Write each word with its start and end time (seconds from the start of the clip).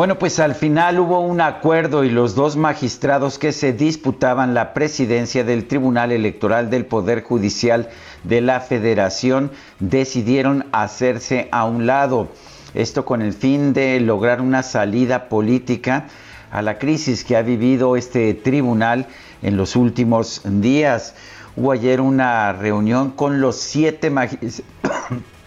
Bueno, 0.00 0.18
pues 0.18 0.38
al 0.38 0.54
final 0.54 0.98
hubo 0.98 1.20
un 1.20 1.42
acuerdo 1.42 2.04
y 2.04 2.08
los 2.08 2.34
dos 2.34 2.56
magistrados 2.56 3.38
que 3.38 3.52
se 3.52 3.74
disputaban 3.74 4.54
la 4.54 4.72
presidencia 4.72 5.44
del 5.44 5.68
Tribunal 5.68 6.10
Electoral 6.10 6.70
del 6.70 6.86
Poder 6.86 7.22
Judicial 7.22 7.90
de 8.24 8.40
la 8.40 8.60
Federación 8.60 9.50
decidieron 9.78 10.64
hacerse 10.72 11.50
a 11.52 11.66
un 11.66 11.84
lado. 11.84 12.28
Esto 12.72 13.04
con 13.04 13.20
el 13.20 13.34
fin 13.34 13.74
de 13.74 14.00
lograr 14.00 14.40
una 14.40 14.62
salida 14.62 15.28
política 15.28 16.06
a 16.50 16.62
la 16.62 16.78
crisis 16.78 17.22
que 17.22 17.36
ha 17.36 17.42
vivido 17.42 17.94
este 17.94 18.32
tribunal 18.32 19.06
en 19.42 19.58
los 19.58 19.76
últimos 19.76 20.40
días. 20.46 21.14
Hubo 21.56 21.72
ayer 21.72 22.00
una 22.00 22.54
reunión 22.54 23.10
con 23.10 23.42
los 23.42 23.56
siete 23.56 24.08
magistrados 24.08 24.64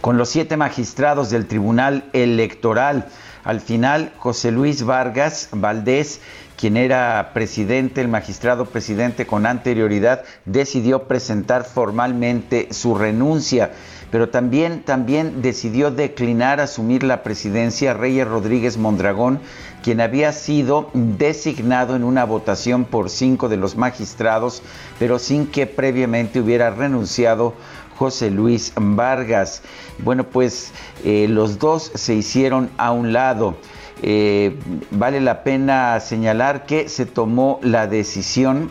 con 0.00 0.18
los 0.18 0.28
siete 0.28 0.56
magistrados 0.56 1.30
del 1.30 1.46
Tribunal 1.48 2.04
Electoral. 2.12 3.08
Al 3.46 3.60
final, 3.60 4.12
José 4.18 4.50
Luis 4.50 4.82
Vargas 4.82 5.50
Valdés, 5.52 6.20
quien 6.56 6.76
era 6.76 7.30
presidente, 7.32 8.00
el 8.00 8.08
magistrado 8.08 8.66
presidente 8.66 9.24
con 9.24 9.46
anterioridad, 9.46 10.24
decidió 10.46 11.04
presentar 11.04 11.64
formalmente 11.64 12.66
su 12.72 12.96
renuncia, 12.96 13.70
pero 14.10 14.30
también, 14.30 14.82
también 14.82 15.42
decidió 15.42 15.92
declinar 15.92 16.58
asumir 16.58 17.04
la 17.04 17.22
presidencia 17.22 17.94
Reyes 17.94 18.26
Rodríguez 18.26 18.78
Mondragón, 18.78 19.38
quien 19.80 20.00
había 20.00 20.32
sido 20.32 20.90
designado 20.92 21.94
en 21.94 22.02
una 22.02 22.24
votación 22.24 22.84
por 22.84 23.10
cinco 23.10 23.48
de 23.48 23.58
los 23.58 23.76
magistrados, 23.76 24.64
pero 24.98 25.20
sin 25.20 25.46
que 25.46 25.68
previamente 25.68 26.40
hubiera 26.40 26.70
renunciado 26.70 27.54
José 27.96 28.30
Luis 28.30 28.72
Vargas. 28.76 29.62
Bueno, 29.98 30.24
pues 30.24 30.72
eh, 31.04 31.26
los 31.28 31.58
dos 31.58 31.90
se 31.94 32.14
hicieron 32.14 32.70
a 32.76 32.92
un 32.92 33.12
lado. 33.12 33.56
Eh, 34.02 34.58
vale 34.90 35.20
la 35.20 35.42
pena 35.42 35.98
señalar 36.00 36.66
que 36.66 36.88
se 36.88 37.06
tomó 37.06 37.58
la 37.62 37.86
decisión 37.86 38.70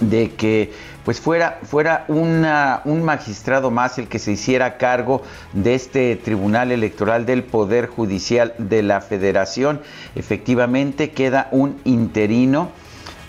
de 0.00 0.30
que 0.30 0.72
pues 1.04 1.20
fuera, 1.20 1.58
fuera 1.62 2.04
una, 2.08 2.82
un 2.84 3.02
magistrado 3.02 3.70
más 3.70 3.98
el 3.98 4.08
que 4.08 4.18
se 4.18 4.32
hiciera 4.32 4.76
cargo 4.76 5.22
de 5.52 5.74
este 5.74 6.16
Tribunal 6.16 6.72
Electoral 6.72 7.26
del 7.26 7.42
Poder 7.42 7.86
Judicial 7.86 8.54
de 8.58 8.82
la 8.82 9.00
Federación. 9.00 9.80
Efectivamente 10.14 11.10
queda 11.10 11.48
un 11.50 11.80
interino 11.84 12.70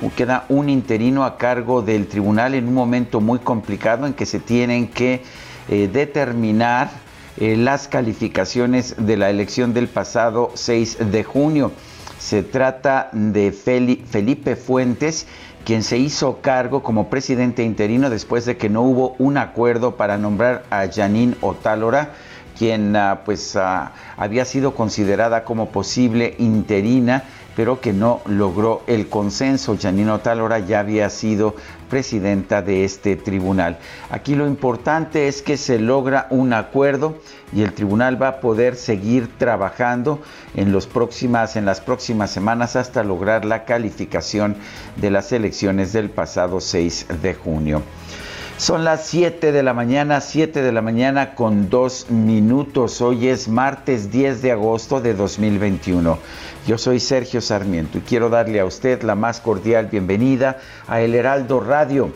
queda 0.10 0.46
un 0.50 0.70
interino 0.70 1.24
a 1.24 1.38
cargo 1.38 1.82
del 1.82 2.08
tribunal 2.08 2.56
en 2.56 2.68
un 2.68 2.74
momento 2.74 3.22
muy 3.22 3.40
complicado 3.40 4.08
en 4.08 4.14
que 4.14 4.26
se 4.26 4.40
tienen 4.40 4.88
que 4.88 5.22
eh, 5.70 5.90
determinar 5.92 6.90
eh, 7.38 7.56
las 7.56 7.88
calificaciones 7.88 8.96
de 8.98 9.16
la 9.16 9.30
elección 9.30 9.74
del 9.74 9.88
pasado 9.88 10.52
6 10.56 11.12
de 11.12 11.24
junio. 11.24 11.72
Se 12.20 12.44
trata 12.44 13.10
de 13.14 13.52
Felipe 13.52 14.56
Fuentes, 14.56 15.28
quien 15.66 15.84
se 15.84 15.98
hizo 15.98 16.42
cargo 16.42 16.84
como 16.84 17.10
presidente 17.10 17.64
interino 17.64 18.10
después 18.10 18.46
de 18.46 18.58
que 18.58 18.70
no 18.70 18.82
hubo 18.82 19.16
un 19.18 19.38
acuerdo 19.38 19.96
para 19.96 20.18
nombrar 20.18 20.64
a 20.70 20.88
Janine 20.92 21.36
Otálora, 21.42 22.12
quien 22.58 22.96
ah, 22.96 23.22
pues 23.26 23.56
ah, 23.56 23.94
había 24.18 24.46
sido 24.46 24.76
considerada 24.76 25.44
como 25.44 25.70
posible 25.70 26.36
interina 26.38 27.24
pero 27.56 27.82
que 27.82 27.94
no 27.94 28.22
logró 28.26 28.82
el 28.88 29.08
consenso. 29.08 29.78
Janino 29.80 30.20
Talora 30.20 30.60
ya 30.60 30.80
había 30.80 31.10
sido 31.10 31.56
presidenta 31.90 32.62
de 32.62 32.86
este 32.86 33.16
tribunal. 33.16 33.78
Aquí 34.10 34.36
lo 34.36 34.48
importante 34.48 35.28
es 35.28 35.42
que 35.42 35.58
se 35.58 35.80
logra 35.80 36.28
un 36.30 36.54
acuerdo 36.54 37.18
y 37.54 37.64
el 37.64 37.74
tribunal 37.74 38.22
va 38.22 38.30
a 38.30 38.40
poder 38.40 38.76
seguir 38.76 39.30
trabajando 39.38 40.22
en, 40.56 40.68
en 40.68 41.66
las 41.66 41.82
próximas 41.82 42.32
semanas 42.32 42.76
hasta 42.76 43.04
lograr 43.04 43.46
la 43.46 43.66
calificación 43.66 44.56
de 44.96 45.12
las 45.12 45.32
elecciones 45.32 45.92
del 45.94 46.10
pasado 46.10 46.62
6 46.62 47.08
de 47.22 47.34
junio. 47.34 47.82
Son 48.62 48.84
las 48.84 49.08
7 49.08 49.52
de 49.52 49.64
la 49.64 49.74
mañana, 49.74 50.22
7 50.22 50.62
de 50.62 50.72
la 50.72 50.84
mañana 50.84 51.34
con 51.34 51.72
2 51.72 52.12
minutos. 52.12 53.02
Hoy 53.02 53.28
es 53.28 53.48
martes 53.48 54.12
10 54.12 54.44
de 54.44 54.52
agosto 54.52 55.02
de 55.02 55.16
2021. 55.16 56.20
Yo 56.68 56.78
soy 56.78 57.00
Sergio 57.00 57.42
Sarmiento 57.42 57.98
y 57.98 58.02
quiero 58.02 58.30
darle 58.30 58.60
a 58.60 58.66
usted 58.66 59.02
la 59.02 59.16
más 59.16 59.42
cordial 59.42 59.88
bienvenida 59.88 60.60
a 60.88 61.02
El 61.02 61.16
Heraldo 61.16 61.60
Radio. 61.60 62.14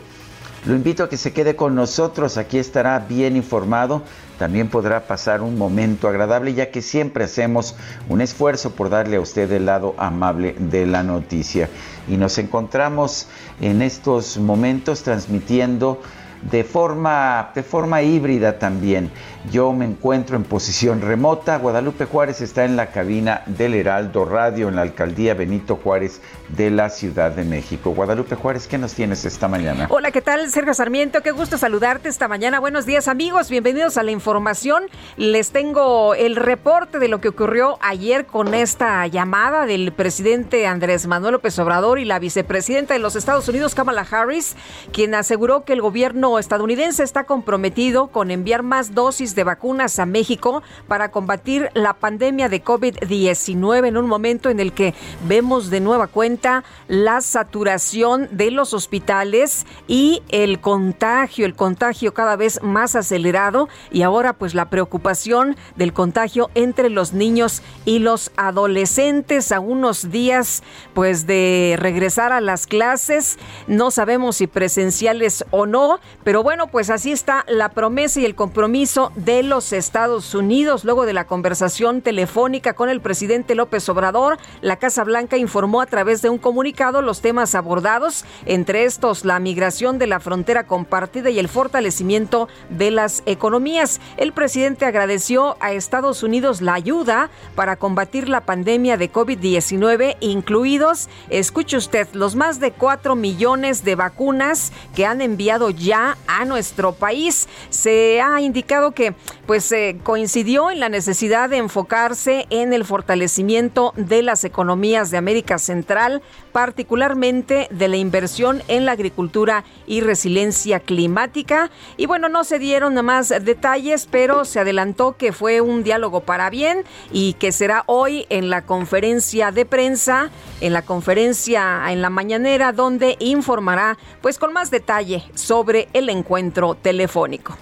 Lo 0.66 0.74
invito 0.76 1.02
a 1.02 1.08
que 1.08 1.16
se 1.16 1.32
quede 1.32 1.56
con 1.56 1.74
nosotros, 1.74 2.36
aquí 2.36 2.58
estará 2.58 3.00
bien 3.00 3.34
informado, 3.34 4.02
también 4.38 4.68
podrá 4.68 5.08
pasar 5.08 5.42
un 5.42 5.58
momento 5.58 6.08
agradable 6.08 6.54
ya 6.54 6.70
que 6.70 6.80
siempre 6.80 7.24
hacemos 7.24 7.74
un 8.08 8.20
esfuerzo 8.20 8.70
por 8.70 8.88
darle 8.88 9.16
a 9.16 9.20
usted 9.20 9.50
el 9.50 9.66
lado 9.66 9.96
amable 9.98 10.54
de 10.58 10.86
la 10.86 11.02
noticia. 11.02 11.68
Y 12.08 12.16
nos 12.16 12.38
encontramos 12.38 13.26
en 13.60 13.82
estos 13.82 14.38
momentos 14.38 15.02
transmitiendo 15.02 16.00
de 16.42 16.64
forma, 16.64 17.50
de 17.54 17.62
forma 17.62 18.02
híbrida 18.02 18.58
también. 18.58 19.10
Yo 19.50 19.72
me 19.72 19.84
encuentro 19.84 20.36
en 20.36 20.42
posición 20.42 21.00
remota. 21.00 21.58
Guadalupe 21.58 22.04
Juárez 22.04 22.40
está 22.40 22.64
en 22.64 22.76
la 22.76 22.86
cabina 22.86 23.42
del 23.46 23.74
Heraldo 23.74 24.24
Radio 24.24 24.68
en 24.68 24.76
la 24.76 24.82
alcaldía 24.82 25.34
Benito 25.34 25.76
Juárez 25.76 26.20
de 26.48 26.70
la 26.70 26.90
Ciudad 26.90 27.30
de 27.30 27.44
México. 27.44 27.90
Guadalupe 27.90 28.34
Juárez, 28.34 28.66
¿qué 28.66 28.76
nos 28.76 28.94
tienes 28.94 29.24
esta 29.24 29.46
mañana? 29.46 29.86
Hola, 29.90 30.10
¿qué 30.10 30.20
tal? 30.20 30.50
Sergio 30.50 30.74
Sarmiento, 30.74 31.22
qué 31.22 31.30
gusto 31.30 31.58
saludarte 31.58 32.08
esta 32.08 32.26
mañana. 32.26 32.58
Buenos 32.58 32.86
días, 32.86 33.06
amigos. 33.06 33.48
Bienvenidos 33.50 33.96
a 33.96 34.02
la 34.02 34.10
información. 34.10 34.84
Les 35.16 35.50
tengo 35.50 36.14
el 36.14 36.34
reporte 36.34 36.98
de 36.98 37.08
lo 37.08 37.20
que 37.20 37.28
ocurrió 37.28 37.78
ayer 37.80 38.26
con 38.26 38.52
esta 38.54 39.06
llamada 39.06 39.66
del 39.66 39.92
presidente 39.92 40.66
Andrés 40.66 41.06
Manuel 41.06 41.34
López 41.34 41.58
Obrador 41.58 41.98
y 41.98 42.04
la 42.04 42.18
vicepresidenta 42.18 42.94
de 42.94 43.00
los 43.00 43.14
Estados 43.14 43.48
Unidos, 43.48 43.74
Kamala 43.74 44.06
Harris, 44.10 44.56
quien 44.92 45.14
aseguró 45.14 45.64
que 45.64 45.72
el 45.72 45.80
gobierno 45.80 46.25
estadounidense 46.38 47.02
está 47.02 47.24
comprometido 47.24 48.08
con 48.08 48.30
enviar 48.30 48.62
más 48.62 48.94
dosis 48.94 49.34
de 49.34 49.44
vacunas 49.44 49.98
a 49.98 50.06
México 50.06 50.62
para 50.88 51.10
combatir 51.10 51.70
la 51.74 51.94
pandemia 51.94 52.48
de 52.48 52.62
COVID-19 52.62 53.86
en 53.86 53.96
un 53.96 54.06
momento 54.06 54.50
en 54.50 54.58
el 54.58 54.72
que 54.72 54.94
vemos 55.26 55.70
de 55.70 55.80
nueva 55.80 56.08
cuenta 56.08 56.64
la 56.88 57.20
saturación 57.20 58.28
de 58.32 58.50
los 58.50 58.74
hospitales 58.74 59.66
y 59.86 60.22
el 60.28 60.60
contagio, 60.60 61.46
el 61.46 61.54
contagio 61.54 62.12
cada 62.12 62.36
vez 62.36 62.60
más 62.62 62.96
acelerado 62.96 63.68
y 63.90 64.02
ahora 64.02 64.32
pues 64.32 64.54
la 64.54 64.68
preocupación 64.68 65.56
del 65.76 65.92
contagio 65.92 66.50
entre 66.54 66.90
los 66.90 67.12
niños 67.12 67.62
y 67.84 68.00
los 68.00 68.32
adolescentes. 68.36 69.52
A 69.52 69.60
unos 69.60 70.10
días 70.10 70.62
pues 70.92 71.26
de 71.26 71.76
regresar 71.78 72.32
a 72.32 72.40
las 72.40 72.66
clases, 72.66 73.38
no 73.66 73.90
sabemos 73.90 74.36
si 74.36 74.46
presenciales 74.46 75.44
o 75.50 75.66
no, 75.66 76.00
Pero 76.26 76.42
bueno, 76.42 76.66
pues 76.66 76.90
así 76.90 77.12
está 77.12 77.44
la 77.46 77.68
promesa 77.68 78.18
y 78.18 78.24
el 78.24 78.34
compromiso 78.34 79.12
de 79.14 79.44
los 79.44 79.72
Estados 79.72 80.34
Unidos. 80.34 80.82
Luego 80.82 81.06
de 81.06 81.12
la 81.12 81.28
conversación 81.28 82.02
telefónica 82.02 82.72
con 82.72 82.88
el 82.88 83.00
presidente 83.00 83.54
López 83.54 83.88
Obrador, 83.88 84.36
la 84.60 84.74
Casa 84.74 85.04
Blanca 85.04 85.36
informó 85.36 85.80
a 85.80 85.86
través 85.86 86.22
de 86.22 86.28
un 86.28 86.38
comunicado 86.38 87.00
los 87.00 87.20
temas 87.20 87.54
abordados, 87.54 88.24
entre 88.44 88.86
estos 88.86 89.24
la 89.24 89.38
migración 89.38 90.00
de 90.00 90.08
la 90.08 90.18
frontera 90.18 90.66
compartida 90.66 91.30
y 91.30 91.38
el 91.38 91.48
fortalecimiento 91.48 92.48
de 92.70 92.90
las 92.90 93.22
economías. 93.26 94.00
El 94.16 94.32
presidente 94.32 94.84
agradeció 94.84 95.56
a 95.60 95.70
Estados 95.70 96.24
Unidos 96.24 96.60
la 96.60 96.74
ayuda 96.74 97.30
para 97.54 97.76
combatir 97.76 98.28
la 98.28 98.40
pandemia 98.40 98.96
de 98.96 99.12
COVID-19, 99.12 100.16
incluidos, 100.18 101.08
escuche 101.30 101.76
usted, 101.76 102.08
los 102.14 102.34
más 102.34 102.58
de 102.58 102.72
4 102.72 103.14
millones 103.14 103.84
de 103.84 103.94
vacunas 103.94 104.72
que 104.96 105.06
han 105.06 105.20
enviado 105.20 105.70
ya 105.70 106.15
a 106.26 106.44
nuestro 106.44 106.92
país. 106.92 107.48
Se 107.70 108.20
ha 108.20 108.40
indicado 108.40 108.92
que 108.92 109.14
pues 109.46 109.70
eh, 109.72 109.98
coincidió 110.02 110.70
en 110.70 110.80
la 110.80 110.88
necesidad 110.88 111.48
de 111.48 111.58
enfocarse 111.58 112.46
en 112.50 112.72
el 112.72 112.84
fortalecimiento 112.84 113.92
de 113.96 114.22
las 114.22 114.44
economías 114.44 115.10
de 115.10 115.18
América 115.18 115.58
Central, 115.58 116.22
particularmente 116.56 117.68
de 117.70 117.86
la 117.86 117.98
inversión 117.98 118.62
en 118.68 118.86
la 118.86 118.92
agricultura 118.92 119.64
y 119.86 120.00
resiliencia 120.00 120.80
climática. 120.80 121.70
Y 121.98 122.06
bueno, 122.06 122.30
no 122.30 122.44
se 122.44 122.58
dieron 122.58 122.94
más 123.04 123.28
detalles, 123.28 124.08
pero 124.10 124.46
se 124.46 124.60
adelantó 124.60 125.18
que 125.18 125.34
fue 125.34 125.60
un 125.60 125.82
diálogo 125.82 126.20
para 126.20 126.48
bien 126.48 126.84
y 127.12 127.34
que 127.34 127.52
será 127.52 127.84
hoy 127.84 128.24
en 128.30 128.48
la 128.48 128.62
conferencia 128.62 129.52
de 129.52 129.66
prensa, 129.66 130.30
en 130.62 130.72
la 130.72 130.80
conferencia 130.80 131.92
en 131.92 132.00
la 132.00 132.08
mañanera, 132.08 132.72
donde 132.72 133.16
informará 133.20 133.98
pues 134.22 134.38
con 134.38 134.54
más 134.54 134.70
detalle 134.70 135.24
sobre 135.34 135.88
el 135.92 136.08
encuentro 136.08 136.74
telefónico. 136.74 137.54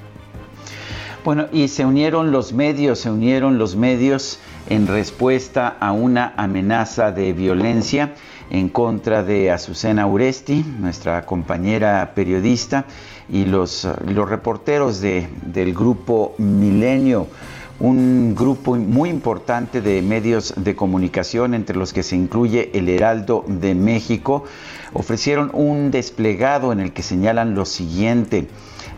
Bueno, 1.24 1.46
y 1.52 1.66
se 1.66 1.84
unieron 1.84 2.30
los 2.30 2.52
medios, 2.52 3.00
se 3.00 3.10
unieron 3.10 3.58
los 3.58 3.74
medios 3.74 4.38
en 4.68 4.86
respuesta 4.86 5.76
a 5.80 5.90
una 5.90 6.32
amenaza 6.36 7.10
de 7.10 7.32
violencia 7.32 8.14
en 8.50 8.68
contra 8.68 9.22
de 9.22 9.50
Azucena 9.50 10.06
Uresti, 10.06 10.64
nuestra 10.78 11.24
compañera 11.26 12.12
periodista, 12.14 12.84
y 13.28 13.44
los, 13.46 13.88
los 14.06 14.28
reporteros 14.28 15.00
de, 15.00 15.28
del 15.42 15.72
grupo 15.74 16.34
Milenio 16.38 17.28
un 17.80 18.34
grupo 18.34 18.76
muy 18.76 19.10
importante 19.10 19.80
de 19.80 20.00
medios 20.00 20.54
de 20.56 20.76
comunicación, 20.76 21.54
entre 21.54 21.76
los 21.76 21.92
que 21.92 22.02
se 22.02 22.16
incluye 22.16 22.70
el 22.74 22.88
Heraldo 22.88 23.44
de 23.48 23.74
México, 23.74 24.44
ofrecieron 24.92 25.50
un 25.52 25.90
desplegado 25.90 26.72
en 26.72 26.80
el 26.80 26.92
que 26.92 27.02
señalan 27.02 27.54
lo 27.54 27.64
siguiente. 27.64 28.46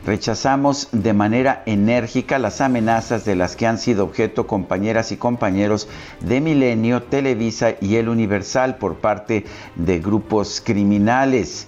Rechazamos 0.06 0.88
de 0.92 1.12
manera 1.12 1.64
enérgica 1.66 2.38
las 2.38 2.60
amenazas 2.60 3.24
de 3.24 3.34
las 3.34 3.56
que 3.56 3.66
han 3.66 3.76
sido 3.76 4.04
objeto 4.04 4.46
compañeras 4.46 5.10
y 5.10 5.16
compañeros 5.16 5.88
de 6.20 6.40
Milenio, 6.40 7.02
Televisa 7.02 7.74
y 7.80 7.96
El 7.96 8.08
Universal 8.08 8.76
por 8.76 8.98
parte 8.98 9.44
de 9.74 9.98
grupos 9.98 10.62
criminales. 10.64 11.66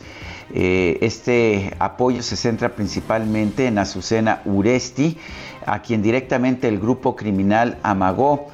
Eh, 0.54 0.98
este 1.00 1.74
apoyo 1.80 2.22
se 2.22 2.36
centra 2.36 2.76
principalmente 2.76 3.66
en 3.66 3.76
Azucena 3.76 4.40
Uresti, 4.44 5.18
a 5.66 5.82
quien 5.82 6.00
directamente 6.00 6.68
el 6.68 6.78
grupo 6.78 7.16
criminal 7.16 7.78
amagó 7.82 8.46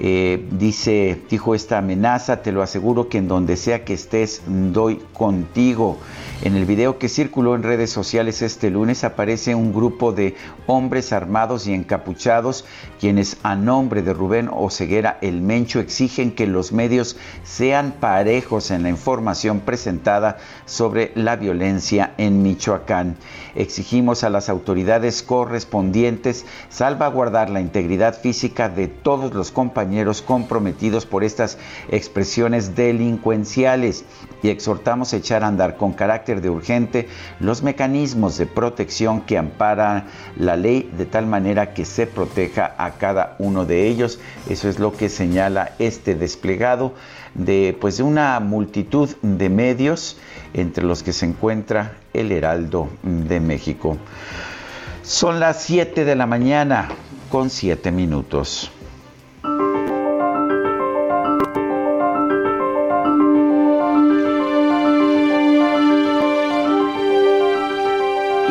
eh, 0.00 0.46
dice, 0.52 1.20
dijo 1.28 1.54
esta 1.54 1.78
amenaza, 1.78 2.42
te 2.42 2.50
lo 2.50 2.62
aseguro 2.62 3.08
que 3.08 3.18
en 3.18 3.28
donde 3.28 3.56
sea 3.56 3.84
que 3.84 3.94
estés, 3.94 4.42
doy 4.46 5.02
contigo. 5.12 5.98
En 6.42 6.56
el 6.56 6.64
video 6.64 6.98
que 6.98 7.08
circuló 7.08 7.54
en 7.54 7.62
redes 7.62 7.90
sociales 7.90 8.42
este 8.42 8.70
lunes 8.70 9.04
aparece 9.04 9.54
un 9.54 9.72
grupo 9.72 10.12
de 10.12 10.34
hombres 10.66 11.12
armados 11.12 11.66
y 11.66 11.74
encapuchados 11.74 12.64
quienes 13.02 13.36
a 13.42 13.56
nombre 13.56 14.00
de 14.02 14.14
Rubén 14.14 14.48
Oceguera 14.48 15.18
el 15.22 15.42
Mencho 15.42 15.80
exigen 15.80 16.30
que 16.30 16.46
los 16.46 16.70
medios 16.70 17.16
sean 17.42 17.96
parejos 17.98 18.70
en 18.70 18.84
la 18.84 18.90
información 18.90 19.58
presentada 19.58 20.38
sobre 20.66 21.10
la 21.16 21.34
violencia 21.34 22.14
en 22.16 22.44
Michoacán. 22.44 23.16
Exigimos 23.56 24.22
a 24.22 24.30
las 24.30 24.48
autoridades 24.48 25.24
correspondientes 25.24 26.46
salvaguardar 26.68 27.50
la 27.50 27.60
integridad 27.60 28.16
física 28.16 28.68
de 28.68 28.86
todos 28.86 29.34
los 29.34 29.50
compañeros 29.50 30.22
comprometidos 30.22 31.04
por 31.04 31.24
estas 31.24 31.58
expresiones 31.90 32.76
delincuenciales 32.76 34.04
y 34.42 34.48
exhortamos 34.48 35.12
a 35.12 35.16
echar 35.16 35.44
a 35.44 35.48
andar 35.48 35.76
con 35.76 35.92
carácter 35.92 36.40
de 36.40 36.50
urgente 36.50 37.08
los 37.40 37.62
mecanismos 37.62 38.36
de 38.38 38.46
protección 38.46 39.22
que 39.22 39.38
amparan 39.38 40.06
la 40.36 40.56
ley 40.56 40.90
de 40.96 41.06
tal 41.06 41.26
manera 41.26 41.72
que 41.74 41.84
se 41.84 42.06
proteja 42.06 42.74
a 42.76 42.92
cada 42.92 43.36
uno 43.38 43.64
de 43.64 43.88
ellos. 43.88 44.18
Eso 44.48 44.68
es 44.68 44.78
lo 44.78 44.92
que 44.92 45.08
señala 45.08 45.72
este 45.78 46.14
desplegado 46.14 46.94
de 47.34 47.76
pues 47.80 47.96
de 47.96 48.02
una 48.02 48.38
multitud 48.40 49.08
de 49.22 49.48
medios 49.48 50.18
entre 50.54 50.84
los 50.84 51.02
que 51.02 51.12
se 51.12 51.26
encuentra 51.26 51.96
el 52.12 52.32
Heraldo 52.32 52.88
de 53.02 53.40
México. 53.40 53.96
Son 55.02 55.40
las 55.40 55.62
7 55.62 56.04
de 56.04 56.14
la 56.14 56.26
mañana 56.26 56.88
con 57.30 57.50
7 57.50 57.90
minutos. 57.90 58.70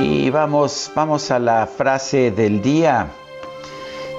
Y 0.02 0.32
vamos, 0.32 0.92
vamos 0.96 1.30
a 1.30 1.38
la 1.38 1.68
frase 1.68 2.32
del 2.32 2.60
día. 2.64 3.08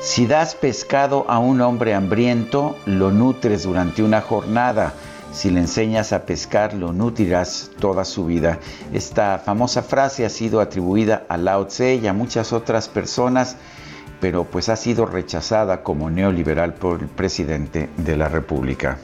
Si 0.00 0.26
das 0.26 0.54
pescado 0.54 1.24
a 1.28 1.40
un 1.40 1.60
hombre 1.60 1.92
hambriento, 1.92 2.76
lo 2.86 3.10
nutres 3.10 3.64
durante 3.64 4.04
una 4.04 4.20
jornada. 4.20 4.94
Si 5.32 5.50
le 5.50 5.58
enseñas 5.58 6.12
a 6.12 6.24
pescar, 6.24 6.72
lo 6.74 6.92
nutrirás 6.92 7.72
toda 7.80 8.04
su 8.04 8.26
vida. 8.26 8.60
Esta 8.92 9.38
famosa 9.38 9.82
frase 9.82 10.24
ha 10.24 10.28
sido 10.28 10.60
atribuida 10.60 11.24
a 11.28 11.36
Lao 11.36 11.66
Tse 11.66 11.96
y 11.96 12.06
a 12.06 12.12
muchas 12.12 12.52
otras 12.52 12.88
personas, 12.88 13.56
pero 14.20 14.44
pues 14.44 14.68
ha 14.68 14.76
sido 14.76 15.04
rechazada 15.04 15.82
como 15.82 16.10
neoliberal 16.10 16.74
por 16.74 17.00
el 17.00 17.08
presidente 17.08 17.90
de 17.96 18.16
la 18.16 18.28
República. 18.28 18.98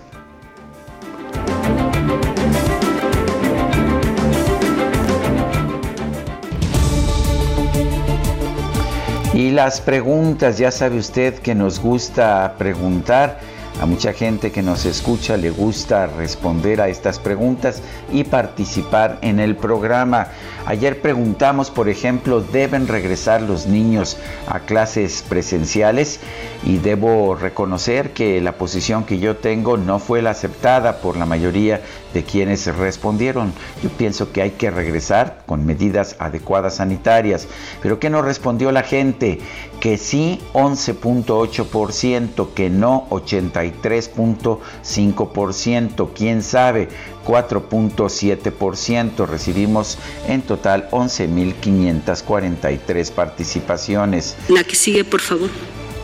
Y 9.39 9.53
las 9.53 9.81
preguntas, 9.81 10.59
ya 10.59 10.73
sabe 10.73 10.99
usted 10.99 11.33
que 11.39 11.55
nos 11.55 11.79
gusta 11.79 12.57
preguntar. 12.59 13.39
A 13.81 13.87
mucha 13.87 14.13
gente 14.13 14.51
que 14.51 14.61
nos 14.61 14.85
escucha 14.87 15.37
le 15.37 15.51
gusta 15.51 16.09
responder 16.09 16.81
a 16.81 16.89
estas 16.89 17.21
preguntas 17.21 17.81
y 18.13 18.25
participar 18.25 19.19
en 19.23 19.39
el 19.39 19.55
programa. 19.55 20.29
Ayer 20.67 21.01
preguntamos, 21.01 21.71
por 21.71 21.89
ejemplo, 21.89 22.41
¿deben 22.41 22.89
regresar 22.89 23.41
los 23.41 23.67
niños 23.67 24.17
a 24.49 24.59
clases 24.61 25.25
presenciales? 25.29 26.19
Y 26.65 26.79
debo 26.79 27.37
reconocer 27.37 28.13
que 28.13 28.41
la 28.41 28.53
posición 28.53 29.05
que 29.05 29.21
yo 29.21 29.37
tengo 29.37 29.77
no 29.77 30.01
fue 30.01 30.23
la 30.23 30.31
aceptada 30.31 30.97
por 30.97 31.17
la 31.17 31.25
mayoría 31.25 31.81
de 32.13 32.25
quienes 32.25 32.67
respondieron. 32.67 33.53
Yo 33.83 33.91
pienso 33.91 34.33
que 34.33 34.43
hay 34.43 34.51
que 34.51 34.71
regresar 34.71 35.43
con 35.47 35.65
medidas 35.65 36.17
adecuadas 36.19 36.77
sanitarias. 36.77 37.47
Pero 37.81 38.01
¿qué 38.01 38.11
nos 38.11 38.25
respondió 38.25 38.73
la 38.73 38.83
gente? 38.83 39.39
Que 39.81 39.99
sí 39.99 40.41
11.8%, 40.55 42.49
que 42.55 42.71
no 42.71 43.07
83.5%, 43.11 46.09
quién 46.15 46.43
sabe 46.43 46.89
4.7%. 47.27 49.27
Recibimos 49.27 49.99
en 50.27 50.41
total 50.43 50.89
11.543 50.91 53.13
participaciones. 53.13 54.37
La 54.49 54.65
que 54.65 54.75
sigue, 54.75 55.05
por 55.05 55.21
favor. 55.21 55.51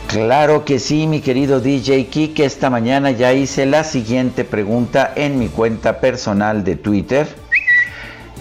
Claro 0.07 0.65
que 0.65 0.79
sí, 0.79 1.07
mi 1.07 1.19
querido 1.19 1.59
DJ 1.59 2.07
Kike. 2.07 2.45
Esta 2.45 2.69
mañana 2.69 3.11
ya 3.11 3.33
hice 3.33 3.65
la 3.65 3.83
siguiente 3.83 4.45
pregunta 4.45 5.11
en 5.15 5.39
mi 5.39 5.47
cuenta 5.47 5.99
personal 5.99 6.63
de 6.63 6.75
Twitter, 6.75 7.27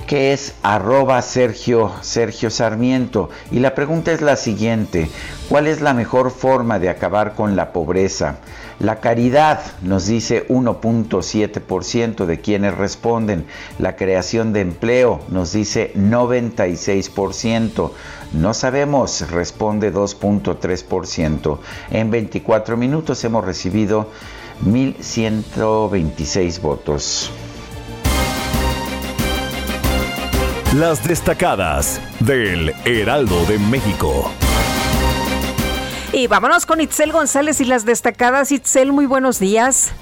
que 0.06 0.32
es 0.32 0.54
arroba 0.62 1.20
Sergio, 1.22 1.92
Sergio 2.02 2.50
Sarmiento. 2.50 3.30
Y 3.50 3.60
la 3.60 3.74
pregunta 3.74 4.12
es 4.12 4.20
la 4.20 4.36
siguiente, 4.36 5.08
¿cuál 5.48 5.66
es 5.66 5.80
la 5.80 5.94
mejor 5.94 6.30
forma 6.30 6.78
de 6.78 6.88
acabar 6.88 7.34
con 7.34 7.56
la 7.56 7.72
pobreza? 7.72 8.36
La 8.80 9.00
caridad 9.00 9.60
nos 9.82 10.06
dice 10.06 10.46
1.7% 10.48 12.26
de 12.26 12.40
quienes 12.40 12.76
responden. 12.76 13.46
La 13.78 13.96
creación 13.96 14.52
de 14.52 14.60
empleo 14.62 15.20
nos 15.28 15.52
dice 15.52 15.92
96%. 15.94 17.90
No 18.32 18.52
sabemos, 18.52 19.30
responde 19.30 19.92
2.3%. 19.92 21.58
En 21.90 22.10
24 22.10 22.76
minutos 22.76 23.22
hemos 23.24 23.44
recibido 23.44 24.10
1.126 24.64 26.60
votos. 26.60 27.30
Las 30.78 31.06
destacadas 31.06 32.00
del 32.18 32.74
Heraldo 32.84 33.44
de 33.44 33.60
México. 33.60 34.28
Y 36.12 36.26
vámonos 36.26 36.66
con 36.66 36.80
Itzel 36.80 37.12
González 37.12 37.60
y 37.60 37.64
las 37.64 37.84
destacadas. 37.84 38.50
Itzel, 38.50 38.90
muy 38.90 39.06
buenos 39.06 39.38
días. 39.38 39.92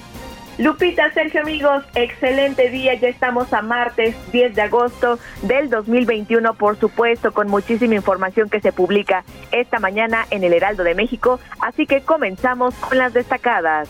Lupita, 0.57 1.13
Sergio, 1.13 1.41
amigos, 1.41 1.83
excelente 1.93 2.71
día. 2.71 2.95
Ya 2.95 3.09
estamos 3.09 3.53
a 3.53 3.61
martes 3.61 4.15
10 4.31 4.55
de 4.55 4.61
agosto 4.63 5.19
del 5.43 5.69
2021, 5.69 6.55
por 6.55 6.79
supuesto, 6.79 7.33
con 7.33 7.49
muchísima 7.49 7.93
información 7.93 8.49
que 8.49 8.59
se 8.59 8.71
publica 8.71 9.23
esta 9.51 9.77
mañana 9.77 10.25
en 10.31 10.43
el 10.43 10.53
Heraldo 10.53 10.83
de 10.83 10.95
México. 10.95 11.39
Así 11.59 11.85
que 11.85 12.01
comenzamos 12.01 12.73
con 12.75 12.97
las 12.97 13.13
destacadas. 13.13 13.89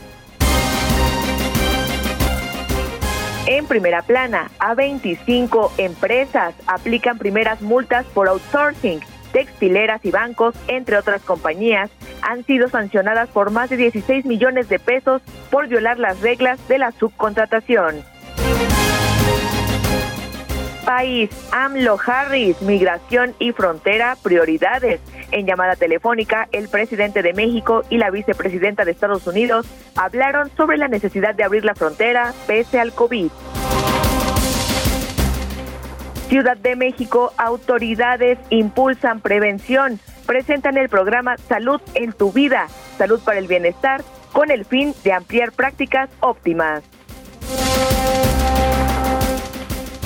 En 3.45 3.65
primera 3.65 4.01
plana, 4.01 4.51
a 4.57 4.73
25 4.73 5.73
empresas 5.77 6.55
aplican 6.65 7.17
primeras 7.17 7.61
multas 7.61 8.05
por 8.13 8.29
outsourcing 8.29 9.01
textileras 9.33 10.05
y 10.05 10.11
bancos, 10.11 10.55
entre 10.67 10.95
otras 10.95 11.21
compañías, 11.23 11.89
han 12.21 12.45
sido 12.45 12.69
sancionadas 12.69 13.27
por 13.29 13.51
más 13.51 13.69
de 13.69 13.75
16 13.75 14.25
millones 14.25 14.69
de 14.69 14.79
pesos 14.79 15.21
por 15.51 15.67
violar 15.67 15.99
las 15.99 16.21
reglas 16.21 16.65
de 16.69 16.77
la 16.77 16.91
subcontratación. 16.91 18.12
País, 20.83 21.29
AMLO 21.51 21.97
Harris, 22.05 22.61
migración 22.61 23.33
y 23.39 23.51
frontera, 23.51 24.17
prioridades. 24.21 24.99
En 25.31 25.45
llamada 25.45 25.75
telefónica, 25.75 26.47
el 26.51 26.67
presidente 26.67 27.21
de 27.21 27.33
México 27.33 27.83
y 27.89 27.97
la 27.97 28.11
vicepresidenta 28.11 28.85
de 28.85 28.91
Estados 28.91 29.25
Unidos 29.25 29.65
hablaron 29.95 30.51
sobre 30.55 30.77
la 30.77 30.87
necesidad 30.87 31.35
de 31.35 31.43
abrir 31.43 31.65
la 31.65 31.75
frontera 31.75 32.33
pese 32.47 32.79
al 32.79 32.93
COVID. 32.93 33.31
Ciudad 36.27 36.57
de 36.57 36.75
México, 36.75 37.31
autoridades 37.37 38.39
impulsan 38.49 39.19
prevención. 39.21 39.99
Presentan 40.25 40.77
el 40.77 40.89
programa 40.89 41.37
Salud 41.37 41.81
en 41.93 42.11
tu 42.13 42.31
vida, 42.31 42.67
Salud 42.97 43.19
para 43.23 43.39
el 43.39 43.47
Bienestar, 43.47 44.03
con 44.31 44.49
el 44.49 44.65
fin 44.65 44.95
de 45.03 45.13
ampliar 45.13 45.51
prácticas 45.51 46.09
óptimas. 46.21 46.83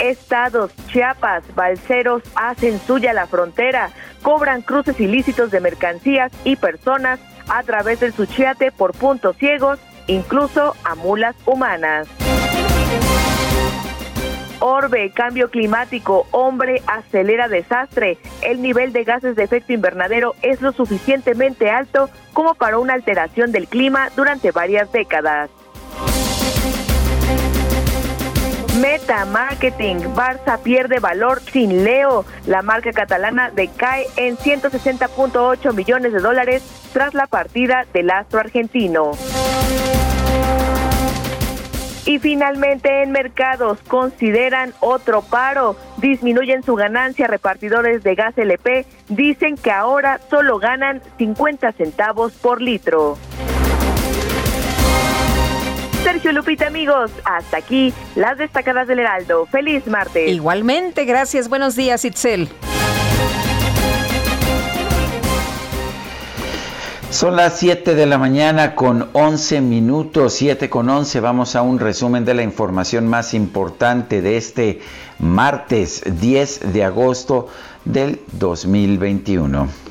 Estados, 0.10 0.72
Chiapas, 0.88 1.44
balseros 1.56 2.24
hacen 2.36 2.80
suya 2.80 3.14
la 3.14 3.28
frontera, 3.28 3.90
cobran 4.22 4.62
cruces 4.62 5.00
ilícitos 5.00 5.52
de 5.52 5.60
mercancías 5.60 6.32
y 6.44 6.56
personas 6.56 7.20
a 7.50 7.64
través 7.64 8.00
del 8.00 8.14
Suchiate 8.14 8.72
por 8.72 8.94
puntos 8.94 9.36
ciegos, 9.38 9.80
incluso 10.08 10.76
a 10.84 10.96
mulas 10.96 11.36
humanas. 11.46 12.08
Orbe, 14.60 15.12
cambio 15.12 15.50
climático, 15.52 16.26
hombre 16.32 16.82
acelera 16.88 17.48
desastre. 17.48 18.18
El 18.42 18.62
nivel 18.62 18.92
de 18.92 19.04
gases 19.04 19.36
de 19.36 19.44
efecto 19.44 19.72
invernadero 19.72 20.36
es 20.42 20.62
lo 20.62 20.72
suficientemente 20.72 21.70
alto 21.70 22.10
como 22.34 22.56
para 22.56 22.80
una 22.80 22.94
alteración 22.94 23.52
del 23.52 23.68
clima 23.68 24.10
durante 24.16 24.52
varias 24.52 24.92
décadas. 24.92 25.50
Meta 28.82 29.26
Marketing, 29.26 29.96
Barça 30.14 30.60
pierde 30.60 31.00
valor 31.00 31.42
sin 31.42 31.84
Leo. 31.84 32.26
La 32.46 32.62
marca 32.62 32.92
catalana 32.92 33.50
decae 33.50 34.06
en 34.18 34.38
160.8 34.38 35.74
millones 35.74 36.14
de 36.14 36.20
dólares 36.20 36.64
tras 36.94 37.16
la 37.16 37.26
partida 37.26 37.88
del 37.92 38.12
astro 38.12 38.40
argentino. 38.40 39.14
Y 42.06 42.20
finalmente 42.20 43.02
en 43.02 43.12
mercados 43.12 43.80
consideran 43.88 44.74
otro 44.80 45.24
paro, 45.24 45.76
disminuyen 45.98 46.62
su 46.62 46.76
ganancia 46.76 47.26
repartidores 47.26 48.04
de 48.04 48.14
gas 48.16 48.38
LP, 48.38 48.86
dicen 49.10 49.58
que 49.58 49.72
ahora 49.72 50.20
solo 50.30 50.60
ganan 50.60 51.02
50 51.18 51.72
centavos 51.72 52.34
por 52.34 52.62
litro. 52.62 53.18
Sergio 56.08 56.32
Lupita, 56.32 56.68
amigos, 56.68 57.12
hasta 57.26 57.58
aquí 57.58 57.94
las 58.16 58.38
destacadas 58.38 58.88
del 58.88 59.00
Heraldo. 59.00 59.46
Feliz 59.46 59.86
martes. 59.88 60.32
Igualmente, 60.32 61.04
gracias. 61.04 61.50
Buenos 61.50 61.76
días, 61.76 62.06
Itzel. 62.06 62.48
Son 67.10 67.36
las 67.36 67.60
7 67.60 67.94
de 67.94 68.06
la 68.06 68.18
mañana 68.18 68.74
con 68.74 69.10
11 69.12 69.60
minutos, 69.60 70.32
7 70.36 70.70
con 70.70 70.88
11. 70.88 71.20
Vamos 71.20 71.58
a 71.58 71.62
un 71.62 71.78
resumen 71.78 72.24
de 72.24 72.36
la 72.36 72.44
información 72.44 73.06
más 73.06 73.34
importante 73.34 74.22
de 74.22 74.38
este 74.38 74.80
martes 75.20 76.04
10 76.06 76.72
de 76.72 76.86
agosto 76.86 77.50
del 77.84 78.22
2021. 78.32 79.87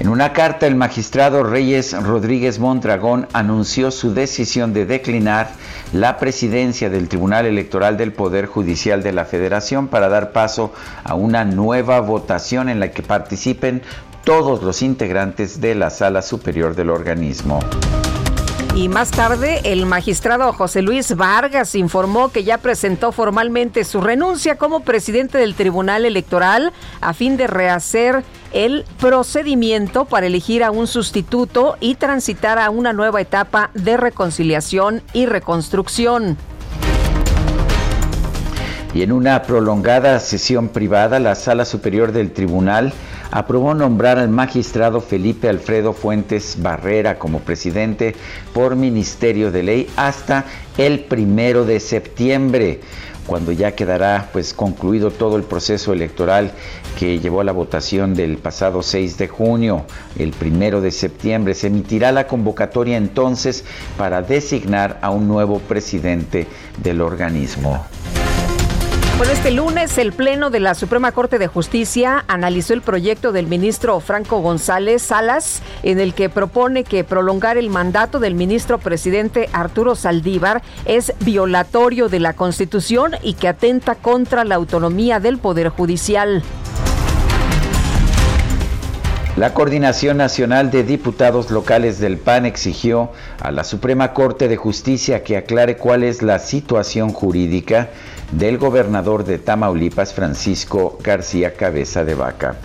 En 0.00 0.08
una 0.08 0.32
carta, 0.32 0.66
el 0.66 0.76
magistrado 0.76 1.44
Reyes 1.44 1.92
Rodríguez 1.92 2.58
Mondragón 2.58 3.28
anunció 3.34 3.90
su 3.90 4.14
decisión 4.14 4.72
de 4.72 4.86
declinar 4.86 5.50
la 5.92 6.16
presidencia 6.16 6.88
del 6.88 7.06
Tribunal 7.06 7.44
Electoral 7.44 7.98
del 7.98 8.14
Poder 8.14 8.46
Judicial 8.46 9.02
de 9.02 9.12
la 9.12 9.26
Federación 9.26 9.88
para 9.88 10.08
dar 10.08 10.32
paso 10.32 10.72
a 11.04 11.14
una 11.16 11.44
nueva 11.44 12.00
votación 12.00 12.70
en 12.70 12.80
la 12.80 12.92
que 12.92 13.02
participen 13.02 13.82
todos 14.24 14.62
los 14.62 14.80
integrantes 14.80 15.60
de 15.60 15.74
la 15.74 15.90
Sala 15.90 16.22
Superior 16.22 16.74
del 16.74 16.88
organismo. 16.88 17.60
Y 18.74 18.88
más 18.88 19.10
tarde, 19.10 19.60
el 19.64 19.84
magistrado 19.84 20.50
José 20.54 20.80
Luis 20.80 21.14
Vargas 21.14 21.74
informó 21.74 22.30
que 22.30 22.44
ya 22.44 22.56
presentó 22.56 23.12
formalmente 23.12 23.84
su 23.84 24.00
renuncia 24.00 24.56
como 24.56 24.80
presidente 24.80 25.36
del 25.36 25.54
Tribunal 25.54 26.06
Electoral 26.06 26.72
a 27.02 27.12
fin 27.12 27.36
de 27.36 27.48
rehacer 27.48 28.24
el 28.52 28.84
procedimiento 28.98 30.04
para 30.04 30.26
elegir 30.26 30.64
a 30.64 30.70
un 30.70 30.86
sustituto 30.86 31.76
y 31.80 31.94
transitar 31.94 32.58
a 32.58 32.70
una 32.70 32.92
nueva 32.92 33.20
etapa 33.20 33.70
de 33.74 33.96
reconciliación 33.96 35.02
y 35.12 35.26
reconstrucción. 35.26 36.36
Y 38.92 39.02
en 39.02 39.12
una 39.12 39.42
prolongada 39.42 40.18
sesión 40.18 40.68
privada, 40.68 41.20
la 41.20 41.36
Sala 41.36 41.64
Superior 41.64 42.10
del 42.10 42.32
Tribunal 42.32 42.92
aprobó 43.30 43.74
nombrar 43.74 44.18
al 44.18 44.28
magistrado 44.28 45.00
Felipe 45.00 45.48
Alfredo 45.48 45.92
Fuentes 45.92 46.56
Barrera 46.60 47.18
como 47.18 47.38
presidente 47.40 48.16
por 48.52 48.74
Ministerio 48.74 49.52
de 49.52 49.62
Ley 49.62 49.90
hasta 49.96 50.44
el 50.76 51.00
primero 51.04 51.64
de 51.64 51.78
septiembre 51.78 52.80
cuando 53.30 53.52
ya 53.52 53.76
quedará 53.76 54.28
pues 54.32 54.52
concluido 54.52 55.12
todo 55.12 55.36
el 55.36 55.44
proceso 55.44 55.92
electoral 55.92 56.50
que 56.98 57.18
llevó 57.18 57.40
a 57.40 57.44
la 57.44 57.52
votación 57.52 58.14
del 58.14 58.38
pasado 58.38 58.82
6 58.82 59.18
de 59.18 59.28
junio, 59.28 59.84
el 60.18 60.32
primero 60.32 60.80
de 60.80 60.90
septiembre, 60.90 61.54
se 61.54 61.68
emitirá 61.68 62.12
la 62.12 62.26
convocatoria 62.26 62.96
entonces 62.96 63.64
para 63.96 64.22
designar 64.22 64.98
a 65.02 65.10
un 65.10 65.28
nuevo 65.28 65.58
presidente 65.58 66.46
del 66.82 67.00
organismo. 67.00 67.84
Bueno, 69.20 69.34
este 69.34 69.50
lunes 69.50 69.98
el 69.98 70.14
Pleno 70.14 70.48
de 70.48 70.60
la 70.60 70.74
Suprema 70.74 71.12
Corte 71.12 71.38
de 71.38 71.46
Justicia 71.46 72.24
analizó 72.26 72.72
el 72.72 72.80
proyecto 72.80 73.32
del 73.32 73.48
ministro 73.48 74.00
Franco 74.00 74.40
González 74.40 75.02
Salas, 75.02 75.60
en 75.82 76.00
el 76.00 76.14
que 76.14 76.30
propone 76.30 76.84
que 76.84 77.04
prolongar 77.04 77.58
el 77.58 77.68
mandato 77.68 78.18
del 78.18 78.34
ministro 78.34 78.78
presidente 78.78 79.50
Arturo 79.52 79.94
Saldívar 79.94 80.62
es 80.86 81.12
violatorio 81.20 82.08
de 82.08 82.18
la 82.18 82.32
Constitución 82.32 83.12
y 83.22 83.34
que 83.34 83.48
atenta 83.48 83.94
contra 83.94 84.44
la 84.44 84.54
autonomía 84.54 85.20
del 85.20 85.36
Poder 85.36 85.68
Judicial. 85.68 86.42
La 89.40 89.54
Coordinación 89.54 90.18
Nacional 90.18 90.70
de 90.70 90.84
Diputados 90.84 91.50
Locales 91.50 91.98
del 91.98 92.18
PAN 92.18 92.44
exigió 92.44 93.10
a 93.40 93.50
la 93.50 93.64
Suprema 93.64 94.12
Corte 94.12 94.48
de 94.48 94.58
Justicia 94.58 95.24
que 95.24 95.38
aclare 95.38 95.78
cuál 95.78 96.02
es 96.02 96.20
la 96.20 96.38
situación 96.38 97.14
jurídica 97.14 97.88
del 98.32 98.58
gobernador 98.58 99.24
de 99.24 99.38
Tamaulipas, 99.38 100.12
Francisco 100.12 100.98
García 101.02 101.54
Cabeza 101.54 102.04
de 102.04 102.14
Vaca. 102.16 102.56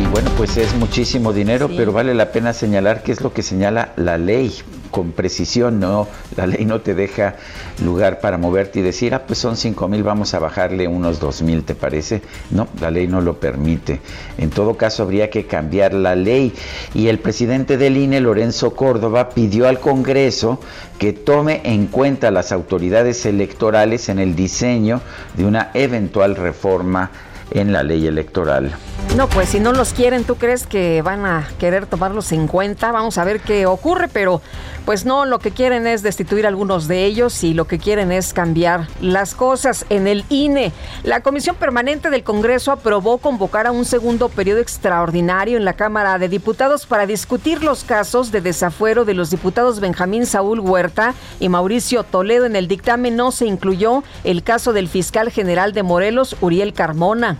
Y 0.00 0.06
bueno, 0.06 0.30
pues 0.36 0.56
es 0.56 0.72
muchísimo 0.76 1.32
dinero, 1.32 1.68
pero 1.76 1.90
vale 1.90 2.14
la 2.14 2.30
pena 2.30 2.52
señalar 2.52 3.02
qué 3.02 3.10
es 3.10 3.22
lo 3.22 3.32
que 3.32 3.42
señala 3.42 3.92
la 3.96 4.18
ley 4.18 4.54
con 4.90 5.12
precisión, 5.12 5.80
no, 5.80 6.08
la 6.36 6.46
ley 6.46 6.64
no 6.64 6.80
te 6.80 6.94
deja 6.94 7.36
lugar 7.84 8.20
para 8.20 8.38
moverte 8.38 8.80
y 8.80 8.82
decir, 8.82 9.14
ah, 9.14 9.24
pues 9.26 9.38
son 9.38 9.56
5 9.56 9.88
mil, 9.88 10.02
vamos 10.02 10.34
a 10.34 10.38
bajarle 10.38 10.88
unos 10.88 11.20
2 11.20 11.42
mil, 11.42 11.64
¿te 11.64 11.74
parece? 11.74 12.22
No, 12.50 12.68
la 12.80 12.90
ley 12.90 13.06
no 13.06 13.20
lo 13.20 13.38
permite. 13.38 14.00
En 14.38 14.50
todo 14.50 14.76
caso, 14.76 15.02
habría 15.02 15.30
que 15.30 15.46
cambiar 15.46 15.94
la 15.94 16.14
ley. 16.14 16.52
Y 16.94 17.08
el 17.08 17.18
presidente 17.18 17.76
del 17.76 17.96
INE, 17.96 18.20
Lorenzo 18.20 18.74
Córdoba, 18.74 19.30
pidió 19.30 19.68
al 19.68 19.80
Congreso 19.80 20.60
que 20.98 21.12
tome 21.12 21.60
en 21.64 21.86
cuenta 21.86 22.30
las 22.30 22.52
autoridades 22.52 23.26
electorales 23.26 24.08
en 24.08 24.18
el 24.18 24.34
diseño 24.34 25.00
de 25.36 25.44
una 25.44 25.70
eventual 25.74 26.36
reforma 26.36 27.10
en 27.50 27.72
la 27.72 27.82
ley 27.82 28.06
electoral. 28.06 28.72
No, 29.16 29.28
pues 29.28 29.50
si 29.50 29.60
no 29.60 29.72
los 29.72 29.92
quieren, 29.92 30.24
¿tú 30.24 30.36
crees 30.36 30.66
que 30.66 31.00
van 31.02 31.24
a 31.24 31.48
querer 31.58 31.86
tomarlos 31.86 32.32
en 32.32 32.48
cuenta? 32.48 32.92
Vamos 32.92 33.18
a 33.18 33.24
ver 33.24 33.40
qué 33.40 33.66
ocurre, 33.66 34.08
pero 34.08 34.42
pues 34.86 35.04
no, 35.04 35.26
lo 35.26 35.40
que 35.40 35.50
quieren 35.50 35.84
es 35.88 36.04
destituir 36.04 36.46
a 36.46 36.48
algunos 36.48 36.86
de 36.86 37.04
ellos 37.04 37.42
y 37.42 37.54
lo 37.54 37.66
que 37.66 37.80
quieren 37.80 38.12
es 38.12 38.32
cambiar 38.32 38.86
las 39.00 39.34
cosas 39.34 39.84
en 39.90 40.06
el 40.06 40.24
INE. 40.30 40.72
La 41.02 41.22
Comisión 41.22 41.56
Permanente 41.56 42.08
del 42.08 42.22
Congreso 42.22 42.70
aprobó 42.70 43.18
convocar 43.18 43.66
a 43.66 43.72
un 43.72 43.84
segundo 43.84 44.28
periodo 44.28 44.60
extraordinario 44.60 45.58
en 45.58 45.64
la 45.64 45.72
Cámara 45.72 46.20
de 46.20 46.28
Diputados 46.28 46.86
para 46.86 47.04
discutir 47.04 47.64
los 47.64 47.82
casos 47.82 48.30
de 48.30 48.40
desafuero 48.40 49.04
de 49.04 49.14
los 49.14 49.30
diputados 49.30 49.80
Benjamín 49.80 50.24
Saúl 50.24 50.60
Huerta 50.60 51.14
y 51.40 51.48
Mauricio 51.48 52.04
Toledo. 52.04 52.46
En 52.46 52.54
el 52.54 52.68
dictamen 52.68 53.16
no 53.16 53.32
se 53.32 53.46
incluyó 53.46 54.04
el 54.22 54.44
caso 54.44 54.72
del 54.72 54.86
fiscal 54.86 55.32
general 55.32 55.72
de 55.72 55.82
Morelos, 55.82 56.36
Uriel 56.40 56.72
Carmona. 56.72 57.38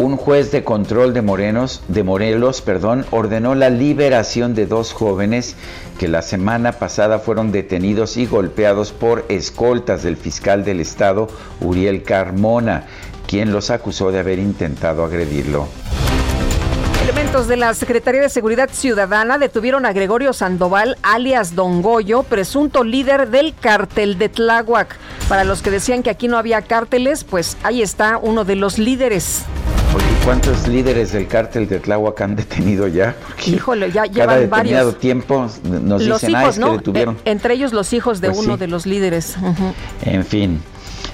Un 0.00 0.16
juez 0.16 0.50
de 0.50 0.64
control 0.64 1.12
de 1.12 1.20
Morelos, 1.20 2.62
perdón, 2.62 3.04
ordenó 3.10 3.54
la 3.54 3.68
liberación 3.68 4.54
de 4.54 4.64
dos 4.64 4.94
jóvenes 4.94 5.56
que 5.98 6.08
la 6.08 6.22
semana 6.22 6.72
pasada 6.72 7.18
fueron 7.18 7.52
detenidos 7.52 8.16
y 8.16 8.24
golpeados 8.24 8.92
por 8.92 9.26
escoltas 9.28 10.02
del 10.02 10.16
fiscal 10.16 10.64
del 10.64 10.80
estado, 10.80 11.28
Uriel 11.60 12.02
Carmona, 12.02 12.86
quien 13.26 13.52
los 13.52 13.68
acusó 13.68 14.10
de 14.10 14.20
haber 14.20 14.38
intentado 14.38 15.04
agredirlo. 15.04 15.68
Elementos 17.10 17.48
de 17.48 17.56
la 17.56 17.74
Secretaría 17.74 18.20
de 18.20 18.28
Seguridad 18.28 18.70
Ciudadana 18.72 19.36
detuvieron 19.36 19.84
a 19.84 19.92
Gregorio 19.92 20.32
Sandoval, 20.32 20.96
alias 21.02 21.56
Don 21.56 21.82
Goyo, 21.82 22.22
presunto 22.22 22.84
líder 22.84 23.30
del 23.30 23.52
cártel 23.60 24.16
de 24.16 24.28
Tláhuac. 24.28 24.96
Para 25.28 25.42
los 25.42 25.60
que 25.60 25.72
decían 25.72 26.04
que 26.04 26.10
aquí 26.10 26.28
no 26.28 26.38
había 26.38 26.62
cárteles, 26.62 27.24
pues 27.24 27.56
ahí 27.64 27.82
está 27.82 28.16
uno 28.16 28.44
de 28.44 28.54
los 28.54 28.78
líderes. 28.78 29.42
Oye, 29.92 30.04
¿cuántos 30.24 30.68
líderes 30.68 31.10
del 31.10 31.26
cártel 31.26 31.68
de 31.68 31.80
Tláhuac 31.80 32.20
han 32.20 32.36
detenido 32.36 32.86
ya? 32.86 33.16
Porque 33.26 33.50
Híjole, 33.50 33.90
ya 33.90 34.02
cada 34.02 34.12
llevan 34.12 34.40
determinado 34.42 34.84
varios. 34.86 34.98
tiempo 35.00 35.48
nos 35.64 36.02
Los 36.04 36.20
dicen, 36.20 36.36
ah, 36.36 36.42
hijos, 36.42 36.50
es 36.54 36.60
que 36.60 36.64
¿no? 36.64 36.76
detuvieron. 36.76 37.16
Eh, 37.16 37.20
entre 37.32 37.54
ellos 37.54 37.72
los 37.72 37.92
hijos 37.92 38.20
de 38.20 38.28
Pues 38.28 38.38
uno 38.38 38.54
sí. 38.54 38.60
de 38.60 38.66
los 38.68 38.86
líderes. 38.86 39.34
En 40.02 40.24
fin. 40.24 40.62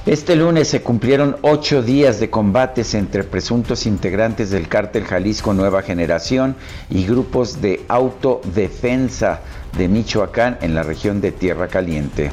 Este 0.06 0.36
lunes 0.36 0.68
se 0.68 0.82
cumplieron 0.82 1.36
ocho 1.42 1.82
días 1.82 2.20
de 2.20 2.30
combates 2.30 2.94
entre 2.94 3.25
presuntos 3.25 3.86
integrantes 3.86 4.50
del 4.50 4.68
cártel 4.68 5.02
Jalisco 5.02 5.52
Nueva 5.52 5.82
Generación 5.82 6.54
y 6.88 7.04
grupos 7.04 7.60
de 7.60 7.84
autodefensa 7.88 9.40
de 9.76 9.88
Michoacán 9.88 10.58
en 10.60 10.76
la 10.76 10.84
región 10.84 11.20
de 11.20 11.32
Tierra 11.32 11.66
Caliente. 11.66 12.30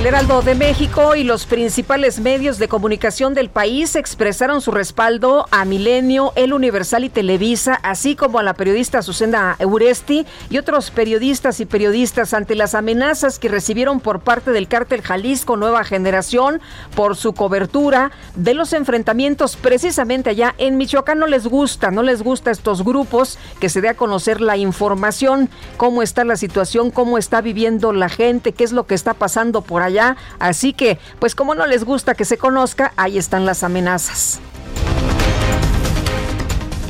El 0.00 0.06
Heraldo 0.06 0.40
de 0.40 0.54
México 0.54 1.14
y 1.14 1.24
los 1.24 1.44
principales 1.44 2.20
medios 2.20 2.56
de 2.56 2.68
comunicación 2.68 3.34
del 3.34 3.50
país 3.50 3.96
expresaron 3.96 4.62
su 4.62 4.70
respaldo 4.70 5.44
a 5.50 5.66
Milenio, 5.66 6.32
El 6.36 6.54
Universal 6.54 7.04
y 7.04 7.10
Televisa, 7.10 7.74
así 7.82 8.16
como 8.16 8.38
a 8.38 8.42
la 8.42 8.54
periodista 8.54 9.02
Susana 9.02 9.56
Euresti 9.58 10.24
y 10.48 10.56
otros 10.56 10.90
periodistas 10.90 11.60
y 11.60 11.66
periodistas 11.66 12.32
ante 12.32 12.54
las 12.54 12.74
amenazas 12.74 13.38
que 13.38 13.50
recibieron 13.50 14.00
por 14.00 14.20
parte 14.20 14.52
del 14.52 14.68
cártel 14.68 15.02
Jalisco 15.02 15.58
Nueva 15.58 15.84
Generación 15.84 16.62
por 16.96 17.14
su 17.14 17.34
cobertura 17.34 18.10
de 18.36 18.54
los 18.54 18.72
enfrentamientos 18.72 19.56
precisamente 19.56 20.30
allá 20.30 20.54
en 20.56 20.78
Michoacán. 20.78 21.18
No 21.18 21.26
les 21.26 21.46
gusta, 21.46 21.90
no 21.90 22.02
les 22.02 22.22
gusta 22.22 22.48
a 22.48 22.54
estos 22.54 22.82
grupos 22.86 23.38
que 23.60 23.68
se 23.68 23.82
dé 23.82 23.90
a 23.90 23.98
conocer 23.98 24.40
la 24.40 24.56
información, 24.56 25.50
cómo 25.76 26.00
está 26.00 26.24
la 26.24 26.38
situación, 26.38 26.90
cómo 26.90 27.18
está 27.18 27.42
viviendo 27.42 27.92
la 27.92 28.08
gente, 28.08 28.52
qué 28.52 28.64
es 28.64 28.72
lo 28.72 28.86
que 28.86 28.94
está 28.94 29.12
pasando 29.12 29.60
por 29.60 29.82
allá. 29.82 29.89
Así 30.38 30.72
que, 30.72 30.98
pues 31.18 31.34
como 31.34 31.54
no 31.54 31.66
les 31.66 31.84
gusta 31.84 32.14
que 32.14 32.24
se 32.24 32.38
conozca, 32.38 32.92
ahí 32.96 33.18
están 33.18 33.46
las 33.46 33.62
amenazas. 33.62 34.40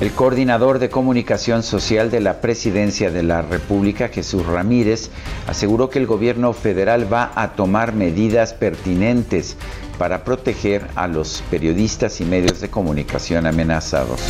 El 0.01 0.13
coordinador 0.13 0.79
de 0.79 0.89
comunicación 0.89 1.63
social 1.63 2.11
de 2.11 2.21
la 2.21 2.41
Presidencia 2.41 3.11
de 3.11 3.23
la 3.23 3.43
República, 3.43 4.09
Jesús 4.09 4.47
Ramírez, 4.47 5.11
aseguró 5.47 5.91
que 5.91 5.99
el 5.99 6.07
gobierno 6.07 6.55
federal 6.55 7.13
va 7.13 7.33
a 7.35 7.53
tomar 7.53 7.93
medidas 7.93 8.55
pertinentes 8.55 9.59
para 9.99 10.25
proteger 10.25 10.87
a 10.95 11.07
los 11.07 11.45
periodistas 11.51 12.23
y 12.23 12.25
medios 12.25 12.63
de 12.63 12.71
comunicación 12.71 13.47
amenazados. 13.47 14.23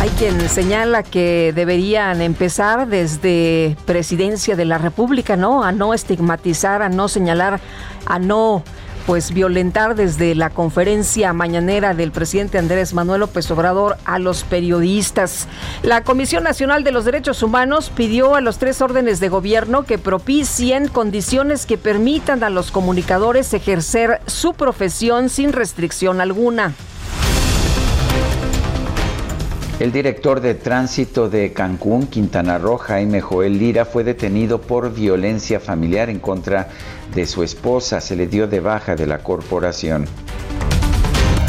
Hay 0.00 0.08
quien 0.10 0.48
señala 0.48 1.02
que 1.02 1.52
deberían 1.54 2.22
empezar 2.22 2.88
desde 2.88 3.76
Presidencia 3.84 4.56
de 4.56 4.64
la 4.64 4.78
República, 4.78 5.36
¿no? 5.36 5.62
A 5.62 5.72
no 5.72 5.92
estigmatizar, 5.92 6.80
a 6.80 6.88
no 6.88 7.06
señalar, 7.06 7.60
a 8.06 8.18
no 8.18 8.64
pues 9.06 9.34
violentar 9.34 9.96
desde 9.96 10.34
la 10.34 10.48
conferencia 10.48 11.34
mañanera 11.34 11.92
del 11.92 12.12
presidente 12.12 12.56
Andrés 12.56 12.94
Manuel 12.94 13.20
López 13.20 13.50
Obrador 13.50 13.98
a 14.06 14.18
los 14.18 14.42
periodistas. 14.42 15.48
La 15.82 16.02
Comisión 16.02 16.44
Nacional 16.44 16.82
de 16.82 16.92
los 16.92 17.04
Derechos 17.04 17.42
Humanos 17.42 17.92
pidió 17.94 18.36
a 18.36 18.40
los 18.40 18.56
tres 18.56 18.80
órdenes 18.80 19.20
de 19.20 19.28
gobierno 19.28 19.84
que 19.84 19.98
propicien 19.98 20.88
condiciones 20.88 21.66
que 21.66 21.76
permitan 21.76 22.42
a 22.42 22.48
los 22.48 22.70
comunicadores 22.70 23.52
ejercer 23.52 24.22
su 24.26 24.54
profesión 24.54 25.28
sin 25.28 25.52
restricción 25.52 26.22
alguna. 26.22 26.72
El 29.80 29.92
director 29.92 30.42
de 30.42 30.52
tránsito 30.52 31.30
de 31.30 31.54
Cancún, 31.54 32.06
Quintana 32.06 32.58
Roo, 32.58 32.76
Jaime 32.76 33.22
Joel 33.22 33.58
Lira, 33.58 33.86
fue 33.86 34.04
detenido 34.04 34.60
por 34.60 34.92
violencia 34.92 35.58
familiar 35.58 36.10
en 36.10 36.20
contra 36.20 36.68
de 37.14 37.24
su 37.24 37.42
esposa. 37.42 38.02
Se 38.02 38.14
le 38.14 38.26
dio 38.26 38.46
de 38.46 38.60
baja 38.60 38.94
de 38.94 39.06
la 39.06 39.20
corporación. 39.20 40.06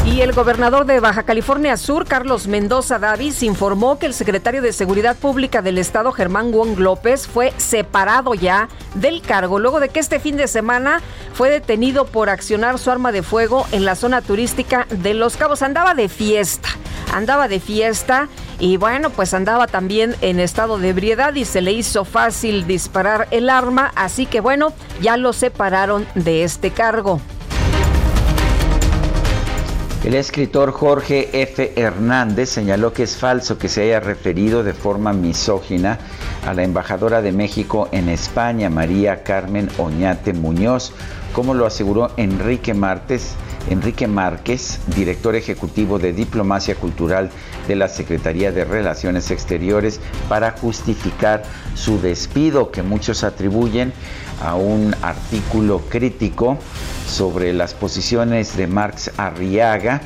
Y 0.04 0.20
el 0.20 0.32
gobernador 0.32 0.84
de 0.84 0.98
Baja 0.98 1.22
California 1.22 1.76
Sur, 1.76 2.06
Carlos 2.06 2.48
Mendoza 2.48 2.98
Davis, 2.98 3.44
informó 3.44 4.00
que 4.00 4.06
el 4.06 4.14
secretario 4.14 4.60
de 4.60 4.72
Seguridad 4.72 5.16
Pública 5.16 5.62
del 5.62 5.78
Estado, 5.78 6.10
Germán 6.10 6.50
Wong 6.50 6.76
López, 6.76 7.28
fue 7.28 7.52
separado 7.56 8.34
ya 8.34 8.68
del 8.94 9.22
cargo 9.22 9.60
luego 9.60 9.78
de 9.78 9.90
que 9.90 10.00
este 10.00 10.18
fin 10.18 10.36
de 10.36 10.48
semana 10.48 11.00
fue 11.34 11.50
detenido 11.50 12.04
por 12.04 12.30
accionar 12.30 12.80
su 12.80 12.90
arma 12.90 13.12
de 13.12 13.22
fuego 13.22 13.64
en 13.70 13.84
la 13.84 13.94
zona 13.94 14.22
turística 14.22 14.88
de 14.90 15.14
Los 15.14 15.36
Cabos. 15.36 15.62
Andaba 15.62 15.94
de 15.94 16.08
fiesta, 16.08 16.70
andaba 17.14 17.46
de 17.46 17.60
fiesta 17.60 18.28
y 18.58 18.78
bueno, 18.78 19.10
pues 19.10 19.32
andaba 19.34 19.68
también 19.68 20.16
en 20.20 20.40
estado 20.40 20.78
de 20.78 20.88
ebriedad 20.88 21.32
y 21.36 21.44
se 21.44 21.60
le 21.60 21.70
hizo 21.70 22.04
fácil 22.04 22.66
disparar 22.66 23.28
el 23.30 23.48
arma, 23.48 23.92
así 23.94 24.26
que 24.26 24.40
bueno, 24.40 24.72
ya 25.00 25.16
lo 25.16 25.32
separaron 25.32 26.08
de 26.16 26.42
este 26.42 26.72
cargo. 26.72 27.20
El 30.04 30.14
escritor 30.14 30.72
Jorge 30.72 31.42
F. 31.42 31.74
Hernández 31.76 32.48
señaló 32.48 32.92
que 32.92 33.04
es 33.04 33.16
falso 33.16 33.56
que 33.56 33.68
se 33.68 33.82
haya 33.82 34.00
referido 34.00 34.64
de 34.64 34.72
forma 34.72 35.12
misógina 35.12 36.00
a 36.44 36.54
la 36.54 36.64
embajadora 36.64 37.22
de 37.22 37.30
México 37.30 37.88
en 37.92 38.08
España, 38.08 38.68
María 38.68 39.22
Carmen 39.22 39.68
Oñate 39.78 40.32
Muñoz, 40.32 40.92
como 41.32 41.54
lo 41.54 41.66
aseguró 41.66 42.10
Enrique 42.16 42.74
Martes, 42.74 43.36
Enrique 43.70 44.08
Márquez, 44.08 44.80
director 44.96 45.36
ejecutivo 45.36 46.00
de 46.00 46.12
Diplomacia 46.12 46.74
Cultural 46.74 47.30
de 47.68 47.76
la 47.76 47.86
Secretaría 47.86 48.50
de 48.50 48.64
Relaciones 48.64 49.30
Exteriores, 49.30 50.00
para 50.28 50.50
justificar 50.50 51.44
su 51.76 52.00
despido 52.00 52.72
que 52.72 52.82
muchos 52.82 53.22
atribuyen 53.22 53.92
a 54.42 54.56
un 54.56 54.94
artículo 55.02 55.82
crítico 55.88 56.58
sobre 57.08 57.52
las 57.52 57.74
posiciones 57.74 58.56
de 58.56 58.66
Marx 58.66 59.10
Arriaga, 59.16 60.00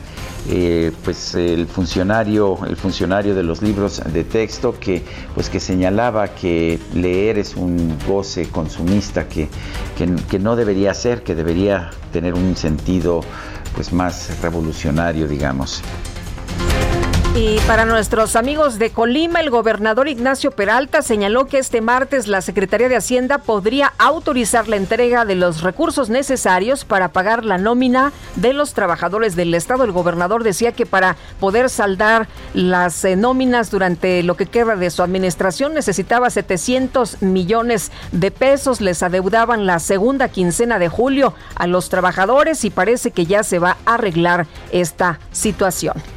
eh, 0.48 0.92
pues 1.04 1.34
el 1.34 1.66
funcionario, 1.66 2.58
el 2.66 2.76
funcionario 2.76 3.34
de 3.34 3.42
los 3.42 3.62
libros 3.62 4.02
de 4.12 4.24
texto 4.24 4.78
que, 4.78 5.02
pues 5.34 5.48
que 5.48 5.58
señalaba 5.58 6.28
que 6.28 6.78
leer 6.94 7.38
es 7.38 7.56
un 7.56 7.96
goce 8.06 8.48
consumista 8.48 9.28
que, 9.28 9.48
que, 9.96 10.14
que 10.30 10.38
no 10.38 10.54
debería 10.54 10.94
ser, 10.94 11.22
que 11.22 11.34
debería 11.34 11.90
tener 12.12 12.34
un 12.34 12.56
sentido 12.56 13.22
pues 13.74 13.92
más 13.92 14.40
revolucionario, 14.40 15.26
digamos. 15.26 15.82
Y 17.38 17.58
para 17.66 17.84
nuestros 17.84 18.34
amigos 18.34 18.78
de 18.78 18.92
Colima, 18.92 19.40
el 19.40 19.50
gobernador 19.50 20.08
Ignacio 20.08 20.52
Peralta 20.52 21.02
señaló 21.02 21.44
que 21.44 21.58
este 21.58 21.82
martes 21.82 22.28
la 22.28 22.40
Secretaría 22.40 22.88
de 22.88 22.96
Hacienda 22.96 23.36
podría 23.36 23.92
autorizar 23.98 24.68
la 24.68 24.76
entrega 24.76 25.26
de 25.26 25.34
los 25.34 25.60
recursos 25.60 26.08
necesarios 26.08 26.86
para 26.86 27.08
pagar 27.08 27.44
la 27.44 27.58
nómina 27.58 28.14
de 28.36 28.54
los 28.54 28.72
trabajadores 28.72 29.36
del 29.36 29.52
Estado. 29.52 29.84
El 29.84 29.92
gobernador 29.92 30.44
decía 30.44 30.72
que 30.72 30.86
para 30.86 31.16
poder 31.38 31.68
saldar 31.68 32.26
las 32.54 33.04
eh, 33.04 33.16
nóminas 33.16 33.70
durante 33.70 34.22
lo 34.22 34.38
que 34.38 34.46
queda 34.46 34.74
de 34.74 34.88
su 34.88 35.02
administración 35.02 35.74
necesitaba 35.74 36.30
700 36.30 37.20
millones 37.20 37.92
de 38.12 38.30
pesos. 38.30 38.80
Les 38.80 39.02
adeudaban 39.02 39.66
la 39.66 39.78
segunda 39.78 40.30
quincena 40.30 40.78
de 40.78 40.88
julio 40.88 41.34
a 41.54 41.66
los 41.66 41.90
trabajadores 41.90 42.64
y 42.64 42.70
parece 42.70 43.10
que 43.10 43.26
ya 43.26 43.42
se 43.42 43.58
va 43.58 43.76
a 43.84 43.96
arreglar 43.96 44.46
esta 44.72 45.20
situación. 45.32 46.15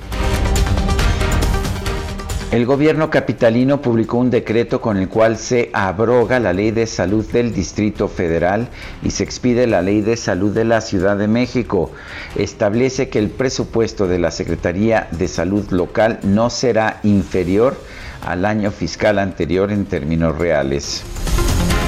El 2.51 2.65
gobierno 2.65 3.11
capitalino 3.11 3.79
publicó 3.79 4.17
un 4.17 4.31
decreto 4.31 4.81
con 4.81 4.97
el 4.97 5.07
cual 5.07 5.37
se 5.37 5.69
abroga 5.71 6.39
la 6.39 6.51
ley 6.51 6.71
de 6.71 6.87
salud 6.87 7.23
del 7.31 7.53
Distrito 7.53 8.07
Federal 8.07 8.69
y 9.03 9.11
se 9.11 9.23
expide 9.23 9.67
la 9.67 9.83
ley 9.83 10.01
de 10.01 10.17
salud 10.17 10.51
de 10.51 10.65
la 10.65 10.81
Ciudad 10.81 11.15
de 11.15 11.27
México. 11.27 11.91
Establece 12.35 13.07
que 13.09 13.19
el 13.19 13.29
presupuesto 13.29 14.07
de 14.07 14.17
la 14.17 14.31
Secretaría 14.31 15.09
de 15.11 15.27
Salud 15.27 15.69
local 15.69 16.21
no 16.23 16.49
será 16.49 16.99
inferior 17.03 17.79
al 18.25 18.43
año 18.45 18.71
fiscal 18.71 19.19
anterior 19.19 19.71
en 19.71 19.85
términos 19.85 20.35
reales. 20.35 21.03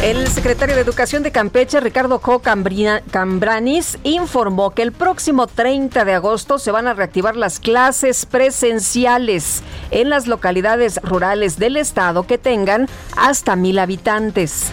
El 0.02 0.28
secretario 0.30 0.74
de 0.74 0.82
Educación 0.82 1.22
de 1.22 1.32
Campeche, 1.32 1.80
Ricardo 1.80 2.22
Co 2.22 2.42
Cambranis, 2.42 4.00
informó 4.02 4.72
que 4.72 4.82
el 4.82 4.94
próximo 4.94 5.46
30 5.46 6.06
de 6.06 6.14
agosto 6.16 6.58
se 6.58 6.72
van 6.72 6.88
a 6.88 6.96
reactivar 6.96 7.36
las 7.36 7.60
clases 7.60 8.26
presenciales 8.26 9.62
en 9.92 10.10
las 10.10 10.26
localidades 10.26 11.00
rurales 11.04 11.60
del 11.60 11.78
estado 11.78 12.26
que 12.26 12.40
tengan 12.40 12.88
hasta 13.16 13.56
mil 13.56 13.78
habitantes. 13.78 14.72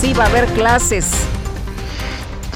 Sí, 0.00 0.12
va 0.12 0.26
a 0.26 0.28
haber 0.28 0.46
clases. 0.52 1.10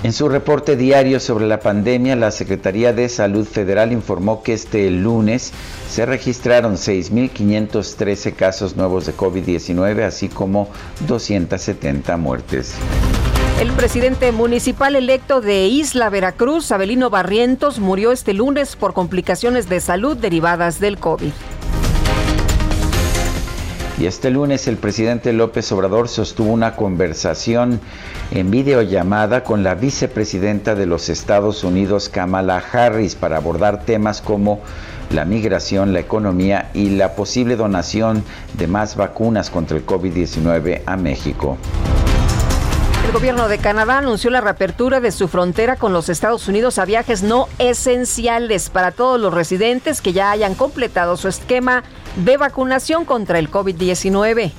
En 0.05 0.13
su 0.13 0.29
reporte 0.29 0.77
diario 0.77 1.19
sobre 1.19 1.49
la 1.49 1.59
pandemia, 1.59 2.15
la 2.15 2.31
Secretaría 2.31 2.93
de 2.93 3.09
Salud 3.09 3.47
Federal 3.47 3.91
informó 3.91 4.45
que 4.45 4.53
este 4.53 4.89
lunes 4.93 5.53
se 5.93 6.07
registraron 6.07 6.77
6.513 6.77 8.33
casos 8.35 8.77
nuevos 8.77 9.05
de 9.05 9.15
COVID-19, 9.15 10.05
así 10.05 10.31
como 10.31 10.71
270 11.07 12.17
muertes. 12.17 12.73
El 13.61 13.71
presidente 13.73 14.33
municipal 14.33 14.97
electo 14.97 15.43
de 15.43 15.67
Isla 15.67 16.09
Veracruz, 16.09 16.73
Abelino 16.73 17.11
Barrientos, 17.11 17.79
murió 17.79 18.11
este 18.11 18.33
lunes 18.33 18.75
por 18.75 18.95
complicaciones 18.95 19.69
de 19.69 19.81
salud 19.81 20.17
derivadas 20.17 20.81
del 20.81 20.97
COVID. 20.97 21.33
Y 23.99 24.07
este 24.07 24.31
lunes 24.31 24.67
el 24.69 24.79
presidente 24.79 25.35
López 25.35 25.71
Obrador 25.73 26.09
sostuvo 26.09 26.51
una 26.51 26.75
conversación 26.75 27.81
en 28.31 28.51
videollamada 28.51 29.45
con 29.45 29.63
la 29.63 29.75
vicepresidenta 29.75 30.75
de 30.75 30.87
los 30.87 31.11
Estados 31.11 31.63
Unidos, 31.63 32.09
Kamala 32.09 32.65
Harris, 32.73 33.15
para 33.15 33.37
abordar 33.37 33.85
temas 33.85 34.23
como 34.23 34.61
la 35.13 35.25
migración, 35.25 35.93
la 35.93 36.01
economía 36.01 36.71
y 36.75 36.91
la 36.91 37.15
posible 37.15 37.57
donación 37.57 38.25
de 38.55 38.67
más 38.67 38.97
vacunas 38.97 39.51
contra 39.51 39.77
el 39.77 39.87
COVID-19 39.87 40.83
a 40.87 40.97
México. 40.97 41.59
El 43.07 43.13
gobierno 43.13 43.49
de 43.49 43.59
Canadá 43.59 43.99
anunció 43.99 44.31
la 44.31 44.41
reapertura 44.41 45.01
de 45.01 45.11
su 45.11 45.29
frontera 45.29 45.77
con 45.77 45.93
los 45.93 46.09
Estados 46.09 46.49
Unidos 46.49 46.79
a 46.79 46.85
viajes 46.85 47.23
no 47.23 47.49
esenciales 47.59 48.71
para 48.71 48.93
todos 48.93 49.21
los 49.21 49.35
residentes 49.35 50.01
que 50.01 50.13
ya 50.13 50.31
hayan 50.31 50.55
completado 50.55 51.17
su 51.17 51.29
esquema 51.29 51.83
de 52.17 52.37
vacunación 52.37 53.05
contra 53.05 53.39
el 53.39 53.51
COVID-19. 53.51 54.53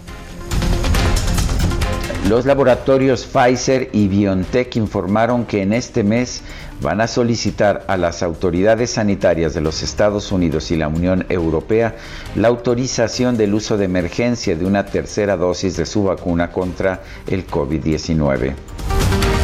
Los 2.30 2.46
laboratorios 2.46 3.26
Pfizer 3.26 3.90
y 3.92 4.08
BioNTech 4.08 4.76
informaron 4.78 5.46
que 5.46 5.62
en 5.62 5.74
este 5.74 6.04
mes 6.04 6.42
van 6.84 7.02
a 7.02 7.08
solicitar 7.08 7.86
a 7.88 7.98
las 7.98 8.22
autoridades 8.22 8.92
sanitarias 8.92 9.54
de 9.54 9.62
los 9.62 9.82
Estados 9.82 10.32
Unidos 10.32 10.70
y 10.70 10.76
la 10.76 10.90
Unión 10.90 11.26
Europea 11.30 11.96
la 12.36 12.50
autorización 12.50 13.38
del 13.38 13.54
uso 13.54 13.78
de 13.78 13.86
emergencia 13.86 14.56
de 14.56 14.66
una 14.66 14.86
tercera 14.86 15.38
dosis 15.38 15.78
de 15.78 15.86
su 15.86 16.04
vacuna 16.04 16.52
contra 16.52 17.02
el 17.26 17.48
COVID-19. 17.48 19.03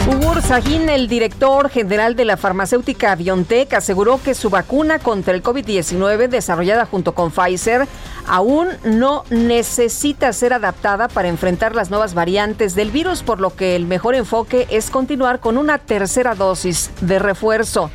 Ugur 0.09 0.41
Sahin, 0.41 0.89
el 0.89 1.07
director 1.07 1.69
general 1.69 2.15
de 2.15 2.25
la 2.25 2.35
farmacéutica 2.35 3.13
BioNTech, 3.15 3.71
aseguró 3.75 4.19
que 4.19 4.33
su 4.33 4.49
vacuna 4.49 4.97
contra 4.97 5.35
el 5.35 5.43
COVID-19 5.43 6.29
desarrollada 6.29 6.87
junto 6.87 7.13
con 7.13 7.29
Pfizer 7.29 7.87
aún 8.25 8.69
no 8.83 9.23
necesita 9.29 10.33
ser 10.33 10.53
adaptada 10.53 11.09
para 11.09 11.27
enfrentar 11.27 11.75
las 11.75 11.91
nuevas 11.91 12.15
variantes 12.15 12.73
del 12.73 12.89
virus, 12.89 13.21
por 13.21 13.39
lo 13.39 13.55
que 13.55 13.75
el 13.75 13.85
mejor 13.85 14.15
enfoque 14.15 14.65
es 14.71 14.89
continuar 14.89 15.39
con 15.39 15.57
una 15.57 15.77
tercera 15.77 16.33
dosis 16.33 16.89
de 17.01 17.19
refuerzo. 17.19 17.91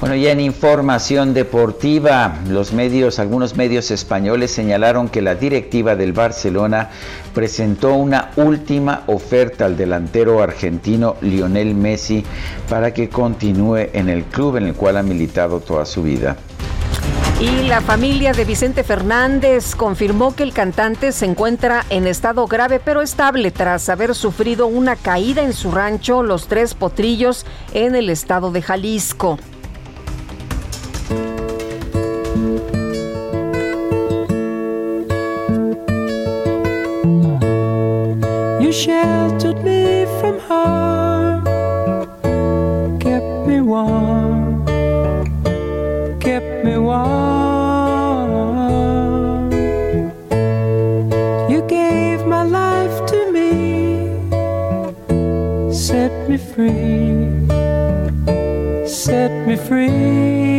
Bueno, 0.00 0.14
y 0.14 0.28
en 0.28 0.38
información 0.38 1.34
deportiva, 1.34 2.38
los 2.48 2.72
medios, 2.72 3.18
algunos 3.18 3.56
medios 3.56 3.90
españoles 3.90 4.52
señalaron 4.52 5.08
que 5.08 5.20
la 5.20 5.34
directiva 5.34 5.96
del 5.96 6.12
Barcelona 6.12 6.90
presentó 7.34 7.94
una 7.94 8.30
última 8.36 9.02
oferta 9.08 9.64
al 9.64 9.76
delantero 9.76 10.40
argentino 10.40 11.16
Lionel 11.20 11.74
Messi 11.74 12.24
para 12.68 12.94
que 12.94 13.08
continúe 13.08 13.88
en 13.92 14.08
el 14.08 14.22
club 14.22 14.58
en 14.58 14.68
el 14.68 14.74
cual 14.74 14.98
ha 14.98 15.02
militado 15.02 15.58
toda 15.58 15.84
su 15.84 16.04
vida. 16.04 16.36
Y 17.40 17.66
la 17.66 17.80
familia 17.80 18.32
de 18.32 18.44
Vicente 18.44 18.84
Fernández 18.84 19.74
confirmó 19.74 20.34
que 20.34 20.44
el 20.44 20.52
cantante 20.52 21.10
se 21.10 21.24
encuentra 21.24 21.84
en 21.90 22.06
estado 22.06 22.46
grave 22.46 22.80
pero 22.84 23.02
estable 23.02 23.50
tras 23.50 23.88
haber 23.88 24.14
sufrido 24.14 24.68
una 24.68 24.94
caída 24.94 25.42
en 25.42 25.52
su 25.52 25.72
rancho 25.72 26.22
Los 26.22 26.46
Tres 26.46 26.74
Potrillos 26.74 27.46
en 27.74 27.96
el 27.96 28.10
estado 28.10 28.52
de 28.52 28.62
Jalisco. 28.62 29.38
Sheltered 38.84 39.64
me 39.64 40.06
from 40.20 40.38
harm, 40.38 41.44
kept 43.00 43.46
me 43.48 43.60
warm, 43.60 44.64
kept 46.20 46.64
me 46.64 46.78
warm. 46.78 47.10
You 51.50 51.60
gave 51.66 52.24
my 52.24 52.44
life 52.44 53.04
to 53.10 53.32
me, 53.32 53.50
set 55.72 56.12
me 56.28 56.36
free, 56.36 57.26
set 58.86 59.32
me 59.48 59.56
free. 59.56 60.57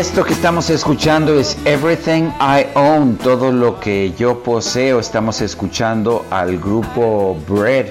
Esto 0.00 0.24
que 0.24 0.32
estamos 0.32 0.70
escuchando 0.70 1.38
es 1.38 1.58
Everything 1.66 2.30
I 2.40 2.64
Own, 2.74 3.18
todo 3.18 3.52
lo 3.52 3.78
que 3.80 4.14
yo 4.16 4.42
poseo. 4.42 4.98
Estamos 4.98 5.42
escuchando 5.42 6.24
al 6.30 6.58
grupo 6.58 7.36
Bread. 7.46 7.88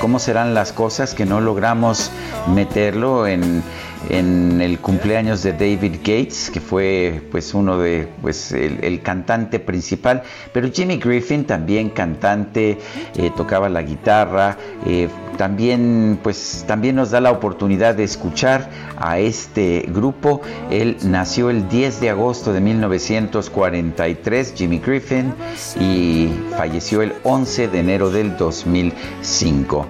¿Cómo 0.00 0.18
serán 0.18 0.52
las 0.52 0.72
cosas 0.72 1.14
que 1.14 1.24
no 1.24 1.40
logramos 1.40 2.10
meterlo 2.52 3.28
en 3.28 3.62
en 4.08 4.60
el 4.60 4.78
cumpleaños 4.78 5.42
de 5.42 5.52
David 5.52 5.96
Gates, 5.98 6.50
que 6.52 6.60
fue 6.60 7.22
pues 7.30 7.54
uno 7.54 7.78
de 7.78 8.08
pues 8.22 8.52
el, 8.52 9.00
cantante 9.02 9.58
principal, 9.58 10.22
pero 10.52 10.70
Jimmy 10.72 10.98
Griffin 10.98 11.44
también 11.44 11.90
cantante, 11.90 12.78
eh, 13.16 13.30
tocaba 13.36 13.68
la 13.68 13.82
guitarra, 13.82 14.56
eh, 14.86 15.08
también 15.36 16.18
pues 16.22 16.64
también 16.66 16.96
nos 16.96 17.10
da 17.10 17.20
la 17.20 17.32
oportunidad 17.32 17.94
de 17.94 18.04
escuchar 18.04 18.70
a 18.96 19.18
este 19.18 19.84
grupo. 19.88 20.40
Él 20.70 20.96
nació 21.02 21.50
el 21.50 21.68
10 21.68 22.00
de 22.00 22.10
agosto 22.10 22.52
de 22.52 22.60
1943, 22.60 24.54
Jimmy 24.56 24.78
Griffin, 24.78 25.34
y 25.80 26.28
falleció 26.56 27.02
el 27.02 27.14
11 27.24 27.68
de 27.68 27.78
enero 27.80 28.10
del 28.10 28.36
2005. 28.36 29.86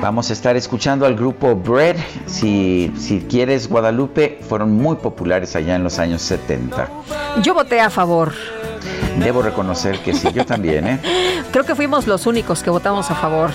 Vamos 0.00 0.30
a 0.30 0.32
estar 0.34 0.56
escuchando 0.56 1.06
al 1.06 1.14
grupo 1.14 1.56
Bread. 1.56 1.96
Si, 2.26 2.92
si 2.98 3.20
quieres, 3.20 3.68
Guadalupe, 3.68 4.38
fueron 4.48 4.72
muy 4.72 4.96
populares 4.96 5.56
allá 5.56 5.74
en 5.74 5.82
los 5.82 5.98
años 5.98 6.22
70. 6.22 6.88
Yo 7.42 7.54
voté 7.54 7.80
a 7.80 7.90
favor. 7.90 8.32
Debo 9.18 9.40
reconocer 9.40 9.98
que 10.00 10.12
sí, 10.12 10.28
yo 10.32 10.44
también, 10.44 10.86
¿eh? 10.86 11.00
Creo 11.52 11.64
que 11.64 11.74
fuimos 11.74 12.06
los 12.06 12.26
únicos 12.26 12.62
que 12.62 12.68
votamos 12.68 13.10
a 13.10 13.14
favor. 13.14 13.50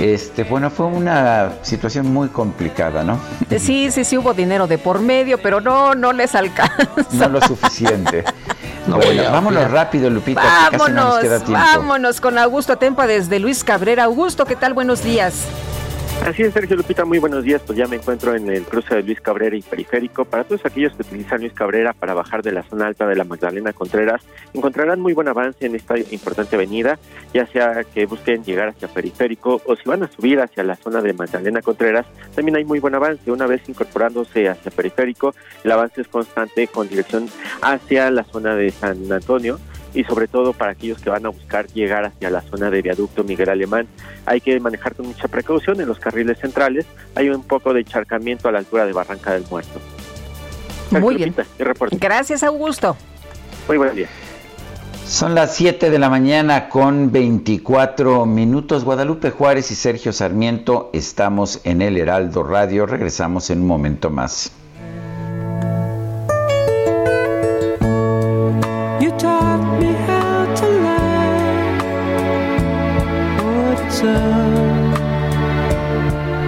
Este, 0.00 0.42
bueno, 0.42 0.70
fue 0.70 0.86
una 0.86 1.52
situación 1.62 2.12
muy 2.12 2.28
complicada, 2.28 3.04
¿no? 3.04 3.18
Sí, 3.58 3.90
sí, 3.92 4.04
sí 4.04 4.18
hubo 4.18 4.34
dinero 4.34 4.66
de 4.66 4.76
por 4.76 5.00
medio, 5.00 5.38
pero 5.40 5.60
no, 5.60 5.94
no 5.94 6.12
les 6.12 6.34
alcanza. 6.34 6.84
No 7.12 7.28
lo 7.28 7.40
suficiente. 7.40 8.24
bueno, 8.88 9.22
vámonos 9.30 9.70
rápido, 9.70 10.10
Lupita, 10.10 10.42
vámonos, 10.42 10.70
que 10.70 10.78
casi 10.78 10.92
no 10.92 11.04
nos 11.04 11.18
queda 11.20 11.38
tiempo. 11.38 11.64
Vámonos 11.64 12.20
con 12.20 12.38
Augusto 12.38 12.76
Tempa 12.76 13.06
desde 13.06 13.38
Luis 13.38 13.62
Cabrera. 13.62 14.04
Augusto, 14.04 14.44
¿qué 14.44 14.56
tal? 14.56 14.74
Buenos 14.74 15.04
días. 15.04 15.46
Así 16.22 16.42
es, 16.42 16.54
Sergio 16.54 16.76
Lupita, 16.76 17.04
muy 17.04 17.18
buenos 17.18 17.44
días. 17.44 17.60
Pues 17.66 17.76
ya 17.76 17.86
me 17.86 17.96
encuentro 17.96 18.34
en 18.34 18.48
el 18.48 18.62
cruce 18.62 18.94
de 18.94 19.02
Luis 19.02 19.20
Cabrera 19.20 19.56
y 19.56 19.62
Periférico. 19.62 20.24
Para 20.24 20.44
todos 20.44 20.64
aquellos 20.64 20.94
que 20.94 21.02
utilizan 21.02 21.40
Luis 21.40 21.52
Cabrera 21.52 21.92
para 21.92 22.14
bajar 22.14 22.42
de 22.42 22.52
la 22.52 22.62
zona 22.62 22.86
alta 22.86 23.06
de 23.06 23.14
la 23.14 23.24
Magdalena 23.24 23.74
Contreras, 23.74 24.22
encontrarán 24.54 25.00
muy 25.00 25.12
buen 25.12 25.28
avance 25.28 25.66
en 25.66 25.74
esta 25.74 25.98
importante 25.98 26.56
avenida, 26.56 26.98
ya 27.34 27.46
sea 27.46 27.84
que 27.84 28.06
busquen 28.06 28.42
llegar 28.42 28.68
hacia 28.68 28.88
Periférico 28.88 29.60
o 29.66 29.76
si 29.76 29.86
van 29.86 30.02
a 30.02 30.10
subir 30.10 30.40
hacia 30.40 30.62
la 30.62 30.76
zona 30.76 31.02
de 31.02 31.12
Magdalena 31.12 31.60
Contreras, 31.60 32.06
también 32.34 32.56
hay 32.56 32.64
muy 32.64 32.80
buen 32.80 32.94
avance. 32.94 33.30
Una 33.30 33.46
vez 33.46 33.68
incorporándose 33.68 34.48
hacia 34.48 34.70
Periférico, 34.70 35.34
el 35.62 35.72
avance 35.72 36.00
es 36.00 36.08
constante 36.08 36.68
con 36.68 36.88
dirección 36.88 37.28
hacia 37.60 38.10
la 38.10 38.24
zona 38.24 38.56
de 38.56 38.70
San 38.70 39.12
Antonio 39.12 39.58
y 39.94 40.04
sobre 40.04 40.28
todo 40.28 40.52
para 40.52 40.72
aquellos 40.72 41.00
que 41.00 41.08
van 41.08 41.24
a 41.24 41.28
buscar 41.28 41.66
llegar 41.68 42.04
hacia 42.04 42.30
la 42.30 42.42
zona 42.42 42.70
de 42.70 42.82
viaducto 42.82 43.24
Miguel 43.24 43.48
Alemán. 43.48 43.86
Hay 44.26 44.40
que 44.40 44.58
manejar 44.60 44.94
con 44.94 45.06
mucha 45.06 45.28
precaución 45.28 45.80
en 45.80 45.88
los 45.88 45.98
carriles 45.98 46.38
centrales. 46.38 46.86
Hay 47.14 47.28
un 47.30 47.42
poco 47.42 47.72
de 47.72 47.80
encharcamiento 47.80 48.48
a 48.48 48.52
la 48.52 48.58
altura 48.58 48.86
de 48.86 48.92
Barranca 48.92 49.32
del 49.32 49.44
Muerto. 49.50 49.80
Muy 50.90 51.16
bien. 51.16 51.34
Gracias, 51.92 52.42
Augusto. 52.42 52.96
Muy 53.68 53.78
buen 53.78 53.94
día. 53.94 54.08
Son 55.06 55.34
las 55.34 55.54
7 55.56 55.90
de 55.90 55.98
la 55.98 56.08
mañana 56.08 56.68
con 56.68 57.12
24 57.12 58.24
minutos. 58.26 58.84
Guadalupe 58.84 59.30
Juárez 59.30 59.70
y 59.70 59.74
Sergio 59.74 60.12
Sarmiento 60.12 60.90
estamos 60.92 61.60
en 61.64 61.82
el 61.82 61.98
Heraldo 61.98 62.42
Radio. 62.42 62.86
Regresamos 62.86 63.50
en 63.50 63.60
un 63.60 63.66
momento 63.66 64.10
más. 64.10 64.50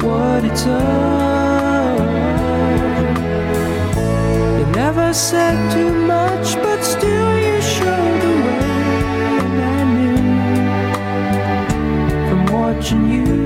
What 0.03 0.45
it's 0.45 0.67
up. 0.67 1.99
You 4.59 4.67
never 4.73 5.13
said 5.15 5.73
too 5.73 5.93
much, 6.07 6.57
but 6.57 6.83
still 6.83 7.39
you 7.39 7.61
showed 7.63 8.21
the 8.27 8.35
way. 8.47 8.71
I 9.75 9.85
knew 9.95 10.17
from 12.29 12.41
watching 12.53 13.05
you. 13.11 13.46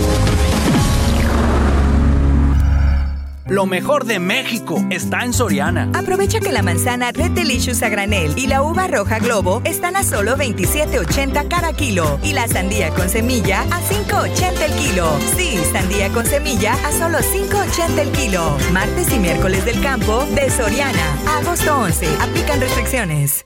Lo 3.51 3.65
mejor 3.65 4.05
de 4.05 4.17
México 4.17 4.81
está 4.91 5.25
en 5.25 5.33
Soriana. 5.33 5.89
Aprovecha 5.93 6.39
que 6.39 6.53
la 6.53 6.61
manzana 6.61 7.11
Red 7.11 7.31
Delicious 7.31 7.83
a 7.83 7.89
granel 7.89 8.37
y 8.37 8.47
la 8.47 8.63
uva 8.63 8.87
roja 8.87 9.19
Globo 9.19 9.61
están 9.65 9.97
a 9.97 10.03
solo 10.03 10.37
27.80 10.37 11.49
cada 11.49 11.73
kilo 11.73 12.17
y 12.23 12.31
la 12.31 12.47
sandía 12.47 12.91
con 12.91 13.09
semilla 13.09 13.63
a 13.63 13.81
5.80 13.81 14.61
el 14.61 14.71
kilo. 14.75 15.05
Sí, 15.35 15.59
sandía 15.69 16.07
con 16.13 16.25
semilla 16.25 16.75
a 16.87 16.93
solo 16.93 17.17
5.80 17.17 17.99
el 17.99 18.11
kilo. 18.13 18.57
Martes 18.71 19.11
y 19.11 19.19
miércoles 19.19 19.65
del 19.65 19.81
campo 19.81 20.25
de 20.27 20.49
Soriana. 20.49 21.17
Agosto 21.37 21.77
11. 21.77 22.07
Aplican 22.21 22.61
restricciones. 22.61 23.45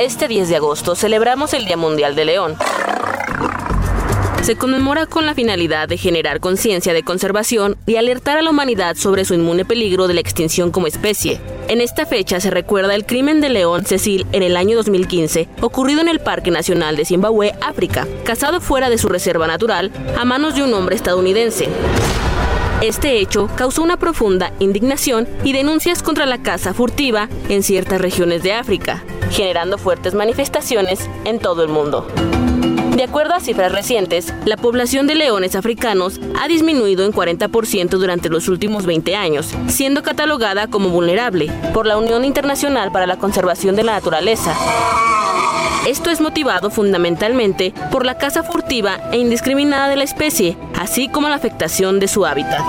Este 0.00 0.26
10 0.26 0.48
de 0.48 0.56
agosto 0.56 0.96
celebramos 0.96 1.54
el 1.54 1.66
Día 1.66 1.76
Mundial 1.76 2.16
de 2.16 2.24
León 2.24 2.56
se 4.42 4.56
conmemora 4.56 5.06
con 5.06 5.24
la 5.24 5.34
finalidad 5.34 5.88
de 5.88 5.96
generar 5.96 6.40
conciencia 6.40 6.92
de 6.92 7.04
conservación 7.04 7.76
y 7.86 7.94
alertar 7.94 8.38
a 8.38 8.42
la 8.42 8.50
humanidad 8.50 8.96
sobre 8.96 9.24
su 9.24 9.34
inmune 9.34 9.64
peligro 9.64 10.08
de 10.08 10.14
la 10.14 10.20
extinción 10.20 10.72
como 10.72 10.88
especie. 10.88 11.40
En 11.68 11.80
esta 11.80 12.06
fecha 12.06 12.40
se 12.40 12.50
recuerda 12.50 12.96
el 12.96 13.06
crimen 13.06 13.40
de 13.40 13.50
León 13.50 13.84
Cecil 13.84 14.26
en 14.32 14.42
el 14.42 14.56
año 14.56 14.76
2015, 14.76 15.48
ocurrido 15.60 16.00
en 16.00 16.08
el 16.08 16.18
Parque 16.18 16.50
Nacional 16.50 16.96
de 16.96 17.04
Zimbabue, 17.04 17.54
África, 17.60 18.08
cazado 18.24 18.60
fuera 18.60 18.90
de 18.90 18.98
su 18.98 19.08
reserva 19.08 19.46
natural 19.46 19.92
a 20.18 20.24
manos 20.24 20.56
de 20.56 20.64
un 20.64 20.74
hombre 20.74 20.96
estadounidense. 20.96 21.68
Este 22.80 23.20
hecho 23.20 23.48
causó 23.54 23.80
una 23.80 23.96
profunda 23.96 24.52
indignación 24.58 25.28
y 25.44 25.52
denuncias 25.52 26.02
contra 26.02 26.26
la 26.26 26.42
caza 26.42 26.74
furtiva 26.74 27.28
en 27.48 27.62
ciertas 27.62 28.00
regiones 28.00 28.42
de 28.42 28.54
África, 28.54 29.04
generando 29.30 29.78
fuertes 29.78 30.14
manifestaciones 30.14 31.08
en 31.24 31.38
todo 31.38 31.62
el 31.62 31.68
mundo. 31.68 32.08
De 32.96 33.04
acuerdo 33.04 33.34
a 33.34 33.40
cifras 33.40 33.72
recientes, 33.72 34.34
la 34.44 34.58
población 34.58 35.06
de 35.06 35.14
leones 35.14 35.56
africanos 35.56 36.20
ha 36.38 36.46
disminuido 36.46 37.06
en 37.06 37.12
40% 37.12 37.88
durante 37.88 38.28
los 38.28 38.48
últimos 38.48 38.84
20 38.84 39.16
años, 39.16 39.48
siendo 39.68 40.02
catalogada 40.02 40.66
como 40.66 40.90
vulnerable 40.90 41.50
por 41.72 41.86
la 41.86 41.96
Unión 41.96 42.24
Internacional 42.24 42.92
para 42.92 43.06
la 43.06 43.16
Conservación 43.16 43.76
de 43.76 43.84
la 43.84 43.92
Naturaleza. 43.92 44.54
Esto 45.86 46.10
es 46.10 46.20
motivado 46.20 46.70
fundamentalmente 46.70 47.72
por 47.90 48.04
la 48.04 48.18
caza 48.18 48.42
furtiva 48.42 49.00
e 49.10 49.18
indiscriminada 49.18 49.88
de 49.88 49.96
la 49.96 50.04
especie, 50.04 50.56
así 50.78 51.08
como 51.08 51.28
la 51.28 51.36
afectación 51.36 51.98
de 51.98 52.08
su 52.08 52.26
hábitat. 52.26 52.60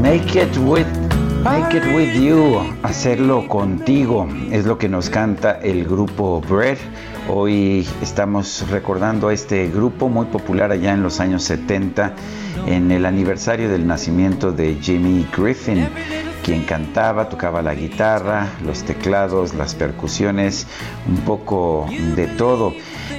Make 0.00 0.36
it 0.36 0.56
with 0.58 0.86
Make 1.44 1.76
it 1.76 1.84
with 1.94 2.14
you, 2.20 2.58
hacerlo 2.82 3.46
contigo, 3.46 4.26
es 4.50 4.66
lo 4.66 4.76
que 4.76 4.88
nos 4.88 5.08
canta 5.08 5.52
el 5.62 5.84
grupo 5.84 6.40
Bread. 6.40 6.78
Hoy 7.28 7.86
estamos 8.02 8.68
recordando 8.68 9.28
a 9.28 9.34
este 9.34 9.68
grupo 9.68 10.08
muy 10.08 10.26
popular 10.26 10.72
allá 10.72 10.92
en 10.94 11.02
los 11.02 11.20
años 11.20 11.44
70, 11.44 12.12
en 12.66 12.90
el 12.90 13.06
aniversario 13.06 13.68
del 13.70 13.86
nacimiento 13.86 14.50
de 14.50 14.78
Jimmy 14.80 15.26
Griffin, 15.36 15.88
quien 16.48 16.64
cantaba, 16.64 17.28
tocaba 17.28 17.60
la 17.60 17.74
guitarra, 17.74 18.48
los 18.64 18.82
teclados, 18.82 19.52
las 19.52 19.74
percusiones, 19.74 20.66
un 21.06 21.18
poco 21.18 21.86
de 22.16 22.26
todo. 22.26 22.72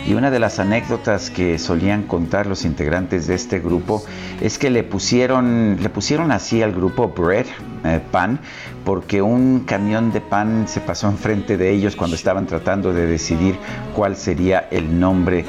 Y 0.07 0.15
una 0.15 0.31
de 0.31 0.39
las 0.39 0.57
anécdotas 0.57 1.29
que 1.29 1.59
solían 1.59 2.01
contar 2.01 2.47
los 2.47 2.65
integrantes 2.65 3.27
de 3.27 3.35
este 3.35 3.59
grupo 3.59 4.03
es 4.41 4.57
que 4.57 4.71
le 4.71 4.81
pusieron, 4.81 5.77
le 5.79 5.89
pusieron 5.89 6.31
así 6.31 6.63
al 6.63 6.71
grupo 6.71 7.09
Bread, 7.09 7.45
eh, 7.83 8.01
PAN 8.11 8.39
porque 8.85 9.21
un 9.21 9.61
camión 9.61 10.11
de 10.11 10.21
PAN 10.21 10.67
se 10.67 10.81
pasó 10.81 11.07
enfrente 11.07 11.57
de 11.57 11.71
ellos 11.71 11.95
cuando 11.95 12.15
estaban 12.15 12.47
tratando 12.47 12.93
de 12.93 13.05
decidir 13.05 13.57
cuál 13.95 14.15
sería 14.15 14.67
el 14.71 14.99
nombre 14.99 15.45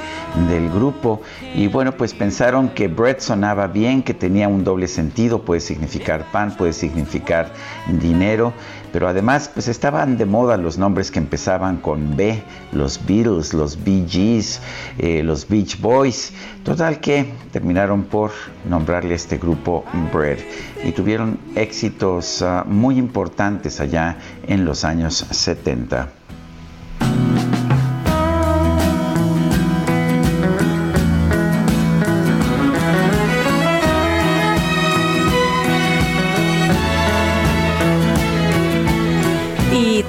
del 0.49 0.69
grupo. 0.71 1.23
Y 1.55 1.67
bueno 1.69 1.93
pues 1.93 2.15
pensaron 2.15 2.69
que 2.69 2.89
Bread 2.89 3.21
sonaba 3.21 3.67
bien, 3.67 4.03
que 4.03 4.15
tenía 4.15 4.49
un 4.49 4.65
doble 4.65 4.89
sentido, 4.89 5.43
puede 5.43 5.61
significar 5.61 6.25
pan, 6.31 6.57
puede 6.57 6.73
significar 6.73 7.53
dinero 7.89 8.53
pero 8.93 9.09
además 9.09 9.51
pues 9.53 9.69
estaban 9.69 10.17
de 10.17 10.27
moda 10.27 10.57
los 10.57 10.79
nombres 10.79 11.11
que 11.11 11.19
empezaban 11.19 11.79
con 11.79 12.17
B, 12.17 12.43
los 12.73 13.05
Beatles, 13.07 13.55
los 13.55 13.83
Bee 13.83 14.07
Gees, 14.09 14.61
eh, 14.99 15.23
los 15.23 15.49
Beach 15.49 15.81
Boys, 15.81 16.33
total 16.65 17.01
que 17.01 17.27
terminaron 17.53 18.05
por 18.05 18.33
nombrarle 18.69 19.15
a 19.15 19.17
este 19.17 19.39
grupo 19.39 19.85
Bread 20.13 20.39
y 20.85 20.93
tuvieron 20.93 21.39
éxitos 21.55 22.43
ah, 22.43 22.65
muy 22.67 22.99
importantes 22.99 23.81
allá 23.81 24.17
en 24.47 24.65
los 24.65 24.85
años 24.85 25.27
70. 25.31 26.20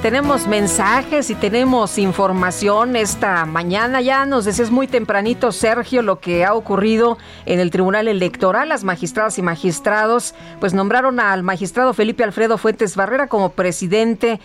Tenemos 0.02 0.48
mensajes 0.48 1.30
y 1.30 1.36
tenemos 1.36 1.96
información 1.96 2.96
esta 2.96 3.46
mañana. 3.46 4.00
Ya 4.00 4.26
nos 4.26 4.44
decías 4.44 4.68
muy 4.68 4.88
tempranito, 4.88 5.52
Sergio, 5.52 6.02
lo 6.02 6.18
que 6.18 6.44
ha 6.44 6.54
ocurrido 6.54 7.18
en 7.46 7.60
el 7.60 7.70
Tribunal 7.70 8.08
Electoral. 8.08 8.68
Las 8.68 8.82
magistradas 8.82 9.38
y 9.38 9.42
magistrados 9.42 10.34
pues 10.58 10.74
nombraron 10.74 11.20
al 11.20 11.44
magistrado 11.44 11.94
Felipe 11.94 12.24
Alfredo 12.24 12.58
Fuentes 12.58 12.96
Barrera 12.96 13.28
como 13.28 13.50
presidente 13.50 14.40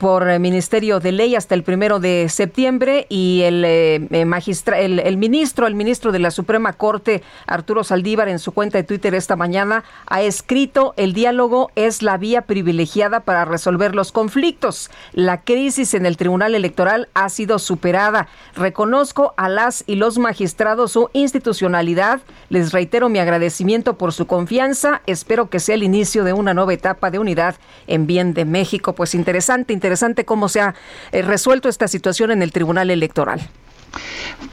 por 0.00 0.28
eh, 0.28 0.38
Ministerio 0.38 0.98
de 0.98 1.12
Ley 1.12 1.36
hasta 1.36 1.54
el 1.54 1.62
primero 1.62 2.00
de 2.00 2.28
septiembre 2.30 3.06
y 3.10 3.42
el, 3.42 3.62
eh, 3.66 4.08
eh, 4.10 4.24
magistra, 4.24 4.80
el, 4.80 4.98
el, 4.98 5.18
ministro, 5.18 5.66
el 5.66 5.74
ministro 5.74 6.10
de 6.10 6.18
la 6.18 6.30
Suprema 6.30 6.72
Corte, 6.72 7.22
Arturo 7.46 7.84
Saldívar, 7.84 8.28
en 8.28 8.38
su 8.38 8.52
cuenta 8.52 8.78
de 8.78 8.84
Twitter 8.84 9.14
esta 9.14 9.36
mañana, 9.36 9.84
ha 10.06 10.22
escrito 10.22 10.94
el 10.96 11.12
diálogo 11.12 11.70
es 11.76 12.02
la 12.02 12.16
vía 12.16 12.42
privilegiada 12.42 13.20
para 13.20 13.44
resolver 13.44 13.94
los 13.94 14.10
conflictos. 14.10 14.90
La 15.12 15.42
crisis 15.42 15.92
en 15.92 16.06
el 16.06 16.16
Tribunal 16.16 16.54
Electoral 16.54 17.10
ha 17.12 17.28
sido 17.28 17.58
superada. 17.58 18.26
Reconozco 18.56 19.34
a 19.36 19.50
las 19.50 19.84
y 19.86 19.96
los 19.96 20.16
magistrados 20.16 20.92
su 20.92 21.10
institucionalidad. 21.12 22.22
Les 22.48 22.72
reitero 22.72 23.10
mi 23.10 23.18
agradecimiento 23.18 23.98
por 23.98 24.14
su 24.14 24.26
confianza. 24.26 25.02
Espero 25.06 25.50
que 25.50 25.60
sea 25.60 25.74
el 25.74 25.82
inicio 25.82 26.24
de 26.24 26.32
una 26.32 26.54
nueva 26.54 26.72
etapa 26.72 27.10
de 27.10 27.18
unidad 27.18 27.56
en 27.86 28.06
bien 28.06 28.32
de 28.32 28.46
México. 28.46 28.94
Pues 28.94 29.14
interesante, 29.14 29.74
interesante 29.74 29.89
interesante 29.90 30.24
cómo 30.24 30.48
se 30.48 30.60
ha 30.60 30.74
eh, 31.10 31.22
resuelto 31.22 31.68
esta 31.68 31.88
situación 31.88 32.30
en 32.30 32.42
el 32.42 32.52
Tribunal 32.52 32.90
Electoral. 32.90 33.40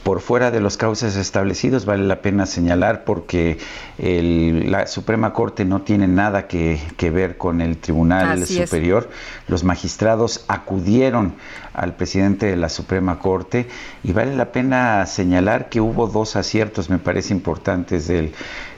Por 0.02 0.20
fuera 0.20 0.50
de 0.50 0.60
los 0.60 0.78
cauces 0.78 1.16
establecidos 1.16 1.86
vale 1.86 2.06
la 2.06 2.24
pena 2.24 2.48
señalar 2.48 3.04
porque 3.04 3.60
la 4.00 4.88
Suprema 4.88 5.32
Corte 5.32 5.64
no 5.64 5.84
tiene 5.84 6.08
nada 6.08 6.48
que, 6.48 6.80
ver 7.14 7.38
con 7.38 7.62
el 7.62 7.78
Tribunal 7.78 8.48
Superior. 8.48 9.12
Los 9.48 9.64
magistrados 9.64 10.44
acudieron 10.48 11.36
al 11.74 11.94
presidente 11.96 12.48
de 12.48 12.56
la 12.56 12.70
Suprema 12.70 13.20
Corte 13.20 13.68
y 14.04 14.12
vale 14.12 14.36
la 14.36 14.52
pena 14.52 15.06
señalar 15.06 15.70
que 15.70 15.82
hubo 15.82 16.08
dos 16.08 16.36
aciertos, 16.36 16.90
me 16.90 16.98
parece 16.98 17.32
importantes 17.32 18.08
del 18.08 18.34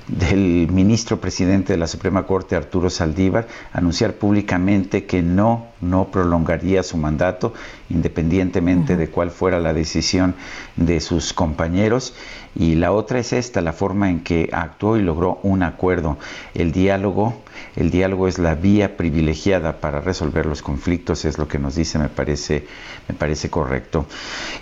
del 0.10 0.68
ministro 0.72 1.22
presidente 1.22 1.74
de 1.74 1.78
la 1.78 1.88
Suprema 1.88 2.26
Corte, 2.26 2.56
Arturo 2.56 2.90
Saldívar, 2.90 3.48
anunciar 3.72 4.14
públicamente 4.14 5.06
que 5.06 5.22
no, 5.22 5.68
no 5.82 6.10
prolongaría 6.10 6.82
su 6.82 6.98
mandato, 6.98 7.54
independientemente 7.90 8.98
de 8.98 9.10
cuál 9.10 9.30
fuera 9.30 9.60
la 9.60 9.74
decisión 9.74 10.34
de 10.76 11.00
sus 11.00 11.34
compañeros. 11.34 12.16
Y 12.56 12.76
la 12.76 12.92
otra 12.92 13.20
es 13.20 13.34
esta, 13.34 13.62
la 13.62 13.74
forma 13.74 14.10
en 14.10 14.22
que 14.22 14.50
actuó 14.52 14.98
y 14.98 15.04
logró 15.04 15.40
un 15.44 15.62
acuerdo. 15.62 16.18
El 16.56 16.72
diálogo, 16.72 17.36
el 17.80 17.92
diálogo 17.92 18.28
es 18.28 18.38
la 18.40 18.56
vía 18.56 18.98
privilegiada 18.98 19.80
para 19.80 20.02
resolver 20.02 20.46
los 20.46 20.62
conflictos, 20.62 21.26
es 21.26 21.38
lo 21.38 21.48
que 21.48 21.60
nos 21.60 21.76
dice, 21.76 21.98
me 21.98 22.10
parece, 22.10 22.68
me 23.08 23.16
parece 23.16 23.50
correcto. 23.50 24.06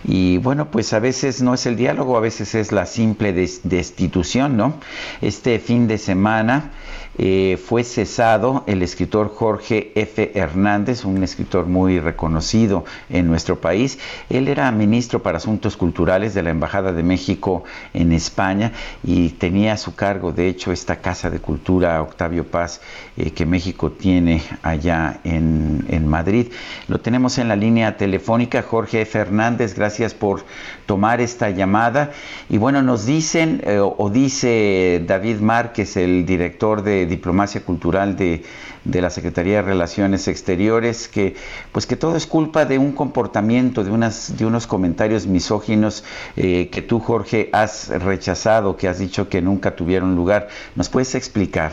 Y 0.04 0.38
bueno, 0.38 0.70
pues 0.70 0.94
a 0.94 1.00
veces 1.00 1.42
no 1.42 1.56
es 1.56 1.66
el 1.66 1.76
diálogo, 1.76 2.16
a 2.16 2.22
veces 2.22 2.54
es 2.56 2.72
la 2.72 2.86
simple 2.86 3.34
destitución, 3.34 4.56
¿no? 4.56 4.76
Este 5.22 5.60
fin 5.60 5.88
de 5.88 5.98
semana 5.98 6.72
eh, 7.18 7.58
fue 7.64 7.84
cesado 7.84 8.64
el 8.68 8.84
escritor 8.84 9.34
Jorge 9.34 9.92
F. 9.96 10.32
Hernández, 10.36 11.06
un 11.06 11.24
escritor 11.24 11.66
muy 11.66 12.00
reconocido 12.00 12.86
en 13.10 13.28
nuestro 13.28 13.60
país. 13.60 14.00
Él 14.30 14.48
era 14.48 14.72
ministro 14.72 15.24
para 15.24 15.38
Asuntos 15.38 15.78
Culturales 15.78 16.34
de 16.34 16.44
la 16.44 16.52
Embajada 16.52 16.94
de 16.94 17.04
México 17.04 17.64
en 17.94 18.12
España 18.12 18.72
y 19.04 19.30
tenía 19.30 19.74
a 19.74 19.78
su 19.78 19.96
cargo, 19.96 20.32
de 20.32 20.48
hecho, 20.48 20.72
esta 20.72 20.98
Casa 20.98 21.30
de 21.30 21.40
Cultura 21.40 22.02
Octavio 22.02 22.46
Paz 22.46 22.82
eh, 23.18 23.32
que 23.32 23.46
México 23.46 23.92
tiene 23.92 24.42
allá 24.62 25.20
en, 25.24 25.86
en 25.90 26.08
Madrid. 26.08 26.48
Lo 26.88 27.00
tenemos 27.00 27.38
en 27.40 27.48
la 27.48 27.56
línea 27.56 27.98
telefónica. 27.98 28.62
Jorge 28.62 29.02
F. 29.02 29.18
Hernández, 29.18 29.76
gracias 29.76 30.14
por 30.14 30.44
tomar 30.86 31.20
esta 31.22 31.50
llamada. 31.50 32.12
Y 32.50 32.58
bueno, 32.58 32.84
nos 32.84 33.06
dicen, 33.06 33.62
eh, 33.66 33.80
o 33.80 34.10
dice 34.10 35.04
David 35.06 35.40
Márquez, 35.40 35.98
el 35.98 36.26
director 36.26 36.84
de 36.84 37.07
Diplomacia 37.08 37.64
Cultural 37.64 38.16
de, 38.16 38.44
la 38.86 39.10
Secretaría 39.10 39.58
de 39.58 39.62
Relaciones 39.64 40.28
Exteriores, 40.28 41.08
que 41.08 41.36
pues 41.72 41.86
que 41.86 41.96
todo 41.96 42.16
es 42.16 42.28
culpa 42.28 42.66
de 42.66 42.78
un 42.78 42.94
comportamiento, 42.94 43.84
de, 43.84 43.92
unas, 43.92 44.38
de 44.38 44.46
unos 44.46 44.68
comentarios 44.68 45.28
misóginos 45.28 46.04
eh, 46.36 46.70
que 46.70 46.82
tú, 46.82 47.00
Jorge, 47.00 47.50
has 47.54 47.90
rechazado, 47.90 48.78
que 48.78 48.88
has 48.88 49.00
dicho 49.00 49.30
que 49.30 49.42
nunca 49.42 49.76
tuvieron 49.76 50.16
lugar. 50.16 50.48
¿Nos 50.76 50.90
puedes 50.90 51.16
explicar? 51.16 51.72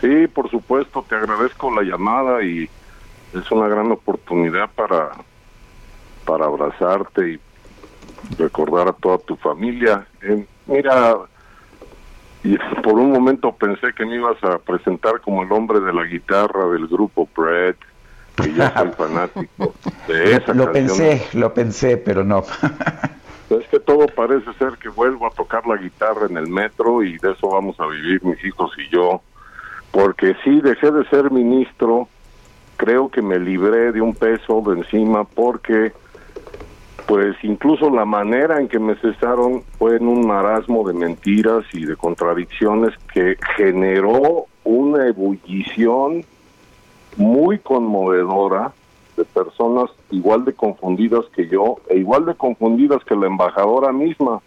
Sí, 0.00 0.26
por 0.28 0.50
supuesto, 0.50 1.04
te 1.08 1.14
agradezco 1.14 1.70
la 1.70 1.82
llamada 1.82 2.42
y 2.42 2.68
es 3.34 3.50
una 3.50 3.68
gran 3.68 3.92
oportunidad 3.92 4.70
para, 4.74 5.10
para 6.24 6.46
abrazarte 6.46 7.32
y 7.32 7.40
recordar 8.38 8.88
a 8.88 8.92
toda 8.92 9.18
tu 9.18 9.36
familia. 9.36 10.06
Eh, 10.22 10.46
mira, 10.66 11.16
y 12.42 12.56
por 12.82 12.94
un 12.94 13.12
momento 13.12 13.52
pensé 13.52 13.92
que 13.94 14.06
me 14.06 14.16
ibas 14.16 14.42
a 14.42 14.58
presentar 14.58 15.20
como 15.20 15.42
el 15.42 15.52
hombre 15.52 15.80
de 15.80 15.92
la 15.92 16.04
guitarra 16.04 16.66
del 16.68 16.86
grupo 16.86 17.28
Brad, 17.36 17.74
que 18.36 18.52
yo 18.54 18.70
soy 18.70 18.90
fanático 18.96 19.74
de 20.08 20.36
esa 20.36 20.54
Lo 20.54 20.72
pensé, 20.72 21.26
lo 21.34 21.52
pensé, 21.52 21.96
pero 21.98 22.24
no. 22.24 22.44
es 23.50 23.68
que 23.68 23.80
todo 23.80 24.06
parece 24.06 24.52
ser 24.54 24.74
que 24.78 24.88
vuelvo 24.88 25.26
a 25.26 25.30
tocar 25.30 25.66
la 25.66 25.76
guitarra 25.76 26.26
en 26.30 26.36
el 26.36 26.46
metro 26.46 27.02
y 27.02 27.18
de 27.18 27.32
eso 27.32 27.48
vamos 27.48 27.78
a 27.80 27.86
vivir 27.86 28.24
mis 28.24 28.42
hijos 28.44 28.72
y 28.78 28.88
yo, 28.88 29.20
porque 29.90 30.34
sí 30.44 30.60
dejé 30.60 30.90
de 30.92 31.04
ser 31.06 31.30
ministro, 31.30 32.08
creo 32.76 33.10
que 33.10 33.20
me 33.20 33.38
libré 33.38 33.92
de 33.92 34.00
un 34.00 34.14
peso 34.14 34.62
de 34.66 34.80
encima 34.80 35.24
porque 35.24 35.92
pues 37.10 37.34
incluso 37.42 37.90
la 37.90 38.04
manera 38.04 38.60
en 38.60 38.68
que 38.68 38.78
me 38.78 38.94
cesaron 38.94 39.64
fue 39.80 39.96
en 39.96 40.06
un 40.06 40.28
marasmo 40.28 40.86
de 40.86 40.94
mentiras 40.94 41.64
y 41.72 41.84
de 41.84 41.96
contradicciones 41.96 42.96
que 43.12 43.36
generó 43.56 44.46
una 44.62 45.08
ebullición 45.08 46.24
muy 47.16 47.58
conmovedora 47.58 48.70
de 49.16 49.24
personas 49.24 49.90
igual 50.12 50.44
de 50.44 50.52
confundidas 50.52 51.24
que 51.34 51.48
yo 51.48 51.78
e 51.88 51.96
igual 51.96 52.26
de 52.26 52.36
confundidas 52.36 53.02
que 53.02 53.16
la 53.16 53.26
embajadora 53.26 53.90
misma. 53.90 54.40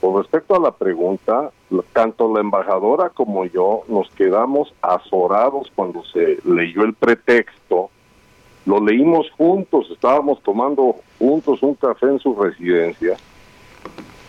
Con 0.00 0.18
respecto 0.18 0.54
a 0.54 0.60
la 0.60 0.70
pregunta, 0.70 1.50
tanto 1.92 2.32
la 2.32 2.42
embajadora 2.42 3.10
como 3.10 3.44
yo 3.46 3.82
nos 3.88 4.08
quedamos 4.10 4.72
azorados 4.82 5.72
cuando 5.74 6.04
se 6.04 6.38
leyó 6.44 6.84
el 6.84 6.94
pretexto 6.94 7.90
lo 8.66 8.80
leímos 8.80 9.30
juntos, 9.32 9.88
estábamos 9.90 10.42
tomando 10.42 10.96
juntos 11.18 11.62
un 11.62 11.74
café 11.74 12.06
en 12.06 12.18
su 12.18 12.34
residencia, 12.34 13.16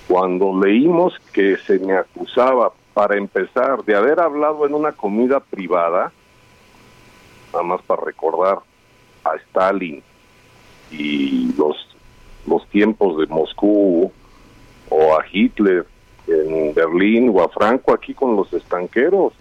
cuando 0.07 0.59
leímos 0.59 1.13
que 1.33 1.57
se 1.57 1.79
me 1.79 1.93
acusaba, 1.93 2.71
para 2.93 3.17
empezar, 3.17 3.83
de 3.85 3.95
haber 3.95 4.19
hablado 4.19 4.65
en 4.67 4.75
una 4.75 4.91
comida 4.91 5.39
privada, 5.39 6.11
nada 7.51 7.63
más 7.63 7.81
para 7.81 8.03
recordar 8.03 8.59
a 9.23 9.35
Stalin 9.47 10.03
y 10.91 11.51
los, 11.57 11.75
los 12.45 12.67
tiempos 12.69 13.17
de 13.17 13.25
Moscú, 13.27 14.11
o 14.89 15.17
a 15.17 15.25
Hitler 15.31 15.87
en 16.27 16.73
Berlín, 16.73 17.31
o 17.33 17.41
a 17.41 17.49
Franco 17.49 17.93
aquí 17.93 18.13
con 18.13 18.35
los 18.35 18.53
estanqueros. 18.53 19.33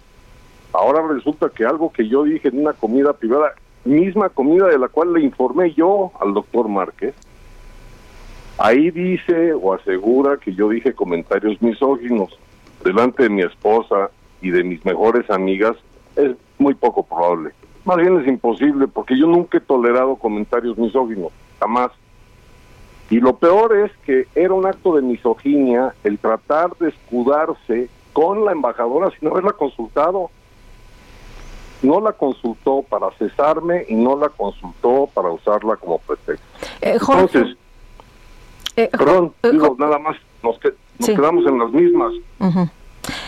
Ahora 0.72 1.07
resulta 1.07 1.50
que 1.50 1.66
algo 1.66 1.92
que 1.92 2.09
yo 2.09 2.24
dije 2.24 2.48
en 2.48 2.61
una 2.61 2.72
comida 2.72 3.12
privada, 3.12 3.55
misma 3.85 4.29
comida 4.29 4.68
de 4.68 4.79
la 4.79 4.88
cual 4.88 5.12
le 5.12 5.23
informé 5.23 5.73
yo 5.75 6.12
al 6.21 6.35
doctor 6.35 6.68
Márquez, 6.68 7.14
ahí 8.59 8.90
dice 8.90 9.55
o 9.55 9.75
asegura 9.75 10.37
que 10.37 10.55
yo 10.55 10.68
dije 10.68 10.95
comentarios 10.95 11.61
misóginos 11.61 12.38
delante 12.85 13.25
de 13.25 13.31
mi 13.31 13.42
esposa 13.42 14.11
y 14.40 14.51
de 14.51 14.64
mis 14.64 14.85
mejores 14.85 15.29
amigas. 15.31 15.77
Es 16.16 16.33
muy 16.59 16.75
poco 16.75 17.03
probable. 17.03 17.51
Más 17.85 17.97
bien 17.97 18.21
es 18.21 18.29
imposible 18.29 18.87
porque 18.87 19.18
yo 19.18 19.27
nunca 19.27 19.59
he 19.59 19.61
tolerado 19.61 20.16
comentarios 20.16 20.79
misóginos, 20.79 21.33
jamás. 21.59 21.90
Y 23.11 23.21
lo 23.21 23.37
peor 23.37 23.77
es 23.77 23.92
que 24.07 24.27
era 24.35 24.55
un 24.55 24.66
acto 24.66 24.95
de 24.95 25.03
misoginia 25.03 25.95
el 26.05 26.18
tratar 26.18 26.77
de 26.79 26.90
escudarse 26.90 27.88
con 28.13 28.44
la 28.44 28.52
embajadora 28.52 29.11
sin 29.19 29.29
haberla 29.29 29.52
consultado. 29.52 30.31
No 31.83 32.00
la 32.00 32.12
consultó 32.12 32.83
para 32.88 33.10
cesarme 33.18 33.85
y 33.88 33.94
no 33.94 34.16
la 34.16 34.28
consultó 34.28 35.08
para 35.12 35.30
usarla 35.30 35.76
como 35.76 35.98
pretexto. 35.98 36.46
Eh, 36.80 36.98
Jorge, 36.98 37.22
Entonces, 37.38 37.56
eh, 38.76 38.88
perdón, 38.90 39.33
eh, 39.42 39.50
digo, 39.50 39.76
nada 39.78 39.98
más, 39.98 40.16
nos, 40.42 40.58
que- 40.58 40.74
nos 40.98 41.06
Sí. 41.06 41.14
quedamos 41.14 41.44
en 41.46 41.58
las 41.58 41.70
mismas. 41.72 42.12
Ujú. 42.38 42.68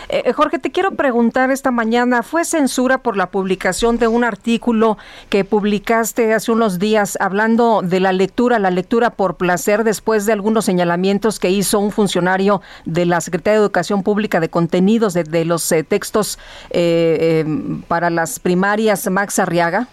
Eh, 0.07 0.31
Jorge, 0.33 0.59
te 0.59 0.71
quiero 0.71 0.91
preguntar 0.91 1.51
esta 1.51 1.71
mañana, 1.71 2.23
¿fue 2.23 2.45
censura 2.45 2.99
por 2.99 3.17
la 3.17 3.29
publicación 3.29 3.97
de 3.97 4.07
un 4.07 4.23
artículo 4.23 4.97
que 5.29 5.43
publicaste 5.43 6.33
hace 6.33 6.51
unos 6.51 6.79
días 6.79 7.17
hablando 7.19 7.81
de 7.81 7.99
la 7.99 8.13
lectura, 8.13 8.59
la 8.59 8.71
lectura 8.71 9.09
por 9.09 9.35
placer 9.35 9.83
después 9.83 10.25
de 10.25 10.33
algunos 10.33 10.65
señalamientos 10.65 11.39
que 11.39 11.49
hizo 11.49 11.79
un 11.79 11.91
funcionario 11.91 12.61
de 12.85 13.05
la 13.05 13.19
Secretaría 13.21 13.59
de 13.59 13.65
Educación 13.65 14.03
Pública 14.03 14.39
de 14.39 14.49
contenidos 14.49 15.13
de, 15.13 15.45
los 15.45 15.71
eh, 15.71 15.83
textos 15.83 16.39
eh, 16.69 17.43
eh, 17.45 17.45
para 17.87 18.09
las 18.09 18.39
primarias 18.39 19.09
Max 19.09 19.39
Arriaga? 19.39 19.87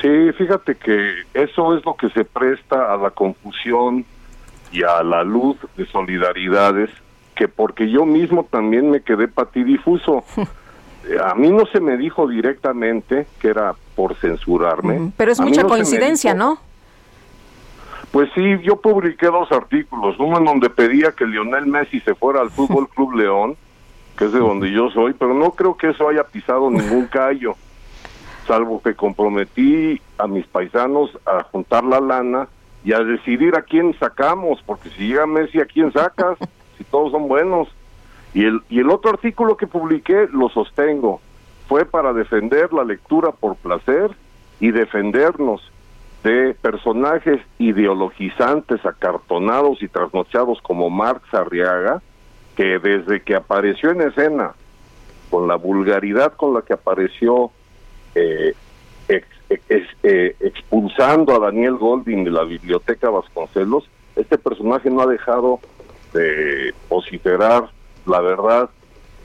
Sí, 0.00 0.32
fíjate 0.36 0.74
que 0.74 1.22
eso 1.32 1.76
es 1.76 1.84
lo 1.84 1.96
que 1.96 2.10
se 2.10 2.24
presta 2.24 2.92
a 2.92 2.96
la 2.96 3.10
confusión 3.10 4.04
y 4.72 4.82
a 4.82 5.02
la 5.02 5.22
luz 5.22 5.56
de 5.76 5.86
solidaridades, 5.86 6.90
que 7.36 7.46
porque 7.48 7.88
yo 7.90 8.04
mismo 8.04 8.44
también 8.50 8.90
me 8.90 9.02
quedé 9.02 9.28
patidifuso. 9.28 10.24
A 11.24 11.36
mí 11.36 11.50
no 11.50 11.66
se 11.66 11.78
me 11.78 11.96
dijo 11.96 12.26
directamente 12.26 13.28
que 13.40 13.46
era 13.48 13.76
por 13.94 14.16
censurarme. 14.16 15.12
Pero 15.16 15.30
es 15.30 15.38
A 15.38 15.44
mucha 15.44 15.62
no 15.62 15.68
coincidencia, 15.68 16.34
dijo- 16.34 16.44
¿no? 16.44 16.58
Pues 18.10 18.28
sí, 18.34 18.42
yo 18.62 18.80
publiqué 18.80 19.26
dos 19.26 19.50
artículos, 19.52 20.16
uno 20.18 20.38
en 20.38 20.44
donde 20.46 20.70
pedía 20.70 21.12
que 21.12 21.26
Lionel 21.26 21.66
Messi 21.66 22.00
se 22.00 22.14
fuera 22.14 22.40
al 22.40 22.50
Fútbol 22.56 22.88
Club 22.88 23.12
León, 23.14 23.56
que 24.16 24.24
es 24.24 24.32
de 24.32 24.38
donde 24.40 24.72
yo 24.72 24.90
soy, 24.90 25.12
pero 25.12 25.34
no 25.34 25.50
creo 25.52 25.76
que 25.76 25.90
eso 25.90 26.08
haya 26.08 26.24
pisado 26.24 26.70
ningún 26.70 27.06
callo, 27.12 27.54
salvo 28.48 28.80
que 28.82 28.94
comprometí 28.94 30.00
a 30.18 30.26
mis 30.26 30.46
paisanos 30.46 31.10
a 31.26 31.42
juntar 31.44 31.84
la 31.84 32.00
lana 32.00 32.48
y 32.84 32.92
a 32.92 33.00
decidir 33.00 33.54
a 33.56 33.62
quién 33.62 33.94
sacamos, 33.98 34.60
porque 34.64 34.88
si 34.90 35.08
llega 35.08 35.26
Messi, 35.26 35.60
¿a 35.60 35.66
quién 35.66 35.92
sacas? 35.92 36.38
Si 36.78 36.84
todos 36.84 37.12
son 37.12 37.28
buenos. 37.28 37.68
Y 38.34 38.44
el, 38.44 38.60
y 38.68 38.80
el 38.80 38.90
otro 38.90 39.10
artículo 39.10 39.56
que 39.56 39.66
publiqué 39.66 40.28
lo 40.32 40.48
sostengo, 40.50 41.20
fue 41.68 41.84
para 41.84 42.12
defender 42.12 42.72
la 42.72 42.84
lectura 42.84 43.32
por 43.32 43.56
placer 43.56 44.10
y 44.60 44.70
defendernos 44.70 45.72
de 46.22 46.54
personajes 46.60 47.40
ideologizantes, 47.58 48.84
acartonados 48.84 49.82
y 49.82 49.88
trasnochados 49.88 50.60
como 50.60 50.90
Marx 50.90 51.32
Arriaga, 51.32 52.02
que 52.56 52.78
desde 52.78 53.22
que 53.22 53.34
apareció 53.34 53.90
en 53.90 54.02
escena, 54.02 54.52
con 55.30 55.48
la 55.48 55.56
vulgaridad 55.56 56.34
con 56.34 56.54
la 56.54 56.62
que 56.62 56.72
apareció 56.72 57.50
eh, 58.14 58.54
ex- 59.08 59.96
eh, 60.02 60.36
expulsando 60.40 61.34
a 61.34 61.38
Daniel 61.38 61.76
Golding 61.76 62.24
de 62.24 62.30
la 62.30 62.44
biblioteca 62.44 63.10
Vasconcelos, 63.10 63.88
este 64.14 64.38
personaje 64.38 64.88
no 64.90 65.02
ha 65.02 65.06
dejado 65.06 65.60
de 66.16 66.74
vociferar, 66.88 67.70
la 68.06 68.20
verdad, 68.20 68.70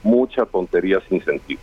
mucha 0.04 0.46
tontería 0.46 1.00
sin 1.08 1.24
sentido. 1.24 1.60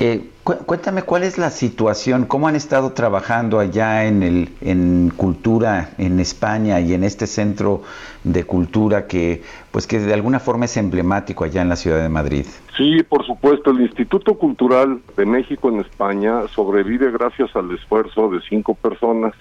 Eh, 0.00 0.20
cu- 0.42 0.58
cuéntame 0.66 1.02
cuál 1.02 1.22
es 1.22 1.38
la 1.38 1.50
situación, 1.50 2.26
cómo 2.26 2.48
han 2.48 2.56
estado 2.56 2.92
trabajando 2.92 3.60
allá 3.60 4.04
en 4.06 4.22
el 4.22 4.48
en 4.60 5.12
cultura 5.16 5.90
en 5.98 6.18
España 6.18 6.80
y 6.80 6.94
en 6.94 7.04
este 7.04 7.26
centro 7.26 7.82
de 8.24 8.42
cultura 8.44 9.06
que 9.06 9.42
pues 9.70 9.86
que 9.86 10.00
de 10.00 10.12
alguna 10.14 10.40
forma 10.40 10.64
es 10.64 10.76
emblemático 10.76 11.44
allá 11.44 11.62
en 11.62 11.68
la 11.68 11.76
ciudad 11.76 12.02
de 12.02 12.08
Madrid. 12.08 12.46
Sí, 12.76 13.02
por 13.04 13.24
supuesto, 13.24 13.70
el 13.70 13.82
Instituto 13.82 14.36
Cultural 14.36 15.02
de 15.16 15.26
México 15.26 15.68
en 15.68 15.80
España 15.80 16.48
sobrevive 16.54 17.10
gracias 17.12 17.54
al 17.54 17.70
esfuerzo 17.72 18.28
de 18.30 18.40
cinco 18.48 18.74
personas 18.74 19.34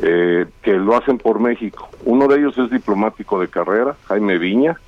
eh, 0.00 0.46
que 0.62 0.72
lo 0.74 0.96
hacen 0.96 1.18
por 1.18 1.40
México. 1.40 1.88
Uno 2.04 2.28
de 2.28 2.38
ellos 2.38 2.56
es 2.58 2.70
diplomático 2.70 3.40
de 3.40 3.48
carrera, 3.48 3.96
Jaime 4.06 4.38
Viña, 4.38 4.78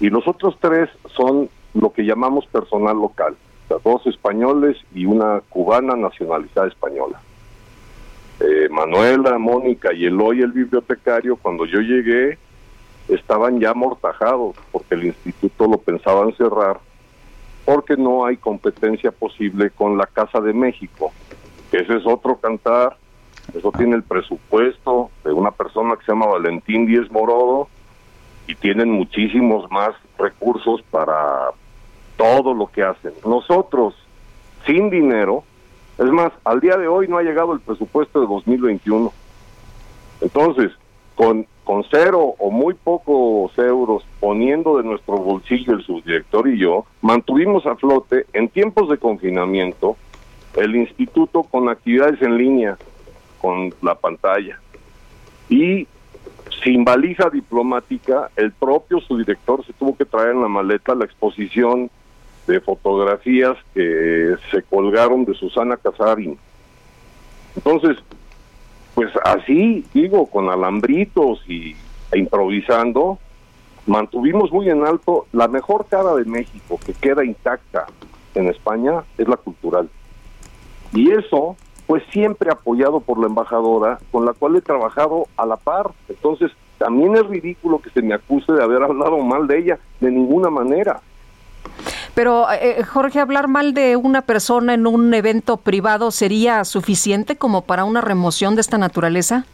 y 0.00 0.10
los 0.10 0.26
otros 0.26 0.56
tres 0.60 0.88
son 1.14 1.48
lo 1.74 1.92
que 1.92 2.04
llamamos 2.04 2.46
personal 2.46 2.96
local, 2.96 3.36
dos 3.84 4.06
españoles 4.06 4.76
y 4.94 5.06
una 5.06 5.40
cubana 5.48 5.94
nacionalizada 5.94 6.68
española. 6.68 7.20
Eh, 8.40 8.68
Manuela, 8.70 9.38
Mónica 9.38 9.92
y 9.92 10.06
Eloy, 10.06 10.40
el 10.40 10.52
bibliotecario, 10.52 11.36
cuando 11.36 11.66
yo 11.66 11.80
llegué, 11.80 12.38
estaban 13.08 13.60
ya 13.60 13.70
amortajados 13.70 14.56
porque 14.72 14.94
el 14.94 15.04
instituto 15.06 15.66
lo 15.66 15.78
pensaban 15.78 16.34
cerrar 16.36 16.80
porque 17.64 17.96
no 17.96 18.24
hay 18.24 18.36
competencia 18.36 19.12
posible 19.12 19.70
con 19.70 19.96
la 19.96 20.06
Casa 20.06 20.40
de 20.40 20.52
México. 20.52 21.12
Ese 21.70 21.98
es 21.98 22.06
otro 22.06 22.36
cantar, 22.36 22.96
eso 23.54 23.72
tiene 23.72 23.96
el 23.96 24.02
presupuesto 24.02 25.10
de 25.24 25.32
una 25.32 25.50
persona 25.50 25.96
que 25.96 26.04
se 26.04 26.12
llama 26.12 26.26
Valentín 26.26 26.86
Díez 26.86 27.10
Morodo 27.10 27.68
y 28.46 28.54
tienen 28.54 28.90
muchísimos 28.90 29.70
más 29.70 29.90
recursos 30.18 30.82
para 30.90 31.50
todo 32.16 32.54
lo 32.54 32.66
que 32.66 32.82
hacen. 32.82 33.12
Nosotros, 33.24 33.94
sin 34.66 34.90
dinero, 34.90 35.44
es 35.98 36.06
más, 36.06 36.32
al 36.44 36.60
día 36.60 36.76
de 36.76 36.88
hoy 36.88 37.08
no 37.08 37.18
ha 37.18 37.22
llegado 37.22 37.52
el 37.52 37.60
presupuesto 37.60 38.20
de 38.20 38.26
2021. 38.26 39.12
Entonces, 40.20 40.72
con, 41.14 41.46
con 41.64 41.84
cero 41.90 42.34
o 42.38 42.50
muy 42.50 42.74
pocos 42.74 43.56
euros 43.58 44.04
poniendo 44.18 44.78
de 44.78 44.84
nuestro 44.84 45.18
bolsillo 45.18 45.74
el 45.74 45.82
subdirector 45.82 46.48
y 46.48 46.58
yo, 46.58 46.86
mantuvimos 47.02 47.66
a 47.66 47.76
flote 47.76 48.26
en 48.32 48.48
tiempos 48.48 48.88
de 48.88 48.98
confinamiento 48.98 49.96
el 50.56 50.74
instituto 50.76 51.42
con 51.44 51.68
actividades 51.68 52.20
en 52.22 52.36
línea, 52.36 52.76
con 53.40 53.74
la 53.82 53.94
pantalla. 53.94 54.60
Y 55.48 55.86
sin 56.62 56.84
valija 56.84 57.30
diplomática, 57.30 58.30
el 58.36 58.52
propio 58.52 59.00
subdirector 59.00 59.64
se 59.64 59.72
tuvo 59.72 59.96
que 59.96 60.04
traer 60.04 60.30
en 60.30 60.42
la 60.42 60.48
maleta 60.48 60.94
la 60.94 61.04
exposición 61.04 61.90
de 62.46 62.60
fotografías 62.60 63.56
que 63.74 64.34
se 64.50 64.62
colgaron 64.62 65.24
de 65.24 65.34
Susana 65.34 65.76
Casarín. 65.76 66.38
Entonces, 67.56 67.96
pues 68.94 69.10
así, 69.24 69.84
digo, 69.94 70.26
con 70.26 70.50
alambritos 70.50 71.42
y 71.48 71.76
e 72.12 72.18
improvisando, 72.18 73.18
mantuvimos 73.86 74.50
muy 74.50 74.68
en 74.68 74.84
alto 74.84 75.26
la 75.32 75.48
mejor 75.48 75.86
cara 75.88 76.14
de 76.14 76.24
México 76.24 76.78
que 76.84 76.92
queda 76.92 77.24
intacta 77.24 77.86
en 78.34 78.48
España 78.48 79.04
es 79.16 79.28
la 79.28 79.36
cultural. 79.36 79.88
Y 80.92 81.12
eso 81.12 81.56
fue 81.90 82.00
siempre 82.12 82.52
apoyado 82.52 83.00
por 83.00 83.18
la 83.18 83.26
embajadora 83.26 83.98
con 84.12 84.24
la 84.24 84.32
cual 84.32 84.54
he 84.54 84.60
trabajado 84.60 85.26
a 85.36 85.44
la 85.44 85.56
par. 85.56 85.90
Entonces, 86.08 86.52
también 86.78 87.16
es 87.16 87.26
ridículo 87.26 87.80
que 87.80 87.90
se 87.90 88.00
me 88.00 88.14
acuse 88.14 88.52
de 88.52 88.62
haber 88.62 88.80
hablado 88.80 89.18
mal 89.18 89.48
de 89.48 89.58
ella 89.58 89.78
de 89.98 90.12
ninguna 90.12 90.50
manera. 90.50 91.00
Pero, 92.14 92.46
eh, 92.52 92.84
Jorge, 92.84 93.18
hablar 93.18 93.48
mal 93.48 93.74
de 93.74 93.96
una 93.96 94.22
persona 94.22 94.74
en 94.74 94.86
un 94.86 95.12
evento 95.12 95.56
privado 95.56 96.12
sería 96.12 96.64
suficiente 96.64 97.34
como 97.34 97.62
para 97.62 97.84
una 97.84 98.00
remoción 98.00 98.54
de 98.54 98.60
esta 98.60 98.78
naturaleza? 98.78 99.44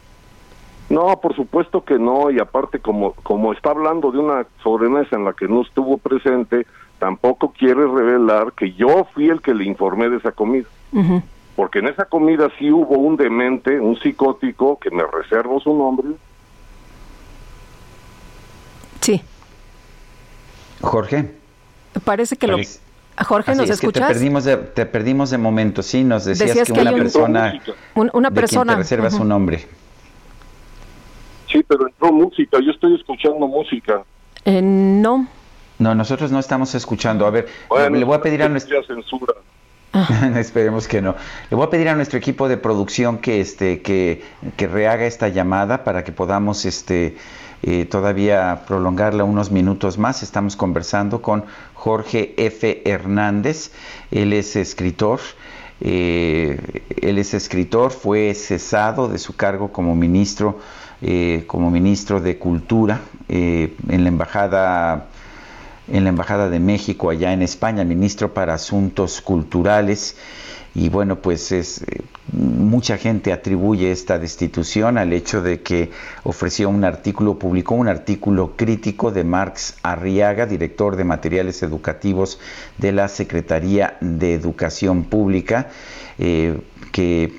No, 0.91 1.19
por 1.19 1.35
supuesto 1.35 1.83
que 1.83 1.97
no, 1.97 2.29
y 2.29 2.37
aparte 2.37 2.77
como, 2.77 3.13
como 3.23 3.51
está 3.51 3.71
hablando 3.71 4.11
de 4.11 4.19
una 4.19 4.45
sobremesa 4.61 5.15
en 5.15 5.25
la 5.25 5.33
que 5.33 5.47
no 5.47 5.63
estuvo 5.63 5.97
presente, 5.97 6.67
tampoco 6.99 7.51
quiere 7.51 7.81
revelar 7.87 8.53
que 8.53 8.73
yo 8.73 9.07
fui 9.15 9.27
el 9.27 9.41
que 9.41 9.55
le 9.55 9.65
informé 9.65 10.07
de 10.07 10.17
esa 10.17 10.33
comida. 10.33 10.67
Porque 11.57 11.79
en 11.79 11.87
esa 11.87 12.05
comida 12.05 12.49
sí 12.59 12.71
hubo 12.71 12.97
un 12.99 13.17
demente, 13.17 13.79
un 13.79 13.99
psicótico, 13.99 14.77
que 14.79 14.91
me 14.91 15.03
reservo 15.05 15.59
su 15.59 15.75
nombre, 15.75 16.09
Sí, 19.01 19.21
Jorge. 20.81 21.33
parece 22.03 22.35
que 22.35 22.47
lo... 22.47 22.57
Jorge, 23.25 23.51
así 23.51 23.59
¿nos 23.61 23.69
es 23.69 23.79
que 23.79 23.87
te 23.87 23.99
escuchas? 23.99 24.07
perdimos 24.13 24.43
de, 24.43 24.57
te 24.57 24.85
perdimos 24.85 25.29
de 25.31 25.37
momento, 25.39 25.81
sí, 25.81 26.03
nos 26.03 26.25
decías, 26.25 26.49
Decías 26.49 26.67
que, 26.67 26.73
que 26.73 26.81
una 26.81 26.91
persona 26.91 27.53
Un- 27.95 28.11
una 28.13 28.29
de 28.29 28.33
quien 28.33 28.35
persona. 28.35 28.73
te 28.73 28.77
reserva 28.79 29.07
Ujú. 29.07 29.17
su 29.17 29.23
nombre. 29.23 29.65
sí, 31.51 31.63
pero 31.67 31.87
entró 31.87 32.11
música, 32.11 32.59
yo 32.63 32.69
estoy 32.71 32.95
escuchando 32.95 33.47
música. 33.47 34.03
Eh, 34.45 34.61
no. 34.61 35.27
No, 35.79 35.95
nosotros 35.95 36.31
no 36.31 36.39
estamos 36.39 36.73
escuchando. 36.75 37.25
A 37.25 37.29
ver, 37.31 37.47
Bueno, 37.69 37.97
le 37.97 38.03
voy 38.05 38.15
a 38.15 38.21
pedir 38.21 38.41
a 38.41 38.45
es 38.45 38.51
nuestro 38.51 38.79
ya 38.81 38.87
censura. 38.87 39.33
Esperemos 40.35 40.87
que 40.87 41.01
no. 41.01 41.15
Le 41.49 41.55
voy 41.55 41.65
a 41.65 41.69
pedir 41.69 41.89
a 41.89 41.95
nuestro 41.95 42.17
equipo 42.17 42.47
de 42.47 42.57
producción 42.57 43.17
que 43.17 43.41
este 43.41 43.81
que, 43.81 44.23
que 44.55 44.67
rehaga 44.67 45.05
esta 45.05 45.29
llamada 45.29 45.83
para 45.83 46.03
que 46.03 46.11
podamos 46.11 46.65
este 46.65 47.17
eh, 47.63 47.85
todavía 47.85 48.63
prolongarla 48.67 49.23
unos 49.23 49.51
minutos 49.51 49.97
más. 49.97 50.23
Estamos 50.23 50.55
conversando 50.55 51.21
con 51.21 51.45
Jorge 51.73 52.33
F. 52.37 52.81
Hernández. 52.85 53.71
Él 54.11 54.33
es 54.33 54.55
escritor. 54.55 55.19
Eh, 55.79 56.83
él 57.01 57.19
es 57.19 57.35
escritor, 57.35 57.91
fue 57.91 58.33
cesado 58.33 59.07
de 59.07 59.19
su 59.19 59.35
cargo 59.35 59.71
como 59.71 59.95
ministro, 59.95 60.59
eh, 61.03 61.43
como 61.45 61.69
ministro 61.69 62.19
de 62.19 62.39
Cultura 62.39 63.01
en 63.29 64.03
la 64.03 64.07
embajada 64.07 65.07
en 65.87 66.03
la 66.03 66.09
embajada 66.09 66.49
de 66.49 66.59
México 66.59 67.09
allá 67.09 67.33
en 67.33 67.41
España, 67.41 67.83
ministro 67.83 68.33
para 68.33 68.53
Asuntos 68.53 69.21
Culturales. 69.21 70.17
Y 70.75 70.89
bueno, 70.89 71.21
pues 71.21 71.51
es 71.51 71.81
eh, 71.81 72.01
mucha 72.31 72.97
gente 72.97 73.31
atribuye 73.31 73.91
esta 73.91 74.19
destitución 74.19 74.97
al 74.97 75.13
hecho 75.13 75.41
de 75.41 75.61
que 75.61 75.91
ofreció 76.23 76.69
un 76.69 76.83
artículo, 76.83 77.39
publicó 77.39 77.75
un 77.75 77.87
artículo 77.87 78.55
crítico 78.55 79.11
de 79.11 79.23
Marx 79.23 79.75
Arriaga, 79.83 80.45
director 80.45 80.95
de 80.95 81.03
materiales 81.03 81.63
educativos 81.63 82.39
de 82.77 82.91
la 82.91 83.07
Secretaría 83.07 83.97
de 84.01 84.33
Educación 84.33 85.05
Pública, 85.05 85.69
eh, 86.19 86.59
que, 86.91 87.31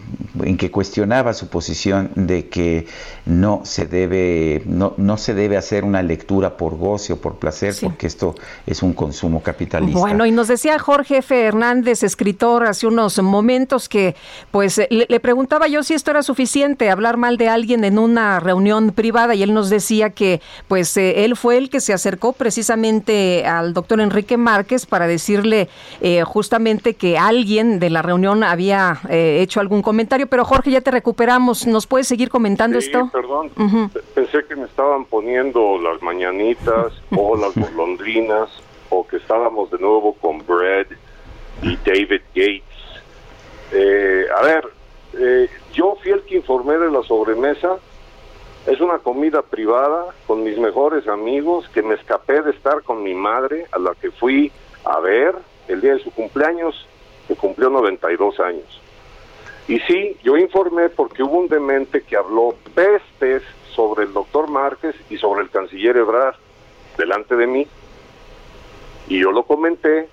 en 0.44 0.56
que 0.56 0.70
cuestionaba 0.70 1.34
su 1.34 1.48
posición 1.48 2.10
de 2.14 2.48
que 2.48 2.86
no 3.26 3.62
se 3.64 3.86
debe, 3.86 4.62
no, 4.66 4.94
no 4.96 5.16
se 5.16 5.34
debe 5.34 5.56
hacer 5.56 5.84
una 5.84 6.00
lectura 6.02 6.56
por 6.56 6.76
goce 6.76 7.12
o 7.12 7.16
por 7.16 7.40
placer, 7.40 7.74
porque 7.82 8.06
esto 8.06 8.36
es 8.66 8.82
un 8.84 8.92
consumo 8.92 9.42
capitalista. 9.42 9.98
Bueno, 9.98 10.26
y 10.26 10.30
nos 10.30 10.46
decía 10.46 10.78
Jorge 10.78 11.18
F. 11.18 11.46
Hernández, 11.46 12.04
escritor, 12.04 12.66
hace 12.66 12.86
unos 12.86 13.20
momentos 13.20 13.88
que 13.88 14.14
pues 14.52 14.77
le, 14.90 15.20
preguntaba 15.20 15.68
yo 15.68 15.82
si 15.82 15.94
esto 15.94 16.10
era 16.10 16.22
suficiente, 16.22 16.90
hablar 16.90 17.16
mal 17.16 17.36
de 17.36 17.48
alguien 17.48 17.84
en 17.84 17.98
una 17.98 18.40
reunión 18.40 18.92
privada, 18.92 19.34
y 19.34 19.42
él 19.42 19.54
nos 19.54 19.70
decía 19.70 20.10
que 20.10 20.40
pues 20.68 20.96
eh, 20.96 21.24
él 21.24 21.36
fue 21.36 21.56
el 21.56 21.70
que 21.70 21.80
se 21.80 21.92
acercó 21.92 22.32
precisamente 22.32 23.46
al 23.46 23.74
doctor 23.74 24.00
Enrique 24.00 24.36
Márquez 24.36 24.86
para 24.86 25.06
decirle 25.06 25.68
eh, 26.00 26.22
justamente 26.24 26.94
que 26.94 27.18
alguien 27.18 27.78
de 27.78 27.90
la 27.90 28.02
reunión 28.02 28.42
había 28.44 29.00
eh, 29.08 29.40
hecho 29.42 29.60
algún 29.60 29.82
comentario, 29.82 30.26
pero 30.26 30.44
Jorge, 30.44 30.70
ya 30.70 30.80
te 30.80 30.90
recuperamos. 30.90 31.66
¿Nos 31.66 31.86
puedes 31.86 32.08
seguir 32.08 32.28
comentando 32.28 32.78
esto? 32.78 33.10
Perdón, 33.12 33.50
pensé 34.14 34.44
que 34.48 34.56
me 34.56 34.64
estaban 34.64 35.04
poniendo 35.04 35.78
las 35.78 36.00
mañanitas 36.02 36.92
o 37.16 37.36
las 37.36 37.54
golondrinas 37.54 38.48
o 38.90 39.06
que 39.06 39.16
estábamos 39.16 39.70
de 39.70 39.78
nuevo 39.78 40.14
con 40.14 40.38
Brad 40.46 40.86
y 41.62 41.76
David 41.84 42.22
Gates. 42.34 42.67
Eh, 43.72 44.26
a 44.34 44.42
ver, 44.42 44.68
eh, 45.14 45.48
yo 45.72 45.96
fui 46.02 46.12
el 46.12 46.22
que 46.22 46.36
informé 46.36 46.78
de 46.78 46.90
la 46.90 47.02
sobremesa. 47.02 47.78
Es 48.66 48.80
una 48.80 48.98
comida 48.98 49.42
privada 49.42 50.06
con 50.26 50.42
mis 50.42 50.58
mejores 50.58 51.06
amigos 51.08 51.68
que 51.70 51.82
me 51.82 51.94
escapé 51.94 52.42
de 52.42 52.50
estar 52.50 52.82
con 52.82 53.02
mi 53.02 53.14
madre 53.14 53.66
a 53.72 53.78
la 53.78 53.94
que 53.94 54.10
fui 54.10 54.52
a 54.84 55.00
ver 55.00 55.34
el 55.68 55.80
día 55.80 55.94
de 55.94 56.00
su 56.00 56.10
cumpleaños, 56.10 56.86
que 57.26 57.34
cumplió 57.34 57.70
92 57.70 58.40
años. 58.40 58.80
Y 59.68 59.78
sí, 59.80 60.16
yo 60.22 60.36
informé 60.36 60.88
porque 60.88 61.22
hubo 61.22 61.38
un 61.38 61.48
demente 61.48 62.02
que 62.02 62.16
habló 62.16 62.54
pestes 62.74 63.42
sobre 63.74 64.04
el 64.04 64.12
doctor 64.12 64.48
Márquez 64.48 64.96
y 65.10 65.18
sobre 65.18 65.42
el 65.42 65.50
canciller 65.50 65.96
Ebrard 65.96 66.36
delante 66.96 67.36
de 67.36 67.46
mí. 67.46 67.66
Y 69.08 69.20
yo 69.20 69.30
lo 69.30 69.44
comenté 69.44 70.08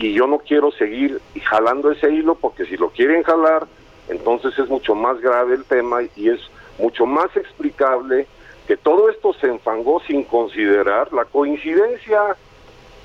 y 0.00 0.14
yo 0.14 0.26
no 0.26 0.38
quiero 0.38 0.70
seguir 0.72 1.20
jalando 1.44 1.90
ese 1.90 2.10
hilo 2.10 2.34
porque 2.34 2.64
si 2.64 2.76
lo 2.76 2.88
quieren 2.88 3.22
jalar, 3.22 3.66
entonces 4.08 4.58
es 4.58 4.68
mucho 4.68 4.94
más 4.94 5.20
grave 5.20 5.54
el 5.54 5.64
tema 5.64 6.00
y 6.16 6.30
es 6.30 6.40
mucho 6.78 7.04
más 7.04 7.34
explicable 7.36 8.26
que 8.66 8.76
todo 8.76 9.10
esto 9.10 9.34
se 9.34 9.48
enfangó 9.48 10.00
sin 10.06 10.24
considerar 10.24 11.12
la 11.12 11.26
coincidencia 11.26 12.36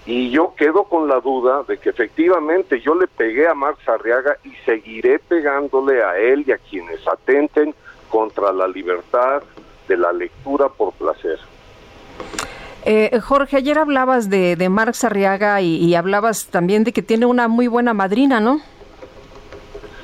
y 0.05 0.29
yo 0.29 0.53
quedo 0.55 0.83
con 0.85 1.07
la 1.07 1.19
duda 1.19 1.63
de 1.67 1.77
que 1.79 1.89
efectivamente 1.89 2.79
yo 2.79 2.95
le 2.95 3.07
pegué 3.07 3.47
a 3.47 3.55
Marx 3.55 3.87
Arriaga 3.89 4.37
y 4.43 4.51
seguiré 4.63 5.19
pegándole 5.19 6.01
a 6.01 6.17
él 6.17 6.45
y 6.47 6.51
a 6.51 6.57
quienes 6.57 7.05
atenten 7.07 7.75
contra 8.09 8.53
la 8.53 8.67
libertad 8.67 9.43
de 9.87 9.97
la 9.97 10.13
lectura 10.13 10.69
por 10.69 10.93
placer. 10.93 11.39
Eh, 12.87 13.19
Jorge, 13.19 13.57
ayer 13.57 13.79
hablabas 13.79 14.29
de, 14.29 14.55
de 14.55 14.69
Marx 14.69 15.03
Arriaga 15.03 15.59
y, 15.59 15.95
hablabas 15.95 16.45
también 16.47 16.83
de 16.83 16.93
que 16.93 17.01
tiene 17.01 17.25
una 17.25 17.47
muy 17.47 17.67
buena 17.67 17.95
madrina, 17.95 18.39
¿no? 18.39 18.61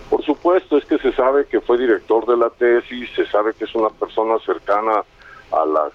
Por 0.10 0.26
supuesto, 0.26 0.78
es 0.78 0.86
que 0.86 0.98
se 0.98 1.12
sabe 1.14 1.46
que 1.46 1.62
fue 1.62 1.78
director 1.78 2.26
de 2.26 2.38
la 2.38 2.50
tesis, 2.50 3.08
se 3.16 3.28
sabe 3.28 3.54
que 3.54 3.66
es 3.66 3.76
una 3.76 3.90
persona 3.90 4.40
cercana 4.46 5.04
a 5.52 5.66
la 5.66 5.92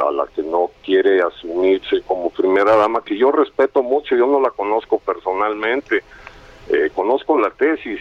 a 0.00 0.10
la 0.12 0.24
que 0.28 0.42
no 0.42 0.70
quiere 0.84 1.20
asumirse 1.20 2.02
como 2.06 2.30
primera 2.30 2.76
dama, 2.76 3.02
que 3.04 3.18
yo 3.18 3.32
respeto 3.32 3.82
mucho, 3.82 4.14
yo 4.14 4.24
no 4.28 4.40
la 4.40 4.50
conozco 4.50 5.00
personalmente, 5.00 6.04
eh, 6.68 6.90
conozco 6.94 7.36
la 7.36 7.50
tesis, 7.50 8.00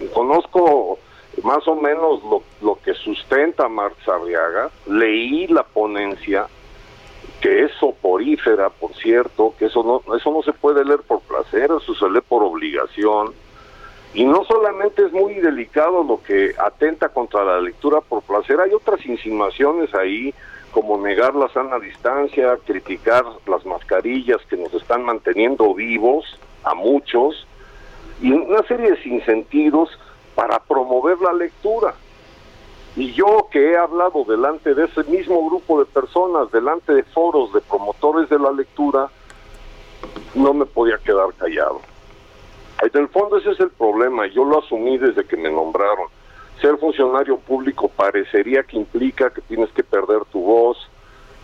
y 0.00 0.06
conozco 0.14 1.00
más 1.42 1.66
o 1.66 1.74
menos 1.74 2.22
lo, 2.22 2.42
lo 2.62 2.78
que 2.80 2.94
sustenta 2.94 3.68
Marx 3.68 4.08
Arriaga, 4.08 4.70
leí 4.86 5.48
la 5.48 5.64
ponencia, 5.64 6.46
que 7.40 7.64
es 7.64 7.72
soporífera, 7.78 8.70
por 8.70 8.94
cierto, 8.94 9.54
que 9.58 9.66
eso 9.66 9.82
no, 9.82 10.16
eso 10.16 10.30
no 10.30 10.42
se 10.42 10.52
puede 10.52 10.84
leer 10.84 11.00
por 11.00 11.20
placer, 11.20 11.64
eso 11.64 11.94
se 11.94 12.10
lee 12.10 12.20
por 12.26 12.42
obligación, 12.42 13.34
y 14.14 14.24
no 14.24 14.44
solamente 14.44 15.04
es 15.04 15.12
muy 15.12 15.34
delicado 15.34 16.02
lo 16.02 16.22
que 16.22 16.54
atenta 16.58 17.10
contra 17.10 17.44
la 17.44 17.60
lectura 17.60 18.00
por 18.00 18.22
placer, 18.22 18.58
hay 18.60 18.72
otras 18.72 19.04
insinuaciones 19.04 19.94
ahí, 19.94 20.32
como 20.70 20.98
negar 20.98 21.34
la 21.34 21.48
sana 21.48 21.78
distancia, 21.78 22.58
criticar 22.66 23.24
las 23.46 23.64
mascarillas 23.66 24.40
que 24.48 24.56
nos 24.56 24.72
están 24.74 25.04
manteniendo 25.04 25.74
vivos 25.74 26.38
a 26.64 26.74
muchos 26.74 27.46
y 28.20 28.32
una 28.32 28.62
serie 28.62 28.90
de 28.90 29.02
sinsentidos 29.02 29.90
para 30.34 30.58
promover 30.60 31.18
la 31.20 31.32
lectura. 31.32 31.94
Y 32.96 33.12
yo 33.12 33.48
que 33.50 33.72
he 33.72 33.76
hablado 33.76 34.24
delante 34.24 34.74
de 34.74 34.86
ese 34.86 35.04
mismo 35.04 35.46
grupo 35.46 35.78
de 35.78 35.84
personas, 35.84 36.50
delante 36.50 36.94
de 36.94 37.02
foros 37.02 37.52
de 37.52 37.60
promotores 37.60 38.28
de 38.30 38.38
la 38.38 38.50
lectura, 38.50 39.10
no 40.34 40.54
me 40.54 40.64
podía 40.64 40.98
quedar 40.98 41.32
callado. 41.38 41.80
En 42.82 43.00
el 43.00 43.08
fondo 43.08 43.38
ese 43.38 43.50
es 43.50 43.60
el 43.60 43.70
problema, 43.70 44.26
yo 44.26 44.44
lo 44.44 44.58
asumí 44.58 44.98
desde 44.98 45.24
que 45.24 45.36
me 45.36 45.50
nombraron 45.50 46.08
ser 46.60 46.78
funcionario 46.78 47.38
público 47.38 47.88
parecería 47.88 48.62
que 48.62 48.76
implica 48.76 49.30
que 49.30 49.40
tienes 49.42 49.70
que 49.70 49.82
perder 49.82 50.24
tu 50.32 50.40
voz, 50.40 50.78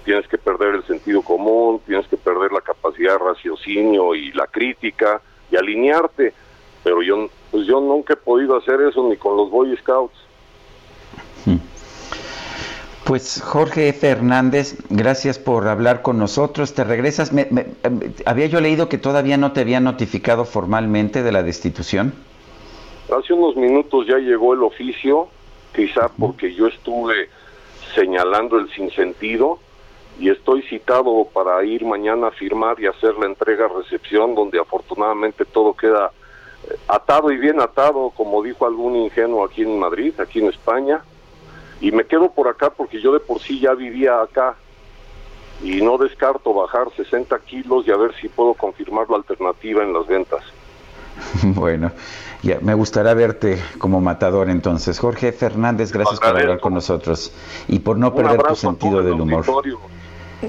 tienes 0.05 0.26
que 0.26 0.38
perder 0.38 0.76
el 0.76 0.84
sentido 0.84 1.22
común, 1.22 1.80
tienes 1.86 2.07
que 2.09 2.16
perder 2.16 2.53
la 2.53 2.61
capacidad 2.61 3.12
de 3.12 3.24
raciocinio 3.24 4.14
y 4.14 4.32
la 4.32 4.46
crítica 4.46 5.20
y 5.50 5.57
alinearte, 5.57 6.32
pero 6.82 7.03
yo 7.03 7.28
pues 7.50 7.66
yo 7.66 7.80
nunca 7.80 8.14
he 8.14 8.16
podido 8.16 8.57
hacer 8.57 8.80
eso 8.80 9.07
ni 9.09 9.16
con 9.16 9.36
los 9.36 9.50
Boy 9.50 9.76
Scouts. 9.76 10.22
Hmm. 11.45 11.57
Pues 13.05 13.43
Jorge 13.43 13.93
Fernández, 13.93 14.76
gracias 14.88 15.38
por 15.38 15.66
hablar 15.66 16.03
con 16.03 16.18
nosotros. 16.18 16.72
¿Te 16.72 16.84
regresas? 16.84 17.32
Em, 17.36 17.66
había 18.26 18.47
yo 18.47 18.61
leído 18.61 18.88
que 18.88 18.97
todavía 18.97 19.36
no 19.36 19.53
te 19.53 19.62
habían 19.62 19.84
notificado 19.84 20.45
formalmente 20.45 21.24
de 21.24 21.32
la 21.32 21.43
destitución. 21.43 22.14
Hace 23.11 23.32
unos 23.32 23.57
minutos 23.57 24.07
ya 24.07 24.18
llegó 24.18 24.55
el 24.55 24.62
oficio, 24.62 25.28
quizá 25.74 26.09
porque 26.09 26.55
yo 26.55 26.68
estuve 26.68 27.28
señalando 27.95 28.59
el 28.59 28.70
sinsentido 28.72 29.59
y 30.20 30.30
estoy 30.30 30.62
citado 30.62 31.26
para 31.32 31.64
ir 31.64 31.84
mañana 31.84 32.28
a 32.28 32.30
firmar 32.30 32.78
y 32.80 32.86
hacer 32.86 33.14
la 33.16 33.26
entrega-recepción 33.26 34.34
donde 34.34 34.61
afortunadamente 34.61 35.45
todo 35.45 35.74
queda 35.74 36.12
eh, 36.68 36.74
atado 36.86 37.32
y 37.32 37.36
bien 37.36 37.61
atado, 37.61 38.12
como 38.16 38.43
dijo 38.43 38.64
algún 38.64 38.95
ingenuo 38.95 39.45
aquí 39.45 39.62
en 39.62 39.78
Madrid, 39.78 40.14
aquí 40.20 40.38
en 40.38 40.47
España. 40.47 41.03
Y 41.83 41.91
me 41.91 42.05
quedo 42.05 42.30
por 42.30 42.47
acá 42.47 42.70
porque 42.70 43.01
yo 43.01 43.12
de 43.12 43.18
por 43.18 43.41
sí 43.41 43.59
ya 43.59 43.74
vivía 43.74 44.22
acá 44.22 44.55
y 45.64 45.83
no 45.83 45.99
descarto 45.99 46.55
bajar 46.55 46.87
60 46.97 47.37
kilos 47.41 47.87
y 47.87 47.91
a 47.91 47.97
ver 47.97 48.14
si 48.20 48.28
puedo 48.28 48.55
confirmar 48.55 49.11
la 49.11 49.16
alternativa 49.16 49.83
en 49.83 49.93
las 49.93 50.07
ventas. 50.07 50.43
Bueno, 51.43 51.91
ya, 52.43 52.59
me 52.61 52.74
gustaría 52.74 53.12
verte 53.14 53.61
como 53.78 54.01
matador 54.01 54.49
entonces. 54.49 54.99
Jorge 54.99 55.33
Fernández, 55.33 55.93
gracias 55.93 56.20
por 56.20 56.28
hablar 56.28 56.61
con 56.61 56.74
nosotros 56.74 57.35
y 57.68 57.80
por 57.80 57.99
no 57.99 58.14
perder 58.14 58.43
tu 58.45 58.55
sentido 58.55 59.03
del 59.03 59.20
humor. 59.20 59.45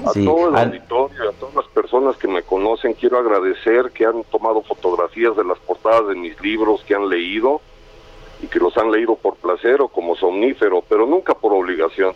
A 0.06 0.12
todo 0.12 0.48
el 0.48 0.56
auditorio, 0.56 1.30
a 1.30 1.32
todas 1.32 1.54
las 1.54 1.66
personas 1.66 2.16
que 2.16 2.28
me 2.28 2.42
conocen, 2.42 2.94
quiero 2.94 3.18
agradecer 3.18 3.90
que 3.92 4.06
han 4.06 4.22
tomado 4.24 4.62
fotografías 4.62 5.36
de 5.36 5.44
las 5.44 5.58
portadas 5.58 6.08
de 6.08 6.14
mis 6.14 6.40
libros 6.40 6.82
que 6.84 6.94
han 6.94 7.08
leído 7.08 7.60
y 8.44 8.46
que 8.46 8.58
los 8.58 8.76
han 8.76 8.90
leído 8.90 9.16
por 9.16 9.36
placer 9.36 9.80
o 9.80 9.88
como 9.88 10.14
somnífero, 10.14 10.84
pero 10.86 11.06
nunca 11.06 11.34
por 11.34 11.54
obligación. 11.54 12.14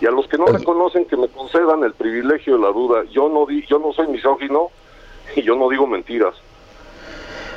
Y 0.00 0.06
a 0.06 0.10
los 0.10 0.28
que 0.28 0.36
no 0.36 0.46
me 0.46 0.62
conocen, 0.62 1.06
que 1.06 1.16
me 1.16 1.28
concedan 1.28 1.82
el 1.84 1.94
privilegio 1.94 2.56
de 2.56 2.60
la 2.60 2.68
duda. 2.68 3.04
Yo 3.10 3.28
no, 3.28 3.46
di, 3.46 3.64
yo 3.66 3.78
no 3.78 3.92
soy 3.92 4.08
misógino 4.08 4.70
y 5.36 5.42
yo 5.42 5.56
no 5.56 5.68
digo 5.70 5.86
mentiras. 5.86 6.34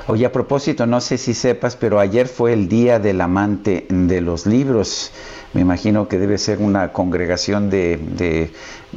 Oye, 0.08 0.26
a 0.26 0.32
propósito, 0.32 0.86
no 0.86 1.00
sé 1.00 1.18
si 1.18 1.34
sepas, 1.34 1.76
pero 1.76 2.00
ayer 2.00 2.28
fue 2.28 2.54
el 2.54 2.68
Día 2.68 3.00
del 3.00 3.22
Amante 3.22 3.86
de 3.90 4.22
los 4.22 4.46
Libros. 4.46 5.12
Me 5.54 5.62
imagino 5.62 6.08
que 6.08 6.18
debe 6.18 6.40
ser 6.40 6.58
una 6.60 6.92
congregación 6.92 7.70
de, 7.70 8.50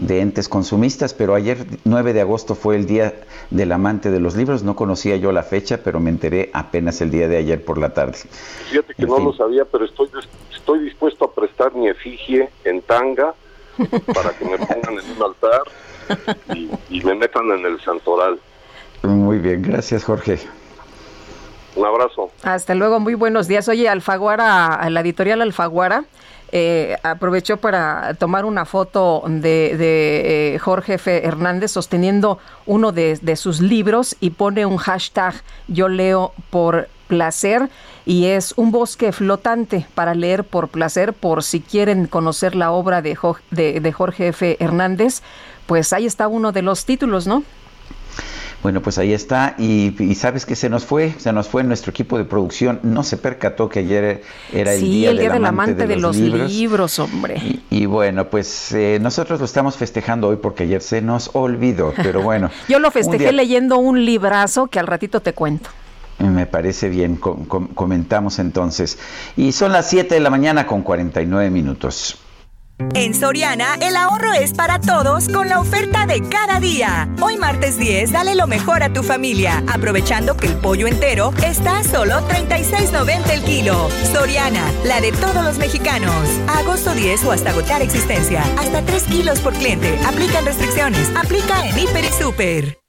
entes 0.09 0.49
consumistas, 0.49 1.13
pero 1.13 1.35
ayer 1.35 1.67
9 1.85 2.15
de 2.15 2.23
agosto 2.23 2.55
fue 2.55 2.77
el 2.77 2.87
Día 2.87 3.15
del 3.51 3.73
Amante 3.73 4.11
de 4.11 4.21
los 4.21 4.37
Libros. 4.37 4.63
No 4.63 4.75
conocía 4.75 5.17
yo 5.17 5.33
la 5.33 5.43
fecha, 5.43 5.81
pero 5.85 6.01
me 6.01 6.09
enteré 6.09 6.51
apenas 6.55 7.03
el 7.03 7.11
día 7.11 7.29
de 7.29 7.37
ayer 7.37 7.63
por 7.63 7.77
la 7.77 7.93
tarde. 7.93 8.19
Fíjate 8.71 8.95
que 8.95 9.07
no 9.07 9.19
lo 9.19 9.35
sabía, 9.35 9.67
pero 9.67 9.85
estoy, 9.85 10.09
estoy 10.55 10.79
dispuesto 10.81 11.27
a 11.27 11.33
prestar 11.33 11.75
mi 11.75 11.89
efigie 11.89 12.49
en 12.65 12.81
tanga 12.81 13.35
para 14.15 14.31
que 14.31 14.47
me 14.47 14.57
pongan 14.57 14.99
en 14.99 15.17
un 15.17 15.23
altar 15.23 15.63
y, 16.55 16.71
y 16.89 17.05
me 17.05 17.15
metan 17.15 17.51
en 17.51 17.67
el 17.67 17.79
santoral. 17.83 18.41
Muy 19.03 19.39
bien, 19.39 19.61
gracias 19.61 20.05
Jorge. 20.05 20.39
Un 21.75 21.85
abrazo. 21.85 22.31
Hasta 22.43 22.75
luego, 22.75 22.99
muy 22.99 23.13
buenos 23.13 23.47
días. 23.47 23.69
Oye, 23.69 23.87
Alfaguara, 23.87 24.89
la 24.89 25.01
editorial 25.01 25.43
Alfaguara 25.43 26.07
eh, 26.53 26.97
aprovechó 27.03 27.57
para 27.57 28.15
tomar 28.15 28.45
una 28.45 28.65
foto 28.65 29.25
de, 29.27 30.55
eh, 30.55 30.59
Jorge 30.59 30.95
F. 30.95 31.25
Hernández 31.27 31.73
sosteniendo 31.73 32.39
uno 32.67 32.93
de, 32.93 33.37
sus 33.37 33.61
libros 33.61 34.17
y 34.21 34.31
pone 34.31 34.67
un 34.67 34.77
hashtag 34.77 35.35
yo 35.69 35.89
leo 35.89 36.33
por 36.51 36.89
placer 37.09 37.69
y 38.05 38.27
es 38.27 38.55
un 38.57 38.71
bosque 38.71 39.13
flotante 39.13 39.87
para 39.95 40.15
leer 40.15 40.45
por 40.45 40.69
placer 40.69 41.13
por 41.13 41.43
si 41.43 41.61
quieren 41.61 42.07
conocer 42.07 42.55
la 42.55 42.71
obra 42.71 43.03
de, 43.03 43.17
de 43.51 43.93
Jorge 43.93 44.29
F. 44.29 44.57
Hernández 44.61 45.23
pues 45.67 45.93
ahí 45.93 46.07
está 46.07 46.29
uno 46.29 46.53
de 46.53 46.63
los 46.63 46.85
títulos, 46.85 47.27
¿no? 47.27 47.43
Bueno, 48.63 48.83
pues 48.83 48.99
ahí 48.99 49.13
está. 49.13 49.55
Y, 49.59 50.15
sabes 50.17 50.47
que 50.47 50.57
se 50.57 50.69
nos 50.69 50.85
fue, 50.85 51.15
se 51.19 51.33
nos 51.33 51.49
fue 51.49 51.63
nuestro 51.63 51.91
equipo 51.91 52.19
de 52.19 52.25
producción. 52.25 52.81
No 52.83 53.03
se 53.03 53.17
percató 53.17 53.69
que 53.69 53.81
ayer 53.81 54.23
era 54.53 54.73
el 54.73 54.81
día, 54.81 55.11
el 55.11 55.19
día 55.19 55.31
del, 55.31 55.45
amante, 55.45 55.87
de, 55.87 55.97
los, 55.97 56.17
libros. 56.17 56.99
hombre. 56.99 57.61
Y, 57.71 57.87
bueno, 57.87 58.29
pues 58.29 58.73
eh, 58.73 58.99
nosotros 59.01 59.39
lo 59.39 59.47
estamos 59.47 59.77
festejando 59.77 60.29
hoy 60.29 60.37
porque 60.37 60.65
ayer 60.65 60.83
se 60.83 61.01
nos 61.01 61.31
olvidó. 61.35 61.93
Pero 61.97 62.23
bueno. 62.23 62.51
Yo 62.69 62.79
lo 62.79 62.91
festejé 62.91 63.33
leyendo 63.33 63.79
un 63.79 64.05
librazo 64.05 64.67
que 64.67 64.81
al 64.81 64.87
ratito 64.87 65.21
te 65.21 65.33
cuento. 65.33 65.71
Me 66.19 66.47
parece 66.47 66.89
bien, 66.89 67.17
comentamos 67.17 68.39
entonces. 68.39 68.99
Y 69.37 69.53
son 69.53 69.73
las 69.73 69.89
7 69.91 70.15
de 70.15 70.21
la 70.21 70.31
mañana 70.31 70.67
con 70.67 70.83
49 70.83 71.51
minutos. 71.51 72.19
En 72.95 73.15
Soriana, 73.15 73.77
el 73.81 73.97
ahorro 73.97 74.33
es 74.33 74.53
para 74.53 74.81
todos 74.81 75.29
con 75.29 75.49
la 75.49 75.61
oferta 75.61 76.07
de 76.07 76.23
cada 76.29 76.61
día. 76.61 77.09
Hoy 77.21 77.37
martes 77.37 77.79
10, 77.79 78.13
dale 78.13 78.35
lo 78.35 78.47
mejor 78.47 78.83
a 78.83 78.93
tu 78.93 79.03
familia, 79.03 79.63
aprovechando 79.67 80.37
que 80.37 80.47
el 80.47 80.57
pollo 80.57 80.87
entero 80.87 81.33
está 81.45 81.79
a 81.79 81.85
solo 81.85 82.21
36.90 82.29 83.31
el 83.31 83.43
kilo. 83.45 83.89
Soriana, 84.13 84.71
la 84.85 85.01
de 85.01 85.13
todos 85.13 85.43
los 85.45 85.59
mexicanos. 85.59 86.29
agosto 86.49 86.95
10 86.95 87.25
o 87.25 87.33
hasta 87.33 87.51
agotar 87.51 87.83
existencia. 87.83 88.43
Hasta 88.59 88.83
3 88.83 89.03
kilos 89.05 89.41
por 89.41 89.55
cliente. 89.55 89.99
Aplican 90.07 90.45
restricciones. 90.45 91.11
Aplica 91.17 91.67
en 91.67 91.79
Hiper 91.79 92.05
y 92.05 92.13
Super. 92.23 92.86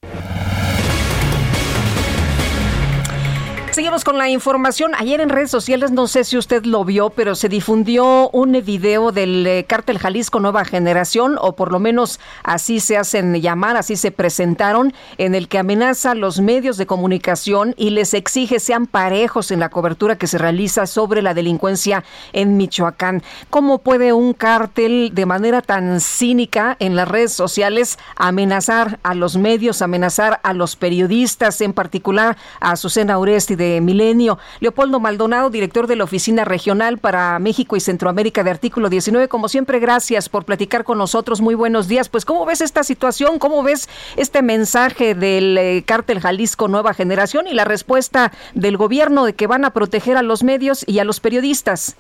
Seguimos 3.78 4.04
con 4.04 4.18
la 4.18 4.28
información. 4.28 4.94
Ayer 4.98 5.22
en 5.22 5.30
redes 5.30 5.52
sociales, 5.52 5.92
no 5.92 6.08
sé 6.08 6.24
si 6.24 6.36
usted 6.36 6.66
lo 6.66 6.84
vio, 6.84 7.12
pero 7.12 7.36
se 7.36 7.48
difundió 7.48 8.28
un 8.32 8.54
video 8.66 9.12
del 9.12 9.46
eh, 9.46 9.66
cártel 9.66 10.00
Jalisco 10.00 10.40
Nueva 10.40 10.66
Generación, 10.66 11.38
o 11.40 11.56
por 11.56 11.72
lo 11.72 11.78
menos 11.78 12.20
así 12.42 12.80
se 12.80 12.98
hacen 12.98 13.36
llamar, 13.36 13.78
así 13.78 13.96
se 13.96 14.10
presentaron, 14.10 14.94
en 15.20 15.36
el 15.36 15.48
que 15.48 15.60
amenaza 15.60 16.10
a 16.10 16.16
los 16.16 16.40
medios 16.40 16.78
de 16.78 16.88
comunicación 16.88 17.76
y 17.78 17.92
les 17.92 18.16
exige 18.16 18.60
sean 18.60 18.88
parejos 18.88 19.52
en 19.52 19.60
la 19.60 19.70
cobertura 19.70 20.18
que 20.18 20.26
se 20.26 20.40
realiza 20.40 20.88
sobre 20.88 21.22
la 21.22 21.36
delincuencia 21.36 22.04
en 22.34 22.58
Michoacán. 22.58 23.22
¿Cómo 23.52 23.78
puede 23.78 24.12
un 24.12 24.34
cártel 24.34 25.12
de 25.14 25.28
manera 25.28 25.62
tan 25.62 26.02
cínica 26.02 26.78
en 26.80 26.96
las 26.96 27.08
redes 27.08 27.34
sociales 27.34 28.00
amenazar 28.16 28.98
a 29.04 29.14
los 29.14 29.38
medios, 29.38 29.84
amenazar 29.84 30.40
a 30.42 30.56
los 30.56 30.76
periodistas, 30.76 31.62
en 31.62 31.74
particular 31.74 32.38
a 32.60 32.72
Azucena 32.72 33.20
Uresti 33.20 33.56
de 33.56 33.67
Milenio. 33.82 34.38
Leopoldo 34.60 35.00
Maldonado, 35.00 35.50
director 35.50 35.88
de 35.88 35.96
la 35.96 36.04
Oficina 36.04 36.46
Regional 36.46 36.98
para 36.98 37.38
México 37.40 37.76
y 37.76 37.80
Centroamérica 37.80 38.44
de 38.44 38.52
Artículo 38.52 38.90
19. 38.90 39.28
Como 39.28 39.50
siempre, 39.50 39.80
gracias 39.80 40.30
por 40.30 40.46
platicar 40.46 40.84
con 40.84 40.98
nosotros. 40.98 41.42
Muy 41.42 41.56
buenos 41.56 41.88
días. 41.88 42.10
Pues, 42.10 42.26
¿cómo 42.26 42.46
ves 42.46 42.62
esta 42.62 42.84
situación? 42.84 43.40
¿Cómo 43.40 43.64
ves 43.64 43.90
este 44.16 44.42
mensaje 44.42 45.16
del 45.16 45.58
eh, 45.58 45.84
cártel 45.86 46.20
Jalisco 46.20 46.68
Nueva 46.68 46.94
Generación 46.94 47.48
y 47.48 47.54
la 47.54 47.66
respuesta 47.66 48.32
del 48.54 48.78
gobierno 48.78 49.26
de 49.26 49.34
que 49.34 49.48
van 49.48 49.66
a 49.66 49.72
proteger 49.72 50.18
a 50.18 50.22
los 50.22 50.44
medios 50.44 50.84
y 50.88 51.00
a 51.00 51.04
los 51.04 51.20
periodistas? 51.20 51.96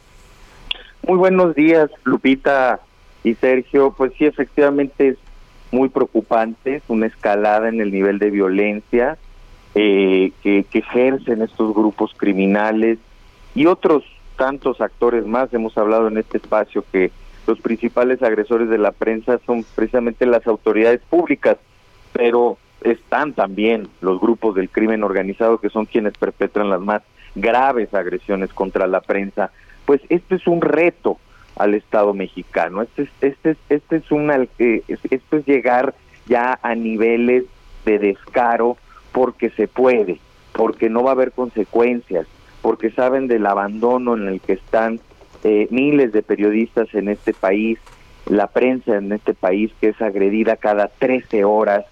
Muy 1.07 1.17
buenos 1.17 1.55
días, 1.55 1.89
Lupita 2.03 2.79
y 3.23 3.35
Sergio. 3.35 3.93
Pues 3.97 4.11
sí, 4.17 4.25
efectivamente 4.25 5.09
es 5.09 5.17
muy 5.71 5.89
preocupante, 5.89 6.75
es 6.75 6.83
una 6.87 7.07
escalada 7.07 7.69
en 7.69 7.81
el 7.81 7.91
nivel 7.91 8.19
de 8.19 8.29
violencia 8.29 9.17
eh, 9.79 10.31
que, 10.41 10.65
ejercen 10.73 11.43
estos 11.43 11.71
grupos 11.75 12.11
criminales 12.17 12.97
y 13.53 13.67
otros 13.67 14.03
tantos 14.35 14.81
actores 14.81 15.27
más. 15.27 15.53
Hemos 15.53 15.77
hablado 15.77 16.07
en 16.07 16.17
este 16.17 16.37
espacio 16.37 16.83
que 16.91 17.11
los 17.45 17.59
principales 17.59 18.23
agresores 18.23 18.69
de 18.69 18.79
la 18.79 18.91
prensa 18.91 19.39
son 19.45 19.63
precisamente 19.75 20.25
las 20.25 20.47
autoridades 20.47 21.01
públicas, 21.07 21.57
pero 22.11 22.57
están 22.81 23.33
también 23.33 23.87
los 24.01 24.19
grupos 24.19 24.55
del 24.55 24.69
crimen 24.71 25.03
organizado 25.03 25.59
que 25.59 25.69
son 25.69 25.85
quienes 25.85 26.17
perpetran 26.17 26.71
las 26.71 26.81
más 26.81 27.03
graves 27.35 27.93
agresiones 27.93 28.51
contra 28.53 28.87
la 28.87 29.01
prensa. 29.01 29.51
Pues 29.85 30.01
este 30.09 30.35
es 30.35 30.47
un 30.47 30.61
reto 30.61 31.19
al 31.55 31.75
Estado 31.75 32.15
mexicano. 32.15 32.81
Este 32.81 33.03
es, 33.03 33.09
este 33.21 33.51
es, 33.51 33.57
este 33.69 33.97
es 33.97 34.11
una, 34.11 34.37
eh, 34.57 34.81
esto 34.87 35.37
es 35.37 35.45
llegar 35.45 35.93
ya 36.25 36.57
a 36.63 36.73
niveles 36.73 37.43
de 37.85 37.99
descaro 37.99 38.75
porque 39.17 39.49
se 39.49 39.67
puede, 39.67 40.19
porque 40.53 40.91
no 40.91 41.01
va 41.01 41.09
a 41.09 41.13
haber 41.13 41.31
consecuencias, 41.31 42.27
porque 42.61 42.91
saben 42.91 43.27
del 43.27 43.47
abandono 43.47 44.15
en 44.15 44.27
el 44.27 44.39
que 44.39 44.53
están 44.53 44.99
eh, 45.43 45.67
miles 45.71 46.11
de 46.11 46.21
periodistas 46.21 46.93
en 46.93 47.09
este 47.09 47.33
país, 47.33 47.79
la 48.27 48.45
prensa 48.45 48.95
en 48.95 49.11
este 49.11 49.33
país 49.33 49.71
que 49.81 49.89
es 49.89 49.99
agredida 50.03 50.55
cada 50.55 50.89
13 50.89 51.45
horas, 51.45 51.85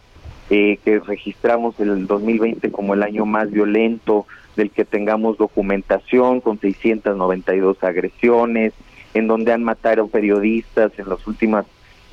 eh, 0.52 0.78
que 0.86 1.00
registramos 1.00 1.80
el 1.80 2.06
2020 2.06 2.72
como 2.72 2.94
el 2.94 3.02
año 3.02 3.26
más 3.26 3.50
violento, 3.50 4.28
del 4.56 4.70
que 4.70 4.86
tengamos 4.86 5.40
documentación 5.40 6.42
con 6.42 6.60
692 6.60 7.84
agresiones, 7.84 8.74
en 9.16 9.26
donde 9.26 9.52
han 9.52 9.64
matado 9.64 10.10
periodistas, 10.10 10.92
en 11.00 11.10
los 11.10 11.26
últimos 11.26 11.66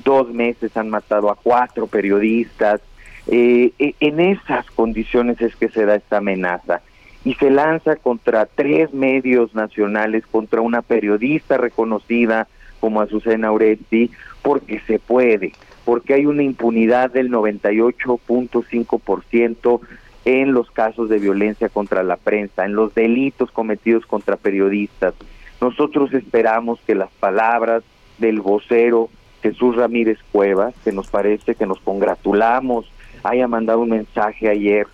dos 0.04 0.32
meses 0.32 0.74
han 0.74 0.88
matado 0.88 1.30
a 1.30 1.36
cuatro 1.36 1.86
periodistas, 1.86 2.80
eh, 3.28 3.72
e, 3.78 3.94
en 4.00 4.18
esas 4.20 4.66
condiciones 4.70 5.40
es 5.40 5.54
que 5.56 5.68
se 5.68 5.86
da 5.86 5.96
esta 5.96 6.18
amenaza 6.18 6.82
y 7.24 7.34
se 7.34 7.50
lanza 7.50 7.96
contra 7.96 8.46
tres 8.46 8.92
medios 8.92 9.54
nacionales, 9.54 10.26
contra 10.26 10.60
una 10.60 10.82
periodista 10.82 11.56
reconocida 11.56 12.48
como 12.80 13.00
Azucena 13.00 13.52
Uresti, 13.52 14.10
porque 14.42 14.80
se 14.80 14.98
puede, 14.98 15.52
porque 15.84 16.14
hay 16.14 16.26
una 16.26 16.42
impunidad 16.42 17.12
del 17.12 17.30
98.5% 17.30 19.80
en 20.24 20.52
los 20.52 20.68
casos 20.72 21.08
de 21.08 21.20
violencia 21.20 21.68
contra 21.68 22.02
la 22.02 22.16
prensa, 22.16 22.64
en 22.64 22.74
los 22.74 22.92
delitos 22.94 23.52
cometidos 23.52 24.04
contra 24.06 24.36
periodistas. 24.36 25.14
Nosotros 25.60 26.12
esperamos 26.12 26.80
que 26.86 26.96
las 26.96 27.10
palabras 27.12 27.84
del 28.18 28.40
vocero 28.40 29.10
Jesús 29.42 29.76
Ramírez 29.76 30.18
Cuevas, 30.30 30.74
que 30.84 30.92
nos 30.92 31.08
parece 31.08 31.54
que 31.54 31.66
nos 31.66 31.80
congratulamos 31.80 32.90
haya 33.22 33.48
mandado 33.48 33.80
un 33.80 33.90
mensaje 33.90 34.48
ayer 34.48 34.86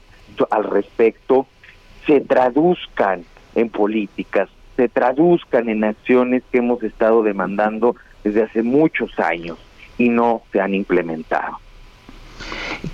al 0.51 0.65
respecto, 0.65 1.47
se 2.07 2.21
traduzcan 2.21 3.25
en 3.55 3.71
políticas, 3.71 4.49
se 4.77 4.89
traduzcan 4.89 5.69
en 5.69 5.85
acciones 5.85 6.43
que 6.53 6.59
hemos 6.59 6.83
estado 6.83 7.23
demandando 7.23 7.97
desde 8.25 8.43
hace 8.43 8.63
muchos 8.63 9.19
años 9.19 9.59
y 9.97 10.09
no 10.09 10.43
se 10.53 10.61
han 10.61 10.75
implementado. 10.75 11.59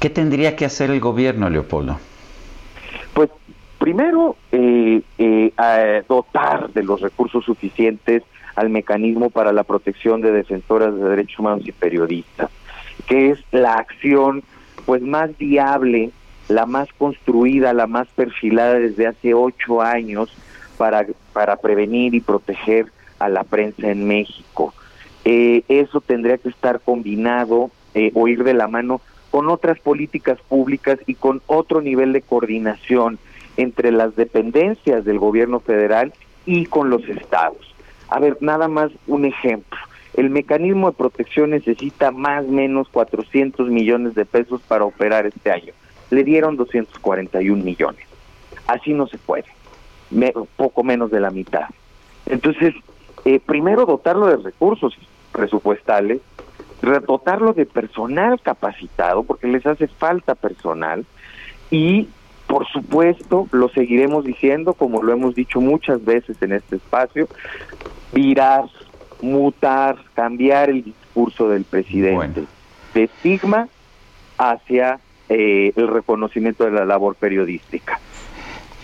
¿Qué 0.00 0.08
tendría 0.08 0.56
que 0.56 0.64
hacer 0.64 0.90
el 0.90 1.00
gobierno, 1.00 1.50
Leopoldo? 1.50 1.98
Pues 3.12 3.30
primero, 3.78 4.36
eh, 4.50 5.02
eh, 5.18 5.52
dotar 6.08 6.70
de 6.72 6.82
los 6.82 7.00
recursos 7.00 7.44
suficientes 7.44 8.22
al 8.56 8.70
mecanismo 8.70 9.30
para 9.30 9.52
la 9.52 9.64
protección 9.64 10.20
de 10.20 10.32
defensoras 10.32 10.94
de 10.94 11.08
derechos 11.08 11.38
humanos 11.38 11.62
y 11.66 11.72
periodistas, 11.72 12.50
que 13.06 13.30
es 13.30 13.38
la 13.50 13.74
acción 13.74 14.42
pues 14.86 15.02
más 15.02 15.36
viable, 15.38 16.10
la 16.48 16.66
más 16.66 16.88
construida, 16.98 17.72
la 17.72 17.86
más 17.86 18.06
perfilada 18.08 18.74
desde 18.74 19.06
hace 19.06 19.34
ocho 19.34 19.80
años 19.80 20.30
para, 20.76 21.06
para 21.32 21.56
prevenir 21.56 22.14
y 22.14 22.20
proteger 22.20 22.86
a 23.18 23.28
la 23.28 23.44
prensa 23.44 23.90
en 23.90 24.06
México. 24.06 24.74
Eh, 25.24 25.62
eso 25.68 26.00
tendría 26.00 26.38
que 26.38 26.50
estar 26.50 26.80
combinado 26.80 27.70
eh, 27.94 28.10
o 28.14 28.28
ir 28.28 28.44
de 28.44 28.54
la 28.54 28.68
mano 28.68 29.00
con 29.30 29.48
otras 29.48 29.78
políticas 29.80 30.38
públicas 30.48 30.98
y 31.06 31.14
con 31.14 31.42
otro 31.46 31.80
nivel 31.80 32.12
de 32.12 32.22
coordinación 32.22 33.18
entre 33.56 33.90
las 33.90 34.16
dependencias 34.16 35.04
del 35.04 35.18
gobierno 35.18 35.60
federal 35.60 36.12
y 36.46 36.66
con 36.66 36.90
los 36.90 37.08
estados. 37.08 37.74
A 38.08 38.20
ver, 38.20 38.36
nada 38.40 38.68
más 38.68 38.90
un 39.06 39.24
ejemplo. 39.24 39.78
El 40.14 40.30
mecanismo 40.30 40.90
de 40.90 40.96
protección 40.96 41.50
necesita 41.50 42.10
más 42.10 42.44
o 42.44 42.48
menos 42.48 42.88
400 42.88 43.68
millones 43.68 44.14
de 44.14 44.24
pesos 44.24 44.60
para 44.62 44.84
operar 44.84 45.26
este 45.26 45.50
año. 45.50 45.72
Le 46.10 46.22
dieron 46.22 46.56
241 46.56 47.62
millones. 47.62 48.06
Así 48.66 48.92
no 48.92 49.06
se 49.06 49.18
puede. 49.18 49.46
poco 50.56 50.84
menos 50.84 51.10
de 51.10 51.20
la 51.20 51.30
mitad. 51.30 51.68
Entonces, 52.26 52.74
eh, 53.24 53.40
primero 53.40 53.86
dotarlo 53.86 54.26
de 54.26 54.36
recursos 54.36 54.96
presupuestales, 55.32 56.20
dotarlo 57.06 57.52
de 57.52 57.66
personal 57.66 58.40
capacitado, 58.40 59.24
porque 59.24 59.48
les 59.48 59.66
hace 59.66 59.88
falta 59.88 60.34
personal, 60.34 61.04
y 61.70 62.08
por 62.46 62.66
supuesto, 62.68 63.48
lo 63.52 63.68
seguiremos 63.70 64.24
diciendo, 64.24 64.74
como 64.74 65.02
lo 65.02 65.12
hemos 65.12 65.34
dicho 65.34 65.60
muchas 65.60 66.04
veces 66.04 66.40
en 66.42 66.52
este 66.52 66.76
espacio, 66.76 67.26
virar, 68.12 68.64
mutar, 69.20 69.96
cambiar 70.14 70.70
el 70.70 70.84
discurso 70.84 71.48
del 71.48 71.64
presidente 71.64 72.44
de 72.94 73.04
estigma 73.04 73.68
hacia 74.38 75.00
eh, 75.28 75.72
el 75.76 75.88
reconocimiento 75.88 76.64
de 76.64 76.70
la 76.70 76.84
labor 76.84 77.16
periodística. 77.16 77.98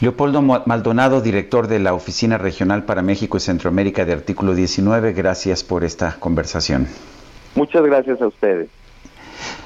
Leopoldo 0.00 0.40
Maldonado, 0.40 1.20
director 1.20 1.66
de 1.68 1.78
la 1.78 1.92
Oficina 1.92 2.38
Regional 2.38 2.84
para 2.84 3.02
México 3.02 3.36
y 3.36 3.40
Centroamérica 3.40 4.06
de 4.06 4.14
Artículo 4.14 4.54
19, 4.54 5.12
gracias 5.12 5.62
por 5.62 5.84
esta 5.84 6.16
conversación. 6.18 6.88
Muchas 7.54 7.82
gracias 7.84 8.20
a 8.22 8.26
ustedes. 8.26 8.68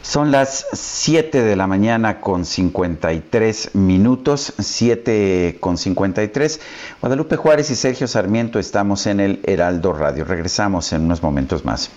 Son 0.03 0.31
las 0.31 0.67
7 0.73 1.43
de 1.43 1.57
la 1.57 1.67
mañana 1.67 2.21
con 2.21 2.45
53 2.45 3.75
minutos, 3.75 4.53
7 4.59 5.57
con 5.61 5.79
53. 5.79 6.61
Guadalupe 7.01 7.37
Juárez 7.37 7.71
y 7.71 7.77
Sergio 7.77 8.07
Sarmiento 8.07 8.59
estamos 8.59 9.07
en 9.07 9.21
el 9.21 9.41
Heraldo 9.45 9.93
Radio. 9.93 10.25
Regresamos 10.25 10.93
en 10.93 11.03
unos 11.03 11.23
momentos 11.23 11.65
más. 11.65 11.91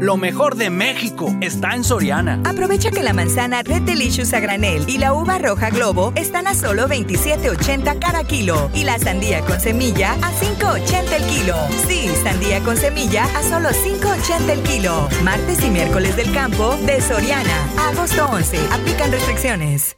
Lo 0.00 0.16
mejor 0.16 0.54
de 0.54 0.70
México 0.70 1.34
está 1.40 1.74
en 1.74 1.82
Soriana. 1.82 2.40
Aprovecha 2.44 2.90
que 2.90 3.02
la 3.02 3.12
manzana 3.12 3.62
Red 3.62 3.82
Delicious 3.82 4.32
a 4.32 4.38
granel 4.38 4.88
y 4.88 4.98
la 4.98 5.12
uva 5.12 5.38
roja 5.38 5.70
Globo 5.70 6.12
están 6.14 6.46
a 6.46 6.54
solo 6.54 6.86
27.80 6.88 7.98
cada 7.98 8.22
kilo 8.22 8.70
y 8.74 8.84
la 8.84 8.98
sandía 8.98 9.40
con 9.40 9.60
semilla 9.60 10.12
a 10.22 10.32
5.80 10.32 11.12
el 11.12 11.24
kilo. 11.24 11.56
Sí, 11.88 12.08
sandía 12.22 12.60
con 12.60 12.76
semilla 12.76 13.24
a 13.36 13.42
solo 13.42 13.70
5.80 13.70 14.50
el 14.50 14.62
kilo. 14.62 15.08
Martes 15.24 15.64
y 15.64 15.70
miércoles 15.70 16.14
del 16.16 16.32
campo 16.32 16.76
de 16.86 17.00
Soriana. 17.00 17.68
Agosto 17.90 18.26
11. 18.30 18.56
Aplican 18.70 19.10
restricciones. 19.10 19.96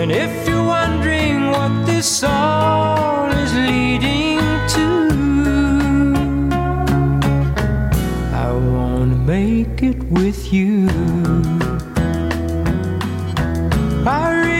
And 0.00 0.10
if 0.10 0.48
you're 0.48 0.64
wondering 0.64 1.50
what 1.50 1.84
this 1.84 2.06
song 2.06 3.32
is 3.32 3.52
leading 3.54 4.39
make 9.30 9.80
it 9.84 10.02
with 10.10 10.52
you. 10.52 10.88
I 14.04 14.59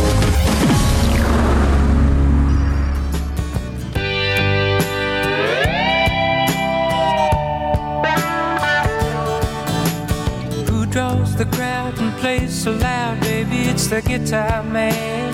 So 12.49 12.71
loud, 12.71 13.19
baby, 13.21 13.69
it's 13.69 13.87
the 13.87 14.01
guitar 14.01 14.63
man. 14.63 15.33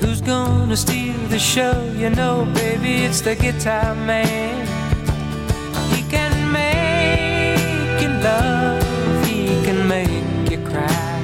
Who's 0.00 0.20
gonna 0.20 0.76
steal 0.76 1.16
the 1.28 1.38
show? 1.38 1.90
You 1.96 2.10
know, 2.10 2.44
baby, 2.54 3.04
it's 3.04 3.20
the 3.20 3.34
guitar 3.34 3.94
man. 3.94 4.66
He 5.94 6.02
can 6.10 6.32
make 6.52 8.02
you 8.02 8.08
love, 8.08 9.26
he 9.26 9.46
can 9.64 9.86
make 9.88 10.50
you 10.50 10.58
cry. 10.70 11.20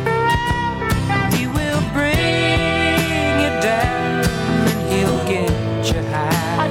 He 1.37 1.47
will 1.47 1.83
bring 1.93 3.33
you 3.43 3.53
down 3.61 4.25
and 4.71 4.81
he'll 4.93 5.23
get 5.27 5.53
you 5.93 6.03
high. 6.15 6.69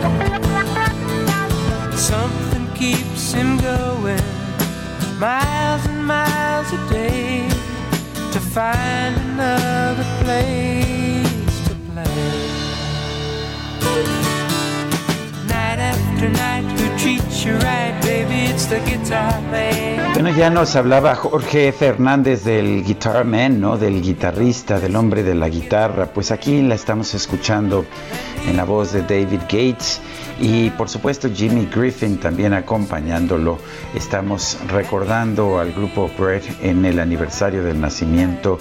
Something 1.96 2.68
keeps 2.74 3.34
him 3.34 3.58
going 3.58 4.20
a 5.20 5.57
day 6.90 7.48
to 8.32 8.40
find 8.40 9.16
another 9.18 10.06
place 10.24 10.67
Bueno, 20.14 20.30
ya 20.36 20.50
nos 20.50 20.76
hablaba 20.76 21.14
Jorge 21.14 21.72
Fernández 21.72 22.44
del 22.44 22.84
Guitar 22.84 23.24
Man, 23.24 23.62
¿no? 23.62 23.78
Del 23.78 24.02
guitarrista, 24.02 24.80
del 24.80 24.96
hombre 24.96 25.22
de 25.22 25.36
la 25.36 25.48
guitarra. 25.48 26.08
Pues 26.08 26.32
aquí 26.32 26.64
la 26.64 26.74
estamos 26.74 27.14
escuchando 27.14 27.86
en 28.48 28.58
la 28.58 28.64
voz 28.64 28.94
de 28.94 29.02
David 29.02 29.42
Gates 29.42 30.02
y 30.40 30.72
por 30.72 30.90
supuesto 30.90 31.30
Jimmy 31.32 31.68
Griffin 31.74 32.18
también 32.18 32.54
acompañándolo. 32.54 33.60
Estamos 33.94 34.58
recordando 34.70 35.60
al 35.60 35.72
grupo 35.72 36.10
Bread 36.18 36.42
en 36.64 36.84
el 36.86 37.00
aniversario 37.00 37.64
del 37.64 37.80
nacimiento 37.80 38.60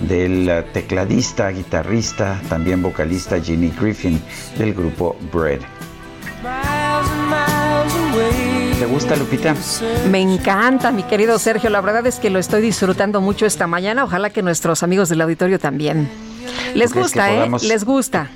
del 0.00 0.64
tecladista, 0.74 1.48
guitarrista, 1.48 2.38
también 2.50 2.82
vocalista 2.82 3.40
Jimmy 3.40 3.72
Griffin 3.80 4.20
del 4.58 4.74
grupo 4.74 5.16
Bread. 5.32 5.77
Gusta, 8.98 9.14
Lupita? 9.14 9.54
Me 10.10 10.20
encanta, 10.20 10.90
mi 10.90 11.04
querido 11.04 11.38
Sergio. 11.38 11.70
La 11.70 11.80
verdad 11.80 12.04
es 12.08 12.18
que 12.18 12.30
lo 12.30 12.40
estoy 12.40 12.60
disfrutando 12.60 13.20
mucho 13.20 13.46
esta 13.46 13.68
mañana. 13.68 14.02
Ojalá 14.02 14.30
que 14.30 14.42
nuestros 14.42 14.82
amigos 14.82 15.08
del 15.08 15.20
auditorio 15.20 15.60
también. 15.60 16.10
Les 16.74 16.92
gusta, 16.92 17.32
¿eh? 17.32 17.48
Les 17.62 17.84
gusta. 17.84 18.28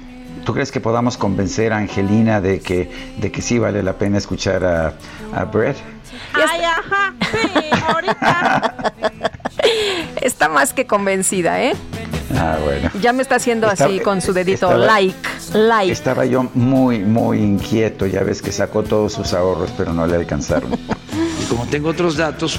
¿Tú 0.44 0.54
crees 0.54 0.70
que 0.70 0.78
podamos 0.78 1.16
convencer 1.16 1.72
a 1.72 1.78
Angelina 1.78 2.40
de 2.40 2.60
que, 2.60 2.88
de 3.18 3.32
que 3.32 3.42
sí 3.42 3.58
vale 3.58 3.82
la 3.82 3.94
pena 3.94 4.18
escuchar 4.18 4.64
a, 4.64 4.94
a 5.34 5.44
Brett? 5.46 5.78
Ay, 6.32 6.60
ajá, 6.62 7.12
sí, 7.32 7.70
ahorita. 7.88 8.92
Está 10.22 10.48
más 10.48 10.72
que 10.72 10.86
convencida, 10.86 11.60
¿eh? 11.60 11.74
Ah, 12.36 12.58
bueno. 12.64 12.90
Ya 13.00 13.12
me 13.12 13.22
está 13.22 13.36
haciendo 13.36 13.66
así 13.66 14.00
con 14.00 14.20
su 14.20 14.32
dedito, 14.32 14.76
like, 14.76 15.28
like. 15.52 15.92
Estaba 15.92 16.24
yo 16.24 16.48
muy, 16.54 17.00
muy 17.00 17.38
inquieto. 17.38 18.06
Ya 18.06 18.22
ves 18.22 18.42
que 18.42 18.52
sacó 18.52 18.82
todos 18.82 19.12
sus 19.12 19.32
ahorros, 19.32 19.70
pero 19.76 19.92
no 19.92 20.06
le 20.06 20.16
alcanzaron. 20.16 20.72
y 21.42 21.44
como 21.48 21.66
tengo 21.66 21.90
otros 21.90 22.16
datos. 22.16 22.58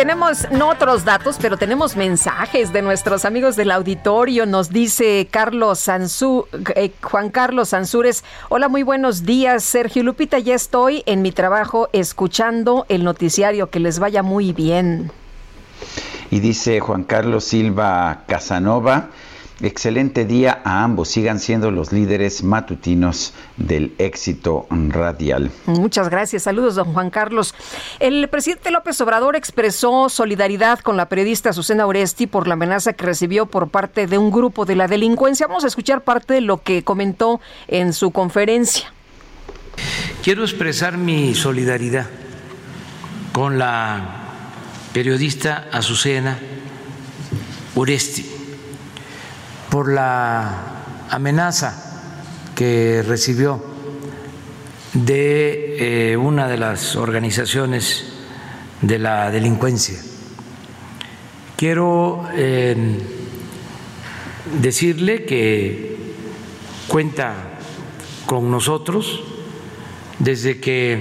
Tenemos 0.00 0.50
no 0.50 0.70
otros 0.70 1.04
datos, 1.04 1.36
pero 1.38 1.58
tenemos 1.58 1.94
mensajes 1.94 2.72
de 2.72 2.80
nuestros 2.80 3.26
amigos 3.26 3.54
del 3.54 3.70
auditorio. 3.70 4.46
Nos 4.46 4.70
dice 4.70 5.28
Carlos 5.30 5.86
eh, 5.88 6.92
Juan 7.02 7.28
Carlos 7.28 7.68
Sansúrez. 7.68 8.24
Hola, 8.48 8.70
muy 8.70 8.82
buenos 8.82 9.26
días, 9.26 9.62
Sergio 9.62 10.02
Lupita. 10.02 10.38
Ya 10.38 10.54
estoy 10.54 11.02
en 11.04 11.20
mi 11.20 11.32
trabajo 11.32 11.90
escuchando 11.92 12.86
el 12.88 13.04
noticiario. 13.04 13.68
Que 13.68 13.78
les 13.78 13.98
vaya 13.98 14.22
muy 14.22 14.54
bien. 14.54 15.12
Y 16.30 16.40
dice 16.40 16.80
Juan 16.80 17.04
Carlos 17.04 17.44
Silva 17.44 18.22
Casanova. 18.26 19.10
Excelente 19.62 20.24
día 20.24 20.62
a 20.64 20.84
ambos. 20.84 21.10
Sigan 21.10 21.38
siendo 21.38 21.70
los 21.70 21.92
líderes 21.92 22.42
matutinos 22.42 23.34
del 23.58 23.94
éxito 23.98 24.66
radial. 24.70 25.50
Muchas 25.66 26.08
gracias. 26.08 26.44
Saludos, 26.44 26.76
don 26.76 26.94
Juan 26.94 27.10
Carlos. 27.10 27.54
El 27.98 28.28
presidente 28.28 28.70
López 28.70 28.98
Obrador 29.02 29.36
expresó 29.36 30.08
solidaridad 30.08 30.78
con 30.78 30.96
la 30.96 31.10
periodista 31.10 31.52
Susana 31.52 31.86
Oresti 31.86 32.26
por 32.26 32.48
la 32.48 32.54
amenaza 32.54 32.94
que 32.94 33.04
recibió 33.04 33.46
por 33.46 33.68
parte 33.68 34.06
de 34.06 34.16
un 34.16 34.30
grupo 34.30 34.64
de 34.64 34.76
la 34.76 34.88
delincuencia. 34.88 35.46
Vamos 35.46 35.64
a 35.64 35.66
escuchar 35.66 36.04
parte 36.04 36.34
de 36.34 36.40
lo 36.40 36.62
que 36.62 36.82
comentó 36.82 37.40
en 37.68 37.92
su 37.92 38.12
conferencia. 38.12 38.92
Quiero 40.22 40.42
expresar 40.42 40.96
mi 40.96 41.34
solidaridad 41.34 42.06
con 43.32 43.58
la 43.58 44.16
periodista 44.92 45.68
Azucena 45.70 46.38
Oresti 47.74 48.39
por 49.70 49.92
la 49.92 51.06
amenaza 51.08 52.12
que 52.54 53.02
recibió 53.06 53.64
de 54.92 56.10
eh, 56.12 56.16
una 56.16 56.48
de 56.48 56.58
las 56.58 56.96
organizaciones 56.96 58.12
de 58.82 58.98
la 58.98 59.30
delincuencia. 59.30 59.98
Quiero 61.56 62.28
eh, 62.34 62.98
decirle 64.60 65.24
que 65.24 65.96
cuenta 66.88 67.34
con 68.26 68.50
nosotros 68.50 69.22
desde 70.18 70.58
que 70.58 70.98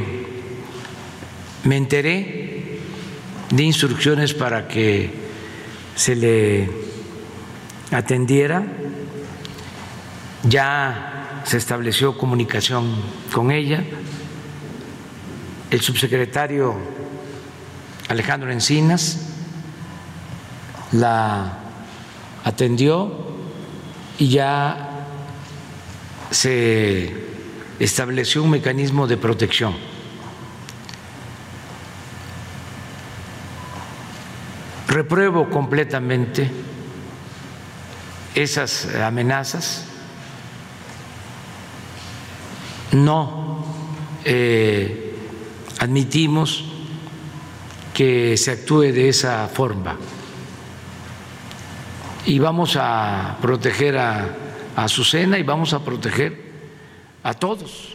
me 1.63 1.78
enteré 1.78 2.80
de 3.49 3.63
instrucciones 3.63 4.34
para 4.34 4.67
que 4.67 5.09
se 5.95 6.15
le 6.15 6.89
atendiera. 7.92 8.64
Ya 10.44 11.42
se 11.46 11.58
estableció 11.58 12.18
comunicación 12.18 12.96
con 13.34 13.52
ella. 13.52 13.84
El 15.72 15.82
subsecretario 15.82 16.76
Alejandro 18.08 18.52
Encinas 18.52 19.28
la 20.92 21.58
atendió 22.44 23.28
y 24.18 24.30
ya 24.30 25.06
se 26.32 27.14
estableció 27.80 28.44
un 28.44 28.50
mecanismo 28.52 29.08
de 29.08 29.18
protección. 29.18 29.76
Repruebo 34.88 35.50
completamente 35.50 36.50
esas 38.36 38.88
amenazas, 38.96 39.86
no 42.92 43.66
eh, 44.26 45.16
admitimos 45.80 46.66
que 47.94 48.38
se 48.38 48.52
actúe 48.52 48.92
de 48.92 49.10
esa 49.10 49.48
forma 49.48 49.98
y 52.26 52.40
vamos 52.40 52.78
a 52.80 53.38
proteger 53.42 53.98
a, 53.98 54.36
a 54.76 54.84
Azucena 54.84 55.38
y 55.38 55.44
vamos 55.44 55.74
a 55.74 55.84
proteger 55.84 56.50
a 57.24 57.34
todos. 57.34 57.89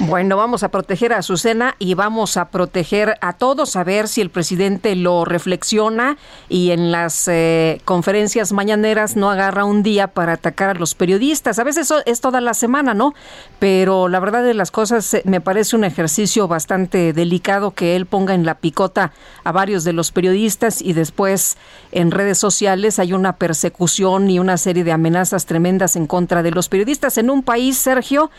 Bueno, 0.00 0.38
vamos 0.38 0.62
a 0.62 0.70
proteger 0.70 1.12
a 1.12 1.18
Azucena 1.18 1.76
y 1.78 1.92
vamos 1.94 2.38
a 2.38 2.48
proteger 2.48 3.18
a 3.20 3.34
todos, 3.34 3.76
a 3.76 3.84
ver 3.84 4.08
si 4.08 4.22
el 4.22 4.30
presidente 4.30 4.96
lo 4.96 5.26
reflexiona 5.26 6.16
y 6.48 6.70
en 6.70 6.90
las 6.90 7.28
eh, 7.28 7.80
conferencias 7.84 8.52
mañaneras 8.52 9.16
no 9.16 9.30
agarra 9.30 9.66
un 9.66 9.82
día 9.82 10.08
para 10.08 10.32
atacar 10.34 10.70
a 10.70 10.74
los 10.74 10.94
periodistas. 10.94 11.58
A 11.58 11.64
veces 11.64 11.92
es 12.06 12.20
toda 12.22 12.40
la 12.40 12.54
semana, 12.54 12.94
¿no? 12.94 13.12
Pero 13.58 14.08
la 14.08 14.18
verdad 14.18 14.42
de 14.42 14.54
las 14.54 14.70
cosas 14.70 15.12
eh, 15.12 15.22
me 15.26 15.42
parece 15.42 15.76
un 15.76 15.84
ejercicio 15.84 16.48
bastante 16.48 17.12
delicado 17.12 17.72
que 17.72 17.94
él 17.94 18.06
ponga 18.06 18.34
en 18.34 18.46
la 18.46 18.54
picota 18.54 19.12
a 19.44 19.52
varios 19.52 19.84
de 19.84 19.92
los 19.92 20.10
periodistas 20.10 20.80
y 20.80 20.94
después 20.94 21.58
en 21.92 22.10
redes 22.10 22.38
sociales 22.38 22.98
hay 22.98 23.12
una 23.12 23.34
persecución 23.34 24.30
y 24.30 24.38
una 24.38 24.56
serie 24.56 24.84
de 24.84 24.92
amenazas 24.92 25.44
tremendas 25.44 25.96
en 25.96 26.06
contra 26.06 26.42
de 26.42 26.50
los 26.50 26.70
periodistas 26.70 27.18
en 27.18 27.28
un 27.28 27.42
país, 27.42 27.76
Sergio, 27.76 28.30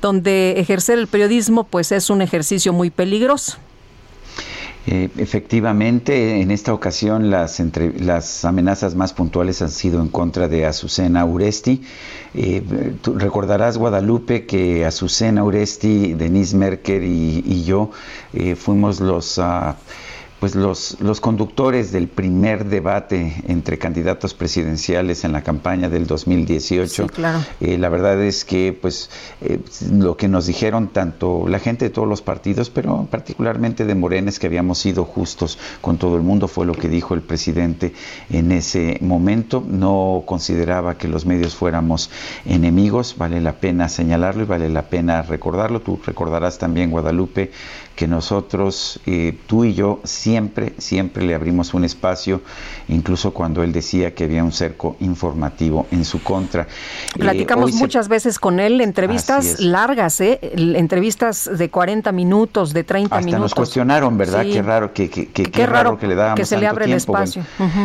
donde 0.00 0.54
ejercer 0.58 0.93
el 0.98 1.06
periodismo 1.06 1.64
pues 1.64 1.92
es 1.92 2.10
un 2.10 2.22
ejercicio 2.22 2.72
muy 2.72 2.90
peligroso. 2.90 3.58
Eh, 4.86 5.08
efectivamente, 5.16 6.42
en 6.42 6.50
esta 6.50 6.74
ocasión 6.74 7.30
las, 7.30 8.44
amenazas 8.44 8.94
más 8.94 9.14
puntuales 9.14 9.62
han 9.62 9.70
sido 9.70 10.02
en 10.02 10.08
contra 10.08 10.46
de 10.46 10.66
Azucena 10.66 11.24
Uresti. 11.24 11.82
Eh, 12.34 12.62
recordarás, 13.02 13.78
Guadalupe, 13.78 14.44
que 14.44 14.84
Azucena 14.84 15.42
Uresti, 15.42 16.12
Denise 16.12 16.56
Merker 16.56 17.02
y, 17.02 17.64
yo 17.64 17.90
eh, 18.34 18.56
fuimos 18.56 19.00
los... 19.00 19.38
Uh, 19.38 19.74
pues 20.44 20.56
los, 20.56 20.98
los 21.00 21.22
conductores 21.22 21.90
del 21.90 22.06
primer 22.06 22.66
debate 22.66 23.34
entre 23.48 23.78
candidatos 23.78 24.34
presidenciales 24.34 25.24
en 25.24 25.32
la 25.32 25.42
campaña 25.42 25.88
del 25.88 26.06
2018. 26.06 27.06
claro. 27.06 27.42
Eh, 27.62 27.78
la 27.78 27.88
verdad 27.88 28.22
es 28.22 28.44
que 28.44 28.78
pues 28.78 29.08
eh, 29.40 29.60
lo 29.90 30.18
que 30.18 30.28
nos 30.28 30.44
dijeron 30.44 30.88
tanto 30.88 31.48
la 31.48 31.60
gente 31.60 31.86
de 31.86 31.90
todos 31.90 32.06
los 32.06 32.20
partidos, 32.20 32.68
pero 32.68 33.08
particularmente 33.10 33.86
de 33.86 33.94
Morena, 33.94 34.28
es 34.28 34.38
que 34.38 34.46
habíamos 34.46 34.76
sido 34.76 35.06
justos 35.06 35.58
con 35.80 35.96
todo 35.96 36.16
el 36.16 36.22
mundo, 36.22 36.46
fue 36.46 36.66
lo 36.66 36.74
que 36.74 36.90
dijo 36.90 37.14
el 37.14 37.22
presidente 37.22 37.94
en 38.28 38.52
ese 38.52 38.98
momento. 39.00 39.64
No 39.66 40.24
consideraba 40.26 40.98
que 40.98 41.08
los 41.08 41.24
medios 41.24 41.54
fuéramos 41.54 42.10
enemigos, 42.44 43.14
vale 43.16 43.40
la 43.40 43.54
pena 43.54 43.88
señalarlo 43.88 44.42
y 44.42 44.46
vale 44.46 44.68
la 44.68 44.82
pena 44.90 45.22
recordarlo. 45.22 45.80
Tú 45.80 45.98
recordarás 46.04 46.58
también, 46.58 46.90
Guadalupe, 46.90 47.50
que 47.94 48.08
nosotros, 48.08 49.00
eh, 49.06 49.38
tú 49.46 49.64
y 49.64 49.74
yo, 49.74 50.00
siempre, 50.04 50.74
siempre 50.78 51.24
le 51.24 51.34
abrimos 51.34 51.74
un 51.74 51.84
espacio, 51.84 52.42
incluso 52.88 53.32
cuando 53.32 53.62
él 53.62 53.72
decía 53.72 54.14
que 54.14 54.24
había 54.24 54.42
un 54.42 54.52
cerco 54.52 54.96
informativo 55.00 55.86
en 55.92 56.04
su 56.04 56.22
contra. 56.22 56.62
Eh, 56.62 57.18
Platicamos 57.18 57.72
muchas 57.74 58.08
veces 58.08 58.38
con 58.38 58.58
él, 58.58 58.80
entrevistas 58.80 59.60
largas, 59.60 60.20
¿eh? 60.20 60.40
entrevistas 60.42 61.48
de 61.56 61.70
40 61.70 62.10
minutos, 62.10 62.72
de 62.72 62.82
30 62.82 63.14
Hasta 63.14 63.24
minutos. 63.24 63.42
nos 63.42 63.54
cuestionaron, 63.54 64.18
¿verdad? 64.18 64.42
Qué 64.42 64.62
raro 64.62 64.92
que, 64.92 65.08
que, 65.08 65.28
qué, 65.28 65.66
raro, 65.66 65.96
que 65.96 66.08
le 66.08 66.16
dábamos 66.16 66.40
que 66.40 66.46
se 66.46 66.58
le 66.58 66.66
abre 66.66 66.86
el 66.86 66.94
espacio. 66.94 67.44